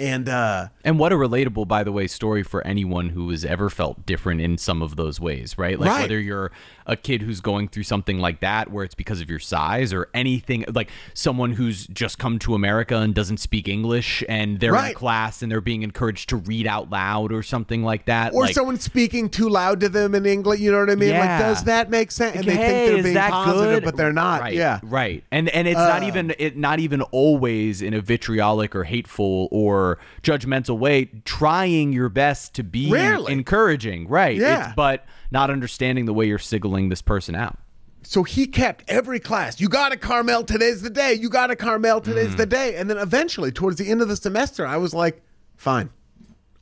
And 0.00 0.28
uh 0.28 0.68
And 0.84 0.98
what 0.98 1.12
a 1.12 1.16
relatable, 1.16 1.66
by 1.66 1.82
the 1.82 1.90
way, 1.92 2.06
story 2.06 2.42
for 2.42 2.64
anyone 2.66 3.10
who 3.10 3.28
has 3.30 3.44
ever 3.44 3.68
felt 3.68 4.06
different 4.06 4.40
in 4.40 4.56
some 4.58 4.80
of 4.82 4.96
those 4.96 5.18
ways, 5.20 5.58
right? 5.58 5.78
Like 5.78 5.88
Right. 5.90 6.00
whether 6.02 6.20
you're 6.20 6.52
a 6.86 6.96
kid 6.96 7.20
who's 7.22 7.40
going 7.40 7.68
through 7.68 7.82
something 7.82 8.18
like 8.18 8.40
that, 8.40 8.70
where 8.70 8.84
it's 8.84 8.94
because 8.94 9.20
of 9.20 9.28
your 9.28 9.38
size, 9.40 9.92
or 9.92 10.08
anything 10.14 10.64
like 10.72 10.88
someone 11.14 11.52
who's 11.52 11.86
just 11.88 12.18
come 12.18 12.38
to 12.38 12.54
America 12.54 12.96
and 12.96 13.14
doesn't 13.14 13.38
speak 13.38 13.68
English, 13.68 14.22
and 14.28 14.60
they're 14.60 14.70
in 14.70 14.74
Right. 14.80 14.92
a 14.92 14.98
class 14.98 15.42
and 15.42 15.50
they're 15.52 15.60
being 15.60 15.82
encouraged 15.82 16.28
to 16.30 16.36
read 16.36 16.66
out 16.66 16.88
loud 16.90 17.32
or 17.32 17.42
something 17.42 17.82
like 17.82 18.06
that. 18.06 18.32
or 18.32 18.42
like, 18.44 18.54
someone 18.54 18.78
speaking 18.78 19.28
too 19.28 19.48
loud 19.48 19.80
to 19.80 19.88
them 19.88 20.14
in 20.14 20.24
English, 20.24 20.60
you 20.60 20.70
know 20.72 20.78
what 20.80 20.90
I 20.90 20.94
mean? 20.94 21.10
Like 21.10 21.18
Yeah. 21.28 21.38
does 21.48 21.64
that 21.64 21.90
make 21.90 22.10
sense? 22.10 22.36
And 22.36 22.44
they 22.44 22.56
hey, 22.56 22.66
think 22.68 22.94
they're 22.94 23.02
being 23.12 23.16
positive, 23.32 23.80
good? 23.80 23.84
but 23.84 23.96
they're 23.96 24.12
not. 24.12 24.40
Right, 24.40 24.54
Yeah. 24.54 24.80
right. 24.82 25.24
And 25.32 25.48
and 25.50 25.66
it's 25.68 25.76
not 25.76 26.02
even 26.04 26.34
it 26.38 26.56
not 26.56 26.78
even 26.78 27.02
always 27.02 27.82
in 27.82 27.94
a 27.94 28.00
vitriolic 28.00 28.74
or 28.76 28.84
hateful 28.84 29.48
or 29.50 29.87
judgmental 30.22 30.78
way. 30.78 31.06
Trying 31.24 31.92
your 31.92 32.08
best 32.08 32.54
to 32.54 32.62
be 32.62 32.90
Rarely. 32.90 33.32
encouraging, 33.32 34.08
right? 34.08 34.36
Yeah. 34.36 34.66
It's, 34.66 34.74
but 34.74 35.06
not 35.30 35.50
understanding 35.50 36.04
the 36.04 36.14
way 36.14 36.26
you're 36.26 36.38
signaling 36.38 36.88
this 36.88 37.02
person 37.02 37.34
out. 37.34 37.58
So 38.02 38.22
he 38.22 38.46
kept 38.46 38.84
every 38.88 39.20
class. 39.20 39.60
You 39.60 39.68
got 39.68 39.92
it, 39.92 40.00
Karmel. 40.00 40.46
Today's 40.46 40.82
the 40.82 40.90
day. 40.90 41.14
You 41.14 41.28
got 41.28 41.50
it, 41.50 41.58
Karmel. 41.58 42.02
Today's 42.02 42.36
the 42.36 42.46
mm. 42.46 42.50
day. 42.50 42.76
And 42.76 42.88
then 42.88 42.96
eventually, 42.96 43.50
towards 43.52 43.76
the 43.76 43.90
end 43.90 44.00
of 44.00 44.08
the 44.08 44.16
semester, 44.16 44.66
I 44.66 44.76
was 44.76 44.94
like, 44.94 45.22
fine, 45.56 45.90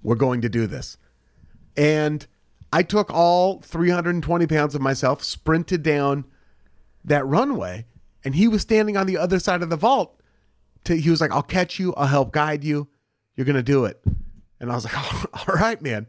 we're 0.02 0.16
going 0.16 0.40
to 0.40 0.48
do 0.48 0.66
this. 0.66 0.96
And 1.76 2.26
I 2.72 2.82
took 2.82 3.12
all 3.12 3.60
320 3.60 4.46
pounds 4.46 4.74
of 4.74 4.80
myself, 4.80 5.22
sprinted 5.22 5.82
down 5.82 6.24
that 7.04 7.24
runway, 7.26 7.86
and 8.24 8.34
he 8.34 8.48
was 8.48 8.62
standing 8.62 8.96
on 8.96 9.06
the 9.06 9.16
other 9.18 9.38
side 9.38 9.62
of 9.62 9.70
the 9.70 9.76
vault. 9.76 10.20
To, 10.84 10.96
he 10.96 11.10
was 11.10 11.20
like, 11.20 11.30
I'll 11.30 11.42
catch 11.42 11.78
you. 11.78 11.94
I'll 11.94 12.06
help 12.08 12.32
guide 12.32 12.64
you. 12.64 12.88
You're 13.36 13.44
going 13.44 13.56
to 13.56 13.62
do 13.62 13.84
it. 13.84 14.02
And 14.60 14.70
I 14.70 14.74
was 14.74 14.84
like, 14.84 14.94
all 15.48 15.54
right, 15.54 15.80
man. 15.80 16.06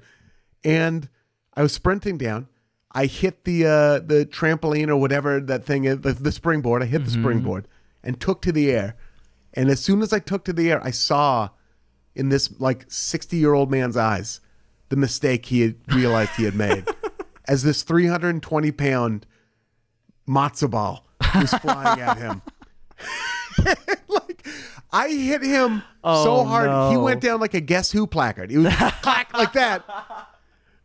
And 0.63 1.09
I 1.53 1.61
was 1.61 1.73
sprinting 1.73 2.17
down. 2.17 2.47
I 2.91 3.05
hit 3.05 3.43
the 3.43 3.65
uh, 3.65 3.99
the 3.99 4.25
trampoline 4.25 4.87
or 4.87 4.95
whatever 4.95 5.39
that 5.39 5.65
thing 5.65 5.83
is, 5.83 5.99
the, 6.01 6.13
the 6.13 6.31
springboard. 6.31 6.81
I 6.81 6.85
hit 6.85 7.03
the 7.03 7.11
springboard 7.11 7.67
and 8.03 8.19
took 8.19 8.41
to 8.43 8.51
the 8.51 8.71
air. 8.71 8.95
And 9.53 9.69
as 9.69 9.79
soon 9.81 10.01
as 10.01 10.13
I 10.13 10.19
took 10.19 10.45
to 10.45 10.53
the 10.53 10.71
air, 10.71 10.83
I 10.83 10.91
saw 10.91 11.49
in 12.15 12.29
this 12.29 12.59
like 12.59 12.85
60 12.87 13.37
year 13.37 13.53
old 13.53 13.69
man's 13.69 13.97
eyes 13.97 14.39
the 14.89 14.95
mistake 14.95 15.47
he 15.47 15.61
had 15.61 15.75
realized 15.93 16.31
he 16.31 16.45
had 16.45 16.55
made. 16.55 16.87
As 17.47 17.63
this 17.63 17.83
320 17.83 18.71
pound 18.71 19.25
matzo 20.27 20.69
ball 20.69 21.07
was 21.35 21.53
flying 21.53 22.01
at 22.01 22.17
him. 22.17 22.41
I 24.91 25.09
hit 25.09 25.41
him 25.43 25.81
so 26.03 26.37
Oh, 26.37 26.43
hard, 26.45 26.91
he 26.91 26.97
went 26.97 27.21
down 27.21 27.39
like 27.39 27.53
a 27.53 27.59
guess 27.61 27.91
who 27.91 28.07
placard. 28.07 28.51
It 28.51 28.57
was 28.59 28.73
clack 29.01 29.33
like 29.33 29.53
that. 29.53 29.83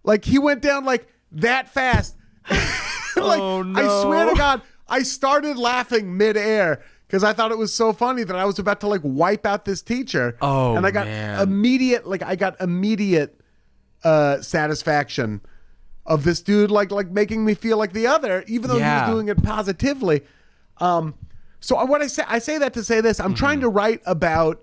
Like 0.03 0.25
he 0.25 0.39
went 0.39 0.61
down 0.63 0.85
like 0.85 1.07
that 1.33 1.69
fast. 1.69 2.17
like 2.51 3.41
Oh, 3.41 3.63
I 3.77 4.03
swear 4.03 4.27
to 4.29 4.35
God, 4.35 4.63
I 4.89 5.03
started 5.05 5.57
laughing 5.57 6.17
midair 6.17 6.83
because 7.07 7.23
I 7.23 7.33
thought 7.33 7.53
it 7.53 7.59
was 7.59 7.73
so 7.73 7.93
funny 7.93 8.25
that 8.25 8.35
I 8.37 8.45
was 8.45 8.59
about 8.59 8.81
to 8.81 8.89
like 8.89 9.03
wipe 9.05 9.47
out 9.47 9.65
this 9.65 9.83
teacher. 9.83 10.37
Oh, 10.43 10.75
and 10.77 10.85
I 10.87 10.91
got 10.91 11.07
man. 11.07 11.41
immediate 11.41 12.07
like 12.07 12.23
I 12.23 12.35
got 12.37 12.61
immediate 12.61 13.39
uh 14.03 14.41
satisfaction 14.41 15.41
of 16.05 16.25
this 16.25 16.43
dude 16.43 16.73
like 16.73 16.91
like 16.91 17.09
making 17.11 17.45
me 17.45 17.55
feel 17.55 17.77
like 17.79 17.93
the 17.93 18.09
other, 18.09 18.43
even 18.49 18.69
though 18.69 18.79
Yeah. 18.79 19.05
he 19.07 19.11
was 19.13 19.15
doing 19.17 19.29
it 19.29 19.41
positively. 19.45 20.23
Um, 20.79 21.15
so 21.63 21.77
I- 21.77 21.85
what 21.85 22.03
I 22.03 22.07
say 22.09 22.25
I 22.29 22.39
say 22.39 22.59
that 22.59 22.75
to 22.75 22.85
say 22.85 23.01
this: 23.01 23.19
I'm 23.19 23.33
trying 23.35 23.59
Mm-hmm. 23.59 23.63
to 23.63 23.69
write 23.71 24.01
about 24.05 24.63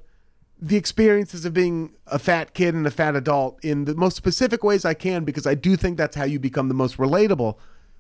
the 0.61 0.75
experiences 0.75 1.45
of 1.45 1.53
being 1.53 1.93
a 2.07 2.19
fat 2.19 2.53
kid 2.53 2.75
and 2.75 2.85
a 2.85 2.91
fat 2.91 3.15
adult 3.15 3.57
in 3.63 3.85
the 3.85 3.95
most 3.95 4.15
specific 4.17 4.63
ways 4.63 4.83
I 4.85 4.93
can 4.93 5.23
because 5.23 5.47
I 5.47 5.55
do 5.55 5.75
think 5.77 5.97
that's 5.97 6.15
how 6.17 6.25
you 6.25 6.37
become 6.39 6.67
the 6.67 6.73
most 6.73 6.97
relatable. 6.97 7.55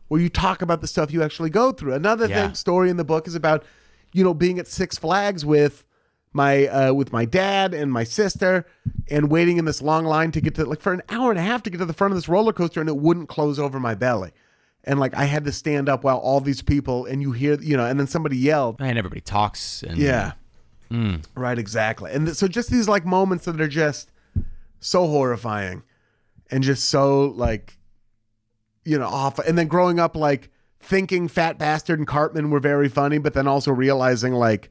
Where 0.09 0.19
you 0.19 0.27
talk 0.29 0.61
about 0.61 0.81
the 0.81 0.87
stuff 0.87 1.11
you 1.11 1.23
actually 1.23 1.51
go 1.51 1.71
through. 1.71 1.93
Another 1.93 2.27
Yeah. 2.27 2.47
thing 2.47 2.55
story 2.55 2.89
in 2.89 2.97
the 2.97 3.03
book 3.05 3.27
is 3.27 3.35
about 3.35 3.63
you 4.11 4.23
know 4.23 4.33
being 4.33 4.59
at 4.59 4.67
Six 4.67 4.97
Flags 4.97 5.45
with 5.45 5.85
my 6.33 6.67
uh, 6.67 6.93
with 6.93 7.11
my 7.13 7.25
dad 7.25 7.73
and 7.73 7.91
my 7.91 8.03
sister 8.03 8.65
and 9.09 9.31
waiting 9.31 9.57
in 9.57 9.65
this 9.65 9.81
long 9.81 10.05
line 10.05 10.31
to 10.31 10.41
get 10.41 10.55
to 10.55 10.65
like 10.65 10.81
for 10.81 10.93
an 10.93 11.01
hour 11.09 11.29
and 11.31 11.39
a 11.39 11.43
half 11.43 11.63
to 11.63 11.69
get 11.69 11.77
to 11.77 11.85
the 11.85 11.93
front 11.93 12.11
of 12.11 12.17
this 12.17 12.27
roller 12.27 12.53
coaster 12.53 12.79
and 12.81 12.89
it 12.89 12.97
wouldn't 12.97 13.29
close 13.29 13.57
over 13.57 13.79
my 13.79 13.95
belly. 13.95 14.31
And 14.89 14.99
like 14.99 15.15
I 15.15 15.25
had 15.25 15.45
to 15.45 15.51
stand 15.51 15.87
up 15.87 16.03
while 16.03 16.17
all 16.17 16.41
these 16.41 16.61
people 16.61 17.05
and 17.05 17.21
you 17.21 17.31
hear 17.31 17.59
you 17.61 17.77
know 17.77 17.85
and 17.85 17.99
then 17.99 18.07
somebody 18.07 18.37
yelled 18.37 18.81
And 18.81 18.97
everybody 18.97 19.21
talks. 19.21 19.83
And 19.83 19.97
yeah. 19.97 20.33
Mm. 20.91 21.23
Right, 21.35 21.59
exactly. 21.59 22.11
And 22.11 22.25
th- 22.25 22.37
so 22.37 22.47
just 22.47 22.69
these 22.71 22.87
like 22.89 23.05
moments 23.05 23.45
that 23.45 23.61
are 23.61 23.67
just 23.67 24.09
so 24.79 25.05
horrifying 25.07 25.83
and 26.49 26.63
just 26.63 26.85
so 26.89 27.25
like 27.35 27.77
you 28.85 28.97
know, 28.97 29.05
off 29.07 29.37
and 29.39 29.57
then 29.57 29.67
growing 29.67 29.99
up 29.99 30.15
like 30.15 30.49
thinking 30.79 31.27
Fat 31.27 31.59
Bastard 31.59 31.99
and 31.99 32.07
Cartman 32.07 32.49
were 32.49 32.59
very 32.61 32.89
funny, 32.89 33.19
but 33.19 33.33
then 33.33 33.47
also 33.47 33.71
realizing 33.71 34.33
like 34.33 34.69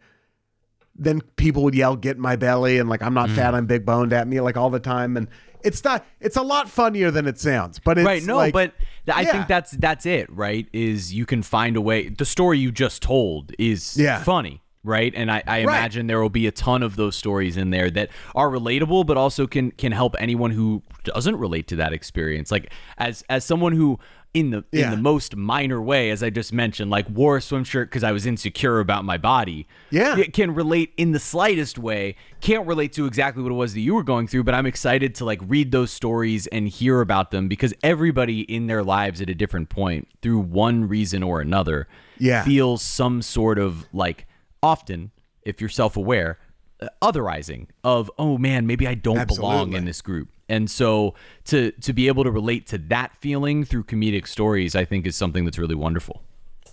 then 1.01 1.21
people 1.37 1.63
would 1.63 1.77
yell 1.77 1.95
get 1.95 2.17
in 2.17 2.23
my 2.23 2.35
belly 2.35 2.79
and 2.79 2.89
like 2.89 3.03
I'm 3.03 3.13
Mm. 3.13 3.15
not 3.15 3.31
fat, 3.31 3.55
I'm 3.55 3.67
big 3.67 3.87
boned 3.87 4.13
at 4.13 4.27
me 4.27 4.41
like 4.41 4.57
all 4.57 4.71
the 4.71 4.81
time 4.81 5.17
and 5.17 5.29
it's 5.65 5.83
not 5.85 6.05
it's 6.21 6.37
a 6.37 6.43
lot 6.43 6.69
funnier 6.69 7.11
than 7.11 7.27
it 7.27 7.39
sounds. 7.39 7.79
But 7.79 7.99
it's 7.99 8.07
right 8.07 8.23
no 8.23 8.37
like- 8.37 8.53
but 8.53 8.73
th- 9.07 9.17
i 9.17 9.23
Yeah. 9.23 9.33
think 9.33 9.49
that's 9.49 9.71
that's 9.73 10.07
it 10.07 10.29
right 10.31 10.67
is 10.73 11.13
you 11.15 11.27
can 11.27 11.43
find 11.43 11.77
a 11.77 11.81
way 11.81 12.09
the 12.09 12.25
story 12.25 12.59
you 12.59 12.71
just 12.73 13.03
told 13.03 13.53
is 13.59 13.97
Yeah. 13.97 14.23
funny 14.23 14.63
right 14.85 15.13
and 15.17 15.31
i, 15.31 15.43
I 15.47 15.59
Right. 15.59 15.63
imagine 15.65 16.07
there 16.07 16.21
will 16.21 16.31
be 16.31 16.47
a 16.47 16.53
ton 16.53 16.83
of 16.83 16.97
those 16.97 17.17
stories 17.17 17.57
in 17.57 17.71
there 17.71 17.91
that 17.91 18.11
are 18.35 18.49
relatable 18.49 19.07
but 19.07 19.17
also 19.17 19.47
can 19.47 19.71
can 19.73 19.93
help 19.93 20.15
anyone 20.19 20.51
who 20.53 20.83
doesn't 21.05 21.37
relate 21.37 21.67
to 21.69 21.77
that 21.77 21.93
experience 21.93 22.51
like 22.51 22.73
as 22.97 23.25
as 23.29 23.45
someone 23.45 23.73
who 23.73 23.99
in 24.35 24.51
the 24.51 24.63
in 24.73 24.91
the 24.91 24.97
most 24.97 25.35
minor 25.37 25.81
way 25.83 26.11
as 26.11 26.23
i 26.23 26.29
just 26.31 26.53
mentioned 26.53 26.91
like 26.91 27.09
wore 27.11 27.39
a 27.39 27.41
swim 27.41 27.65
shirt 27.65 27.89
because 27.89 28.05
i 28.05 28.13
was 28.13 28.25
insecure 28.27 28.79
about 28.79 29.05
my 29.05 29.17
body 29.17 29.67
Yeah. 29.91 30.17
it 30.19 30.33
can 30.35 30.55
relate 30.55 30.93
in 30.99 31.13
the 31.13 31.19
slightest 31.19 31.79
way 31.79 32.15
can't 32.43 32.67
relate 32.67 32.93
to 32.93 33.07
exactly 33.07 33.43
what 33.43 33.51
it 33.51 33.55
was 33.57 33.73
that 33.75 33.81
you 33.81 33.95
were 33.95 34.03
going 34.05 34.29
through 34.29 34.45
but 34.45 34.55
i'm 34.55 34.67
excited 34.67 35.15
to 35.17 35.25
like 35.25 35.41
read 35.47 35.73
those 35.73 35.91
stories 35.91 36.47
and 36.49 36.69
hear 36.69 37.01
about 37.01 37.31
them 37.31 37.49
because 37.49 37.73
everybody 37.83 38.43
in 38.43 38.67
their 38.69 38.85
lives 38.85 39.21
at 39.23 39.31
a 39.31 39.35
different 39.35 39.71
point 39.71 40.07
through 40.23 40.39
one 40.39 40.87
reason 40.87 41.23
or 41.23 41.41
another 41.41 41.89
Yeah. 42.19 42.45
feels 42.45 42.83
some 42.83 43.23
sort 43.23 43.59
of 43.59 43.87
like 43.95 44.27
often 44.63 45.11
if 45.43 45.61
you're 45.61 45.71
self-aware 45.71 46.39
uh, 46.81 46.89
otherizing 47.03 47.67
of 47.85 48.11
oh 48.19 48.39
man 48.39 48.67
maybe 48.67 48.87
i 48.87 48.95
don't 48.95 49.27
belong 49.27 49.73
in 49.73 49.85
this 49.85 50.01
group 50.01 50.29
and 50.49 50.71
so 50.71 51.15
to 51.45 51.73
to 51.73 51.93
be 51.93 52.07
able 52.09 52.25
to 52.25 52.31
relate 52.31 52.67
to 52.67 52.79
that 52.79 53.17
feeling 53.17 53.65
through 53.65 53.83
comedic 53.83 54.27
stories 54.27 54.77
i 54.77 54.85
think 54.85 55.07
is 55.07 55.17
something 55.17 55.45
that's 55.45 55.59
really 55.59 55.75
wonderful 55.75 56.23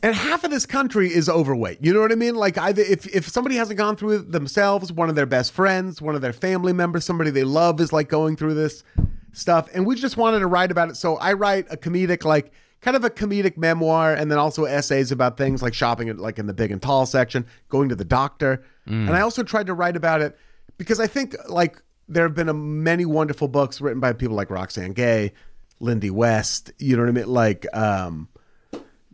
and 0.06 0.14
half 0.14 0.44
of 0.44 0.52
this 0.52 0.68
country 0.68 1.12
is 1.12 1.28
overweight. 1.28 1.80
You 1.82 1.92
know 1.92 2.00
what 2.00 2.12
I 2.12 2.16
mean? 2.16 2.36
Like, 2.36 2.60
either 2.60 2.84
if 2.84 3.08
if 3.08 3.28
somebody 3.28 3.56
hasn't 3.56 3.80
gone 3.80 3.96
through 3.96 4.18
it 4.18 4.32
themselves, 4.32 4.92
one 4.92 5.10
of 5.10 5.16
their 5.16 5.26
best 5.26 5.52
friends, 5.52 6.00
one 6.00 6.14
of 6.14 6.22
their 6.22 6.32
family 6.32 6.74
members, 6.74 7.06
somebody 7.06 7.32
they 7.32 7.44
love 7.44 7.82
is 7.82 7.92
like 7.92 8.08
going 8.08 8.36
through 8.36 8.54
this 8.54 8.84
stuff, 9.32 9.68
and 9.74 9.84
we 9.84 9.96
just 9.96 10.16
wanted 10.16 10.40
to 10.40 10.48
write 10.48 10.70
about 10.70 10.90
it. 10.90 10.96
So 10.96 11.16
I 11.18 11.34
write 11.34 11.66
a 11.72 11.78
comedic, 11.78 12.24
like 12.24 12.52
kind 12.86 12.96
of 12.96 13.04
a 13.04 13.10
comedic 13.10 13.58
memoir, 13.58 14.14
and 14.14 14.32
then 14.32 14.38
also 14.38 14.64
essays 14.66 15.12
about 15.12 15.38
things 15.38 15.62
like 15.64 15.74
shopping 15.74 16.08
at 16.08 16.20
like 16.20 16.38
in 16.40 16.46
the 16.46 16.54
big 16.54 16.72
and 16.72 16.82
tall 16.82 17.06
section, 17.06 17.46
going 17.68 17.90
to 17.90 17.96
the 17.96 18.06
doctor, 18.06 18.64
and 18.86 19.10
I 19.10 19.22
also 19.22 19.42
tried 19.44 19.66
to 19.68 19.74
write 19.74 19.98
about 19.98 20.22
it 20.22 20.38
because 20.78 21.00
I 21.00 21.08
think 21.08 21.36
like 21.50 21.82
there 22.08 22.24
have 22.24 22.36
been 22.36 22.50
a, 22.50 22.54
many 22.54 23.04
wonderful 23.04 23.48
books 23.48 23.82
written 23.82 24.00
by 24.00 24.14
people 24.14 24.36
like 24.36 24.50
Roxane 24.52 24.94
Gay, 24.94 25.34
Lindy 25.80 26.12
West. 26.12 26.72
You 26.78 26.96
know 26.96 27.04
what 27.04 27.10
I 27.10 27.14
mean? 27.14 27.28
Like. 27.28 27.66
um 27.74 28.30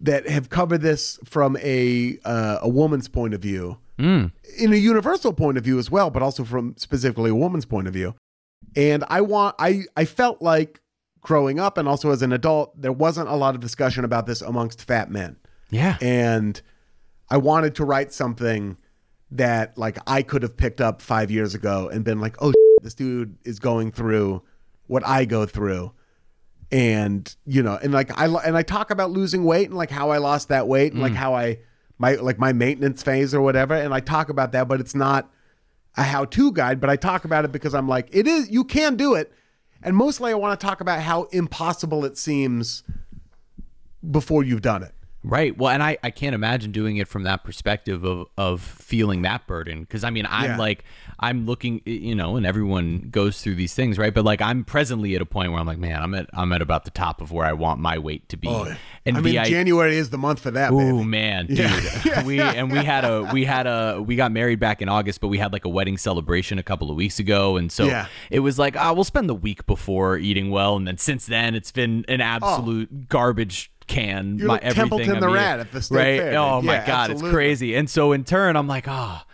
that 0.04 0.28
have 0.28 0.50
covered 0.50 0.82
this 0.82 1.20
from 1.24 1.56
a 1.62 2.18
uh, 2.26 2.58
a 2.64 2.68
woman's 2.68 3.08
point 3.08 3.36
of 3.36 3.42
view, 3.42 3.78
in 4.58 4.74
a 4.74 4.76
universal 4.76 5.32
point 5.32 5.60
of 5.60 5.64
view 5.64 5.78
as 5.78 5.92
well, 5.92 6.10
but 6.10 6.24
also 6.24 6.44
from 6.44 6.74
specifically 6.76 7.30
a 7.30 7.36
woman's 7.36 7.66
point 7.66 7.88
of 7.88 7.94
view. 7.94 8.16
And 8.76 9.04
I 9.10 9.22
want 9.22 9.56
I 9.60 9.84
I 9.96 10.06
felt 10.06 10.42
like 10.42 10.82
growing 11.22 11.60
up 11.60 11.78
and 11.78 11.88
also 11.88 12.12
as 12.12 12.22
an 12.22 12.32
adult, 12.34 12.80
there 12.80 12.92
wasn't 12.92 13.30
a 13.30 13.36
lot 13.36 13.56
of 13.56 13.62
discussion 13.62 14.04
about 14.04 14.26
this 14.26 14.42
amongst 14.42 14.82
fat 14.84 15.10
men, 15.12 15.38
yeah. 15.70 15.98
And 16.02 16.62
I 17.30 17.38
wanted 17.38 17.76
to 17.76 17.86
write 17.86 18.12
something 18.12 18.78
that 19.32 19.78
like 19.78 19.98
I 20.06 20.22
could 20.22 20.44
have 20.44 20.58
picked 20.58 20.82
up 20.82 21.02
five 21.02 21.32
years 21.32 21.56
ago 21.56 21.90
and 21.90 22.04
been 22.04 22.20
like, 22.20 22.36
oh, 22.42 22.52
this 22.82 22.94
dude 22.94 23.38
is 23.46 23.60
going 23.60 23.92
through 23.92 24.42
what 24.88 25.06
I 25.06 25.26
go 25.26 25.46
through. 25.46 25.94
And 26.74 27.34
you 27.46 27.64
know 27.64 27.78
and 27.84 27.92
like 27.92 28.18
i 28.18 28.28
and 28.28 28.56
i 28.56 28.64
talk 28.64 28.92
about 28.92 29.12
losing 29.12 29.44
weight 29.44 29.68
and 29.68 29.78
like 29.78 29.92
how 29.92 30.12
i 30.12 30.20
lost 30.20 30.48
that 30.48 30.70
weight 30.70 30.94
and 30.94 31.02
like 31.02 31.12
mm. 31.12 31.18
how 31.18 31.36
i 31.36 31.60
my 32.02 32.16
like 32.16 32.40
my 32.40 32.52
maintenance 32.52 33.04
phase 33.04 33.34
or 33.34 33.42
whatever, 33.42 33.76
and 33.76 33.94
I 33.94 34.00
talk 34.00 34.30
about 34.30 34.52
that, 34.54 34.68
but 34.68 34.82
it's 34.82 34.96
not 34.96 35.30
a 35.96 36.04
how-to 36.04 36.52
guide, 36.52 36.82
but 36.82 36.90
I 36.90 36.96
talk 36.96 37.26
about 37.26 37.46
it 37.46 37.52
because 37.52 37.76
I'm 37.76 37.88
like, 37.88 38.10
it 38.12 38.28
is 38.28 38.50
you 38.50 38.64
can 38.64 38.96
do 38.96 39.14
it. 39.14 39.32
And 39.84 39.96
mostly 39.96 40.32
I 40.32 40.36
want 40.36 40.60
to 40.60 40.66
talk 40.66 40.82
about 40.82 41.02
how 41.02 41.24
impossible 41.26 42.06
it 42.06 42.18
seems 42.18 42.84
before 44.10 44.44
you've 44.44 44.62
done 44.62 44.84
it. 44.84 44.94
Right. 45.24 45.56
Well, 45.56 45.70
and 45.70 45.84
I, 45.84 45.98
I 46.04 46.10
can't 46.10 46.34
imagine 46.34 46.72
doing 46.72 46.98
it 46.98 47.08
from 47.08 47.24
that 47.24 47.44
perspective 47.44 48.04
of, 48.04 48.28
of 48.38 48.60
feeling 48.62 49.22
that 49.22 49.46
burden. 49.46 49.86
Cause 49.86 50.04
I 50.04 50.10
mean, 50.10 50.26
I'm 50.30 50.52
Yeah. 50.52 50.58
like, 50.58 50.84
I'm 51.20 51.46
looking, 51.46 51.82
you 51.86 52.16
know, 52.16 52.38
and 52.38 52.46
everyone 52.46 53.10
goes 53.12 53.40
through 53.42 53.54
these 53.56 53.76
things, 53.76 54.00
right? 54.00 54.14
But 54.14 54.26
like, 54.26 54.42
I'm 54.42 54.64
presently 54.64 55.16
at 55.16 55.22
a 55.22 55.26
point 55.26 55.52
where 55.52 55.62
I'm 55.62 55.68
like, 55.68 55.78
man, 55.78 56.02
I'm 56.02 56.16
at, 56.16 56.28
I'm 56.34 56.52
at 56.54 56.64
about 56.64 56.86
the 56.86 56.92
top 56.92 57.22
of 57.22 57.32
where 57.32 57.46
I 57.46 57.54
want 57.54 57.80
my 57.80 58.00
weight 58.00 58.28
to 58.30 58.38
be. 58.38 58.48
and 58.48 59.16
Oh, 59.16 59.20
I 59.20 59.22
mean, 59.22 59.38
i- 59.38 59.46
January 59.48 59.96
is 59.98 60.10
the 60.10 60.18
month 60.18 60.40
for 60.40 60.50
that, 60.52 60.72
baby. 60.72 61.04
man, 61.04 61.46
dude. 61.46 61.60
Yeah. 61.60 62.24
we 62.26 62.40
and 62.42 62.72
we 62.72 62.80
had 62.80 63.06
a 63.06 63.30
we 63.32 63.46
had 63.46 63.68
a 63.68 64.02
we 64.02 64.16
got 64.16 64.32
married 64.32 64.60
back 64.60 64.82
in 64.82 64.90
August, 64.90 65.22
but 65.22 65.28
we 65.28 65.38
had 65.38 65.54
like 65.54 65.66
a 65.66 65.70
wedding 65.70 65.98
celebration 65.98 66.58
a 66.58 66.64
couple 66.64 66.90
of 66.90 66.96
weeks 66.96 67.20
ago, 67.20 67.58
and 67.58 67.72
so 67.72 67.86
Yeah. 67.86 68.08
it 68.32 68.40
was 68.40 68.58
like, 68.58 68.76
ah, 68.76 68.92
we'll 68.94 69.04
spend 69.04 69.30
the 69.30 69.36
week 69.36 69.66
before 69.68 70.18
eating 70.18 70.50
well, 70.50 70.76
and 70.78 70.88
then 70.88 70.98
since 70.98 71.26
then 71.28 71.54
it's 71.56 71.72
been 71.72 72.06
an 72.08 72.22
absolute 72.22 73.08
garbage 73.08 73.71
can. 73.92 74.34
Oh. 74.36 74.38
You're 74.40 74.48
my 74.48 74.54
like 74.56 74.64
everything 74.64 74.90
Templeton 74.90 75.20
the. 75.20 75.30
Rat 75.30 75.60
at 75.60 75.72
the 75.72 75.82
state 75.82 75.96
right? 75.96 76.20
fair, 76.20 76.38
Oh 76.38 76.62
dude. 76.62 76.68
my 76.68 76.78
god, 76.78 76.90
absolutely. 77.12 77.28
it's 77.28 77.34
crazy. 77.34 77.76
And 77.76 77.90
so 77.90 78.12
in 78.12 78.24
turn, 78.24 78.56
I'm 78.56 78.68
like, 78.68 78.88
ah, 78.88 79.26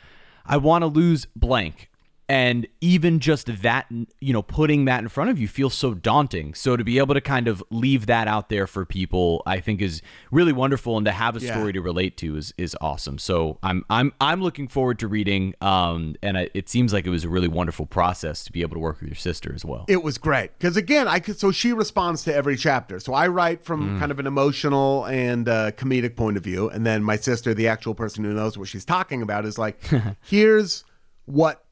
I 0.46 0.58
want 0.58 0.84
to 0.84 0.88
lose 0.88 1.26
blank. 1.36 1.90
And 2.30 2.68
even 2.82 3.20
just 3.22 3.62
that, 3.62 3.86
you 4.20 4.34
know, 4.34 4.42
putting 4.42 4.84
that 4.84 5.02
in 5.02 5.08
front 5.08 5.30
of 5.30 5.40
you 5.40 5.48
feels 5.48 5.74
so 5.74 5.94
daunting. 5.94 6.54
So 6.56 6.76
to 6.76 6.84
be 6.84 6.98
able 6.98 7.14
to 7.14 7.22
kind 7.22 7.48
of 7.48 7.64
leave 7.70 8.06
that 8.08 8.28
out 8.28 8.50
there 8.50 8.68
for 8.68 8.84
people, 8.86 9.42
I 9.46 9.62
think 9.62 9.82
is 9.82 10.02
really 10.30 10.52
wonderful, 10.52 10.98
and 10.98 11.06
to 11.06 11.14
have 11.14 11.38
a 11.38 11.40
Yeah. 11.40 11.52
story 11.54 11.72
to 11.72 11.80
relate 11.82 12.18
to 12.18 12.36
is 12.36 12.54
is 12.58 12.76
awesome. 12.82 13.18
So 13.18 13.60
I'm 13.64 13.86
I'm 13.90 14.12
I'm 14.20 14.42
looking 14.42 14.68
forward 14.68 15.00
to 15.00 15.08
reading. 15.08 15.54
Um, 15.62 16.16
and 16.22 16.38
I, 16.38 16.50
it 16.54 16.68
seems 16.68 16.92
like 16.92 17.06
it 17.06 17.10
was 17.12 17.24
a 17.24 17.30
really 17.30 17.48
wonderful 17.48 17.86
process 17.86 18.44
to 18.44 18.52
be 18.52 18.62
able 18.62 18.74
to 18.76 18.80
work 18.82 19.00
with 19.00 19.08
your 19.10 19.16
sister 19.16 19.54
as 19.56 19.64
well. 19.64 19.86
It 19.88 20.04
was 20.04 20.18
great 20.18 20.52
because 20.60 20.76
again, 20.76 21.08
I 21.08 21.20
could. 21.22 21.40
So 21.40 21.54
she 21.54 21.72
responds 21.72 22.24
to 22.26 22.36
every 22.36 22.58
chapter. 22.58 23.00
So 23.00 23.14
I 23.14 23.28
write 23.30 23.64
from 23.64 23.78
Mm. 23.96 24.00
kind 24.00 24.12
of 24.12 24.20
an 24.20 24.28
emotional 24.28 25.06
and 25.06 25.48
uh, 25.48 25.72
comedic 25.72 26.18
point 26.18 26.36
of 26.36 26.44
view, 26.44 26.70
and 26.70 26.86
then 26.86 27.04
my 27.04 27.16
sister, 27.16 27.54
the 27.54 27.70
actual 27.70 27.96
person 27.96 28.26
who 28.26 28.34
knows 28.34 28.58
what 28.58 28.68
she's 28.68 28.84
talking 28.84 29.22
about, 29.22 29.46
is 29.46 29.58
like, 29.58 29.82
"Here's 30.26 30.84
what 31.26 31.64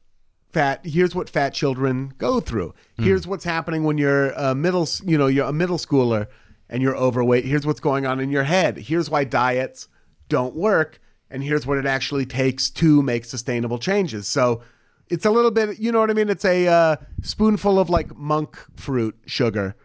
fat. 0.56 0.80
Here's 0.86 1.14
what 1.14 1.28
fat 1.28 1.52
children 1.52 2.14
go 2.16 2.40
through. 2.40 2.74
Mm. 2.98 3.04
Here's 3.04 3.26
what's 3.26 3.44
happening 3.44 3.84
when 3.84 3.98
you're 3.98 4.30
a 4.30 4.54
middle. 4.54 4.88
You 5.04 5.18
know, 5.18 5.26
you're 5.26 5.44
a 5.46 5.52
middle 5.52 5.76
schooler 5.76 6.28
and 6.70 6.82
you're 6.82 6.96
overweight. 6.96 7.44
Here's 7.44 7.66
what's 7.66 7.80
going 7.80 8.06
on 8.06 8.20
in 8.20 8.30
your 8.30 8.44
head. 8.44 8.78
Here's 8.78 9.10
why 9.10 9.24
diets 9.24 9.88
don't 10.30 10.56
work, 10.56 10.98
and 11.30 11.44
here's 11.44 11.66
what 11.66 11.76
it 11.76 11.84
actually 11.84 12.24
takes 12.24 12.70
to 12.70 13.02
make 13.02 13.24
sustainable 13.24 13.78
changes. 13.78 14.26
So." 14.26 14.62
It's 15.08 15.24
a 15.24 15.30
little 15.30 15.52
bit, 15.52 15.78
you 15.78 15.92
know 15.92 16.00
what 16.00 16.10
I 16.10 16.14
mean? 16.14 16.28
It's 16.28 16.44
a 16.44 16.66
uh, 16.66 16.96
spoonful 17.22 17.78
of 17.78 17.88
like 17.88 18.16
monk 18.16 18.58
fruit 18.74 19.14
sugar 19.24 19.76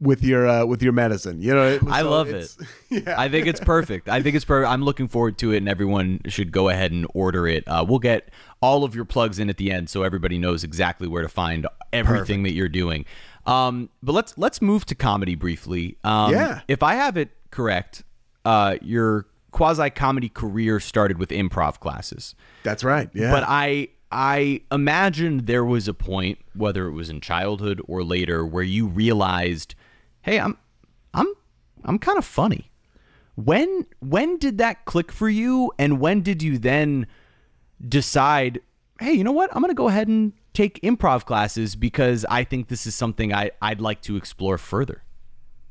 with 0.00 0.22
your 0.22 0.48
uh, 0.48 0.64
with 0.64 0.82
your 0.82 0.92
medicine. 0.92 1.40
You 1.42 1.54
know, 1.54 1.78
I 1.88 2.00
so 2.02 2.10
love 2.10 2.28
it. 2.28 2.56
Yeah, 2.90 3.14
I 3.16 3.28
think 3.28 3.46
it's 3.46 3.60
perfect. 3.60 4.08
I 4.08 4.20
think 4.20 4.34
it's 4.34 4.44
perfect. 4.44 4.68
I'm 4.68 4.82
looking 4.82 5.06
forward 5.06 5.38
to 5.38 5.52
it, 5.52 5.58
and 5.58 5.68
everyone 5.68 6.22
should 6.26 6.50
go 6.50 6.68
ahead 6.68 6.90
and 6.90 7.06
order 7.14 7.46
it. 7.46 7.62
Uh, 7.68 7.84
we'll 7.88 8.00
get 8.00 8.30
all 8.60 8.82
of 8.82 8.96
your 8.96 9.04
plugs 9.04 9.38
in 9.38 9.48
at 9.48 9.58
the 9.58 9.70
end, 9.70 9.88
so 9.88 10.02
everybody 10.02 10.38
knows 10.38 10.64
exactly 10.64 11.06
where 11.06 11.22
to 11.22 11.28
find 11.28 11.68
everything 11.92 12.42
that 12.42 12.52
you're 12.52 12.68
doing. 12.68 13.04
Um, 13.46 13.90
but 14.02 14.12
let's 14.12 14.36
let's 14.36 14.60
move 14.60 14.84
to 14.86 14.94
comedy 14.94 15.34
briefly. 15.34 15.98
Um, 16.02 16.32
Yeah. 16.32 16.60
If 16.66 16.82
I 16.82 16.94
have 16.94 17.16
it 17.16 17.30
correct, 17.50 18.02
uh, 18.44 18.76
your 18.82 19.26
quasi 19.52 19.90
comedy 19.90 20.28
career 20.28 20.80
started 20.80 21.18
with 21.18 21.30
improv 21.30 21.80
classes. 21.80 22.34
that's 22.62 22.84
right. 22.84 23.08
Yeah, 23.14 23.30
But 23.30 23.44
I 23.46 23.88
I 24.12 24.62
imagine 24.72 25.44
there 25.44 25.64
was 25.64 25.86
a 25.86 25.94
point, 25.94 26.38
whether 26.54 26.86
it 26.86 26.92
was 26.92 27.08
in 27.10 27.20
childhood 27.20 27.80
or 27.86 28.02
later, 28.02 28.44
where 28.44 28.64
you 28.64 28.88
realized, 28.88 29.74
hey, 30.22 30.38
I'm 30.38 30.56
I'm 31.14 31.26
I'm 31.84 31.98
kind 31.98 32.18
of 32.18 32.24
funny. 32.24 32.70
When 33.36 33.86
when 34.00 34.38
did 34.38 34.58
that 34.58 34.84
click 34.84 35.12
for 35.12 35.28
you, 35.28 35.72
and 35.78 36.00
when 36.00 36.20
did 36.22 36.42
you 36.42 36.58
then 36.58 37.06
decide, 37.86 38.60
hey, 39.00 39.12
you 39.12 39.24
know 39.24 39.32
what? 39.32 39.50
I'm 39.54 39.62
gonna 39.62 39.74
go 39.74 39.88
ahead 39.88 40.08
and 40.08 40.32
take 40.52 40.80
improv 40.82 41.24
classes 41.24 41.76
because 41.76 42.26
I 42.28 42.44
think 42.44 42.68
this 42.68 42.86
is 42.86 42.94
something 42.94 43.32
I 43.32 43.52
I'd 43.62 43.80
like 43.80 44.02
to 44.02 44.16
explore 44.16 44.58
further. 44.58 45.02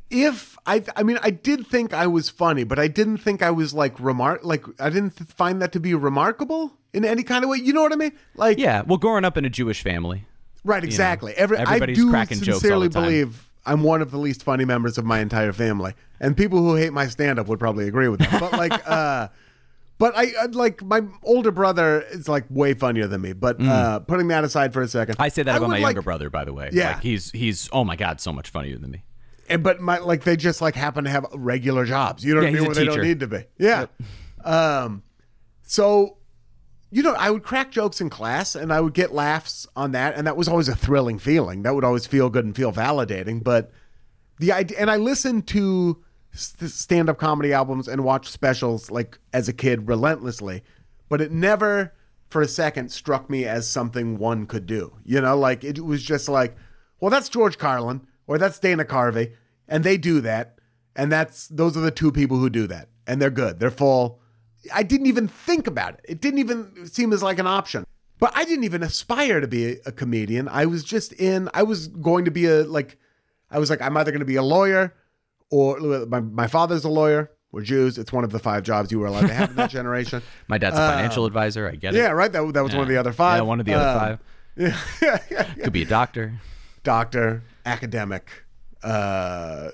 if 0.09 0.57
I, 0.65 0.83
I 0.95 1.03
mean, 1.03 1.19
I 1.21 1.29
did 1.29 1.67
think 1.67 1.93
I 1.93 2.07
was 2.07 2.29
funny, 2.29 2.63
but 2.63 2.79
I 2.79 2.87
didn't 2.87 3.17
think 3.17 3.43
I 3.43 3.51
was 3.51 3.73
like 3.73 3.99
remark, 3.99 4.43
like 4.43 4.65
I 4.79 4.89
didn't 4.89 5.17
th- 5.17 5.29
find 5.29 5.61
that 5.61 5.71
to 5.73 5.79
be 5.79 5.93
remarkable 5.93 6.73
in 6.93 7.05
any 7.05 7.21
kind 7.21 7.43
of 7.43 7.49
way. 7.51 7.57
You 7.59 7.73
know 7.73 7.83
what 7.83 7.93
I 7.93 7.97
mean? 7.97 8.13
Like, 8.35 8.57
Yeah, 8.57 8.81
well, 8.81 8.97
growing 8.97 9.23
up 9.25 9.37
in 9.37 9.45
a 9.45 9.49
Jewish 9.49 9.83
family, 9.83 10.25
right, 10.63 10.83
exactly. 10.83 11.33
Every 11.35 11.57
I 11.57 11.61
everybody's 11.61 11.97
do 11.97 12.09
cracking 12.09 12.39
jokes 12.39 12.47
all 12.47 12.59
sincerely 12.61 12.87
the 12.87 12.93
time. 12.95 13.03
believe 13.03 13.48
I'm 13.71 13.83
one 13.83 14.01
of 14.01 14.11
the 14.11 14.17
least 14.17 14.43
funny 14.43 14.65
members 14.65 14.97
of 14.97 15.05
my 15.05 15.19
entire 15.19 15.53
family, 15.53 15.93
and 16.19 16.35
people 16.35 16.59
who 16.59 16.75
hate 16.75 16.93
my 16.93 17.07
stand-up 17.07 17.47
would 17.47 17.59
probably 17.59 17.87
agree 17.87 18.07
with 18.07 18.19
that. 18.21 18.39
But 18.39 18.53
like, 18.53 18.87
uh, 18.89 19.27
but 19.97 20.13
I 20.17 20.27
I'd 20.41 20.55
like 20.55 20.81
my 20.83 21.01
older 21.23 21.51
brother 21.51 22.01
is 22.11 22.27
like 22.29 22.45
way 22.49 22.73
funnier 22.73 23.07
than 23.07 23.21
me. 23.21 23.33
But 23.33 23.61
uh, 23.61 23.99
putting 23.99 24.27
that 24.29 24.43
aside 24.43 24.73
for 24.73 24.81
a 24.81 24.87
second, 24.87 25.17
Mm. 25.17 25.23
I 25.23 25.29
say 25.29 25.43
that 25.43 25.51
about 25.57 25.61
would 25.67 25.67
my 25.73 25.79
like- 25.79 25.93
younger 25.95 26.01
brother, 26.01 26.29
by 26.29 26.45
the 26.45 26.53
way. 26.53 26.69
Yeah. 26.73 26.93
like 26.93 27.03
he's 27.03 27.31
he's 27.31 27.69
oh 27.71 27.83
my 27.83 27.95
god, 27.95 28.19
so 28.21 28.31
much 28.33 28.49
funnier 28.49 28.77
than 28.77 28.91
me. 28.91 29.03
And, 29.49 29.63
but 29.63 29.81
my 29.81 29.97
like 29.97 30.23
they 30.25 30.35
just 30.37 30.61
like 30.61 30.75
happen 30.75 31.03
to 31.05 31.09
have 31.09 31.25
regular 31.33 31.83
jobs. 31.85 32.23
You 32.23 32.35
know 32.35 32.41
what 32.41 32.51
Yeah, 32.53 32.59
I 32.59 32.61
mean? 32.61 32.61
he's 32.61 32.67
Where 32.67 32.71
a 32.71 32.75
they 32.75 32.85
don't 32.85 32.95
teacher. 32.95 33.07
need 33.07 33.19
to 33.21 33.27
be. 33.27 33.43
Yeah. 33.57 33.85
Um. 34.45 35.03
So, 35.63 36.17
you 36.91 37.03
know, 37.03 37.13
I 37.13 37.29
would 37.29 37.43
crack 37.43 37.71
jokes 37.71 38.01
in 38.01 38.09
class, 38.09 38.55
and 38.55 38.73
I 38.73 38.81
would 38.81 38.93
get 38.93 39.13
laughs 39.13 39.67
on 39.75 39.91
that, 39.91 40.15
and 40.15 40.25
that 40.25 40.37
was 40.37 40.47
always 40.47 40.67
a 40.67 40.75
thrilling 40.75 41.19
feeling. 41.19 41.63
That 41.63 41.75
would 41.75 41.83
always 41.83 42.07
feel 42.07 42.29
good 42.29 42.45
and 42.45 42.55
feel 42.55 42.71
validating. 42.71 43.43
But 43.43 43.71
the 44.39 44.51
idea, 44.51 44.79
and 44.79 44.89
I 44.89 44.95
listened 44.95 45.47
to 45.47 46.03
stand-up 46.31 47.17
comedy 47.17 47.53
albums 47.53 47.87
and 47.87 48.03
watched 48.03 48.31
specials 48.31 48.91
like 48.91 49.19
as 49.33 49.47
a 49.47 49.53
kid 49.53 49.87
relentlessly, 49.87 50.63
but 51.09 51.21
it 51.21 51.31
never 51.31 51.93
for 52.29 52.41
a 52.41 52.47
second 52.47 52.91
struck 52.91 53.29
me 53.29 53.45
as 53.45 53.67
something 53.67 54.17
one 54.17 54.45
could 54.45 54.65
do. 54.65 54.93
You 55.03 55.21
know, 55.21 55.37
like 55.37 55.63
it 55.63 55.83
was 55.83 56.03
just 56.03 56.29
like, 56.29 56.55
well, 56.99 57.09
that's 57.09 57.29
George 57.29 57.57
Carlin 57.57 58.05
or 58.27 58.37
that's 58.37 58.59
Dana 58.59 58.85
Carvey, 58.85 59.33
and 59.67 59.83
they 59.83 59.97
do 59.97 60.21
that, 60.21 60.59
and 60.95 61.11
that's 61.11 61.47
those 61.47 61.75
are 61.75 61.81
the 61.81 61.91
two 61.91 62.11
people 62.11 62.37
who 62.37 62.49
do 62.49 62.67
that, 62.67 62.89
and 63.07 63.21
they're 63.21 63.29
good. 63.29 63.59
They're 63.59 63.71
full. 63.71 64.18
I 64.73 64.83
didn't 64.83 65.07
even 65.07 65.27
think 65.27 65.67
about 65.67 65.93
it. 65.95 66.01
It 66.07 66.21
didn't 66.21 66.39
even 66.39 66.85
seem 66.87 67.13
as 67.13 67.23
like 67.23 67.39
an 67.39 67.47
option. 67.47 67.85
But 68.19 68.33
I 68.35 68.43
didn't 68.43 68.65
even 68.65 68.83
aspire 68.83 69.39
to 69.39 69.47
be 69.47 69.71
a, 69.71 69.75
a 69.87 69.91
comedian. 69.93 70.49
I 70.49 70.65
was 70.65 70.83
just 70.83 71.13
in. 71.13 71.49
I 71.53 71.63
was 71.63 71.87
going 71.87 72.25
to 72.25 72.31
be 72.31 72.45
a 72.45 72.63
like. 72.65 72.97
I 73.49 73.59
was 73.59 73.69
like, 73.69 73.81
I'm 73.81 73.95
either 73.97 74.11
going 74.11 74.19
to 74.19 74.25
be 74.25 74.35
a 74.35 74.43
lawyer, 74.43 74.93
or 75.49 75.79
my 76.07 76.19
my 76.19 76.47
father's 76.47 76.83
a 76.83 76.89
lawyer. 76.89 77.31
We're 77.51 77.61
Jews. 77.63 77.97
It's 77.97 78.11
one 78.13 78.23
of 78.23 78.31
the 78.31 78.37
five 78.39 78.61
jobs 78.63 78.91
you 78.91 78.99
were 78.99 79.07
allowed 79.07 79.27
to 79.27 79.33
have 79.33 79.49
in 79.51 79.55
that 79.55 79.69
generation. 79.79 80.21
My 80.47 80.57
dad's 80.59 80.77
a 80.77 80.87
financial 80.87 81.25
advisor. 81.25 81.67
I 81.67 81.75
get 81.75 81.95
it. 81.95 81.99
Uh, 81.99 82.03
Yeah, 82.03 82.09
right. 82.11 82.31
That, 82.31 82.53
that 82.53 82.63
was 82.63 82.73
one 82.73 82.83
of 82.83 82.89
the 82.89 82.97
other 82.97 83.13
five. 83.13 83.37
Yeah, 83.37 83.41
one 83.43 83.59
of 83.59 83.65
the 83.65 83.73
other 83.73 83.87
Uh, 83.87 83.99
five. 83.99 84.19
Yeah, 84.55 84.77
yeah, 85.01 85.17
yeah. 85.31 85.43
Could 85.63 85.73
be 85.73 85.81
a 85.83 85.85
doctor. 85.85 86.33
Doctor, 86.83 87.43
academic, 87.65 88.29
uh, 88.83 89.69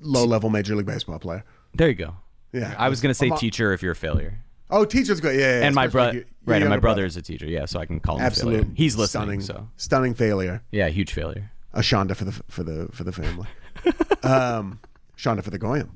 low 0.00 0.24
level 0.24 0.50
Major 0.50 0.74
League 0.74 0.86
Baseball 0.86 1.18
player. 1.18 1.44
There 1.74 1.88
you 1.88 1.94
go. 1.94 2.16
Yeah. 2.52 2.74
I 2.78 2.88
was 2.88 3.00
gonna 3.00 3.14
say 3.14 3.26
I'm 3.26 3.32
a- 3.32 3.38
teacher 3.38 3.72
if 3.72 3.82
you're 3.82 3.92
a 3.92 3.96
failure. 3.96 4.38
Oh, 4.70 4.84
teacher's 4.86 5.20
good. 5.20 5.38
Yeah, 5.38 5.60
yeah. 5.60 5.66
and 5.66 5.74
my 5.74 5.86
brother, 5.86 6.14
your 6.14 6.24
right? 6.46 6.62
And 6.62 6.70
my 6.70 6.78
brother 6.78 7.04
is 7.04 7.16
a 7.16 7.22
teacher. 7.22 7.46
Yeah, 7.46 7.66
so 7.66 7.78
I 7.78 7.84
can 7.86 8.00
call 8.00 8.16
him 8.16 8.22
a 8.22 8.26
Absolute. 8.26 8.58
failure. 8.62 8.70
He's 8.74 8.96
listening. 8.96 9.40
Stunning, 9.42 9.64
So 9.64 9.68
stunning 9.76 10.14
failure. 10.14 10.62
yeah, 10.70 10.88
huge 10.88 11.12
failure. 11.12 11.50
a 11.74 11.80
Shonda 11.80 12.16
for 12.16 12.24
the 12.24 12.32
for 12.48 12.62
the 12.62 12.88
for 12.92 13.04
the 13.04 13.12
family. 13.12 13.46
um, 14.22 14.80
Shonda 15.16 15.42
for 15.44 15.50
the 15.50 15.58
goyim. 15.58 15.90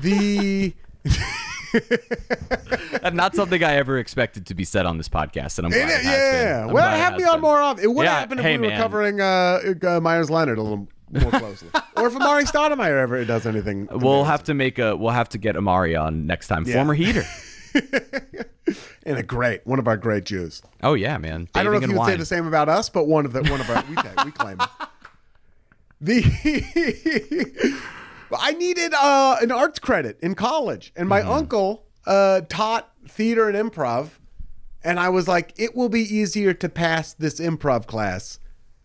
The 0.00 0.72
And 3.02 3.14
not 3.16 3.34
something 3.34 3.62
I 3.62 3.74
ever 3.74 3.98
expected 3.98 4.46
to 4.46 4.54
be 4.54 4.64
said 4.64 4.86
on 4.86 4.96
this 4.96 5.08
podcast, 5.08 5.58
and 5.58 5.66
I'm 5.66 5.72
glad 5.72 5.88
yeah, 5.88 5.98
it 5.98 6.04
has 6.04 6.32
been. 6.32 6.56
I'm 6.62 6.66
well, 6.68 6.74
glad 6.84 6.94
it 6.94 6.98
have 7.02 7.12
has 7.14 7.22
me 7.22 7.28
on 7.28 7.34
been. 7.36 7.40
more 7.42 7.60
often. 7.60 7.84
It 7.84 7.92
would 7.92 8.04
Yeah, 8.04 8.18
happen 8.20 8.38
if 8.38 8.44
hey, 8.44 8.56
we 8.58 8.64
were 8.64 8.70
man. 8.70 8.80
covering 8.80 9.20
uh, 9.20 9.60
uh, 9.96 10.00
Meyers 10.00 10.30
Leonard 10.30 10.58
a 10.58 10.62
little 10.62 10.88
more 11.10 11.30
closely, 11.30 11.68
or 11.96 12.06
if 12.06 12.14
Amar'e 12.14 12.44
Stoudemire 12.44 13.00
ever 13.00 13.24
does 13.24 13.46
anything. 13.46 13.88
We'll 13.90 14.24
have 14.24 14.44
to 14.44 14.54
make 14.54 14.78
a. 14.78 14.96
We'll 14.96 15.12
have 15.12 15.28
to 15.30 15.38
get 15.38 15.56
Amar'e 15.56 16.00
on 16.00 16.26
next 16.26 16.48
time. 16.48 16.64
Former 16.64 16.94
heater. 16.94 17.24
and 19.04 19.18
a 19.18 19.22
great 19.22 19.66
one 19.66 19.78
of 19.78 19.86
our 19.86 19.96
great 19.96 20.24
Jews. 20.24 20.62
Oh 20.82 20.94
yeah, 20.94 21.18
man. 21.18 21.48
I 21.54 21.62
don't 21.62 21.72
know 21.72 21.78
if 21.78 21.88
you 21.90 21.98
would 21.98 22.06
say 22.06 22.16
the 22.16 22.26
same 22.26 22.46
about 22.46 22.68
us, 22.68 22.88
but 22.88 23.06
one 23.06 23.24
of 23.24 23.32
the 23.32 23.42
one 23.42 23.60
of 23.60 23.70
our 23.70 23.84
we 23.88 23.96
take, 23.96 24.24
we 24.24 24.30
claim 24.30 24.58
it. 24.60 24.68
The 26.00 27.80
I 28.38 28.52
needed 28.52 28.94
uh, 28.94 29.36
an 29.40 29.50
arts 29.50 29.78
credit 29.78 30.18
in 30.20 30.34
college, 30.34 30.92
and 30.96 31.08
my 31.08 31.22
uncle 31.22 31.86
uh, 32.06 32.42
taught 32.48 32.92
theater 33.08 33.48
and 33.48 33.70
improv, 33.70 34.10
and 34.84 35.00
I 35.00 35.08
was 35.08 35.26
like, 35.26 35.54
it 35.56 35.74
will 35.74 35.88
be 35.88 36.02
easier 36.02 36.52
to 36.54 36.68
pass 36.68 37.14
this 37.14 37.40
improv 37.40 37.86
class 37.86 38.38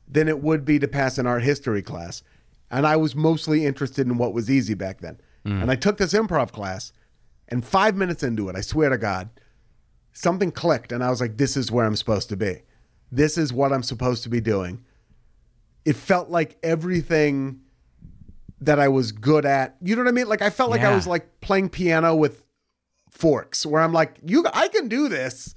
than 0.07 0.27
it 0.27 0.41
would 0.41 0.65
be 0.65 0.79
to 0.79 0.87
pass 0.87 1.17
an 1.17 1.27
art 1.27 1.43
history 1.43 1.81
class, 1.81 2.23
and 2.69 2.85
I 2.85 2.95
was 2.95 3.15
mostly 3.15 3.65
interested 3.65 4.07
in 4.07 4.17
what 4.17 4.33
was 4.33 4.49
easy 4.49 4.73
back 4.73 5.01
then, 5.01 5.19
mm. 5.45 5.61
and 5.61 5.71
I 5.71 5.75
took 5.75 5.97
this 5.97 6.13
improv 6.13 6.51
class. 6.51 6.91
And 7.49 7.63
five 7.63 7.95
minutes 7.95 8.23
into 8.23 8.47
it, 8.49 8.55
I 8.55 8.61
swear 8.61 8.89
to 8.89 8.97
God, 8.97 9.29
something 10.13 10.51
clicked, 10.51 10.91
and 10.91 11.03
I 11.03 11.09
was 11.09 11.21
like, 11.21 11.37
"This 11.37 11.57
is 11.57 11.71
where 11.71 11.85
I'm 11.85 11.95
supposed 11.95 12.29
to 12.29 12.37
be. 12.37 12.61
This 13.11 13.37
is 13.37 13.53
what 13.53 13.73
I'm 13.73 13.83
supposed 13.83 14.23
to 14.23 14.29
be 14.29 14.41
doing." 14.41 14.83
It 15.85 15.97
felt 15.97 16.29
like 16.29 16.57
everything 16.63 17.59
that 18.61 18.79
I 18.79 18.87
was 18.87 19.11
good 19.11 19.45
at. 19.45 19.75
You 19.81 19.95
know 19.95 20.03
what 20.03 20.09
I 20.09 20.13
mean? 20.13 20.29
Like 20.29 20.41
I 20.41 20.49
felt 20.49 20.71
like 20.71 20.81
I 20.81 20.95
was 20.95 21.05
like 21.05 21.41
playing 21.41 21.69
piano 21.69 22.15
with 22.15 22.45
forks, 23.11 23.65
where 23.65 23.81
I'm 23.81 23.93
like, 23.93 24.19
"You, 24.25 24.45
I 24.53 24.69
can 24.69 24.87
do 24.87 25.09
this." 25.09 25.53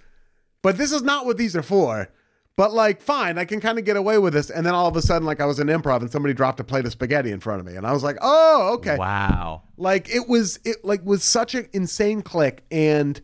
but 0.67 0.79
this 0.79 0.91
is 0.91 1.03
not 1.03 1.25
what 1.25 1.37
these 1.37 1.55
are 1.55 1.63
for. 1.63 2.09
But 2.57 2.73
like, 2.73 3.03
fine, 3.03 3.37
I 3.37 3.45
can 3.45 3.61
kind 3.61 3.79
of 3.79 3.85
get 3.85 3.99
away 3.99 4.17
with 4.17 4.33
this. 4.33 4.49
And 4.49 4.65
then 4.65 4.75
all 4.75 4.89
of 4.89 4.97
a 4.97 5.03
sudden, 5.03 5.27
like, 5.27 5.43
I 5.43 5.45
was 5.45 5.61
in 5.61 5.67
improv 5.67 6.01
and 6.01 6.11
somebody 6.11 6.33
dropped 6.33 6.59
a 6.59 6.65
plate 6.65 6.87
of 6.87 6.93
spaghetti 6.93 7.31
in 7.31 7.39
front 7.39 7.61
of 7.61 7.67
me, 7.67 7.77
and 7.77 7.87
I 7.87 7.93
was 7.93 8.03
like, 8.03 8.17
oh, 8.23 8.73
okay. 8.77 8.97
Wow. 8.97 9.63
Like 9.77 10.09
it 10.09 10.27
was, 10.27 10.59
it 10.65 10.85
like 10.85 11.05
was 11.05 11.23
such 11.23 11.55
an 11.55 11.69
insane 11.75 12.23
click, 12.23 12.65
and 12.71 13.21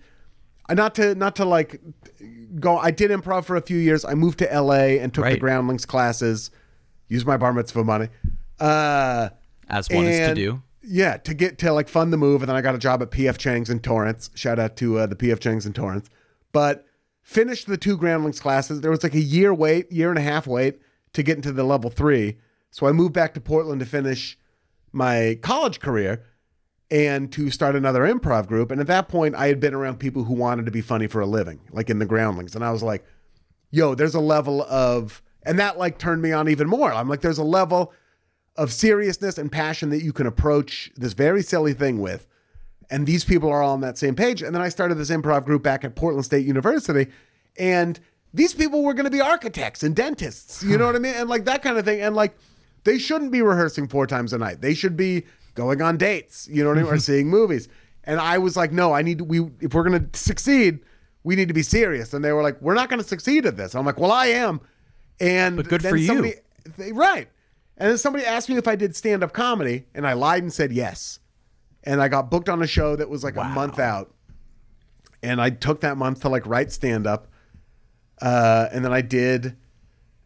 not 0.71 0.95
to 0.97 1.15
not 1.15 1.37
to 1.37 1.47
like 1.47 1.81
go. 2.61 2.77
I 2.77 2.91
did 2.91 3.11
improv 3.11 3.45
for 3.45 3.57
a 3.57 3.63
few 3.63 3.79
years. 3.79 4.05
I 4.05 4.15
moved 4.15 4.39
to 4.41 4.53
L.A. 4.53 4.99
and 4.99 5.13
took 5.15 5.25
the 5.25 5.39
Groundlings 5.39 5.87
classes, 5.87 6.51
used 7.09 7.27
my 7.27 7.39
bar 7.39 7.55
mitzvah 7.55 7.85
money. 7.85 8.09
Uh, 8.61 9.31
As 9.69 9.89
one 9.89 10.05
is 10.05 10.29
to 10.29 10.35
do. 10.35 10.63
Yeah, 10.83 11.17
to 11.19 11.33
get 11.33 11.59
to 11.59 11.73
like 11.73 11.89
fund 11.89 12.13
the 12.13 12.17
move, 12.19 12.43
and 12.43 12.51
then 12.51 12.57
I 12.57 12.61
got 12.61 12.75
a 12.75 12.79
job 12.79 13.03
at 13.03 13.11
PF 13.11 13.39
Chang's 13.39 13.71
in 13.71 13.81
Torrance. 13.81 14.31
Shout 14.35 14.59
out 14.59 14.77
to 14.77 14.99
uh, 14.99 15.07
the 15.07 15.17
PF 15.17 15.41
Chang's 15.41 15.65
in 15.65 15.73
Torrance. 15.73 16.11
But 16.53 16.85
finished 17.23 17.67
the 17.67 17.77
two 17.77 17.97
Groundlings 17.97 18.41
classes. 18.41 18.81
There 18.81 18.91
was 18.91 19.03
like 19.03 19.15
a 19.15 19.21
year 19.21 19.55
wait, 19.55 19.91
year 19.91 20.11
and 20.11 20.19
a 20.19 20.23
half 20.23 20.47
wait 20.47 20.81
to 21.13 21.23
get 21.23 21.37
into 21.37 21.53
the 21.53 21.65
level 21.65 21.91
three. 21.91 22.39
So 22.71 22.87
I 22.87 22.93
moved 22.93 23.13
back 23.13 23.35
to 23.35 23.41
Portland 23.41 23.81
to 23.81 23.87
finish 23.87 24.39
my 24.93 25.39
college 25.43 25.81
career 25.81 26.25
and 26.91 27.33
to 27.33 27.51
start 27.51 27.75
another 27.75 28.03
improv 28.03 28.47
group. 28.47 28.71
And 28.71 28.81
at 28.81 28.87
that 28.89 29.09
point, 29.09 29.35
I 29.35 29.47
had 29.47 29.61
been 29.61 29.75
around 29.75 29.99
people 29.99 30.25
who 30.25 30.35
wanted 30.35 30.67
to 30.67 30.73
be 30.73 30.83
funny 30.83 31.07
for 31.07 31.21
a 31.21 31.27
living, 31.27 31.61
like 31.71 31.89
in 31.89 31.99
the 31.99 32.07
Groundlings. 32.07 32.55
And 32.55 32.65
I 32.65 32.71
was 32.71 32.83
like, 32.83 33.05
yo, 33.71 33.95
there's 33.95 34.15
a 34.15 34.21
level 34.21 34.63
of, 34.63 35.23
and 35.43 35.59
that 35.59 35.79
like 35.79 35.99
turned 35.99 36.21
me 36.23 36.33
on 36.33 36.49
even 36.49 36.69
more. 36.69 36.93
I'm 36.93 37.09
like, 37.09 37.23
there's 37.23 37.39
a 37.39 37.45
level 37.45 37.93
of 38.57 38.73
seriousness 38.73 39.39
and 39.39 39.51
passion 39.51 39.89
that 39.91 40.03
you 40.03 40.13
can 40.13 40.27
approach 40.27 40.91
this 40.97 41.15
very 41.15 41.43
silly 41.43 41.73
thing 41.73 42.01
with. 42.01 42.27
And 42.93 43.07
these 43.07 43.25
people 43.25 43.49
are 43.51 43.63
all 43.63 43.73
on 43.73 43.81
that 43.81 43.97
same 43.97 44.15
page. 44.15 44.43
And 44.43 44.55
then 44.55 44.61
I 44.63 44.69
started 44.69 44.97
this 44.97 45.11
improv 45.11 45.47
group 45.47 45.63
back 45.63 45.83
at 45.83 45.97
Portland 45.97 46.27
State 46.27 46.47
University. 46.47 47.11
And 47.59 47.99
these 48.35 48.53
people 48.53 48.85
were 48.85 48.93
going 48.95 49.07
to 49.07 49.11
be 49.11 49.21
architects 49.21 49.83
and 49.83 49.97
dentists, 49.97 50.63
you 50.63 50.77
know 50.77 50.87
what 50.87 50.95
I 50.95 50.99
mean? 50.99 51.15
And 51.15 51.29
like 51.29 51.47
that 51.47 51.63
kind 51.63 51.79
of 51.79 51.85
thing. 51.87 52.03
And 52.03 52.15
like, 52.15 52.37
they 52.85 52.99
shouldn't 52.99 53.33
be 53.33 53.41
rehearsing 53.43 53.89
four 53.89 54.07
times 54.07 54.33
a 54.35 54.39
night. 54.39 54.61
They 54.61 54.75
should 54.75 54.97
be 54.97 55.25
going 55.55 55.81
on 55.81 55.97
dates, 55.97 56.47
you 56.51 56.63
know 56.63 56.69
what 56.69 56.79
I 56.79 56.83
mean? 56.83 56.93
Or 56.93 56.99
seeing 57.11 57.29
movies. 57.29 57.69
And 58.05 58.21
I 58.21 58.39
was 58.39 58.57
like, 58.57 58.73
no, 58.73 58.93
I 58.93 59.01
need 59.03 59.19
to, 59.19 59.25
we, 59.25 59.41
if 59.61 59.73
we're 59.75 59.89
going 59.89 60.11
to 60.11 60.19
succeed, 60.19 60.81
we 61.25 61.35
need 61.35 61.49
to 61.49 61.55
be 61.55 61.63
serious. 61.63 62.13
And 62.13 62.23
they 62.25 62.33
were 62.33 62.43
like, 62.43 62.61
we're 62.61 62.75
not 62.75 62.89
going 62.91 63.01
to 63.01 63.07
succeed 63.09 63.47
at 63.47 63.57
this. 63.57 63.75
I'm 63.75 63.87
like, 63.87 63.99
well, 63.99 64.13
I 64.13 64.27
am. 64.27 64.61
And 65.21 65.57
But 65.57 65.69
good 65.69 65.81
then 65.81 65.91
for 65.93 65.97
you. 65.97 66.35
they- 66.77 66.93
right. 66.93 67.29
And 67.79 67.91
then 67.91 67.99
somebody 67.99 68.25
asked 68.25 68.49
me 68.51 68.57
if 68.57 68.69
I 68.69 68.77
did 68.77 68.95
stand 68.95 69.23
up 69.25 69.33
comedy, 69.33 69.87
and 69.95 70.07
I 70.07 70.13
lied 70.13 70.43
and 70.43 70.53
said 70.53 70.73
yes. 70.73 71.21
And 71.85 72.01
I 72.01 72.09
got 72.09 72.31
booked 72.31 72.49
on 72.49 72.63
a 72.63 72.67
show 72.67 72.97
that 72.97 73.09
was 73.09 73.25
like 73.25 73.37
a 73.37 73.45
month 73.45 73.79
out. 73.79 74.15
And 75.23 75.41
I 75.41 75.51
took 75.51 75.81
that 75.81 75.97
month 75.97 76.23
to 76.23 76.29
like 76.29 76.47
write 76.47 76.73
stand 76.73 77.07
up. 77.07 77.29
Uh, 78.21 78.69
and 78.73 78.85
then 78.85 78.93
I 78.93 79.01
did 79.01 79.57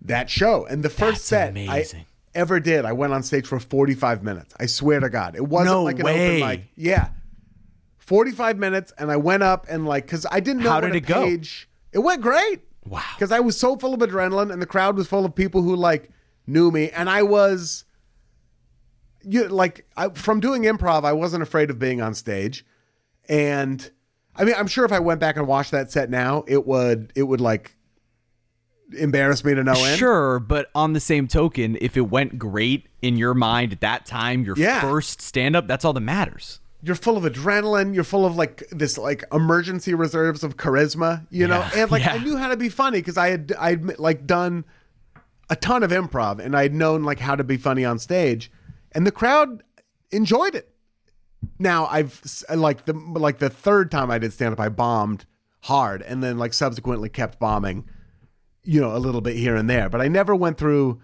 that 0.02 0.28
show. 0.30 0.66
And 0.66 0.82
the 0.82 0.90
first 0.90 1.12
That's 1.12 1.24
set 1.24 1.50
amazing. 1.50 2.00
I 2.00 2.38
ever 2.38 2.60
did, 2.60 2.84
I 2.84 2.92
went 2.92 3.12
on 3.14 3.22
stage 3.22 3.46
for 3.46 3.58
45 3.58 4.22
minutes. 4.22 4.54
I 4.60 4.66
swear 4.66 5.00
to 5.00 5.08
God. 5.08 5.34
It 5.34 5.46
wasn't 5.46 5.74
No 5.74 5.82
like 5.84 5.98
an 5.98 6.04
way. 6.04 6.36
open 6.42 6.48
mic. 6.48 6.64
Yeah. 6.76 7.08
45 7.98 8.58
minutes. 8.58 8.92
And 8.98 9.10
I 9.10 9.16
went 9.16 9.42
up 9.42 9.66
and 9.68 9.86
like, 9.86 10.04
because 10.04 10.26
I 10.30 10.40
didn't 10.40 10.62
know 10.62 10.70
How 10.70 10.76
what 10.80 10.92
did 10.92 10.96
it 10.96 11.06
go? 11.06 11.24
It 11.92 11.98
went 12.00 12.20
great. 12.20 12.60
Wow. 12.86 13.02
Because 13.16 13.32
I 13.32 13.40
was 13.40 13.58
so 13.58 13.76
full 13.76 13.94
of 13.94 14.00
adrenaline 14.00 14.52
and 14.52 14.60
the 14.60 14.66
crowd 14.66 14.96
was 14.96 15.08
full 15.08 15.24
of 15.24 15.34
people 15.34 15.62
who 15.62 15.74
like 15.74 16.10
knew 16.46 16.70
me. 16.70 16.90
And 16.90 17.08
I 17.10 17.22
was 17.22 17.84
you 19.28 19.48
like 19.48 19.86
I, 19.96 20.08
from 20.10 20.40
doing 20.40 20.62
improv, 20.62 21.04
I 21.04 21.12
wasn't 21.12 21.42
afraid 21.42 21.70
of 21.70 21.78
being 21.78 22.00
on 22.00 22.14
stage, 22.14 22.64
and 23.28 23.90
I 24.36 24.44
mean, 24.44 24.54
I'm 24.56 24.66
sure 24.66 24.84
if 24.84 24.92
I 24.92 24.98
went 25.00 25.20
back 25.20 25.36
and 25.36 25.46
watched 25.46 25.70
that 25.72 25.90
set 25.90 26.10
now, 26.10 26.44
it 26.46 26.66
would 26.66 27.12
it 27.14 27.24
would 27.24 27.40
like 27.40 27.76
embarrass 28.98 29.44
me 29.44 29.54
to 29.54 29.64
no 29.64 29.72
end. 29.72 29.98
Sure, 29.98 30.38
but 30.38 30.70
on 30.74 30.92
the 30.92 31.00
same 31.00 31.26
token, 31.26 31.76
if 31.80 31.96
it 31.96 32.02
went 32.02 32.38
great 32.38 32.86
in 33.02 33.16
your 33.16 33.34
mind 33.34 33.72
at 33.72 33.80
that 33.80 34.06
time, 34.06 34.44
your 34.44 34.56
Yeah. 34.56 34.80
first 34.80 35.20
stand 35.20 35.56
up, 35.56 35.66
that's 35.66 35.84
all 35.84 35.92
that 35.92 36.00
matters. 36.00 36.60
You're 36.82 36.94
full 36.94 37.16
of 37.16 37.24
adrenaline. 37.24 37.94
You're 37.94 38.04
full 38.04 38.24
of 38.24 38.36
like 38.36 38.62
this 38.70 38.96
like 38.96 39.24
emergency 39.32 39.94
reserves 39.94 40.44
of 40.44 40.56
charisma, 40.56 41.26
you 41.30 41.48
know. 41.48 41.66
And 41.74 41.90
like 41.90 42.04
yeah. 42.04 42.12
I 42.12 42.18
knew 42.18 42.36
how 42.36 42.48
to 42.48 42.56
be 42.56 42.68
funny 42.68 42.98
because 42.98 43.16
I 43.16 43.30
had 43.30 43.52
I'd 43.58 43.98
like 43.98 44.24
done 44.26 44.64
a 45.50 45.56
ton 45.56 45.82
of 45.82 45.90
improv 45.90 46.38
and 46.38 46.56
I'd 46.56 46.74
known 46.74 47.02
like 47.02 47.18
how 47.18 47.34
to 47.34 47.42
be 47.42 47.56
funny 47.56 47.84
on 47.84 47.98
stage, 47.98 48.52
and 48.96 49.06
the 49.06 49.12
crowd 49.12 49.62
enjoyed 50.10 50.54
it. 50.54 50.70
Now 51.58 51.86
I've 51.86 52.20
like 52.52 52.86
the 52.86 52.94
like 52.94 53.38
the 53.38 53.50
third 53.50 53.90
time 53.90 54.10
I 54.10 54.18
did 54.18 54.32
stand 54.32 54.54
up, 54.54 54.58
I 54.58 54.70
bombed 54.70 55.26
hard, 55.60 56.02
and 56.02 56.22
then 56.22 56.38
like 56.38 56.54
subsequently 56.54 57.10
kept 57.10 57.38
bombing, 57.38 57.88
you 58.64 58.80
know, 58.80 58.96
a 58.96 58.98
little 58.98 59.20
bit 59.20 59.36
here 59.36 59.54
and 59.54 59.68
there. 59.68 59.90
But 59.90 60.00
I 60.00 60.08
never 60.08 60.34
went 60.34 60.56
through 60.58 61.00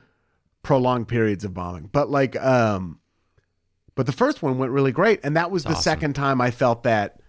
prolonged 0.63 1.07
periods 1.07 1.45
of 1.45 1.53
bombing. 1.53 1.91
But 1.93 2.11
like, 2.11 2.35
um, 2.43 2.99
but 3.95 4.07
the 4.07 4.13
first 4.13 4.43
one 4.43 4.57
went 4.57 4.73
really 4.73 4.93
great, 4.93 5.21
and 5.23 5.37
that 5.37 5.51
was 5.51 5.65
the 5.65 5.71
awesome. 5.71 5.83
second 5.83 6.15
time 6.15 6.41
I 6.41 6.51
felt 6.51 6.85
that 6.85 7.21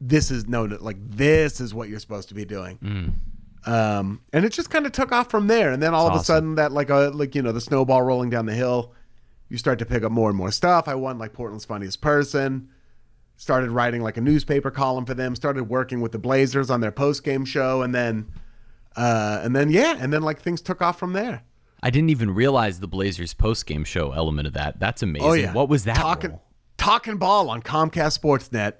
this 0.00 0.30
is 0.30 0.46
no 0.46 0.64
like 0.64 0.98
this 1.00 1.60
is 1.60 1.74
what 1.74 1.88
you're 1.88 1.98
supposed 1.98 2.28
to 2.28 2.34
be 2.34 2.44
doing. 2.44 2.78
Mm. 2.78 3.70
Um, 3.72 4.20
and 4.32 4.44
it 4.44 4.52
just 4.52 4.70
kind 4.70 4.86
of 4.86 4.92
took 4.92 5.12
off 5.12 5.30
from 5.30 5.46
there. 5.46 5.72
And 5.72 5.82
then 5.82 5.92
all 5.94 6.06
of 6.06 6.12
a 6.12 6.16
awesome. 6.16 6.24
sudden, 6.24 6.54
that 6.56 6.72
like 6.72 6.90
a 6.90 7.10
like 7.14 7.34
you 7.34 7.40
know 7.40 7.52
the 7.52 7.60
snowball 7.60 8.02
rolling 8.02 8.28
down 8.28 8.44
the 8.44 8.54
hill, 8.54 8.92
you 9.48 9.56
start 9.58 9.78
to 9.80 9.86
pick 9.86 10.02
up 10.02 10.12
more 10.12 10.28
and 10.28 10.36
more 10.36 10.50
stuff. 10.50 10.88
I 10.88 10.94
won 10.94 11.18
like 11.18 11.32
Portland's 11.32 11.64
funniest 11.64 12.00
person. 12.00 12.68
Started 13.36 13.70
writing 13.70 14.02
like 14.02 14.16
a 14.16 14.20
newspaper 14.20 14.70
column 14.70 15.06
for 15.06 15.14
them. 15.14 15.36
Started 15.36 15.64
working 15.68 16.00
with 16.00 16.12
the 16.12 16.18
Blazers 16.18 16.70
on 16.70 16.80
their 16.80 16.90
post 16.90 17.22
game 17.22 17.44
show, 17.44 17.82
and 17.82 17.94
then, 17.94 18.26
uh, 18.96 19.40
and 19.42 19.54
then 19.54 19.70
yeah, 19.70 19.96
and 19.98 20.12
then 20.12 20.22
like 20.22 20.40
things 20.40 20.60
took 20.60 20.82
off 20.82 20.98
from 20.98 21.12
there. 21.12 21.42
I 21.80 21.90
didn't 21.90 22.10
even 22.10 22.34
realize 22.34 22.80
the 22.80 22.88
Blazers 22.88 23.34
post 23.34 23.64
game 23.66 23.84
show 23.84 24.10
element 24.12 24.48
of 24.48 24.54
that. 24.54 24.80
That's 24.80 25.02
amazing. 25.04 25.28
Oh 25.28 25.32
yeah, 25.34 25.52
What 25.52 25.68
was 25.68 25.84
that? 25.84 25.94
Talking 25.96 26.30
role? 26.30 26.42
talking 26.76 27.16
ball 27.18 27.48
on 27.48 27.62
Comcast 27.62 28.18
Sportsnet. 28.18 28.74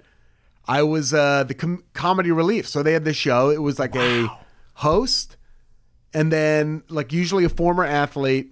I 0.67 0.83
was 0.83 1.13
uh, 1.13 1.45
the 1.45 1.53
com- 1.53 1.83
comedy 1.93 2.29
relief. 2.31 2.67
So 2.67 2.83
they 2.83 2.91
had 2.93 3.05
this 3.05 3.15
show. 3.15 3.49
It 3.49 3.61
was 3.61 3.79
like 3.79 3.95
a 3.95 4.27
host, 4.73 5.37
and 6.13 6.31
then 6.33 6.83
like 6.89 7.13
usually 7.13 7.45
a 7.45 7.49
former 7.49 7.85
athlete, 7.85 8.51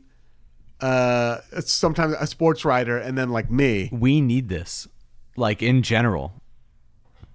uh, 0.82 1.38
sometimes 1.62 2.16
a 2.20 2.28
sports 2.28 2.64
writer, 2.66 2.98
and 2.98 3.18
then 3.18 3.30
like 3.30 3.50
me. 3.52 3.90
We 3.92 4.22
need 4.22 4.50
this, 4.50 4.88
like 5.36 5.62
in 5.64 5.82
general. 5.84 6.34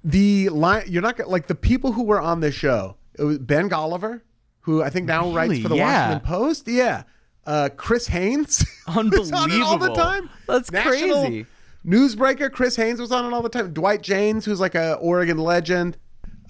The 0.05 0.49
line 0.49 0.84
you're 0.88 1.03
not 1.03 1.16
gonna 1.16 1.30
like 1.30 1.47
the 1.47 1.55
people 1.55 1.93
who 1.93 2.03
were 2.05 2.20
on 2.20 2.40
this 2.40 2.55
show. 2.55 2.97
It 3.18 3.24
was 3.24 3.38
Ben 3.38 3.68
Golliver, 3.70 4.22
who 4.61 4.82
I 4.82 4.90
think 4.90 5.07
now 5.07 5.30
writes 5.32 5.61
for 5.61 5.68
the 5.68 5.76
Yeah. 5.76 6.09
Washington 6.09 6.26
Post. 6.28 6.68
Yeah. 6.68 7.03
Uh, 7.45 7.68
Chris 7.76 8.07
Haynes 8.09 8.64
was 8.86 9.32
on 9.32 9.51
it 9.51 9.61
all 9.62 9.78
the 9.78 9.93
time. 9.95 10.30
That's 10.47 10.70
crazy. 10.70 11.47
Newsbreaker. 11.84 12.53
Chris 12.53 12.76
Haynes 12.76 13.01
was 13.01 13.11
on 13.11 13.24
it 13.24 13.34
all 13.34 13.43
the 13.43 13.49
time. 13.49 13.72
Dwight 13.72 14.03
Jaynes, 14.03 14.45
who's 14.45 14.61
like 14.61 14.76
a 14.76 14.95
Oregon 14.95 15.38
legend. 15.38 15.97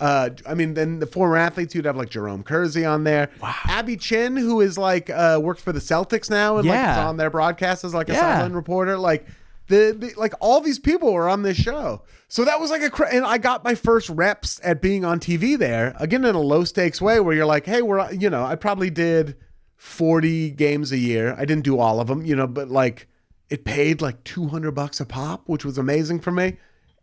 Uh, 0.02 0.30
I 0.48 0.54
mean, 0.54 0.74
then 0.74 0.98
the 0.98 1.06
former 1.06 1.36
athletes, 1.36 1.74
you'd 1.74 1.84
have 1.84 1.96
like 1.96 2.10
Jerome 2.10 2.42
Kersey 2.42 2.84
on 2.84 3.04
there. 3.04 3.30
Wow. 3.40 3.54
Abby 3.66 3.96
Chin, 3.96 4.36
who 4.36 4.60
is 4.60 4.76
like 4.76 5.08
uh, 5.10 5.38
works 5.40 5.62
for 5.62 5.72
the 5.72 5.78
Celtics 5.80 6.28
now 6.28 6.56
and 6.56 6.66
like 6.66 6.76
is 6.78 6.98
on 6.98 7.16
their 7.18 7.30
broadcast 7.30 7.84
as 7.84 7.94
like 7.94 8.08
a 8.08 8.12
Yeah. 8.14 8.20
sideline 8.34 8.52
reporter. 8.52 8.98
Like 8.98 9.26
the, 9.68 9.94
the 9.96 10.12
like 10.16 10.34
all 10.40 10.60
these 10.60 10.80
people 10.80 11.12
were 11.12 11.28
on 11.28 11.42
this 11.42 11.56
show. 11.56 12.02
So 12.26 12.44
that 12.44 12.58
was 12.58 12.70
like 12.72 12.82
a 12.82 12.90
cra- 12.90 13.14
and 13.14 13.24
I 13.24 13.38
got 13.38 13.62
my 13.62 13.74
first 13.76 14.08
reps 14.10 14.60
at 14.64 14.82
being 14.82 15.04
on 15.04 15.20
TV 15.20 15.56
there 15.56 15.94
again 16.00 16.24
in 16.24 16.34
a 16.34 16.40
low 16.40 16.64
stakes 16.64 17.00
way 17.00 17.20
where 17.20 17.34
you're 17.34 17.46
like, 17.46 17.64
hey, 17.66 17.80
we're 17.82 18.10
you 18.12 18.28
know 18.28 18.44
I 18.44 18.56
probably 18.56 18.90
did 18.90 19.36
forty 19.76 20.50
games 20.50 20.90
a 20.92 20.98
year. 20.98 21.34
I 21.38 21.44
didn't 21.44 21.64
do 21.64 21.78
all 21.78 22.00
of 22.00 22.08
them, 22.08 22.24
you 22.24 22.34
know, 22.34 22.46
but 22.46 22.68
like 22.70 23.06
it 23.50 23.64
paid 23.64 24.00
like 24.02 24.24
two 24.24 24.48
hundred 24.48 24.72
bucks 24.72 24.98
a 25.00 25.06
pop, 25.06 25.48
which 25.48 25.64
was 25.64 25.78
amazing 25.78 26.20
for 26.20 26.32
me. 26.32 26.56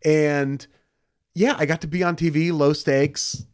And 0.03 0.65
yeah, 1.35 1.55
I 1.57 1.65
got 1.65 1.81
to 1.81 1.87
be 1.87 2.03
on 2.03 2.15
TV, 2.15 2.51
low 2.51 2.73
stakes, 2.73 3.45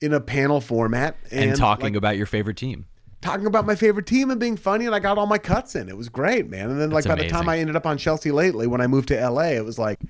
in 0.00 0.12
a 0.12 0.20
panel 0.20 0.60
format, 0.60 1.16
and, 1.30 1.50
And, 1.50 1.58
talking 1.58 1.84
like, 1.86 1.94
about 1.94 2.16
your 2.16 2.26
favorite 2.26 2.56
team. 2.56 2.86
talking 3.20 3.46
about 3.46 3.66
my 3.66 3.74
favorite 3.74 4.06
team 4.06 4.30
and 4.30 4.40
being 4.40 4.56
funny, 4.56 4.84
and 4.86 4.94
I 4.94 4.98
got 4.98 5.16
all 5.18 5.26
my 5.26 5.38
cuts 5.38 5.74
in. 5.76 5.88
It 5.88 5.96
was 5.96 6.08
great, 6.08 6.48
man. 6.50 6.70
And 6.70 6.80
then 6.80 6.90
like 6.90 7.04
That's 7.04 7.16
by 7.16 7.22
the 7.22 7.28
time. 7.30 7.48
I 7.48 7.58
ended 7.58 7.76
up 7.76 7.86
on 7.86 7.98
Chelsea 7.98 8.32
lately, 8.32 8.66
when 8.66 8.80
I 8.80 8.86
moved 8.86 9.08
to 9.08 9.28
LA, 9.30 9.50
it 9.52 9.64
was 9.64 9.78
like, 9.78 10.00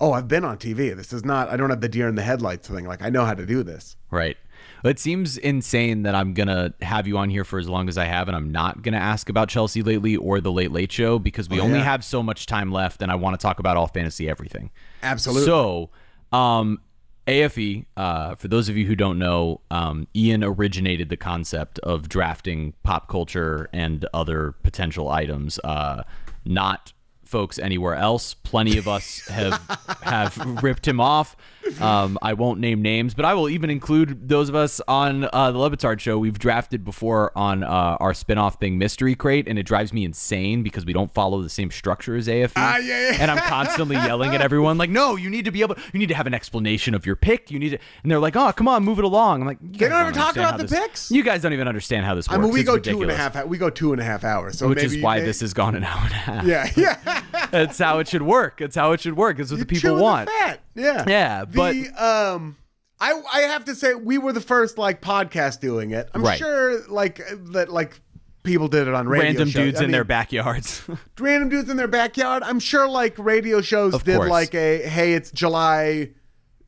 oh, 0.00 0.12
I've 0.12 0.28
been 0.28 0.44
on 0.44 0.56
TV. 0.58 0.96
This 0.96 1.12
is 1.12 1.24
not. 1.24 1.48
I 1.50 1.56
don't 1.56 1.70
have 1.70 1.80
the 1.80 1.88
deer 1.88 2.08
in 2.08 2.14
the 2.14 2.22
headlights 2.22 2.68
thing. 2.68 2.86
Like 2.86 3.02
I 3.02 3.10
know 3.10 3.24
how 3.24 3.34
to 3.34 3.44
do 3.46 3.62
this. 3.62 3.96
Right. 4.10 4.36
It 4.84 4.98
seems 4.98 5.38
insane 5.38 6.02
that 6.02 6.14
I'm 6.14 6.34
going 6.34 6.48
to 6.48 6.74
have 6.82 7.06
you 7.06 7.16
on 7.16 7.30
here 7.30 7.44
for 7.44 7.58
as 7.58 7.68
long 7.68 7.88
as 7.88 7.96
I 7.96 8.04
have, 8.04 8.28
and 8.28 8.36
I'm 8.36 8.52
not 8.52 8.82
going 8.82 8.92
to 8.92 8.98
ask 9.00 9.30
about 9.30 9.48
Chelsea 9.48 9.82
lately 9.82 10.14
or 10.16 10.40
the 10.42 10.52
Late 10.52 10.72
Late 10.72 10.92
Show 10.92 11.18
because 11.18 11.48
we 11.48 11.58
oh, 11.58 11.64
only 11.64 11.76
Oh, 11.76 11.78
yeah. 11.78 11.84
have 11.84 12.04
so 12.04 12.22
much 12.22 12.44
time 12.44 12.70
left, 12.70 13.00
and 13.00 13.10
I 13.10 13.14
want 13.14 13.38
to 13.38 13.42
talk 13.42 13.58
about 13.58 13.78
all 13.78 13.86
fantasy 13.86 14.28
everything. 14.28 14.70
Absolutely. 15.02 15.46
So, 15.46 15.88
Um, 16.34 16.80
AFE, 17.28 17.86
uh, 17.96 18.34
for 18.34 18.48
those 18.48 18.68
of 18.68 18.76
you 18.76 18.86
who 18.86 18.96
don't 18.96 19.18
know, 19.18 19.60
um, 19.70 20.08
Ian 20.16 20.42
originated 20.42 21.08
the 21.08 21.16
concept 21.16 21.78
of 21.78 22.08
drafting 22.08 22.74
pop 22.82 23.08
culture 23.08 23.68
and 23.72 24.04
other 24.12 24.52
potential 24.62 25.08
items, 25.08 25.60
uh, 25.62 26.02
not 26.44 26.92
folks 27.24 27.58
anywhere 27.58 27.94
else. 27.94 28.34
Plenty 28.34 28.76
of 28.78 28.88
us 28.88 29.26
have 29.28 29.54
have 30.02 30.62
ripped 30.62 30.86
him 30.86 31.00
off. 31.00 31.36
Um, 31.80 32.18
I 32.22 32.34
won't 32.34 32.60
name 32.60 32.82
names, 32.82 33.14
but 33.14 33.24
I 33.24 33.34
will 33.34 33.48
even 33.48 33.70
include 33.70 34.28
those 34.28 34.48
of 34.48 34.54
us 34.54 34.80
on 34.86 35.28
uh, 35.32 35.50
the 35.50 35.58
Le 35.58 35.70
Batard 35.70 35.98
show. 36.00 36.18
We've 36.18 36.38
drafted 36.38 36.84
before 36.84 37.36
on 37.36 37.62
uh, 37.62 37.96
our 38.00 38.12
spinoff 38.12 38.60
thing, 38.60 38.78
Mystery 38.78 39.14
Crate, 39.14 39.48
and 39.48 39.58
it 39.58 39.64
drives 39.64 39.92
me 39.92 40.04
insane 40.04 40.62
because 40.62 40.84
we 40.84 40.92
don't 40.92 41.12
follow 41.12 41.42
the 41.42 41.48
same 41.48 41.70
structure 41.70 42.16
as 42.16 42.28
AFE. 42.28 42.52
Ah, 42.56 42.76
yeah, 42.78 43.10
yeah. 43.12 43.16
And 43.20 43.30
I'm 43.30 43.38
constantly 43.38 43.96
yelling 43.96 44.34
at 44.34 44.40
everyone, 44.40 44.78
like, 44.78 44.90
"No, 44.90 45.16
you 45.16 45.30
need 45.30 45.44
to 45.46 45.50
be 45.50 45.62
able. 45.62 45.76
You 45.92 45.98
need 45.98 46.08
to 46.10 46.14
have 46.14 46.26
an 46.26 46.34
explanation 46.34 46.94
of 46.94 47.06
your 47.06 47.16
pick. 47.16 47.50
You 47.50 47.58
need 47.58 47.70
to." 47.70 47.78
And 48.02 48.10
they're 48.10 48.18
like, 48.18 48.36
"Oh, 48.36 48.52
come 48.52 48.68
on, 48.68 48.84
move 48.84 48.98
it 48.98 49.04
along." 49.04 49.40
I'm 49.40 49.46
like, 49.46 49.58
you 49.62 49.68
guys 49.78 49.90
don't 49.90 50.00
ever 50.00 50.12
talk 50.12 50.36
about 50.36 50.58
the 50.58 50.64
this- 50.66 50.78
picks? 50.78 51.10
You 51.10 51.22
guys 51.22 51.42
don't 51.42 51.52
even 51.52 51.68
understand 51.68 52.04
how 52.06 52.14
this 52.14 52.28
works. 52.28 52.38
I 52.38 52.42
mean, 52.42 52.52
we 52.52 52.60
It's 52.60 52.68
go 52.68 52.78
two 52.78 53.00
ridiculous. 53.00 53.16
half. 53.16 53.46
We 53.46 53.58
go 53.58 53.70
two 53.70 53.92
and 53.92 54.00
a 54.00 54.04
half 54.04 54.24
hours. 54.24 54.58
So 54.58 54.68
Which 54.68 54.76
maybe 54.82 54.98
is 54.98 55.02
why 55.02 55.18
may- 55.18 55.24
this 55.24 55.40
has 55.40 55.54
gone 55.54 55.74
an 55.74 55.84
hour 55.84 56.00
and 56.04 56.12
a 56.12 56.16
half. 56.16 56.44
Yeah, 56.46 56.70
yeah. 56.76 57.22
That's 57.50 57.78
how 57.78 57.98
it 57.98 58.08
should 58.08 58.22
work. 58.22 58.58
That's 58.58 58.76
how 58.76 58.92
it 58.92 59.00
should 59.00 59.16
work. 59.16 59.38
It's 59.38 59.50
what 59.50 59.60
the 59.60 59.66
people 59.66 59.96
want. 59.96 60.28
fat. 60.28 60.60
Yeah. 60.74 61.04
Yeah, 61.06 61.44
but- 61.44 61.72
the, 61.72 61.88
um, 62.04 62.56
I 63.00 63.20
I 63.32 63.40
have 63.42 63.64
to 63.66 63.74
say 63.74 63.94
we 63.94 64.18
were 64.18 64.32
the 64.32 64.40
first 64.40 64.78
like 64.78 65.00
podcast 65.00 65.60
doing 65.60 65.90
it. 65.90 66.08
I'm 66.14 66.22
Right. 66.22 66.38
sure 66.38 66.86
like 66.88 67.20
that 67.52 67.68
like 67.70 68.00
people 68.44 68.68
did 68.68 68.86
it 68.88 68.94
on 68.94 69.08
radio 69.08 69.28
Random 69.28 69.48
shows. 69.48 69.62
dudes 69.64 69.80
I 69.80 69.84
in 69.84 69.90
their 69.90 70.04
backyards. 70.04 70.82
random 71.18 71.48
dudes 71.48 71.68
in 71.70 71.76
their 71.76 71.88
backyard. 71.88 72.42
I'm 72.44 72.60
sure 72.60 72.88
like 72.88 73.18
radio 73.18 73.60
shows 73.60 73.94
Of 73.94 74.04
did 74.04 74.16
course. 74.16 74.30
like 74.30 74.54
a 74.54 74.86
hey, 74.88 75.14
it's 75.14 75.30
July 75.32 76.10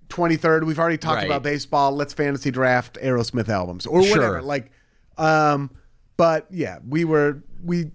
23rd. 0.09 0.65
We've 0.65 0.79
already 0.79 0.99
talked 0.99 1.19
Right. 1.19 1.27
about 1.27 1.43
baseball. 1.43 1.93
Let's 1.93 2.13
fantasy 2.13 2.51
draft 2.51 2.99
Aerosmith 3.03 3.49
albums 3.49 3.87
or 3.87 4.01
whatever. 4.01 4.21
Sure. 4.39 4.43
Like, 4.43 4.71
um, 5.19 5.71
but 6.17 6.47
yeah, 6.51 6.79
we 6.87 7.05
were 7.05 7.43
we 7.63 7.93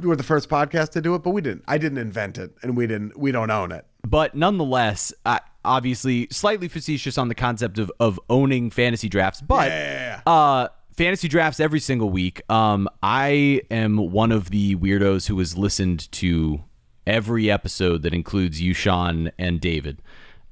were 0.00 0.16
the 0.16 0.22
first 0.22 0.48
podcast 0.48 0.90
to 0.90 1.00
do 1.00 1.14
it, 1.14 1.22
but 1.22 1.30
we 1.30 1.40
didn't. 1.40 1.64
I 1.68 1.78
didn't 1.78 1.98
invent 1.98 2.38
it, 2.38 2.52
and 2.62 2.76
we 2.76 2.86
didn't. 2.86 3.18
We 3.18 3.32
don't 3.32 3.50
own 3.50 3.72
it. 3.72 3.84
but 4.06 4.34
nonetheless, 4.34 5.12
uh, 5.26 5.38
obviously, 5.64 6.26
slightly 6.30 6.68
facetious 6.68 7.18
on 7.18 7.28
the 7.28 7.34
concept 7.34 7.78
of, 7.78 7.90
of 8.00 8.18
owning 8.30 8.70
fantasy 8.70 9.08
drafts. 9.08 9.40
But 9.42 9.68
Yeah. 9.68 10.20
uh, 10.26 10.68
fantasy 10.96 11.28
drafts 11.28 11.60
every 11.60 11.80
single 11.80 12.08
week. 12.10 12.40
Um, 12.50 12.88
I 13.02 13.62
am 13.70 13.96
one 13.98 14.32
of 14.32 14.50
the 14.50 14.76
weirdos 14.76 15.28
who 15.28 15.38
has 15.38 15.56
listened 15.58 16.10
to 16.12 16.64
every 17.06 17.50
episode 17.50 18.02
that 18.02 18.14
includes 18.14 18.60
you, 18.60 18.72
Sean, 18.74 19.30
and 19.38 19.60
David. 19.60 20.00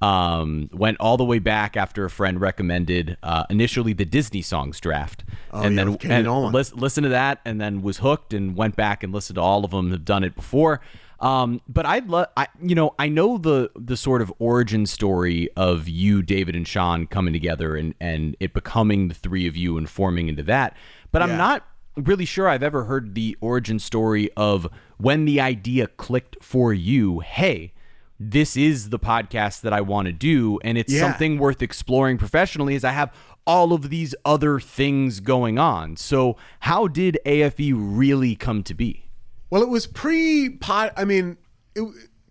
Um, 0.00 0.70
went 0.72 0.96
all 1.00 1.16
the 1.16 1.24
way 1.24 1.40
back 1.40 1.76
after 1.76 2.04
a 2.04 2.10
friend 2.10 2.40
recommended 2.40 3.16
uh, 3.22 3.44
initially 3.50 3.92
the 3.92 4.04
Disney 4.04 4.42
songs 4.42 4.78
draft, 4.78 5.24
and 5.52 5.78
Oh, 5.78 5.82
yeah, 5.82 5.98
then 6.08 6.10
and 6.26 6.52
lis- 6.52 6.72
listened 6.74 7.04
to 7.04 7.08
that, 7.10 7.40
and 7.44 7.60
then 7.60 7.82
was 7.82 7.98
hooked, 7.98 8.32
and 8.32 8.54
went 8.56 8.76
back 8.76 9.02
and 9.02 9.12
listened 9.12 9.34
to 9.36 9.40
all 9.42 9.64
of 9.64 9.72
them. 9.72 9.90
Have 9.90 10.04
done 10.04 10.22
it 10.22 10.36
before. 10.36 10.80
Um, 11.20 11.60
but 11.68 11.84
I'd 11.84 12.08
love, 12.08 12.28
I 12.36 12.46
you 12.62 12.76
know, 12.76 12.94
I 12.96 13.08
know 13.08 13.38
the 13.38 13.72
the 13.74 13.96
sort 13.96 14.22
of 14.22 14.32
origin 14.38 14.86
story 14.86 15.48
of 15.56 15.88
you, 15.88 16.22
David, 16.22 16.54
and 16.54 16.66
Sean 16.68 17.08
coming 17.08 17.32
together, 17.32 17.74
and 17.74 17.92
and 18.00 18.36
it 18.38 18.54
becoming 18.54 19.08
the 19.08 19.14
three 19.14 19.48
of 19.48 19.56
you 19.56 19.78
and 19.78 19.90
forming 19.90 20.28
into 20.28 20.44
that. 20.44 20.76
But 21.10 21.22
I'm 21.22 21.30
not 21.36 21.66
really 21.96 22.24
sure 22.24 22.48
I've 22.48 22.62
ever 22.62 22.84
heard 22.84 23.16
the 23.16 23.36
origin 23.40 23.80
story 23.80 24.30
of 24.36 24.68
when 24.98 25.24
the 25.24 25.40
idea 25.40 25.88
clicked 25.88 26.36
for 26.40 26.72
you. 26.72 27.18
Hey, 27.18 27.72
this 28.20 28.56
is 28.56 28.90
the 28.90 28.98
podcast 28.98 29.60
that 29.62 29.72
I 29.72 29.80
want 29.80 30.06
to 30.06 30.12
do, 30.12 30.58
and 30.64 30.76
it's 30.76 30.92
Yeah. 30.92 31.00
something 31.00 31.38
worth 31.38 31.62
exploring 31.62 32.18
professionally. 32.18 32.74
As 32.74 32.84
I 32.84 32.92
have 32.92 33.12
all 33.46 33.72
of 33.72 33.88
these 33.90 34.14
other 34.24 34.60
things 34.60 35.20
going 35.20 35.58
on. 35.58 35.96
So, 35.96 36.36
how 36.60 36.86
did 36.88 37.18
AFE 37.24 37.72
really 37.74 38.36
come 38.36 38.62
to 38.64 38.74
be? 38.74 39.08
Well, 39.50 39.62
it 39.62 39.68
was 39.70 39.86
pre 39.86 40.50
pod. 40.50 40.92
I 40.96 41.04
mean, 41.04 41.38
it, 41.74 41.82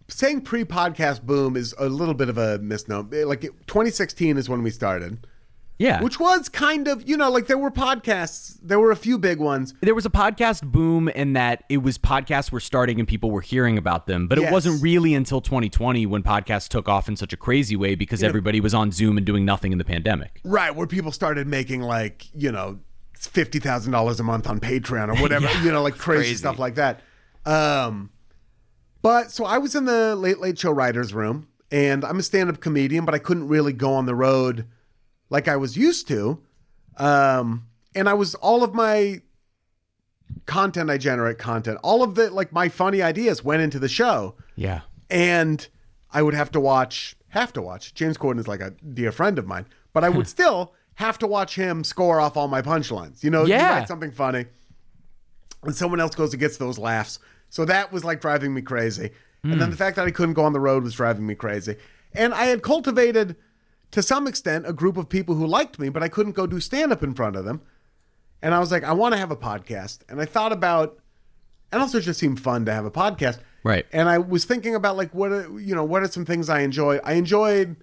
saying 0.10 0.42
pre 0.42 0.64
podcast 0.64 1.24
boom 1.24 1.56
is 1.56 1.74
a 1.80 1.90
little 1.90 2.14
bit 2.14 2.30
of 2.30 2.38
a 2.38 2.60
misnomer. 2.60 3.26
Like 3.26 3.44
it, 3.44 3.52
2016 3.68 4.38
is 4.38 4.48
when 4.50 4.62
we 4.62 4.70
started, 4.70 5.26
Yeah. 5.80 6.02
which 6.02 6.20
was 6.20 6.50
kind 6.50 6.88
of 6.88 7.08
you 7.08 7.16
know 7.18 7.30
like 7.30 7.46
there 7.48 7.58
were 7.58 7.70
podcasts. 7.72 8.58
There 8.64 8.80
were 8.80 8.92
a 8.92 8.96
few 8.96 9.18
big 9.18 9.40
ones. 9.40 9.74
there 9.82 9.94
was 9.94 10.06
a 10.06 10.10
podcast 10.10 10.64
boom 10.64 11.08
in 11.10 11.34
that 11.34 11.64
it 11.70 11.78
was 11.78 11.98
podcasts 11.98 12.52
were 12.52 12.60
starting 12.60 13.00
and 13.00 13.08
people 13.08 13.30
were 13.30 13.42
hearing 13.42 13.78
about 13.78 14.08
them, 14.08 14.28
but 14.28 14.38
it 14.40 14.52
wasn't 14.52 14.82
really 14.82 15.14
until 15.14 15.40
2020 15.42 16.06
when 16.08 16.24
podcasts 16.24 16.68
took 16.68 16.90
off 16.90 17.08
in 17.08 17.16
such 17.16 17.32
a 17.32 17.38
crazy 17.38 17.76
way 17.76 17.94
because 17.96 18.24
everybody 18.24 18.60
was 18.60 18.74
on 18.74 18.92
Zoom 18.92 19.18
and 19.18 19.26
doing 19.26 19.46
nothing 19.46 19.72
in 19.72 19.78
the 19.78 19.86
pandemic. 19.86 20.42
Right, 20.44 20.76
where 20.76 20.88
people 20.88 21.12
started 21.12 21.48
making 21.48 21.82
like, 21.82 22.26
you 22.34 22.52
know, 22.52 22.80
fifty 23.14 23.60
thousand 23.60 23.92
dollars 23.92 24.20
a 24.20 24.24
month 24.24 24.48
on 24.48 24.60
Patreon 24.60 25.10
or 25.16 25.16
whatever, 25.22 25.46
Yeah, 25.46 25.64
you 25.64 25.72
know, 25.72 25.84
like 25.84 25.98
crazy, 25.98 26.22
crazy. 26.24 26.36
stuff 26.36 26.58
like 26.60 26.76
that. 26.76 27.02
Um 27.46 28.10
but 29.02 29.32
so 29.32 29.46
I 29.46 29.58
was 29.60 29.76
in 29.76 29.86
the 29.86 30.16
late 30.16 30.40
late 30.40 30.58
show 30.58 30.72
writers 30.72 31.14
room 31.14 31.48
and 31.72 32.04
I'm 32.04 32.20
a 32.20 32.24
stand-up 32.24 32.60
comedian, 32.62 33.06
but 33.06 33.14
I 33.14 33.20
couldn't 33.20 33.48
really 33.48 33.74
go 33.74 33.94
on 33.94 34.06
the 34.06 34.16
road 34.16 34.66
like 35.30 35.48
I 35.48 35.56
was 35.58 35.76
used 35.78 36.08
to. 36.10 36.42
Um 36.98 37.68
and 37.96 38.08
I 38.10 38.14
was 38.14 38.36
all 38.36 38.64
of 38.64 38.74
my 38.74 39.22
content 40.46 40.90
I 40.90 40.98
generate 40.98 41.38
content, 41.38 41.80
all 41.84 42.04
of 42.04 42.16
the 42.16 42.30
like 42.30 42.52
my 42.52 42.70
funny 42.70 43.02
ideas 43.02 43.44
went 43.44 43.62
into 43.62 43.80
the 43.80 43.90
show 43.90 44.36
Yeah. 44.56 44.82
and 45.10 45.68
I 46.12 46.22
would 46.22 46.34
have 46.34 46.52
to 46.52 46.60
watch, 46.60 47.16
have 47.30 47.52
to 47.54 47.62
watch. 47.62 47.94
James 47.94 48.18
Corden 48.18 48.40
is 48.40 48.48
like 48.48 48.62
a 48.62 48.72
dear 48.94 49.12
friend 49.12 49.38
of 49.38 49.46
mine, 49.46 49.66
but 49.94 50.04
I 50.04 50.10
would 50.10 50.28
still 50.38 50.74
have 50.96 51.18
to 51.20 51.28
watch 51.28 51.56
him 51.56 51.84
score 51.84 52.20
off 52.20 52.38
all 52.38 52.48
my 52.48 52.62
punchlines. 52.62 53.24
You 53.24 53.30
know, 53.30 53.46
you 53.46 53.54
write 53.80 53.88
something 53.88 54.12
funny, 54.12 54.46
and 55.64 55.76
someone 55.76 56.00
else 56.00 56.16
goes 56.16 56.34
and 56.34 56.40
gets 56.40 56.58
those 56.58 56.80
laughs. 56.80 57.20
So 57.50 57.66
that 57.66 57.92
was 57.92 58.04
like 58.06 58.22
driving 58.22 58.54
me 58.54 58.62
crazy. 58.62 59.12
And 59.44 59.62
then 59.62 59.70
the 59.70 59.78
fact 59.78 59.96
that 59.98 60.06
I 60.08 60.12
couldn't 60.12 60.34
go 60.34 60.44
on 60.44 60.52
the 60.54 60.60
road 60.60 60.84
was 60.84 60.96
driving 60.96 61.26
me 61.26 61.34
crazy. 61.36 61.76
And 62.14 62.34
I 62.34 62.46
had 62.46 62.64
cultivated, 62.64 63.36
to 63.92 64.02
some 64.04 64.28
extent, 64.28 64.68
a 64.68 64.74
group 64.74 64.98
of 64.98 65.08
people 65.10 65.36
who 65.36 65.48
liked 65.48 65.80
me, 65.80 65.90
but 65.90 66.04
I 66.04 66.10
couldn't 66.10 66.34
go 66.34 66.46
do 66.48 66.60
stand 66.60 66.92
up 66.92 67.04
in 67.04 67.14
front 67.14 67.36
of 67.36 67.46
them. 67.46 67.62
And 68.42 68.54
I 68.54 68.60
was 68.60 68.72
like, 68.72 68.84
I 68.84 68.94
want 68.94 69.14
to 69.14 69.18
have 69.20 69.32
a 69.32 69.36
podcast. 69.36 70.00
And 70.10 70.22
I 70.22 70.26
thought 70.26 70.52
about, 70.52 71.00
and 71.72 71.82
also 71.82 71.98
it 71.98 72.02
just 72.02 72.20
seemed 72.20 72.40
fun 72.40 72.66
to 72.66 72.74
have 72.74 72.86
a 72.86 72.92
podcast. 72.92 73.40
Right. 73.64 73.86
And 73.92 74.08
I 74.08 74.18
was 74.20 74.46
thinking 74.46 74.76
about 74.76 74.96
like 74.98 75.14
what 75.14 75.32
are, 75.32 75.60
you 75.60 75.74
know 75.76 75.84
what 75.84 76.04
are 76.04 76.08
some 76.08 76.24
things 76.26 76.50
I 76.50 76.62
enjoy. 76.62 76.98
I 77.04 77.14
enjoyed, 77.14 77.76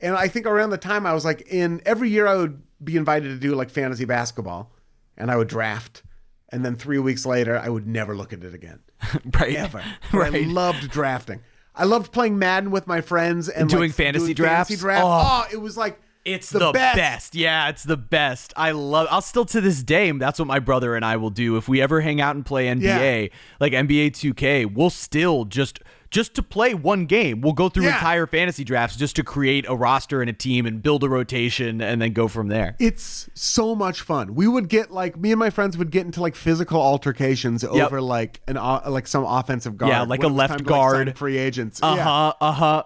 and 0.00 0.16
I 0.16 0.28
think 0.28 0.44
around 0.46 0.70
the 0.70 0.78
time 0.78 1.06
I 1.06 1.14
was 1.14 1.24
like 1.24 1.42
in 1.48 1.80
every 1.86 2.10
year 2.10 2.26
I 2.26 2.34
would 2.36 2.60
be 2.82 2.96
invited 2.96 3.28
to 3.28 3.36
do 3.38 3.54
like 3.54 3.70
fantasy 3.70 4.04
basketball, 4.04 4.72
and 5.16 5.30
I 5.30 5.36
would 5.36 5.48
draft, 5.48 6.02
and 6.50 6.64
then 6.64 6.76
three 6.76 6.98
weeks 6.98 7.24
later 7.24 7.56
I 7.56 7.68
would 7.70 7.86
never 7.86 8.14
look 8.16 8.32
at 8.34 8.42
it 8.44 8.52
again, 8.52 8.80
Right. 9.38 9.54
ever. 9.54 9.82
But 10.12 10.20
I 10.20 10.28
right. 10.30 10.46
loved 10.48 10.90
drafting. 10.90 11.40
I 11.74 11.84
loved 11.84 12.12
playing 12.12 12.38
Madden 12.38 12.70
with 12.70 12.86
my 12.86 13.00
friends 13.00 13.48
and 13.48 13.68
Doing 13.68 13.84
like, 13.90 13.92
fantasy 13.92 14.34
doing 14.34 14.48
Fantasy 14.48 14.74
drafts? 14.74 14.80
draft. 14.80 15.04
Oh. 15.04 15.44
Oh, 15.44 15.46
it 15.52 15.56
was 15.60 15.76
like 15.76 15.98
It's 16.24 16.50
the, 16.50 16.70
best. 16.72 17.34
Yeah, 17.34 17.68
it's 17.68 17.82
the 17.82 17.96
best. 17.96 18.52
I 18.56 18.72
love. 18.72 19.08
I'll 19.10 19.22
still 19.22 19.44
to 19.46 19.60
this 19.60 19.82
day. 19.82 20.10
That's 20.12 20.38
what 20.38 20.46
my 20.46 20.58
brother 20.58 20.94
and 20.94 21.04
I 21.04 21.16
will 21.16 21.30
do 21.30 21.56
if 21.56 21.68
we 21.68 21.80
ever 21.80 22.00
hang 22.00 22.20
out 22.20 22.36
and 22.36 22.44
play 22.46 22.66
NBA, 22.66 23.30
like 23.58 23.72
NBA 23.72 24.08
2K. 24.12 24.72
We'll 24.72 24.90
still 24.90 25.44
just 25.46 25.80
just 26.12 26.34
to 26.34 26.42
play 26.42 26.74
one 26.74 27.06
game. 27.06 27.40
We'll 27.40 27.54
go 27.54 27.68
through 27.68 27.84
Yeah. 27.84 27.94
entire 27.94 28.26
fantasy 28.26 28.62
drafts 28.62 28.96
just 28.96 29.16
to 29.16 29.24
create 29.24 29.64
a 29.68 29.74
roster 29.74 30.20
and 30.20 30.30
a 30.30 30.32
team 30.32 30.66
and 30.66 30.80
build 30.82 31.02
a 31.02 31.08
rotation 31.08 31.80
and 31.80 32.00
then 32.00 32.12
go 32.12 32.28
from 32.28 32.48
there. 32.48 32.76
It's 32.78 33.28
so 33.34 33.74
much 33.74 34.02
fun. 34.02 34.34
We 34.34 34.46
would 34.46 34.68
get 34.68 34.92
like 34.92 35.16
me 35.18 35.32
and 35.32 35.38
my 35.40 35.50
friends 35.50 35.76
would 35.76 35.90
get 35.90 36.04
into 36.06 36.20
like 36.20 36.36
physical 36.36 36.80
altercations 36.80 37.64
over 37.64 38.00
like 38.00 38.40
an 38.46 38.54
like 38.56 39.06
some 39.08 39.24
offensive 39.24 39.76
guard. 39.76 39.90
Yeah, 39.90 40.02
like 40.02 40.22
a 40.22 40.28
left 40.28 40.50
time 40.50 40.58
to, 40.58 40.64
like, 40.64 40.68
guard. 40.68 41.18
free 41.18 41.38
agents. 41.38 41.82
Uh 41.82 41.94
Yeah. 41.96 42.04
huh. 42.04 42.32
Uh 42.40 42.52
huh. 42.52 42.82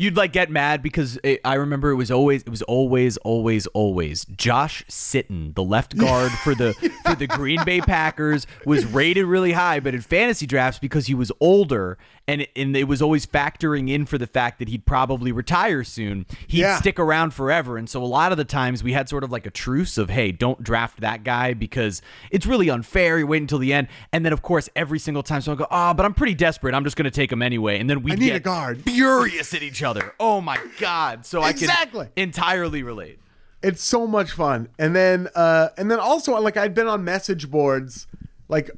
You'd 0.00 0.16
like 0.16 0.32
get 0.32 0.48
mad 0.48 0.80
because 0.80 1.18
it, 1.24 1.40
I 1.44 1.54
remember 1.54 1.90
it 1.90 1.96
was 1.96 2.12
always 2.12 2.42
it 2.42 2.50
was 2.50 2.62
always 2.62 3.16
always 3.16 3.66
always 3.68 4.24
Josh 4.26 4.84
Sitton, 4.88 5.56
the 5.56 5.64
left 5.64 5.96
guard 5.96 6.30
for 6.44 6.54
the 6.54 6.72
for 7.04 7.16
the 7.16 7.26
Green 7.26 7.64
Bay 7.64 7.80
Packers, 7.80 8.46
was 8.64 8.84
rated 8.86 9.24
really 9.26 9.52
high, 9.54 9.80
but 9.80 9.94
in 9.96 10.00
fantasy 10.00 10.46
drafts 10.46 10.78
because 10.78 11.08
he 11.08 11.14
was 11.14 11.32
older 11.40 11.98
and 12.28 12.42
it, 12.42 12.50
and 12.54 12.76
it 12.76 12.84
was 12.84 13.02
always 13.02 13.26
factoring 13.26 13.90
in 13.90 14.06
for 14.06 14.18
the 14.18 14.26
fact 14.26 14.60
that 14.60 14.68
he'd 14.68 14.84
probably 14.86 15.32
retire 15.32 15.82
soon. 15.82 16.26
He'd 16.46 16.60
Yeah. 16.60 16.76
stick 16.78 17.00
around 17.00 17.32
forever, 17.34 17.76
and 17.78 17.88
so 17.88 18.02
a 18.02 18.06
lot 18.06 18.30
of 18.30 18.38
the 18.38 18.44
times 18.44 18.84
we 18.84 18.92
had 18.92 19.08
sort 19.08 19.24
of 19.24 19.32
like 19.32 19.46
a 19.46 19.50
truce 19.50 19.98
of 19.98 20.10
hey, 20.10 20.30
don't 20.30 20.62
draft 20.62 21.00
that 21.00 21.24
guy 21.24 21.54
because 21.54 22.02
it's 22.30 22.46
really 22.46 22.68
unfair. 22.68 23.18
You 23.18 23.26
wait 23.26 23.40
until 23.42 23.58
the 23.58 23.72
end, 23.72 23.88
and 24.12 24.24
then 24.24 24.32
of 24.32 24.42
course 24.42 24.68
every 24.76 24.98
single 24.98 25.22
time 25.24 25.40
someone 25.40 25.58
go, 25.58 25.66
oh, 25.70 25.94
but 25.94 26.04
I'm 26.06 26.14
pretty 26.14 26.34
desperate. 26.34 26.74
I'm 26.74 26.84
just 26.84 26.96
going 26.96 27.04
to 27.04 27.10
take 27.10 27.32
him 27.32 27.42
anyway, 27.42 27.80
and 27.80 27.88
then 27.90 28.02
we 28.02 28.12
need 28.12 28.26
get 28.26 28.36
a 28.36 28.40
guard. 28.40 28.82
furious 28.82 29.54
at 29.54 29.62
each 29.62 29.82
other. 29.82 30.14
Oh 30.20 30.40
my 30.40 30.58
god! 30.78 31.24
So 31.26 31.40
I 31.42 31.50
Exactly. 31.50 32.04
can 32.14 32.22
entirely 32.28 32.82
relate. 32.82 33.18
It's 33.62 33.82
so 33.82 34.06
much 34.06 34.30
fun. 34.32 34.68
And 34.78 34.94
then 34.94 35.28
uh 35.34 35.70
and 35.78 35.90
then 35.90 35.98
also 35.98 36.38
like 36.40 36.56
I'd 36.56 36.74
been 36.74 36.86
on 36.86 37.02
message 37.02 37.50
boards 37.50 38.06
like 38.48 38.70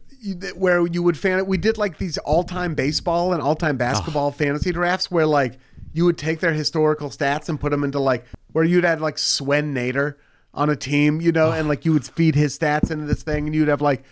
where 0.54 0.86
you 0.86 1.02
would 1.02 1.16
fan 1.18 1.38
it. 1.38 1.46
we 1.46 1.56
did 1.56 1.78
like 1.78 1.98
these 1.98 2.18
all-time 2.18 2.74
baseball 2.74 3.32
and 3.32 3.42
all-time 3.42 3.76
basketball 3.76 4.30
fantasy 4.30 4.72
drafts 4.72 5.10
where 5.10 5.26
like 5.26 5.58
you 5.92 6.04
would 6.04 6.18
take 6.18 6.40
their 6.40 6.52
historical 6.52 7.08
stats 7.10 7.48
and 7.48 7.58
put 7.60 7.70
them 7.70 7.82
into 7.84 7.98
like 7.98 8.24
where 8.52 8.64
you'd 8.64 8.84
have 8.84 9.00
like 9.00 9.18
Swen 9.18 9.72
Nater 9.72 10.18
on 10.52 10.68
a 10.68 10.76
team, 10.76 11.20
you 11.20 11.32
know, 11.32 11.52
and 11.52 11.68
like 11.68 11.84
you 11.84 11.92
would 11.92 12.04
feed 12.04 12.34
his 12.34 12.58
stats 12.58 12.90
into 12.90 13.06
this 13.06 13.22
thing, 13.22 13.46
and 13.46 13.54
you'd 13.54 13.68
have 13.68 13.80
like 13.80 14.02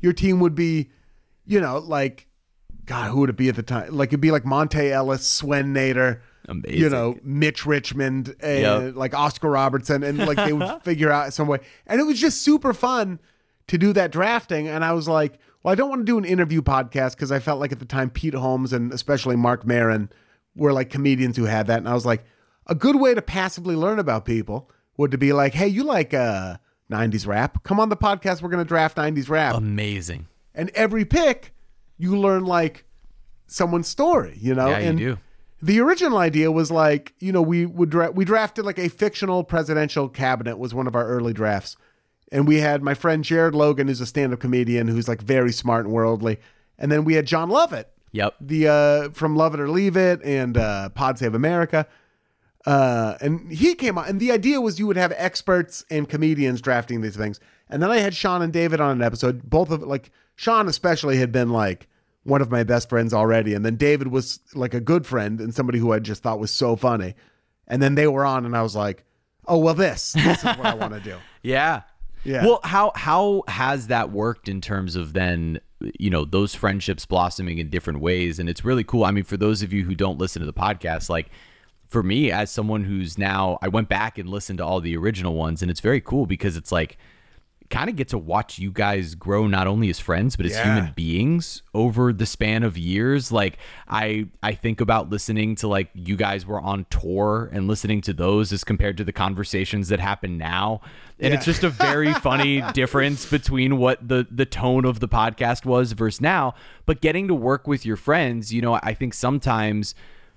your 0.00 0.12
team 0.12 0.40
would 0.40 0.54
be, 0.54 0.90
you 1.46 1.60
know, 1.60 1.78
like 1.78 2.26
God, 2.84 3.10
who 3.10 3.20
would 3.20 3.30
it 3.30 3.36
be 3.36 3.48
at 3.48 3.56
the 3.56 3.62
time? 3.62 3.96
Like 3.96 4.10
it'd 4.10 4.20
be 4.20 4.30
like 4.30 4.44
Monta 4.44 4.90
Ellis, 4.90 5.26
Swen 5.26 5.72
Nater. 5.72 6.20
Amazing. 6.46 6.78
You 6.78 6.90
know, 6.90 7.18
Mitch 7.22 7.64
Richmond, 7.64 8.36
and 8.40 8.60
Yep. 8.60 8.96
like 8.96 9.14
Oscar 9.14 9.50
Robertson, 9.50 10.02
and 10.02 10.18
like 10.18 10.36
they 10.36 10.52
would 10.52 10.82
figure 10.82 11.10
out 11.10 11.32
some 11.32 11.48
way. 11.48 11.60
And 11.86 12.00
it 12.00 12.04
was 12.04 12.20
just 12.20 12.42
super 12.42 12.74
fun 12.74 13.18
to 13.68 13.78
do 13.78 13.94
that 13.94 14.12
drafting. 14.12 14.68
And 14.68 14.84
I 14.84 14.92
was 14.92 15.08
like, 15.08 15.38
well, 15.64 15.72
I 15.72 15.74
don't 15.74 15.88
want 15.88 16.02
to 16.02 16.04
do 16.04 16.18
an 16.18 16.24
interview 16.24 16.62
podcast 16.62 17.16
because 17.16 17.32
I 17.32 17.40
felt 17.40 17.58
like 17.58 17.72
at 17.72 17.80
the 17.80 17.84
time 17.86 18.10
Pete 18.10 18.34
Holmes 18.34 18.72
and 18.72 18.92
especially 18.92 19.34
Marc 19.34 19.66
Maron 19.66 20.10
were 20.54 20.72
like 20.72 20.90
comedians 20.90 21.36
who 21.36 21.46
had 21.46 21.66
that. 21.66 21.78
And 21.78 21.88
I 21.88 21.94
was 21.94 22.06
like, 22.06 22.24
a 22.66 22.74
good 22.74 22.96
way 22.96 23.14
to 23.14 23.22
passively 23.22 23.74
learn 23.74 23.98
about 23.98 24.24
people 24.24 24.70
would 24.96 25.10
to 25.10 25.18
be 25.18 25.32
like, 25.32 25.54
hey, 25.54 25.66
you 25.66 25.82
like 25.82 26.14
uh 26.14 26.56
90s 26.90 27.26
rap? 27.26 27.62
Come 27.64 27.80
on 27.80 27.88
the 27.88 27.96
podcast. 27.96 28.42
We're 28.42 28.50
gonna 28.50 28.64
draft 28.64 28.96
90s 28.96 29.28
rap. 29.28 29.56
Amazing. 29.56 30.28
and 30.54 30.70
every 30.74 31.04
pick, 31.04 31.52
you 31.98 32.16
learn 32.16 32.44
like 32.44 32.84
someone's 33.46 33.88
story, 33.88 34.36
you 34.40 34.54
know? 34.54 34.68
Yeah, 34.68 34.78
you 34.78 34.88
and 34.88 34.98
do. 34.98 35.18
The 35.62 35.80
original 35.80 36.18
idea 36.18 36.52
was 36.52 36.70
like, 36.70 37.14
you 37.20 37.32
know, 37.32 37.40
we 37.40 37.64
would 37.64 37.88
dra- 37.88 38.10
we 38.10 38.24
drafted 38.26 38.64
like 38.66 38.78
a 38.78 38.88
fictional 38.88 39.44
presidential 39.44 40.08
cabinet 40.10 40.58
was 40.58 40.74
one 40.74 40.86
of 40.86 40.94
our 40.94 41.06
early 41.06 41.32
drafts. 41.32 41.76
And 42.32 42.48
we 42.48 42.56
had 42.60 42.82
my 42.82 42.94
friend 42.94 43.22
Jared 43.22 43.54
Logan, 43.54 43.88
who's 43.88 44.00
a 44.00 44.06
stand-up 44.06 44.40
comedian 44.40 44.88
who's 44.88 45.08
like 45.08 45.22
very 45.22 45.52
smart 45.52 45.84
and 45.84 45.94
worldly. 45.94 46.38
And 46.78 46.90
then 46.90 47.04
we 47.04 47.14
had 47.14 47.26
Jon 47.26 47.48
Lovett, 47.50 47.90
Yep. 48.12 48.34
the 48.40 48.68
uh 48.68 49.10
from 49.10 49.36
Love 49.36 49.54
It 49.54 49.60
or 49.60 49.68
Leave 49.68 49.96
It 49.96 50.20
and 50.24 50.56
uh 50.56 50.88
Pod 50.90 51.18
Save 51.18 51.34
America. 51.34 51.86
Uh 52.66 53.16
and 53.20 53.52
he 53.52 53.74
came 53.74 53.98
on 53.98 54.08
and 54.08 54.20
the 54.20 54.32
idea 54.32 54.60
was 54.60 54.78
you 54.78 54.86
would 54.86 54.96
have 54.96 55.12
experts 55.16 55.84
and 55.90 56.08
comedians 56.08 56.60
drafting 56.60 57.00
these 57.02 57.16
things. 57.16 57.38
And 57.68 57.82
then 57.82 57.90
I 57.90 57.98
had 57.98 58.14
Sean 58.14 58.40
and 58.42 58.52
David 58.52 58.80
on 58.80 58.92
an 58.92 59.02
episode. 59.02 59.42
Both 59.48 59.70
of 59.70 59.82
like 59.82 60.10
Sean 60.36 60.66
especially 60.68 61.18
had 61.18 61.30
been 61.30 61.50
like 61.50 61.88
one 62.22 62.40
of 62.40 62.50
my 62.50 62.62
best 62.64 62.88
friends 62.88 63.12
already. 63.12 63.52
And 63.52 63.64
then 63.66 63.76
David 63.76 64.08
was 64.08 64.40
like 64.54 64.72
a 64.72 64.80
good 64.80 65.06
friend 65.06 65.40
and 65.40 65.54
somebody 65.54 65.78
who 65.78 65.92
I 65.92 65.98
just 65.98 66.22
thought 66.22 66.40
was 66.40 66.50
so 66.50 66.74
funny. 66.74 67.14
And 67.68 67.82
then 67.82 67.94
they 67.96 68.06
were 68.06 68.24
on 68.24 68.46
and 68.46 68.56
I 68.56 68.62
was 68.62 68.74
like, 68.74 69.04
Oh 69.46 69.58
well 69.58 69.74
this. 69.74 70.12
This 70.14 70.38
is 70.38 70.44
what 70.44 70.64
I 70.66 70.74
want 70.74 70.94
to 70.94 71.00
do. 71.00 71.16
Yeah. 71.42 71.82
Yeah. 72.24 72.44
Well, 72.44 72.60
how 72.64 72.92
how 72.94 73.42
has 73.48 73.86
that 73.88 74.10
worked 74.10 74.48
in 74.48 74.60
terms 74.60 74.96
of 74.96 75.12
then 75.12 75.60
you 75.98 76.08
know 76.10 76.24
those 76.24 76.54
friendships 76.54 77.04
blossoming 77.06 77.58
in 77.58 77.68
different 77.70 78.00
ways? 78.00 78.38
And 78.38 78.48
it's 78.48 78.64
really 78.64 78.84
cool. 78.84 79.04
I 79.04 79.10
mean, 79.10 79.24
for 79.24 79.36
those 79.36 79.62
of 79.62 79.72
you 79.72 79.84
who 79.84 79.94
don't 79.94 80.18
listen 80.18 80.40
to 80.40 80.46
the 80.46 80.52
podcast, 80.52 81.08
like 81.10 81.28
for 81.88 82.02
me 82.02 82.30
as 82.32 82.50
someone 82.50 82.84
who's 82.84 83.18
now 83.18 83.58
I 83.62 83.68
went 83.68 83.88
back 83.88 84.18
and 84.18 84.28
listened 84.28 84.58
to 84.58 84.64
all 84.64 84.80
the 84.80 84.96
original 84.96 85.34
ones, 85.34 85.62
and 85.62 85.70
it's 85.70 85.80
very 85.80 86.00
cool 86.00 86.26
because 86.26 86.56
it's 86.56 86.72
like 86.72 86.96
kind 87.70 87.88
of 87.88 87.96
get 87.96 88.08
to 88.08 88.18
watch 88.18 88.58
you 88.58 88.70
guys 88.70 89.14
grow 89.14 89.46
not 89.46 89.66
only 89.66 89.88
as 89.88 89.98
friends 89.98 90.36
but 90.36 90.44
as 90.44 90.52
Yeah. 90.52 90.64
human 90.76 90.92
beings 90.92 91.62
over 91.72 92.12
the 92.12 92.26
span 92.26 92.62
of 92.62 92.76
years 92.76 93.32
like 93.32 93.56
i 93.88 94.26
i 94.42 94.52
think 94.52 94.82
about 94.82 95.08
listening 95.08 95.54
to 95.56 95.66
like 95.66 95.88
you 95.94 96.14
guys 96.14 96.44
were 96.44 96.60
on 96.60 96.84
tour 96.90 97.48
and 97.52 97.66
listening 97.66 98.02
to 98.02 98.12
those 98.12 98.52
as 98.52 98.64
compared 98.64 98.98
to 98.98 99.02
the 99.04 99.12
conversations 99.12 99.88
that 99.88 99.98
happen 99.98 100.36
now 100.36 100.82
and 101.20 101.32
it's 101.32 101.44
just 101.44 101.64
a 101.64 101.70
very 101.70 102.12
funny 102.28 102.62
difference 102.72 103.28
between 103.28 103.78
what 103.78 104.06
the 104.06 104.26
the 104.30 104.46
tone 104.46 104.84
of 104.84 105.00
the 105.00 105.08
podcast 105.08 105.64
was 105.64 105.92
versus 105.92 106.20
now. 106.20 106.54
But 106.86 107.00
getting 107.00 107.28
to 107.28 107.34
work 107.34 107.66
with 107.66 107.86
your 107.86 107.96
friends 107.96 108.52
you 108.52 108.62
know 108.62 108.78
i 108.82 108.94
think 108.94 109.14
sometimes 109.14 109.94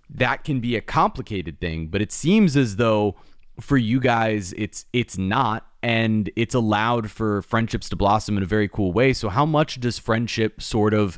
that 0.09 0.43
can 0.43 0.59
be 0.59 0.75
a 0.75 0.81
complicated 0.81 1.59
thing 1.59 1.87
but 1.87 2.01
it 2.01 2.11
seems 2.11 2.55
as 2.55 2.77
though 2.77 3.15
for 3.59 3.77
you 3.77 3.99
guys 3.99 4.53
it's 4.57 4.85
it's 4.93 5.17
not. 5.17 5.65
And 5.83 6.29
it's 6.35 6.55
allowed 6.55 7.09
for 7.11 7.41
friendships 7.43 7.87
to 7.89 7.95
blossom 7.95 8.35
in 8.35 8.43
a 8.43 8.47
very 8.47 8.67
cool 8.67 8.91
way. 8.91 9.13
So 9.13 9.29
how 9.29 9.45
much 9.45 9.79
does 9.79 9.97
friendship 9.99 10.61
sort 10.61 10.93
of 10.93 11.17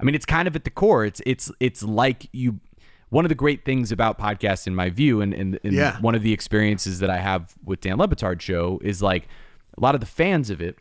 i 0.00 0.04
mean 0.04 0.14
it's 0.14 0.24
kind 0.24 0.48
of 0.48 0.56
at 0.56 0.64
the 0.64 0.70
core. 0.70 1.04
It's 1.04 1.20
it's 1.26 1.50
it's 1.60 1.82
like 1.82 2.28
you 2.32 2.60
one 3.10 3.24
of 3.24 3.28
the 3.28 3.34
great 3.34 3.64
things 3.64 3.90
about 3.92 4.18
podcasts 4.18 4.66
in 4.66 4.74
my 4.74 4.90
view 4.90 5.20
and, 5.20 5.32
and, 5.34 5.58
and 5.64 5.72
Yeah. 5.72 5.98
one 6.00 6.14
of 6.14 6.22
the 6.22 6.32
experiences 6.32 6.98
that 7.00 7.10
i 7.10 7.18
have 7.18 7.54
with 7.64 7.80
dan 7.80 7.96
Le 7.98 8.06
Batard 8.08 8.40
show 8.40 8.78
is 8.82 9.02
like 9.02 9.28
a 9.76 9.80
lot 9.80 9.94
of 9.94 10.00
the 10.00 10.06
fans 10.06 10.50
of 10.50 10.60
it 10.60 10.76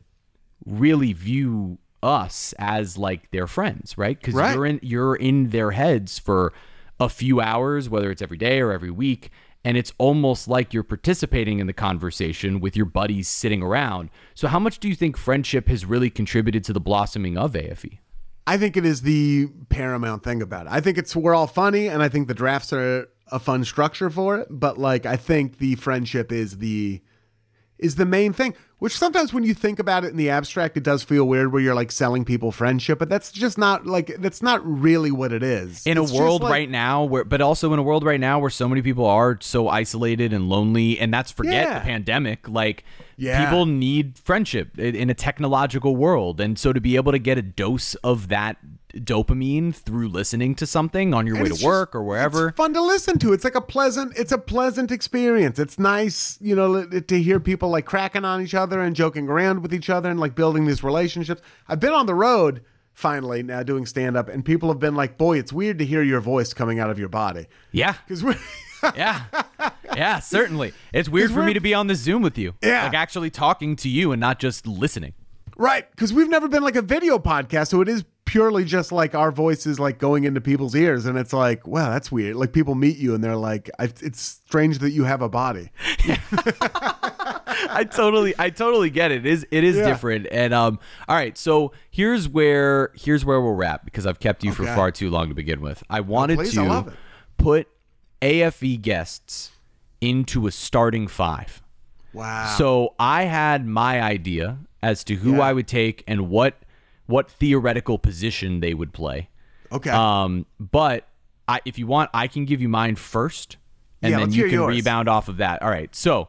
really 0.66 1.14
view 1.14 1.78
us 2.04 2.54
as 2.60 2.98
like 2.98 3.32
their 3.32 3.48
friends 3.48 3.98
right 3.98 4.20
because 4.20 4.34
Right. 4.34 4.54
you're 4.56 4.66
in 4.66 4.80
you're 4.84 5.16
in 5.16 5.50
their 5.50 5.72
heads 5.72 6.20
for 6.20 6.54
a 7.00 7.10
few 7.10 7.42
hours 7.42 7.90
whether 7.90 8.12
it's 8.12 8.22
every 8.22 8.38
day 8.38 8.60
or 8.60 8.72
every 8.72 8.92
week 8.92 9.30
and 9.66 9.76
it's 9.76 9.92
almost 9.98 10.48
like 10.48 10.74
you're 10.74 10.84
participating 10.84 11.60
in 11.60 11.68
the 11.68 11.74
conversation 11.74 12.60
with 12.60 12.76
your 12.78 12.86
buddies 12.86 13.28
sitting 13.28 13.62
around 13.64 14.10
so 14.36 14.48
how 14.48 14.60
much 14.60 14.80
do 14.80 14.88
you 14.88 14.96
think 14.96 15.18
friendship 15.18 15.68
has 15.68 15.86
really 15.86 16.10
contributed 16.10 16.64
to 16.64 16.72
the 16.74 16.80
blossoming 16.80 17.38
of 17.38 17.54
afe 17.54 17.98
I 18.48 18.58
think 18.58 18.78
it 18.78 18.86
is 18.86 19.02
the 19.02 19.48
paramount 19.68 20.24
thing 20.24 20.42
about 20.42 20.68
it. 20.68 20.72
I 20.72 20.80
think 20.80 20.98
it's 20.98 21.14
we're 21.16 21.36
all 21.36 21.48
funny, 21.48 21.88
and 21.88 22.02
I 22.02 22.08
think 22.08 22.30
the 22.30 22.34
drafts 22.34 22.72
are 22.72 23.10
a 23.30 23.40
fun 23.40 23.66
structure 23.66 24.10
for 24.10 24.38
it. 24.38 24.48
But 24.50 24.78
like, 24.78 25.06
I 25.06 25.18
think 25.18 25.58
the 25.58 25.76
friendship 25.76 26.32
is 26.32 26.60
the 26.60 27.02
is 27.78 27.96
the 27.96 28.06
main 28.06 28.32
thing. 28.32 28.56
Which 28.80 28.96
sometimes 28.96 29.34
when 29.34 29.44
you 29.44 29.56
think 29.56 29.80
about 29.80 30.06
it 30.06 30.10
in 30.12 30.18
the 30.18 30.30
abstract, 30.30 30.78
it 30.78 30.84
does 30.84 31.02
feel 31.02 31.28
weird 31.28 31.52
where 31.52 31.60
you're 31.60 31.74
like 31.74 31.92
selling 31.92 32.24
people 32.24 32.52
friendship, 32.52 33.00
but 33.00 33.10
that's 33.10 33.32
just 33.32 33.58
not 33.58 33.88
like 33.88 34.16
that's 34.20 34.44
not 34.44 34.64
really 34.64 35.10
what 35.10 35.34
it 35.34 35.42
is. 35.42 35.84
in 35.88 35.98
a 35.98 36.04
It's 36.04 36.12
just 36.12 36.22
world 36.22 36.44
like- 36.44 36.52
right 36.52 36.70
now 36.70 37.04
where 37.04 37.24
but 37.24 37.42
also 37.42 37.74
in 37.74 37.80
a 37.80 37.84
world 37.84 38.04
right 38.06 38.20
now 38.20 38.38
where 38.38 38.52
so 38.52 38.70
many 38.70 38.84
people 38.84 39.06
are 39.08 39.40
so 39.42 39.68
isolated 39.68 40.32
and 40.32 40.48
lonely 40.48 41.00
and 41.00 41.12
that's 41.12 41.32
forget 41.32 41.68
Yeah. 41.68 41.80
the 41.80 41.86
pandemic 41.86 42.48
like 42.48 42.84
Yeah. 43.18 43.44
people 43.46 43.66
need 43.66 44.20
friendship 44.24 44.78
in 44.78 44.94
in 44.96 45.10
a 45.10 45.16
technological 45.16 45.96
world 45.96 46.40
and 46.40 46.60
so 46.60 46.72
to 46.72 46.80
be 46.80 46.98
able 46.98 47.12
to 47.14 47.20
get 47.20 47.40
a 47.40 47.42
dose 47.42 47.96
of 48.04 48.28
that 48.28 48.58
dopamine 49.04 49.74
through 49.74 50.08
listening 50.10 50.56
to 50.56 50.66
something 50.66 51.14
on 51.14 51.26
your 51.28 51.38
way 51.38 51.46
to 51.46 51.54
it's 51.54 51.64
work 51.64 51.96
or 51.96 52.04
wherever 52.04 52.50
It's 52.50 52.58
fun 52.58 52.74
to 52.74 52.82
listen 52.82 53.18
to. 53.20 53.34
It's 53.34 53.44
like 53.44 53.56
a 53.56 53.62
pleasant. 53.62 54.18
It's 54.18 54.32
a 54.32 54.38
pleasant 54.38 54.92
experience. 54.92 55.60
It's 55.60 55.78
nice, 55.80 56.38
you 56.42 56.56
know, 56.56 56.86
to 56.86 57.22
hear 57.22 57.40
people 57.40 57.70
like 57.70 57.86
cracking 57.86 58.26
on 58.26 58.42
each 58.42 58.54
other 58.54 58.82
and 58.82 58.96
joking 58.96 59.28
around 59.30 59.62
with 59.62 59.74
each 59.74 59.90
other 59.90 60.10
and 60.10 60.20
like 60.20 60.36
building 60.36 60.66
these 60.66 60.84
relationships. 60.84 61.42
I've 61.68 61.80
been 61.80 61.94
on 61.94 62.06
the 62.06 62.16
road 62.16 62.62
finally 62.94 63.44
now 63.44 63.62
doing 63.64 63.86
stand 63.86 64.18
up, 64.18 64.28
and 64.28 64.44
people 64.44 64.70
have 64.70 64.80
been 64.80 64.96
like, 64.96 65.18
"Boy, 65.18 65.38
it's 65.38 65.54
weird 65.54 65.78
to 65.80 65.86
hear 65.86 66.02
your 66.02 66.20
voice 66.20 66.54
coming 66.54 66.80
out 66.80 66.90
of 66.90 66.98
your 66.98 67.10
body." 67.10 67.46
yeah 67.72 67.94
Because 68.08 68.24
we're 68.24 68.36
yeah 68.96 69.24
yeah 69.96 70.20
certainly 70.20 70.72
it's 70.94 71.10
weird 71.10 71.32
for 71.32 71.44
me 71.44 71.54
to 71.54 71.60
be 71.60 71.74
on 71.74 71.88
the 71.88 71.96
zoom 71.96 72.22
with 72.22 72.38
you 72.38 72.54
Yeah. 72.62 72.84
like 72.86 72.94
actually 72.94 73.30
talking 73.32 73.76
to 73.78 73.90
you 73.90 74.12
and 74.12 74.20
not 74.20 74.40
just 74.40 74.68
listening 74.68 75.14
right 75.56 75.90
because 75.92 76.14
we've 76.14 76.30
never 76.30 76.48
been 76.48 76.62
like 76.64 76.76
a 76.76 76.82
video 76.84 77.18
podcast, 77.18 77.70
so 77.70 77.82
it 77.82 77.90
is 77.90 78.04
purely 78.28 78.64
just 78.64 78.92
like 78.92 79.16
our 79.16 79.32
voices 79.32 79.80
like 79.80 79.98
going 79.98 80.26
into 80.26 80.40
people's 80.40 80.76
ears, 80.76 81.08
and 81.08 81.18
it's 81.18 81.34
like, 81.34 81.66
wow, 81.66 81.90
that's 81.90 82.12
weird. 82.12 82.36
Like 82.36 82.54
people 82.54 82.76
meet 82.76 82.98
you 82.98 83.16
and 83.16 83.24
they're 83.24 83.36
like, 83.36 83.72
I, 83.80 83.86
"It's 83.86 84.22
strange 84.22 84.78
that 84.80 84.92
you 84.92 85.06
have 85.06 85.24
a 85.24 85.30
body." 85.30 85.72
I 87.70 87.84
totally 87.90 88.34
I 88.38 88.50
totally 88.50 88.90
get 88.90 89.12
it. 89.12 89.26
It 89.26 89.32
is 89.32 89.48
it 89.52 89.64
is 89.64 89.76
Yeah. 89.78 89.88
different. 89.88 90.28
And 90.32 90.54
um 90.54 90.80
all 91.08 91.16
right, 91.16 91.38
so 91.38 91.72
here's 91.90 92.28
where 92.30 92.92
here's 92.96 93.26
where 93.26 93.42
we'll 93.42 93.54
wrap 93.56 93.86
because 93.86 94.06
I've 94.06 94.20
kept 94.20 94.44
you 94.44 94.52
for 94.54 94.66
far 94.66 94.92
too 94.92 95.10
long 95.10 95.30
to 95.30 95.36
begin 95.36 95.62
with. 95.62 95.84
I 95.90 96.02
wanted 96.02 96.38
please, 96.38 96.54
to 96.54 96.62
I 96.62 96.86
put 97.38 97.68
AFE 98.22 98.82
guests 98.82 99.52
into 100.02 100.48
a 100.48 100.52
starting 100.52 101.08
5. 101.08 101.62
Wow. 102.14 102.56
So 102.58 102.94
I 103.00 103.24
had 103.24 103.66
my 103.66 104.02
idea 104.02 104.58
as 104.82 105.04
to 105.06 105.16
who 105.16 105.38
Yeah. 105.38 105.42
I 105.42 105.54
would 105.54 105.68
take 105.68 106.04
and 106.08 106.30
what 106.30 106.56
what 107.08 107.30
theoretical 107.32 107.98
position 107.98 108.60
they 108.60 108.74
would 108.74 108.94
play. 108.94 109.30
okay. 109.72 109.90
Um, 109.90 110.46
but 110.60 111.08
I, 111.48 111.62
if 111.66 111.78
you 111.80 111.88
want, 111.88 112.10
I 112.14 112.28
can 112.28 112.46
give 112.46 112.62
you 112.62 112.70
mine 112.70 112.96
first, 112.96 113.58
and 114.02 114.12
Yeah, 114.12 114.20
then 114.20 114.32
you 114.32 114.44
can 114.44 114.52
yours. 114.54 114.76
rebound 114.76 115.08
off 115.10 115.28
of 115.30 115.38
that. 115.38 115.62
All 115.62 115.70
right. 115.70 115.94
So 115.96 116.28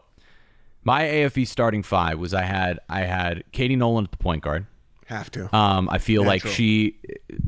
my 0.85 1.03
AFE 1.03 1.47
starting 1.47 1.83
five 1.83 2.19
was 2.19 2.33
I 2.33 2.43
had 2.43 2.79
I 2.89 3.01
had 3.01 3.45
Katie 3.53 3.77
Nolan 3.77 4.05
at 4.05 4.11
the 4.13 4.17
point 4.17 4.43
guard. 4.43 4.67
have 5.07 5.31
to. 5.33 5.55
Um, 5.55 5.89
I 5.91 5.99
feel 5.99 6.23
like 6.25 6.47
she 6.47 6.97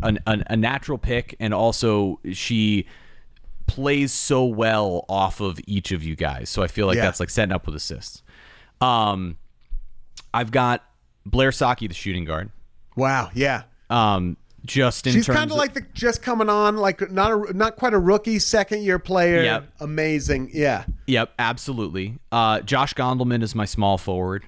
an, 0.02 0.18
an, 0.26 0.44
a 0.48 0.56
natural 0.56 0.98
pick, 0.98 1.36
and 1.40 1.54
also 1.54 2.18
she 2.32 2.86
plays 3.66 4.12
so 4.12 4.44
well 4.44 5.04
off 5.08 5.40
of 5.40 5.60
each 5.66 5.92
of 5.92 6.02
you 6.02 6.16
guys. 6.16 6.50
So 6.50 6.62
I 6.62 6.66
feel 6.66 6.86
like 6.88 6.96
Yeah. 6.96 7.02
that's 7.04 7.20
like 7.20 7.30
setting 7.30 7.52
up 7.52 7.66
with 7.66 7.76
assists. 7.76 8.22
Um, 8.80 9.36
I've 10.34 10.50
got 10.50 10.84
Blair 11.24 11.50
Socci, 11.50 11.86
the 11.86 11.94
shooting 11.94 12.24
guard. 12.24 12.50
Wow. 13.00 13.30
Yeah. 13.34 13.62
Um, 13.88 14.36
just 14.64 15.06
in 15.06 15.14
She's 15.14 15.26
kind 15.26 15.50
of 15.50 15.56
like 15.56 15.72
the 15.74 15.82
just 15.94 16.22
coming 16.22 16.48
on, 16.48 16.76
like 16.76 17.10
not 17.10 17.32
a 17.32 17.52
not 17.56 17.76
quite 17.76 17.94
a 17.94 17.98
rookie, 17.98 18.38
second 18.38 18.82
year 18.82 18.98
player. 18.98 19.42
Yep. 19.42 19.72
Amazing. 19.80 20.50
Yeah. 20.52 20.84
Yep, 21.06 21.32
absolutely. 21.38 22.18
Uh, 22.30 22.60
Josh 22.60 22.94
Gondelman 22.94 23.42
is 23.42 23.54
my 23.54 23.64
small 23.64 23.98
forward. 23.98 24.44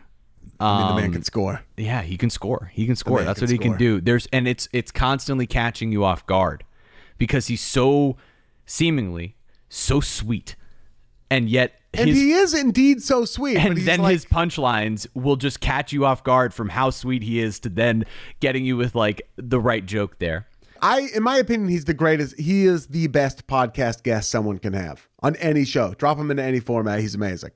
I 0.60 0.78
mean, 0.78 0.88
the 0.88 0.94
man 0.94 1.04
Um, 1.06 1.12
can 1.14 1.22
score. 1.24 1.62
Yeah, 1.76 2.02
he 2.02 2.16
can 2.16 2.30
score. 2.30 2.70
He 2.72 2.86
can 2.86 2.94
score. 2.94 3.22
That's 3.24 3.40
can 3.40 3.46
what 3.46 3.50
he 3.50 3.58
can 3.58 3.76
do. 3.76 4.00
There's 4.00 4.28
and 4.32 4.46
it's 4.46 4.68
it's 4.72 4.92
constantly 4.92 5.46
catching 5.46 5.90
you 5.90 6.04
off 6.04 6.24
guard 6.26 6.62
because 7.18 7.48
he's 7.48 7.62
so 7.62 8.16
seemingly 8.66 9.34
so 9.68 10.00
sweet, 10.00 10.54
and 11.30 11.48
yet 11.48 11.72
And 11.94 12.08
his 12.08 12.18
he 12.18 12.32
is 12.32 12.54
indeed 12.54 13.02
so 13.02 13.24
sweet. 13.24 13.54
but 13.54 13.64
and 13.64 13.76
then 13.78 14.00
like, 14.00 14.12
his 14.12 14.24
punchlines 14.24 15.06
will 15.14 15.36
just 15.36 15.60
catch 15.60 15.92
you 15.92 16.04
off 16.04 16.24
guard 16.24 16.54
from 16.54 16.70
how 16.70 16.90
sweet 16.90 17.22
he 17.22 17.40
is 17.40 17.60
to 17.60 17.68
then 17.68 18.04
getting 18.40 18.64
you 18.64 18.76
with 18.76 18.94
like 18.94 19.28
the 19.36 19.60
right 19.60 19.84
joke 19.84 20.18
there. 20.18 20.46
I, 20.80 21.10
in 21.14 21.22
my 21.22 21.36
opinion, 21.36 21.68
he's 21.68 21.84
the 21.84 21.94
greatest. 21.94 22.38
He 22.38 22.64
is 22.64 22.88
the 22.88 23.06
best 23.06 23.46
podcast 23.46 24.02
guest 24.02 24.30
someone 24.30 24.58
can 24.58 24.72
have 24.72 25.06
on 25.22 25.36
any 25.36 25.64
show. 25.64 25.94
Drop 25.94 26.18
him 26.18 26.30
into 26.30 26.42
any 26.42 26.58
format. 26.58 26.98
He's 26.98 27.14
amazing. 27.14 27.50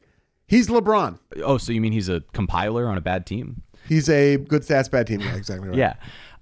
He's 0.47 0.69
LeBron. 0.69 1.19
Oh, 1.43 1.59
so 1.59 1.73
you 1.73 1.81
mean 1.81 1.93
he's 1.93 2.09
a 2.09 2.21
compiler 2.33 2.87
on 2.87 2.97
a 2.97 3.01
bad 3.01 3.27
team? 3.27 3.63
He's 3.89 4.09
a 4.09 4.37
good 4.37 4.63
stats 4.63 4.91
bad 4.91 5.09
team. 5.09 5.21
Yeah, 5.21 5.35
exactly 5.35 5.69
right. 5.69 5.77
Yeah. 5.77 5.95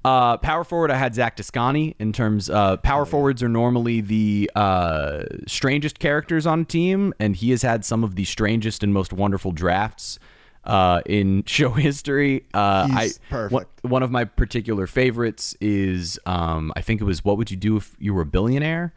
Uh, 0.05 0.36
power 0.36 0.64
forward, 0.64 0.90
I 0.90 0.97
had 0.97 1.14
Zach 1.14 1.36
Toscani. 1.36 1.97
In 1.98 2.12
terms, 2.12 2.51
uh, 2.51 2.76
power 2.78 3.06
forwards 3.06 3.43
are 3.43 3.48
normally 3.48 4.02
the 4.02 4.51
uh, 4.55 5.24
strangest 5.47 5.98
characters 5.98 6.47
on 6.47 6.60
a 6.60 6.64
team, 6.64 7.14
and 7.18 7.35
he 7.35 7.51
has 7.51 7.62
had 7.62 7.85
some 7.85 8.05
of 8.05 8.14
the 8.14 8.24
strangest 8.24 8.82
and 8.82 8.93
most 8.93 9.14
wonderful 9.14 9.51
drafts 9.51 10.18
uh, 10.64 11.01
in 11.06 11.43
show 11.47 11.70
history. 11.70 12.44
Uh, 12.52 12.86
He's 12.89 13.18
I, 13.18 13.31
perfect. 13.31 13.52
One, 13.82 13.90
one 13.93 14.02
of 14.02 14.10
my 14.10 14.24
particular 14.24 14.86
favorites 14.86 15.56
is, 15.60 16.18
um, 16.26 16.70
I 16.76 16.82
think 16.82 17.01
it 17.01 17.05
was, 17.05 17.24
"What 17.24 17.39
would 17.39 17.51
you 17.51 17.56
do 17.56 17.76
if 17.78 17.97
you 17.98 18.12
were 18.12 18.22
a 18.22 18.26
billionaire?" 18.26 18.93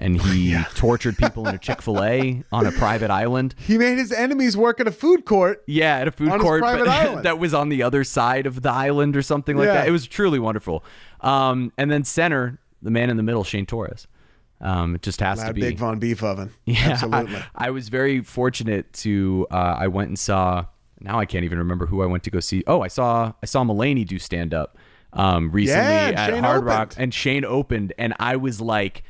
And 0.00 0.20
he 0.20 0.56
tortured 0.74 1.16
people 1.18 1.46
in 1.46 1.54
a 1.54 1.58
Chick 1.58 1.82
Fil 1.82 2.02
A 2.02 2.42
on 2.50 2.66
a 2.66 2.72
private 2.72 3.10
island. 3.10 3.54
He 3.58 3.76
made 3.78 3.98
his 3.98 4.10
enemies 4.12 4.56
work 4.56 4.80
at 4.80 4.88
a 4.88 4.92
food 4.92 5.24
court. 5.26 5.62
Yeah, 5.66 5.98
at 5.98 6.08
a 6.08 6.10
food 6.10 6.30
court 6.40 6.62
but 6.62 7.22
that 7.22 7.38
was 7.38 7.52
on 7.54 7.68
the 7.68 7.82
other 7.82 8.02
side 8.02 8.46
of 8.46 8.62
the 8.62 8.70
island 8.72 9.14
or 9.16 9.20
something 9.22 9.56
like 9.58 9.66
Yeah. 9.66 9.74
that. 9.74 9.88
It 9.88 9.90
was 9.90 10.06
truly 10.06 10.38
wonderful. 10.38 10.82
Um, 11.20 11.70
and 11.76 11.90
then 11.90 12.04
center, 12.04 12.58
the 12.80 12.90
man 12.90 13.10
in 13.10 13.18
the 13.18 13.22
middle, 13.22 13.44
Shane 13.44 13.66
Torres. 13.66 14.06
Um, 14.62 14.94
it 14.94 15.02
just 15.02 15.20
has 15.20 15.42
to 15.44 15.52
be. 15.54 15.60
big 15.60 15.78
Von 15.78 15.98
Beef 15.98 16.22
oven. 16.22 16.52
Yeah, 16.64 16.90
Absolutely. 16.90 17.36
I, 17.36 17.68
I 17.68 17.70
was 17.70 17.88
very 17.88 18.22
fortunate 18.22 18.92
to. 18.94 19.46
Uh, 19.50 19.54
I 19.78 19.88
went 19.88 20.08
and 20.08 20.18
saw. 20.18 20.66
Now 21.00 21.18
I 21.18 21.24
can't 21.26 21.44
even 21.44 21.58
remember 21.58 21.86
who 21.86 22.02
I 22.02 22.06
went 22.06 22.24
to 22.24 22.30
go 22.30 22.40
see. 22.40 22.62
Oh, 22.66 22.82
I 22.82 22.88
saw 22.88 23.32
I 23.42 23.46
saw 23.46 23.64
Mulaney 23.64 24.06
do 24.06 24.18
stand 24.18 24.52
up 24.52 24.76
um, 25.14 25.50
recently 25.50 25.82
Yeah, 25.82 26.12
at 26.14 26.30
Shane 26.30 26.42
Hard 26.44 26.64
Rock, 26.64 26.94
and 26.98 27.12
Shane 27.14 27.44
opened, 27.44 27.94
and 27.98 28.14
I 28.18 28.36
was 28.36 28.60
like 28.60 29.02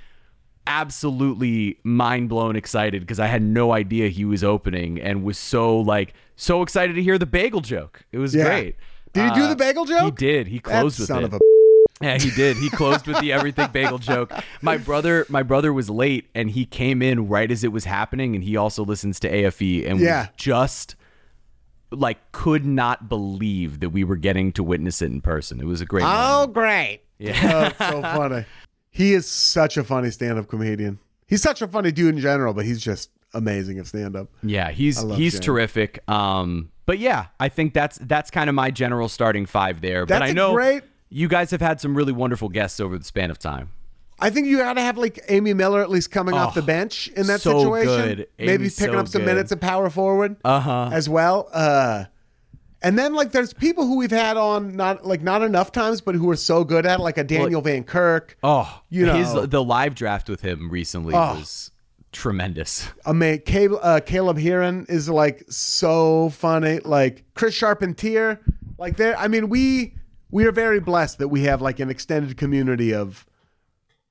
absolutely 0.71 1.79
mind 1.83 2.29
blown 2.29 2.55
excited 2.57 3.01
because 3.03 3.19
I 3.21 3.27
had 3.27 3.43
no 3.43 3.73
idea 3.73 4.09
he 4.09 4.25
was 4.25 4.43
opening 4.45 5.01
and 5.01 5.25
was 5.25 5.37
so 5.39 5.79
like 5.81 6.15
so 6.37 6.63
excited 6.63 6.95
to 6.95 7.03
hear 7.03 7.19
the 7.19 7.27
bagel 7.27 7.61
joke. 7.61 8.03
It 8.13 8.19
was 8.19 8.35
Yeah. 8.35 8.45
great. 8.45 8.77
Did 9.13 9.29
he 9.31 9.35
do 9.35 9.45
Uh, 9.45 9.49
the 9.49 9.57
bagel 9.57 9.85
joke? 9.85 10.05
He 10.21 10.27
did. 10.27 10.47
He 10.47 10.59
closed 10.61 10.99
that 10.99 11.03
with 11.03 11.09
son 11.09 11.23
it. 11.23 11.25
of 11.25 11.33
a. 11.35 11.39
Yeah, 12.03 12.17
he 12.19 12.31
did. 12.31 12.57
He 12.57 12.71
closed 12.71 13.07
with 13.07 13.21
the 13.21 13.31
everything 13.33 13.69
bagel 13.73 13.99
joke. 13.99 14.33
My 14.63 14.79
brother, 14.79 15.27
my 15.29 15.43
brother 15.43 15.71
was 15.71 15.91
late, 15.91 16.31
and 16.35 16.51
he 16.51 16.65
came 16.65 17.03
in 17.03 17.29
right 17.29 17.51
as 17.51 17.63
it 17.63 17.73
was 17.73 17.85
happening, 17.85 18.35
and 18.35 18.43
he 18.43 18.57
also 18.57 18.83
listens 18.87 19.21
to 19.21 19.29
AFE, 19.29 19.85
and 19.87 20.01
Yeah. 20.01 20.21
was 20.21 20.29
just 20.39 20.97
like 21.91 22.33
could 22.33 22.65
not 22.65 23.11
believe 23.11 23.81
that 23.81 23.91
we 23.91 24.03
were 24.05 24.17
getting 24.17 24.51
to 24.53 24.63
witness 24.63 25.03
it 25.03 25.07
in 25.11 25.21
person. 25.21 25.61
It 25.61 25.67
was 25.67 25.83
a 25.83 25.85
great. 25.85 26.05
moment. 26.05 26.21
Oh, 26.25 26.47
great. 26.47 27.01
Yeah. 27.19 27.73
Oh, 27.79 27.91
so 27.91 28.01
funny. 28.01 28.45
He 28.91 29.15
is 29.15 29.27
such 29.29 29.77
a 29.77 29.85
funny 29.85 30.11
stand-up 30.11 30.49
comedian. 30.49 30.99
He's 31.27 31.43
such 31.43 31.63
a 31.63 31.69
funny 31.69 31.93
dude 31.93 32.15
in 32.17 32.21
general, 32.21 32.53
but 32.55 32.65
he's 32.65 32.81
just 32.81 33.11
amazing 33.35 33.79
at 33.79 33.87
stand-up. 33.87 34.29
Yeah, 34.43 34.71
he's 34.71 35.01
he's 35.13 35.35
Shane. 35.35 35.41
terrific. 35.43 36.01
Um, 36.09 36.71
but 36.87 36.99
yeah, 36.99 37.27
I 37.39 37.49
think 37.49 37.73
that's 37.73 37.99
that's 38.03 38.31
kind 38.31 38.49
of 38.49 38.55
my 38.57 38.71
general 38.73 39.09
starting 39.09 39.47
five 39.47 39.81
there. 39.81 40.07
but 40.07 40.23
I 40.23 40.33
know 40.33 40.55
great- 40.55 40.83
you 41.09 41.29
guys 41.29 41.51
have 41.53 41.61
had 41.61 41.81
some 41.81 41.97
really 41.97 42.13
wonderful 42.13 42.49
guests 42.49 42.81
over 42.81 42.99
the 42.99 43.05
span 43.05 43.31
of 43.31 43.39
time. 43.39 43.71
I 44.23 44.29
think 44.31 44.49
you 44.49 44.59
got 44.59 44.75
to 44.75 44.81
have 44.83 44.99
like 44.99 45.19
Amy 45.29 45.55
Miller 45.55 45.81
at 45.81 45.89
least 45.89 46.11
coming 46.11 46.35
off 46.35 46.55
the 46.55 46.61
bench 46.63 47.09
in 47.17 47.27
that 47.29 47.35
Oh, 47.35 47.39
so 47.39 47.59
situation. 47.63 48.17
good. 48.17 48.29
Maybe 48.39 48.65
picking 48.65 48.93
so 48.93 48.99
up 48.99 49.09
some 49.09 49.23
good. 49.23 49.27
minutes 49.27 49.51
of 49.51 49.61
power 49.61 49.89
forward 49.89 50.37
Uh-huh. 50.45 50.91
as 50.93 51.09
well. 51.09 51.49
Uh, 51.53 52.05
and 52.83 52.99
then 52.99 53.15
like 53.15 53.33
there's 53.33 53.53
people 53.53 53.87
who 53.87 53.97
we've 53.99 54.11
had 54.11 54.37
on 54.37 54.77
not 54.77 55.07
like 55.07 55.23
not 55.23 55.43
enough 55.43 55.73
times, 55.73 56.01
but 56.01 56.15
who 56.15 56.31
are 56.31 56.37
so 56.37 56.65
good 56.65 56.87
at 56.87 57.01
it, 57.01 57.03
like 57.03 57.19
a 57.19 57.25
Daniel 57.25 57.61
Van 57.61 57.85
Kirk. 57.85 58.37
Oh, 58.43 58.83
You 58.89 59.07
know. 59.07 59.15
his 59.15 59.33
the 59.51 59.63
live 59.63 59.95
draft 59.95 60.29
with 60.29 60.41
him 60.43 60.71
recently 60.71 61.15
Oh. 61.15 61.35
was 61.37 61.71
tremendous. 62.13 62.89
Ama- 63.07 63.39
Caleb, 63.39 63.81
uh, 63.83 64.01
Caleb 64.05 64.39
Hearon 64.39 64.89
is 64.91 65.09
like 65.09 65.45
so 65.49 66.31
funny. 66.31 66.81
Like 66.85 67.25
Chris 67.35 67.55
Charpentier, 67.55 68.41
like 68.79 68.97
there. 68.97 69.17
I 69.19 69.29
mean, 69.29 69.49
we 69.49 69.95
we 70.31 70.45
are 70.47 70.53
very 70.53 70.81
blessed 70.81 71.19
that 71.19 71.29
we 71.29 71.43
have 71.45 71.61
like 71.61 71.81
an 71.81 71.91
extended 71.91 72.37
community 72.37 72.95
of 72.95 73.27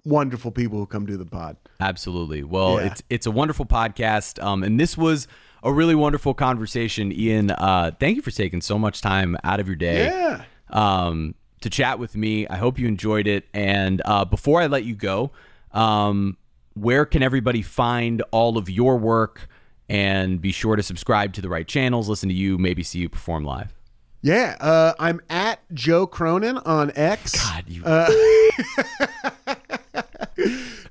wonderful 0.06 0.52
people 0.52 0.78
who 0.80 0.86
come 0.86 1.06
do 1.06 1.18
the 1.18 1.26
pod. 1.26 1.58
Absolutely. 1.80 2.44
Well, 2.44 2.76
Yeah. 2.76 2.88
it's 2.88 3.04
it's 3.10 3.26
a 3.26 3.32
wonderful 3.32 3.66
podcast, 3.66 4.42
um, 4.44 4.64
and 4.64 4.80
this 4.80 4.98
was 4.98 5.28
a 5.64 5.74
really 5.74 5.96
wonderful 5.96 6.34
conversation. 6.34 7.12
Ian, 7.12 7.52
uh, 7.52 7.92
thank 8.00 8.16
you 8.16 8.22
for 8.22 8.32
taking 8.32 8.62
so 8.62 8.80
much 8.80 9.02
time 9.02 9.36
out 9.44 9.60
of 9.60 9.68
your 9.68 9.76
day. 9.76 10.06
Yeah. 10.06 10.44
um, 10.70 11.36
to 11.62 11.70
chat 11.70 12.00
with 12.00 12.16
me. 12.16 12.48
I 12.48 12.56
hope 12.56 12.80
you 12.80 12.88
enjoyed 12.88 13.28
it. 13.28 13.46
And 13.54 14.02
uh, 14.06 14.24
before 14.24 14.62
I 14.62 14.68
let 14.68 14.86
you 14.86 14.96
go, 14.96 15.32
um, 15.74 16.38
where 16.74 17.06
can 17.06 17.22
everybody 17.22 17.62
find 17.62 18.24
all 18.32 18.58
of 18.58 18.70
your 18.70 18.98
work? 18.98 19.50
And 19.90 20.40
be 20.40 20.54
sure 20.54 20.78
to 20.78 20.84
subscribe 20.84 21.34
to 21.34 21.42
the 21.42 21.50
right 21.50 21.68
channels, 21.68 22.08
listen 22.08 22.30
to 22.30 22.36
you, 22.36 22.58
maybe 22.58 22.82
see 22.84 23.00
you 23.00 23.10
perform 23.10 23.44
live. 23.44 23.74
Yeah, 24.22 24.56
uh, 24.60 24.94
I'm 25.00 25.20
at 25.30 25.60
Joe 25.74 26.06
Cronin 26.08 26.58
on 26.60 26.92
X. 26.96 27.34
God, 27.44 27.66
you. 27.68 27.84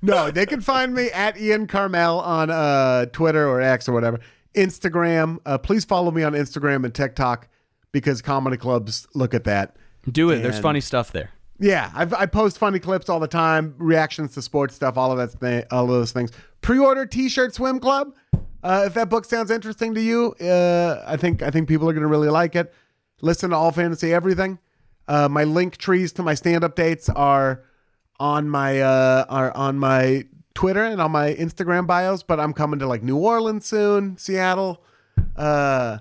No, 0.01 0.31
they 0.31 0.47
can 0.47 0.61
find 0.61 0.95
me 0.95 1.11
at 1.11 1.41
Ian 1.41 1.67
Karmel 1.67 2.23
on 2.23 2.51
uh, 2.51 3.07
Twitter 3.07 3.49
or 3.49 3.61
X 3.61 3.89
or 3.89 3.93
whatever. 3.93 4.21
Instagram. 4.55 5.39
Uh, 5.47 5.59
please 5.59 5.85
follow 5.85 6.11
me 6.11 6.23
on 6.23 6.33
Instagram 6.33 6.85
and 6.85 6.95
TikTok 6.95 7.49
because 7.93 8.23
comedy 8.23 8.57
clubs 8.57 9.07
look 9.15 9.35
at 9.35 9.45
that. 9.45 9.77
do 10.11 10.31
it. 10.31 10.41
There's 10.41 10.59
funny 10.59 10.81
stuff 10.81 11.13
there. 11.13 11.31
Yeah, 11.61 11.91
I've, 11.95 12.15
I 12.15 12.27
post 12.27 12.57
funny 12.59 12.79
clips 12.79 13.09
all 13.09 13.19
the 13.19 13.27
time, 13.27 13.75
reactions 13.79 14.35
to 14.35 14.43
sports 14.43 14.77
stuff, 14.77 14.97
all 14.97 15.11
of 15.11 15.19
that, 15.19 15.41
th- 15.41 15.65
all 15.73 15.85
of 15.85 15.91
those 15.91 16.13
things. 16.13 16.31
Pre-order 16.61 17.05
T-shirt 17.05 17.53
Swim 17.55 17.81
Club. 17.81 18.15
Uh, 18.63 18.85
if 18.87 18.95
that 18.95 19.09
book 19.09 19.25
sounds 19.25 19.51
interesting 19.51 19.95
to 19.95 20.01
you, 20.01 20.35
uh, 20.41 21.03
I 21.07 21.17
think 21.17 21.43
I 21.43 21.51
think 21.51 21.69
people 21.69 21.89
are 21.89 21.93
going 21.93 22.03
to 22.03 22.09
really 22.09 22.29
like 22.29 22.55
it. 22.55 22.73
Listen 23.23 23.51
to 23.51 23.57
All 23.57 23.73
Fantasy 23.73 24.13
Everything. 24.13 24.59
Uh, 25.09 25.29
my 25.29 25.45
link 25.45 25.77
trees 25.79 26.13
to 26.13 26.23
my 26.23 26.35
stand-up 26.35 26.77
dates 26.77 27.09
are 27.09 27.65
on 28.21 28.49
my 28.49 28.81
uh, 28.81 29.25
are 29.29 29.57
on 29.57 29.79
my 29.79 30.25
Twitter 30.59 30.83
and 30.83 31.01
on 31.01 31.13
my 31.13 31.33
Instagram 31.35 31.87
bios. 31.87 32.25
But 32.25 32.41
I'm 32.41 32.53
coming 32.53 32.81
to 32.81 32.87
like 32.89 33.05
New 33.05 33.17
Orleans 33.17 33.65
soon, 33.65 34.19
Seattle. 34.19 34.83
Uh, 35.37 35.99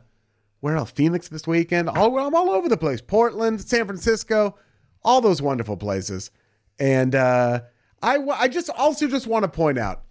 where 0.62 0.76
else? 0.76 0.90
Phoenix 0.90 1.28
this 1.28 1.46
weekend. 1.46 1.88
All 1.88 2.18
I'm 2.18 2.34
all 2.34 2.50
over 2.50 2.68
the 2.68 2.76
place. 2.76 3.00
Portland, 3.00 3.62
San 3.62 3.86
Francisco, 3.86 4.58
all 5.04 5.22
those 5.22 5.44
wonderful 5.44 5.78
places. 5.78 6.32
And 6.80 7.14
uh, 7.14 7.62
I 8.02 8.18
I 8.18 8.48
just 8.48 8.72
also 8.72 9.08
just 9.08 9.28
want 9.28 9.44
to 9.44 9.48
point 9.48 9.78
out 9.78 10.02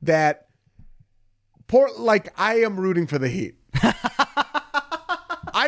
that 0.00 0.48
Port 1.68 2.00
like 2.00 2.32
I 2.40 2.60
am 2.60 2.80
rooting 2.80 3.06
for 3.06 3.18
the 3.18 3.28
Heat. 3.28 3.56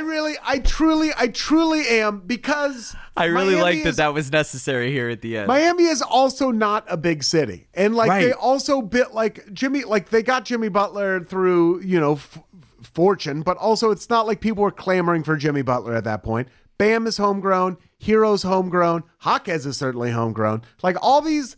I 0.03 0.05
really, 0.05 0.35
I 0.43 0.59
truly, 0.59 1.11
I 1.17 1.29
truly 1.29 1.87
am 1.87 2.21
because 2.27 2.97
I 3.17 3.27
really 3.27 3.55
Miami 3.55 3.63
like 3.63 3.83
that 3.85 3.89
is- 3.91 3.97
that 3.97 4.15
was 4.15 4.33
necessary 4.33 4.91
here 4.91 5.09
at 5.09 5.21
the 5.21 5.37
end. 5.39 5.47
Miami 5.49 5.85
is 5.85 6.03
also 6.03 6.51
not 6.51 6.85
a 6.89 6.97
big 6.97 7.23
city, 7.23 7.69
and 7.75 7.95
like 7.95 8.11
they 8.23 8.33
also 8.33 8.83
bit 8.83 9.15
like 9.15 9.53
Jimmy, 9.53 9.85
like 9.85 10.09
they 10.11 10.23
got 10.23 10.45
Jimmy 10.45 10.69
Butler 10.69 11.21
through 11.23 11.83
you 11.83 12.01
know 12.01 12.15
f- 12.15 12.41
fortune, 12.83 13.43
but 13.43 13.57
also 13.59 13.91
it's 13.91 14.11
not 14.11 14.27
like 14.27 14.41
people 14.41 14.63
were 14.63 14.71
clamoring 14.73 15.23
for 15.23 15.37
Jimmy 15.37 15.63
Butler 15.63 15.95
at 15.95 16.05
that 16.05 16.23
point. 16.23 16.49
Bam 16.79 17.07
is 17.07 17.17
homegrown, 17.19 17.77
Herro's 18.05 18.43
homegrown, 18.43 19.05
Hawkes 19.19 19.67
is 19.67 19.77
certainly 19.77 20.11
homegrown. 20.11 20.63
Like 20.83 20.97
all 21.01 21.21
these, 21.21 21.57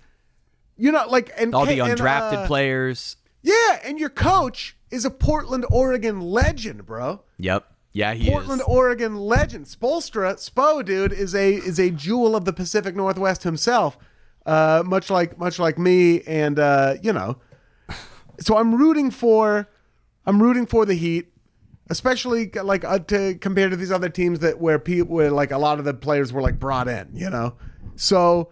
you 0.77 0.93
know, 0.93 1.07
like 1.09 1.31
and 1.39 1.55
all 1.55 1.65
the 1.65 1.81
and, 1.81 1.99
undrafted 1.99 2.45
uh, 2.45 2.47
players. 2.47 3.17
Yeah, 3.43 3.79
and 3.85 3.99
your 3.99 4.11
coach 4.11 4.77
is 4.91 5.05
a 5.05 5.11
Portland, 5.11 5.65
Oregon 5.71 6.21
legend, 6.21 6.85
bro. 6.87 7.23
Yep. 7.39 7.67
Yeah, 7.95 8.13
he 8.13 8.27
is. 8.27 8.31
Portland, 8.31 8.61
is. 8.61 8.67
Oregon 8.67 9.17
legend. 9.17 9.67
Spoelstra, 9.67 10.35
Spo, 10.35 10.85
dude, 10.85 11.13
is 11.13 11.35
a 11.35 11.55
is 11.55 11.79
a 11.79 11.91
jewel 11.91 12.37
of 12.37 12.45
the 12.45 12.53
Pacific 12.53 12.95
Northwest 12.95 13.45
himself. 13.45 13.97
Uh, 14.45 14.83
much 14.85 15.09
like 15.09 15.39
much 15.39 15.59
like 15.59 15.79
me, 15.79 16.21
and 16.23 16.59
uh, 16.59 16.97
you 17.03 17.13
know. 17.13 17.39
So 18.41 18.59
I'm 18.59 18.75
rooting 18.75 19.13
for, 19.13 19.69
I'm 20.27 20.43
rooting 20.43 20.67
for 20.67 20.85
the 20.85 20.95
Heat, 20.95 21.29
especially 21.89 22.51
like 22.51 22.85
uh, 22.85 22.99
to 22.99 23.37
compare 23.37 23.69
to 23.71 23.77
these 23.77 23.93
other 23.93 24.09
teams 24.09 24.41
that 24.41 24.59
where 24.61 24.81
people 24.81 25.15
where 25.15 25.31
like 25.31 25.53
a 25.53 25.59
lot 25.59 25.79
of 25.79 25.85
the 25.85 25.95
players 25.95 26.33
were 26.33 26.43
like 26.43 26.59
brought 26.59 26.89
in, 26.89 27.11
you 27.15 27.31
know. 27.31 27.55
So 27.95 28.51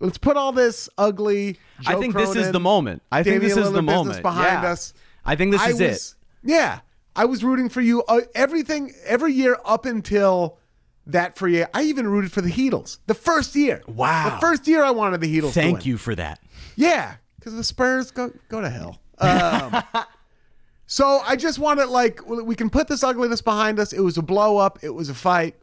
let's 0.00 0.16
put 0.16 0.38
all 0.38 0.50
this 0.52 0.88
ugly. 0.96 1.58
I 1.86 1.92
Joe 1.92 2.00
think 2.00 2.14
this 2.14 2.34
is 2.36 2.52
the 2.52 2.58
moment. 2.60 3.02
I 3.12 3.22
think 3.22 3.42
this 3.42 3.54
is 3.56 3.70
the 3.70 3.82
Lillard 3.82 3.86
business 3.86 4.06
moment. 4.06 4.22
behind 4.22 4.62
Yeah. 4.62 4.70
us. 4.72 4.94
I 5.26 5.36
think 5.36 5.52
this 5.52 5.60
I 5.60 5.68
is 5.70 5.80
it. 5.80 6.14
Yeah, 6.42 6.80
I 7.16 7.24
was 7.24 7.42
rooting 7.42 7.68
for 7.68 7.80
you 7.80 8.04
uh, 8.04 8.20
everything 8.34 8.92
every 9.04 9.32
year 9.32 9.58
up 9.64 9.86
until 9.86 10.58
that 11.06 11.36
free 11.36 11.54
year. 11.54 11.68
I 11.74 11.82
even 11.82 12.06
rooted 12.06 12.30
for 12.30 12.40
the 12.40 12.50
Heatles 12.50 12.98
the 13.06 13.14
first 13.14 13.56
year. 13.56 13.82
Wow. 13.88 14.30
the 14.30 14.40
first 14.40 14.68
year 14.68 14.84
I 14.84 14.90
wanted 14.90 15.20
the 15.20 15.38
Heatles. 15.38 15.54
to 15.54 15.60
Thank 15.60 15.86
you 15.86 15.98
for 15.98 16.14
that. 16.14 16.40
Yeah, 16.76 17.16
because 17.36 17.54
the 17.54 17.64
Spurs 17.64 18.10
go 18.10 18.30
go 18.48 18.60
to 18.60 18.70
hell. 18.70 19.00
Um, 19.18 19.82
so 20.86 21.20
I 21.26 21.36
just 21.36 21.58
wanted 21.58 21.86
like 21.86 22.24
we 22.26 22.54
can 22.54 22.70
put 22.70 22.88
this 22.88 23.02
ugliness 23.02 23.42
behind 23.42 23.80
us. 23.80 23.92
It 23.92 24.00
was 24.00 24.18
a 24.18 24.22
blow 24.22 24.58
up. 24.58 24.78
It 24.82 24.90
was 24.90 25.08
a 25.08 25.14
fight, 25.14 25.56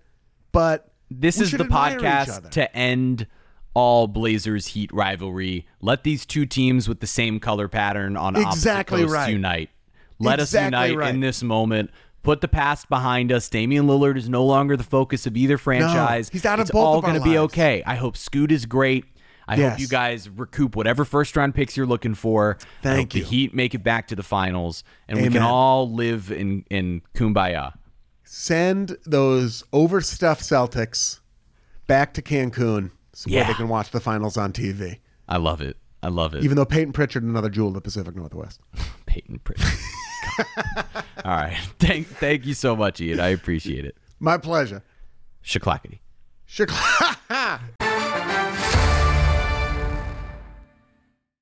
but 0.52 0.92
This 1.10 1.40
is 1.40 1.52
the 1.52 1.64
podcast 1.64 2.52
to 2.52 2.76
end 2.76 3.28
all 3.74 4.08
Blazers 4.08 4.68
Heat 4.68 4.92
rivalry. 4.92 5.68
Let 5.82 6.04
these 6.04 6.26
two 6.26 6.46
teams 6.46 6.90
with 6.90 7.02
the 7.02 7.08
same 7.08 7.40
color 7.40 7.68
pattern 7.68 8.18
on 8.18 8.36
Exactly 8.36 9.04
opposite 9.04 9.08
coasts 9.08 9.14
right. 9.14 9.32
unite. 9.32 9.70
Let 10.20 10.40
Exactly 10.40 10.86
us 10.86 10.90
unite 10.90 10.98
right. 10.98 11.14
in 11.14 11.20
this 11.20 11.44
moment. 11.44 11.92
Put 12.24 12.42
the 12.42 12.48
past 12.48 12.90
behind 12.90 13.32
us. 13.32 13.48
Damian 13.50 13.86
Lillard 13.86 14.18
is 14.18 14.28
no 14.30 14.44
longer 14.46 14.76
the 14.76 14.84
focus 14.84 15.28
of 15.28 15.38
either 15.38 15.58
franchise. 15.58 16.30
he's 16.30 16.46
out 16.46 16.60
of 16.60 16.64
it's 16.64 16.72
both 16.72 16.84
all 16.84 17.02
gonna 17.02 17.22
be 17.22 17.38
okay. 17.38 17.84
I 17.86 17.96
hope 17.96 18.18
Scoot 18.18 18.52
is 18.52 18.66
great. 18.66 19.06
I 19.48 19.58
Yes. 19.58 19.74
hope 19.74 19.80
you 19.80 19.88
guys 19.88 20.28
recoup 20.28 20.76
whatever 20.76 21.06
first 21.06 21.36
round 21.36 21.54
picks 21.54 21.78
you're 21.78 21.86
looking 21.86 22.16
for. 22.16 22.58
Thank 22.82 23.12
hope 23.12 23.16
you. 23.16 23.24
The 23.24 23.30
Heat 23.30 23.54
make 23.54 23.76
it 23.76 23.84
back 23.84 24.08
to 24.08 24.16
the 24.16 24.24
finals, 24.24 24.84
and 25.08 25.22
we 25.22 25.30
can 25.30 25.44
all 25.44 25.92
live 25.92 26.32
in 26.32 26.64
in 26.72 27.02
kumbaya. 27.14 27.74
send 28.24 28.98
those 29.06 29.64
overstuffed 29.72 30.42
Celtics 30.42 31.20
back 31.86 32.12
to 32.16 32.22
Cancun 32.24 32.90
so 33.14 33.30
Yeah. 33.30 33.46
they 33.48 33.54
can 33.54 33.68
watch 33.68 33.92
the 33.92 34.00
finals 34.00 34.36
on 34.36 34.52
TV. 34.52 34.98
I 35.30 35.38
love 35.38 35.62
it. 35.62 35.78
I 36.02 36.08
love 36.08 36.34
it. 36.34 36.44
Even 36.44 36.56
though 36.58 36.66
Payton 36.66 36.94
Pritchard, 36.94 37.22
another 37.24 37.50
jewel 37.50 37.68
of 37.70 37.74
the 37.76 37.82
Pacific 37.82 38.16
Northwest. 38.16 38.60
Payton 39.16 39.40
Pritchard. 39.46 39.72
All 41.24 41.32
right. 41.32 41.58
Thank 41.80 42.08
thank 42.08 42.46
you 42.46 42.54
so 42.54 42.76
much, 42.76 43.00
Ian. 43.00 43.22
I 43.22 43.30
appreciate 43.30 43.86
it. 43.86 43.96
My 44.20 44.38
pleasure. 44.38 44.84
Shaklackety. 45.42 46.00
Chicago. 46.46 47.60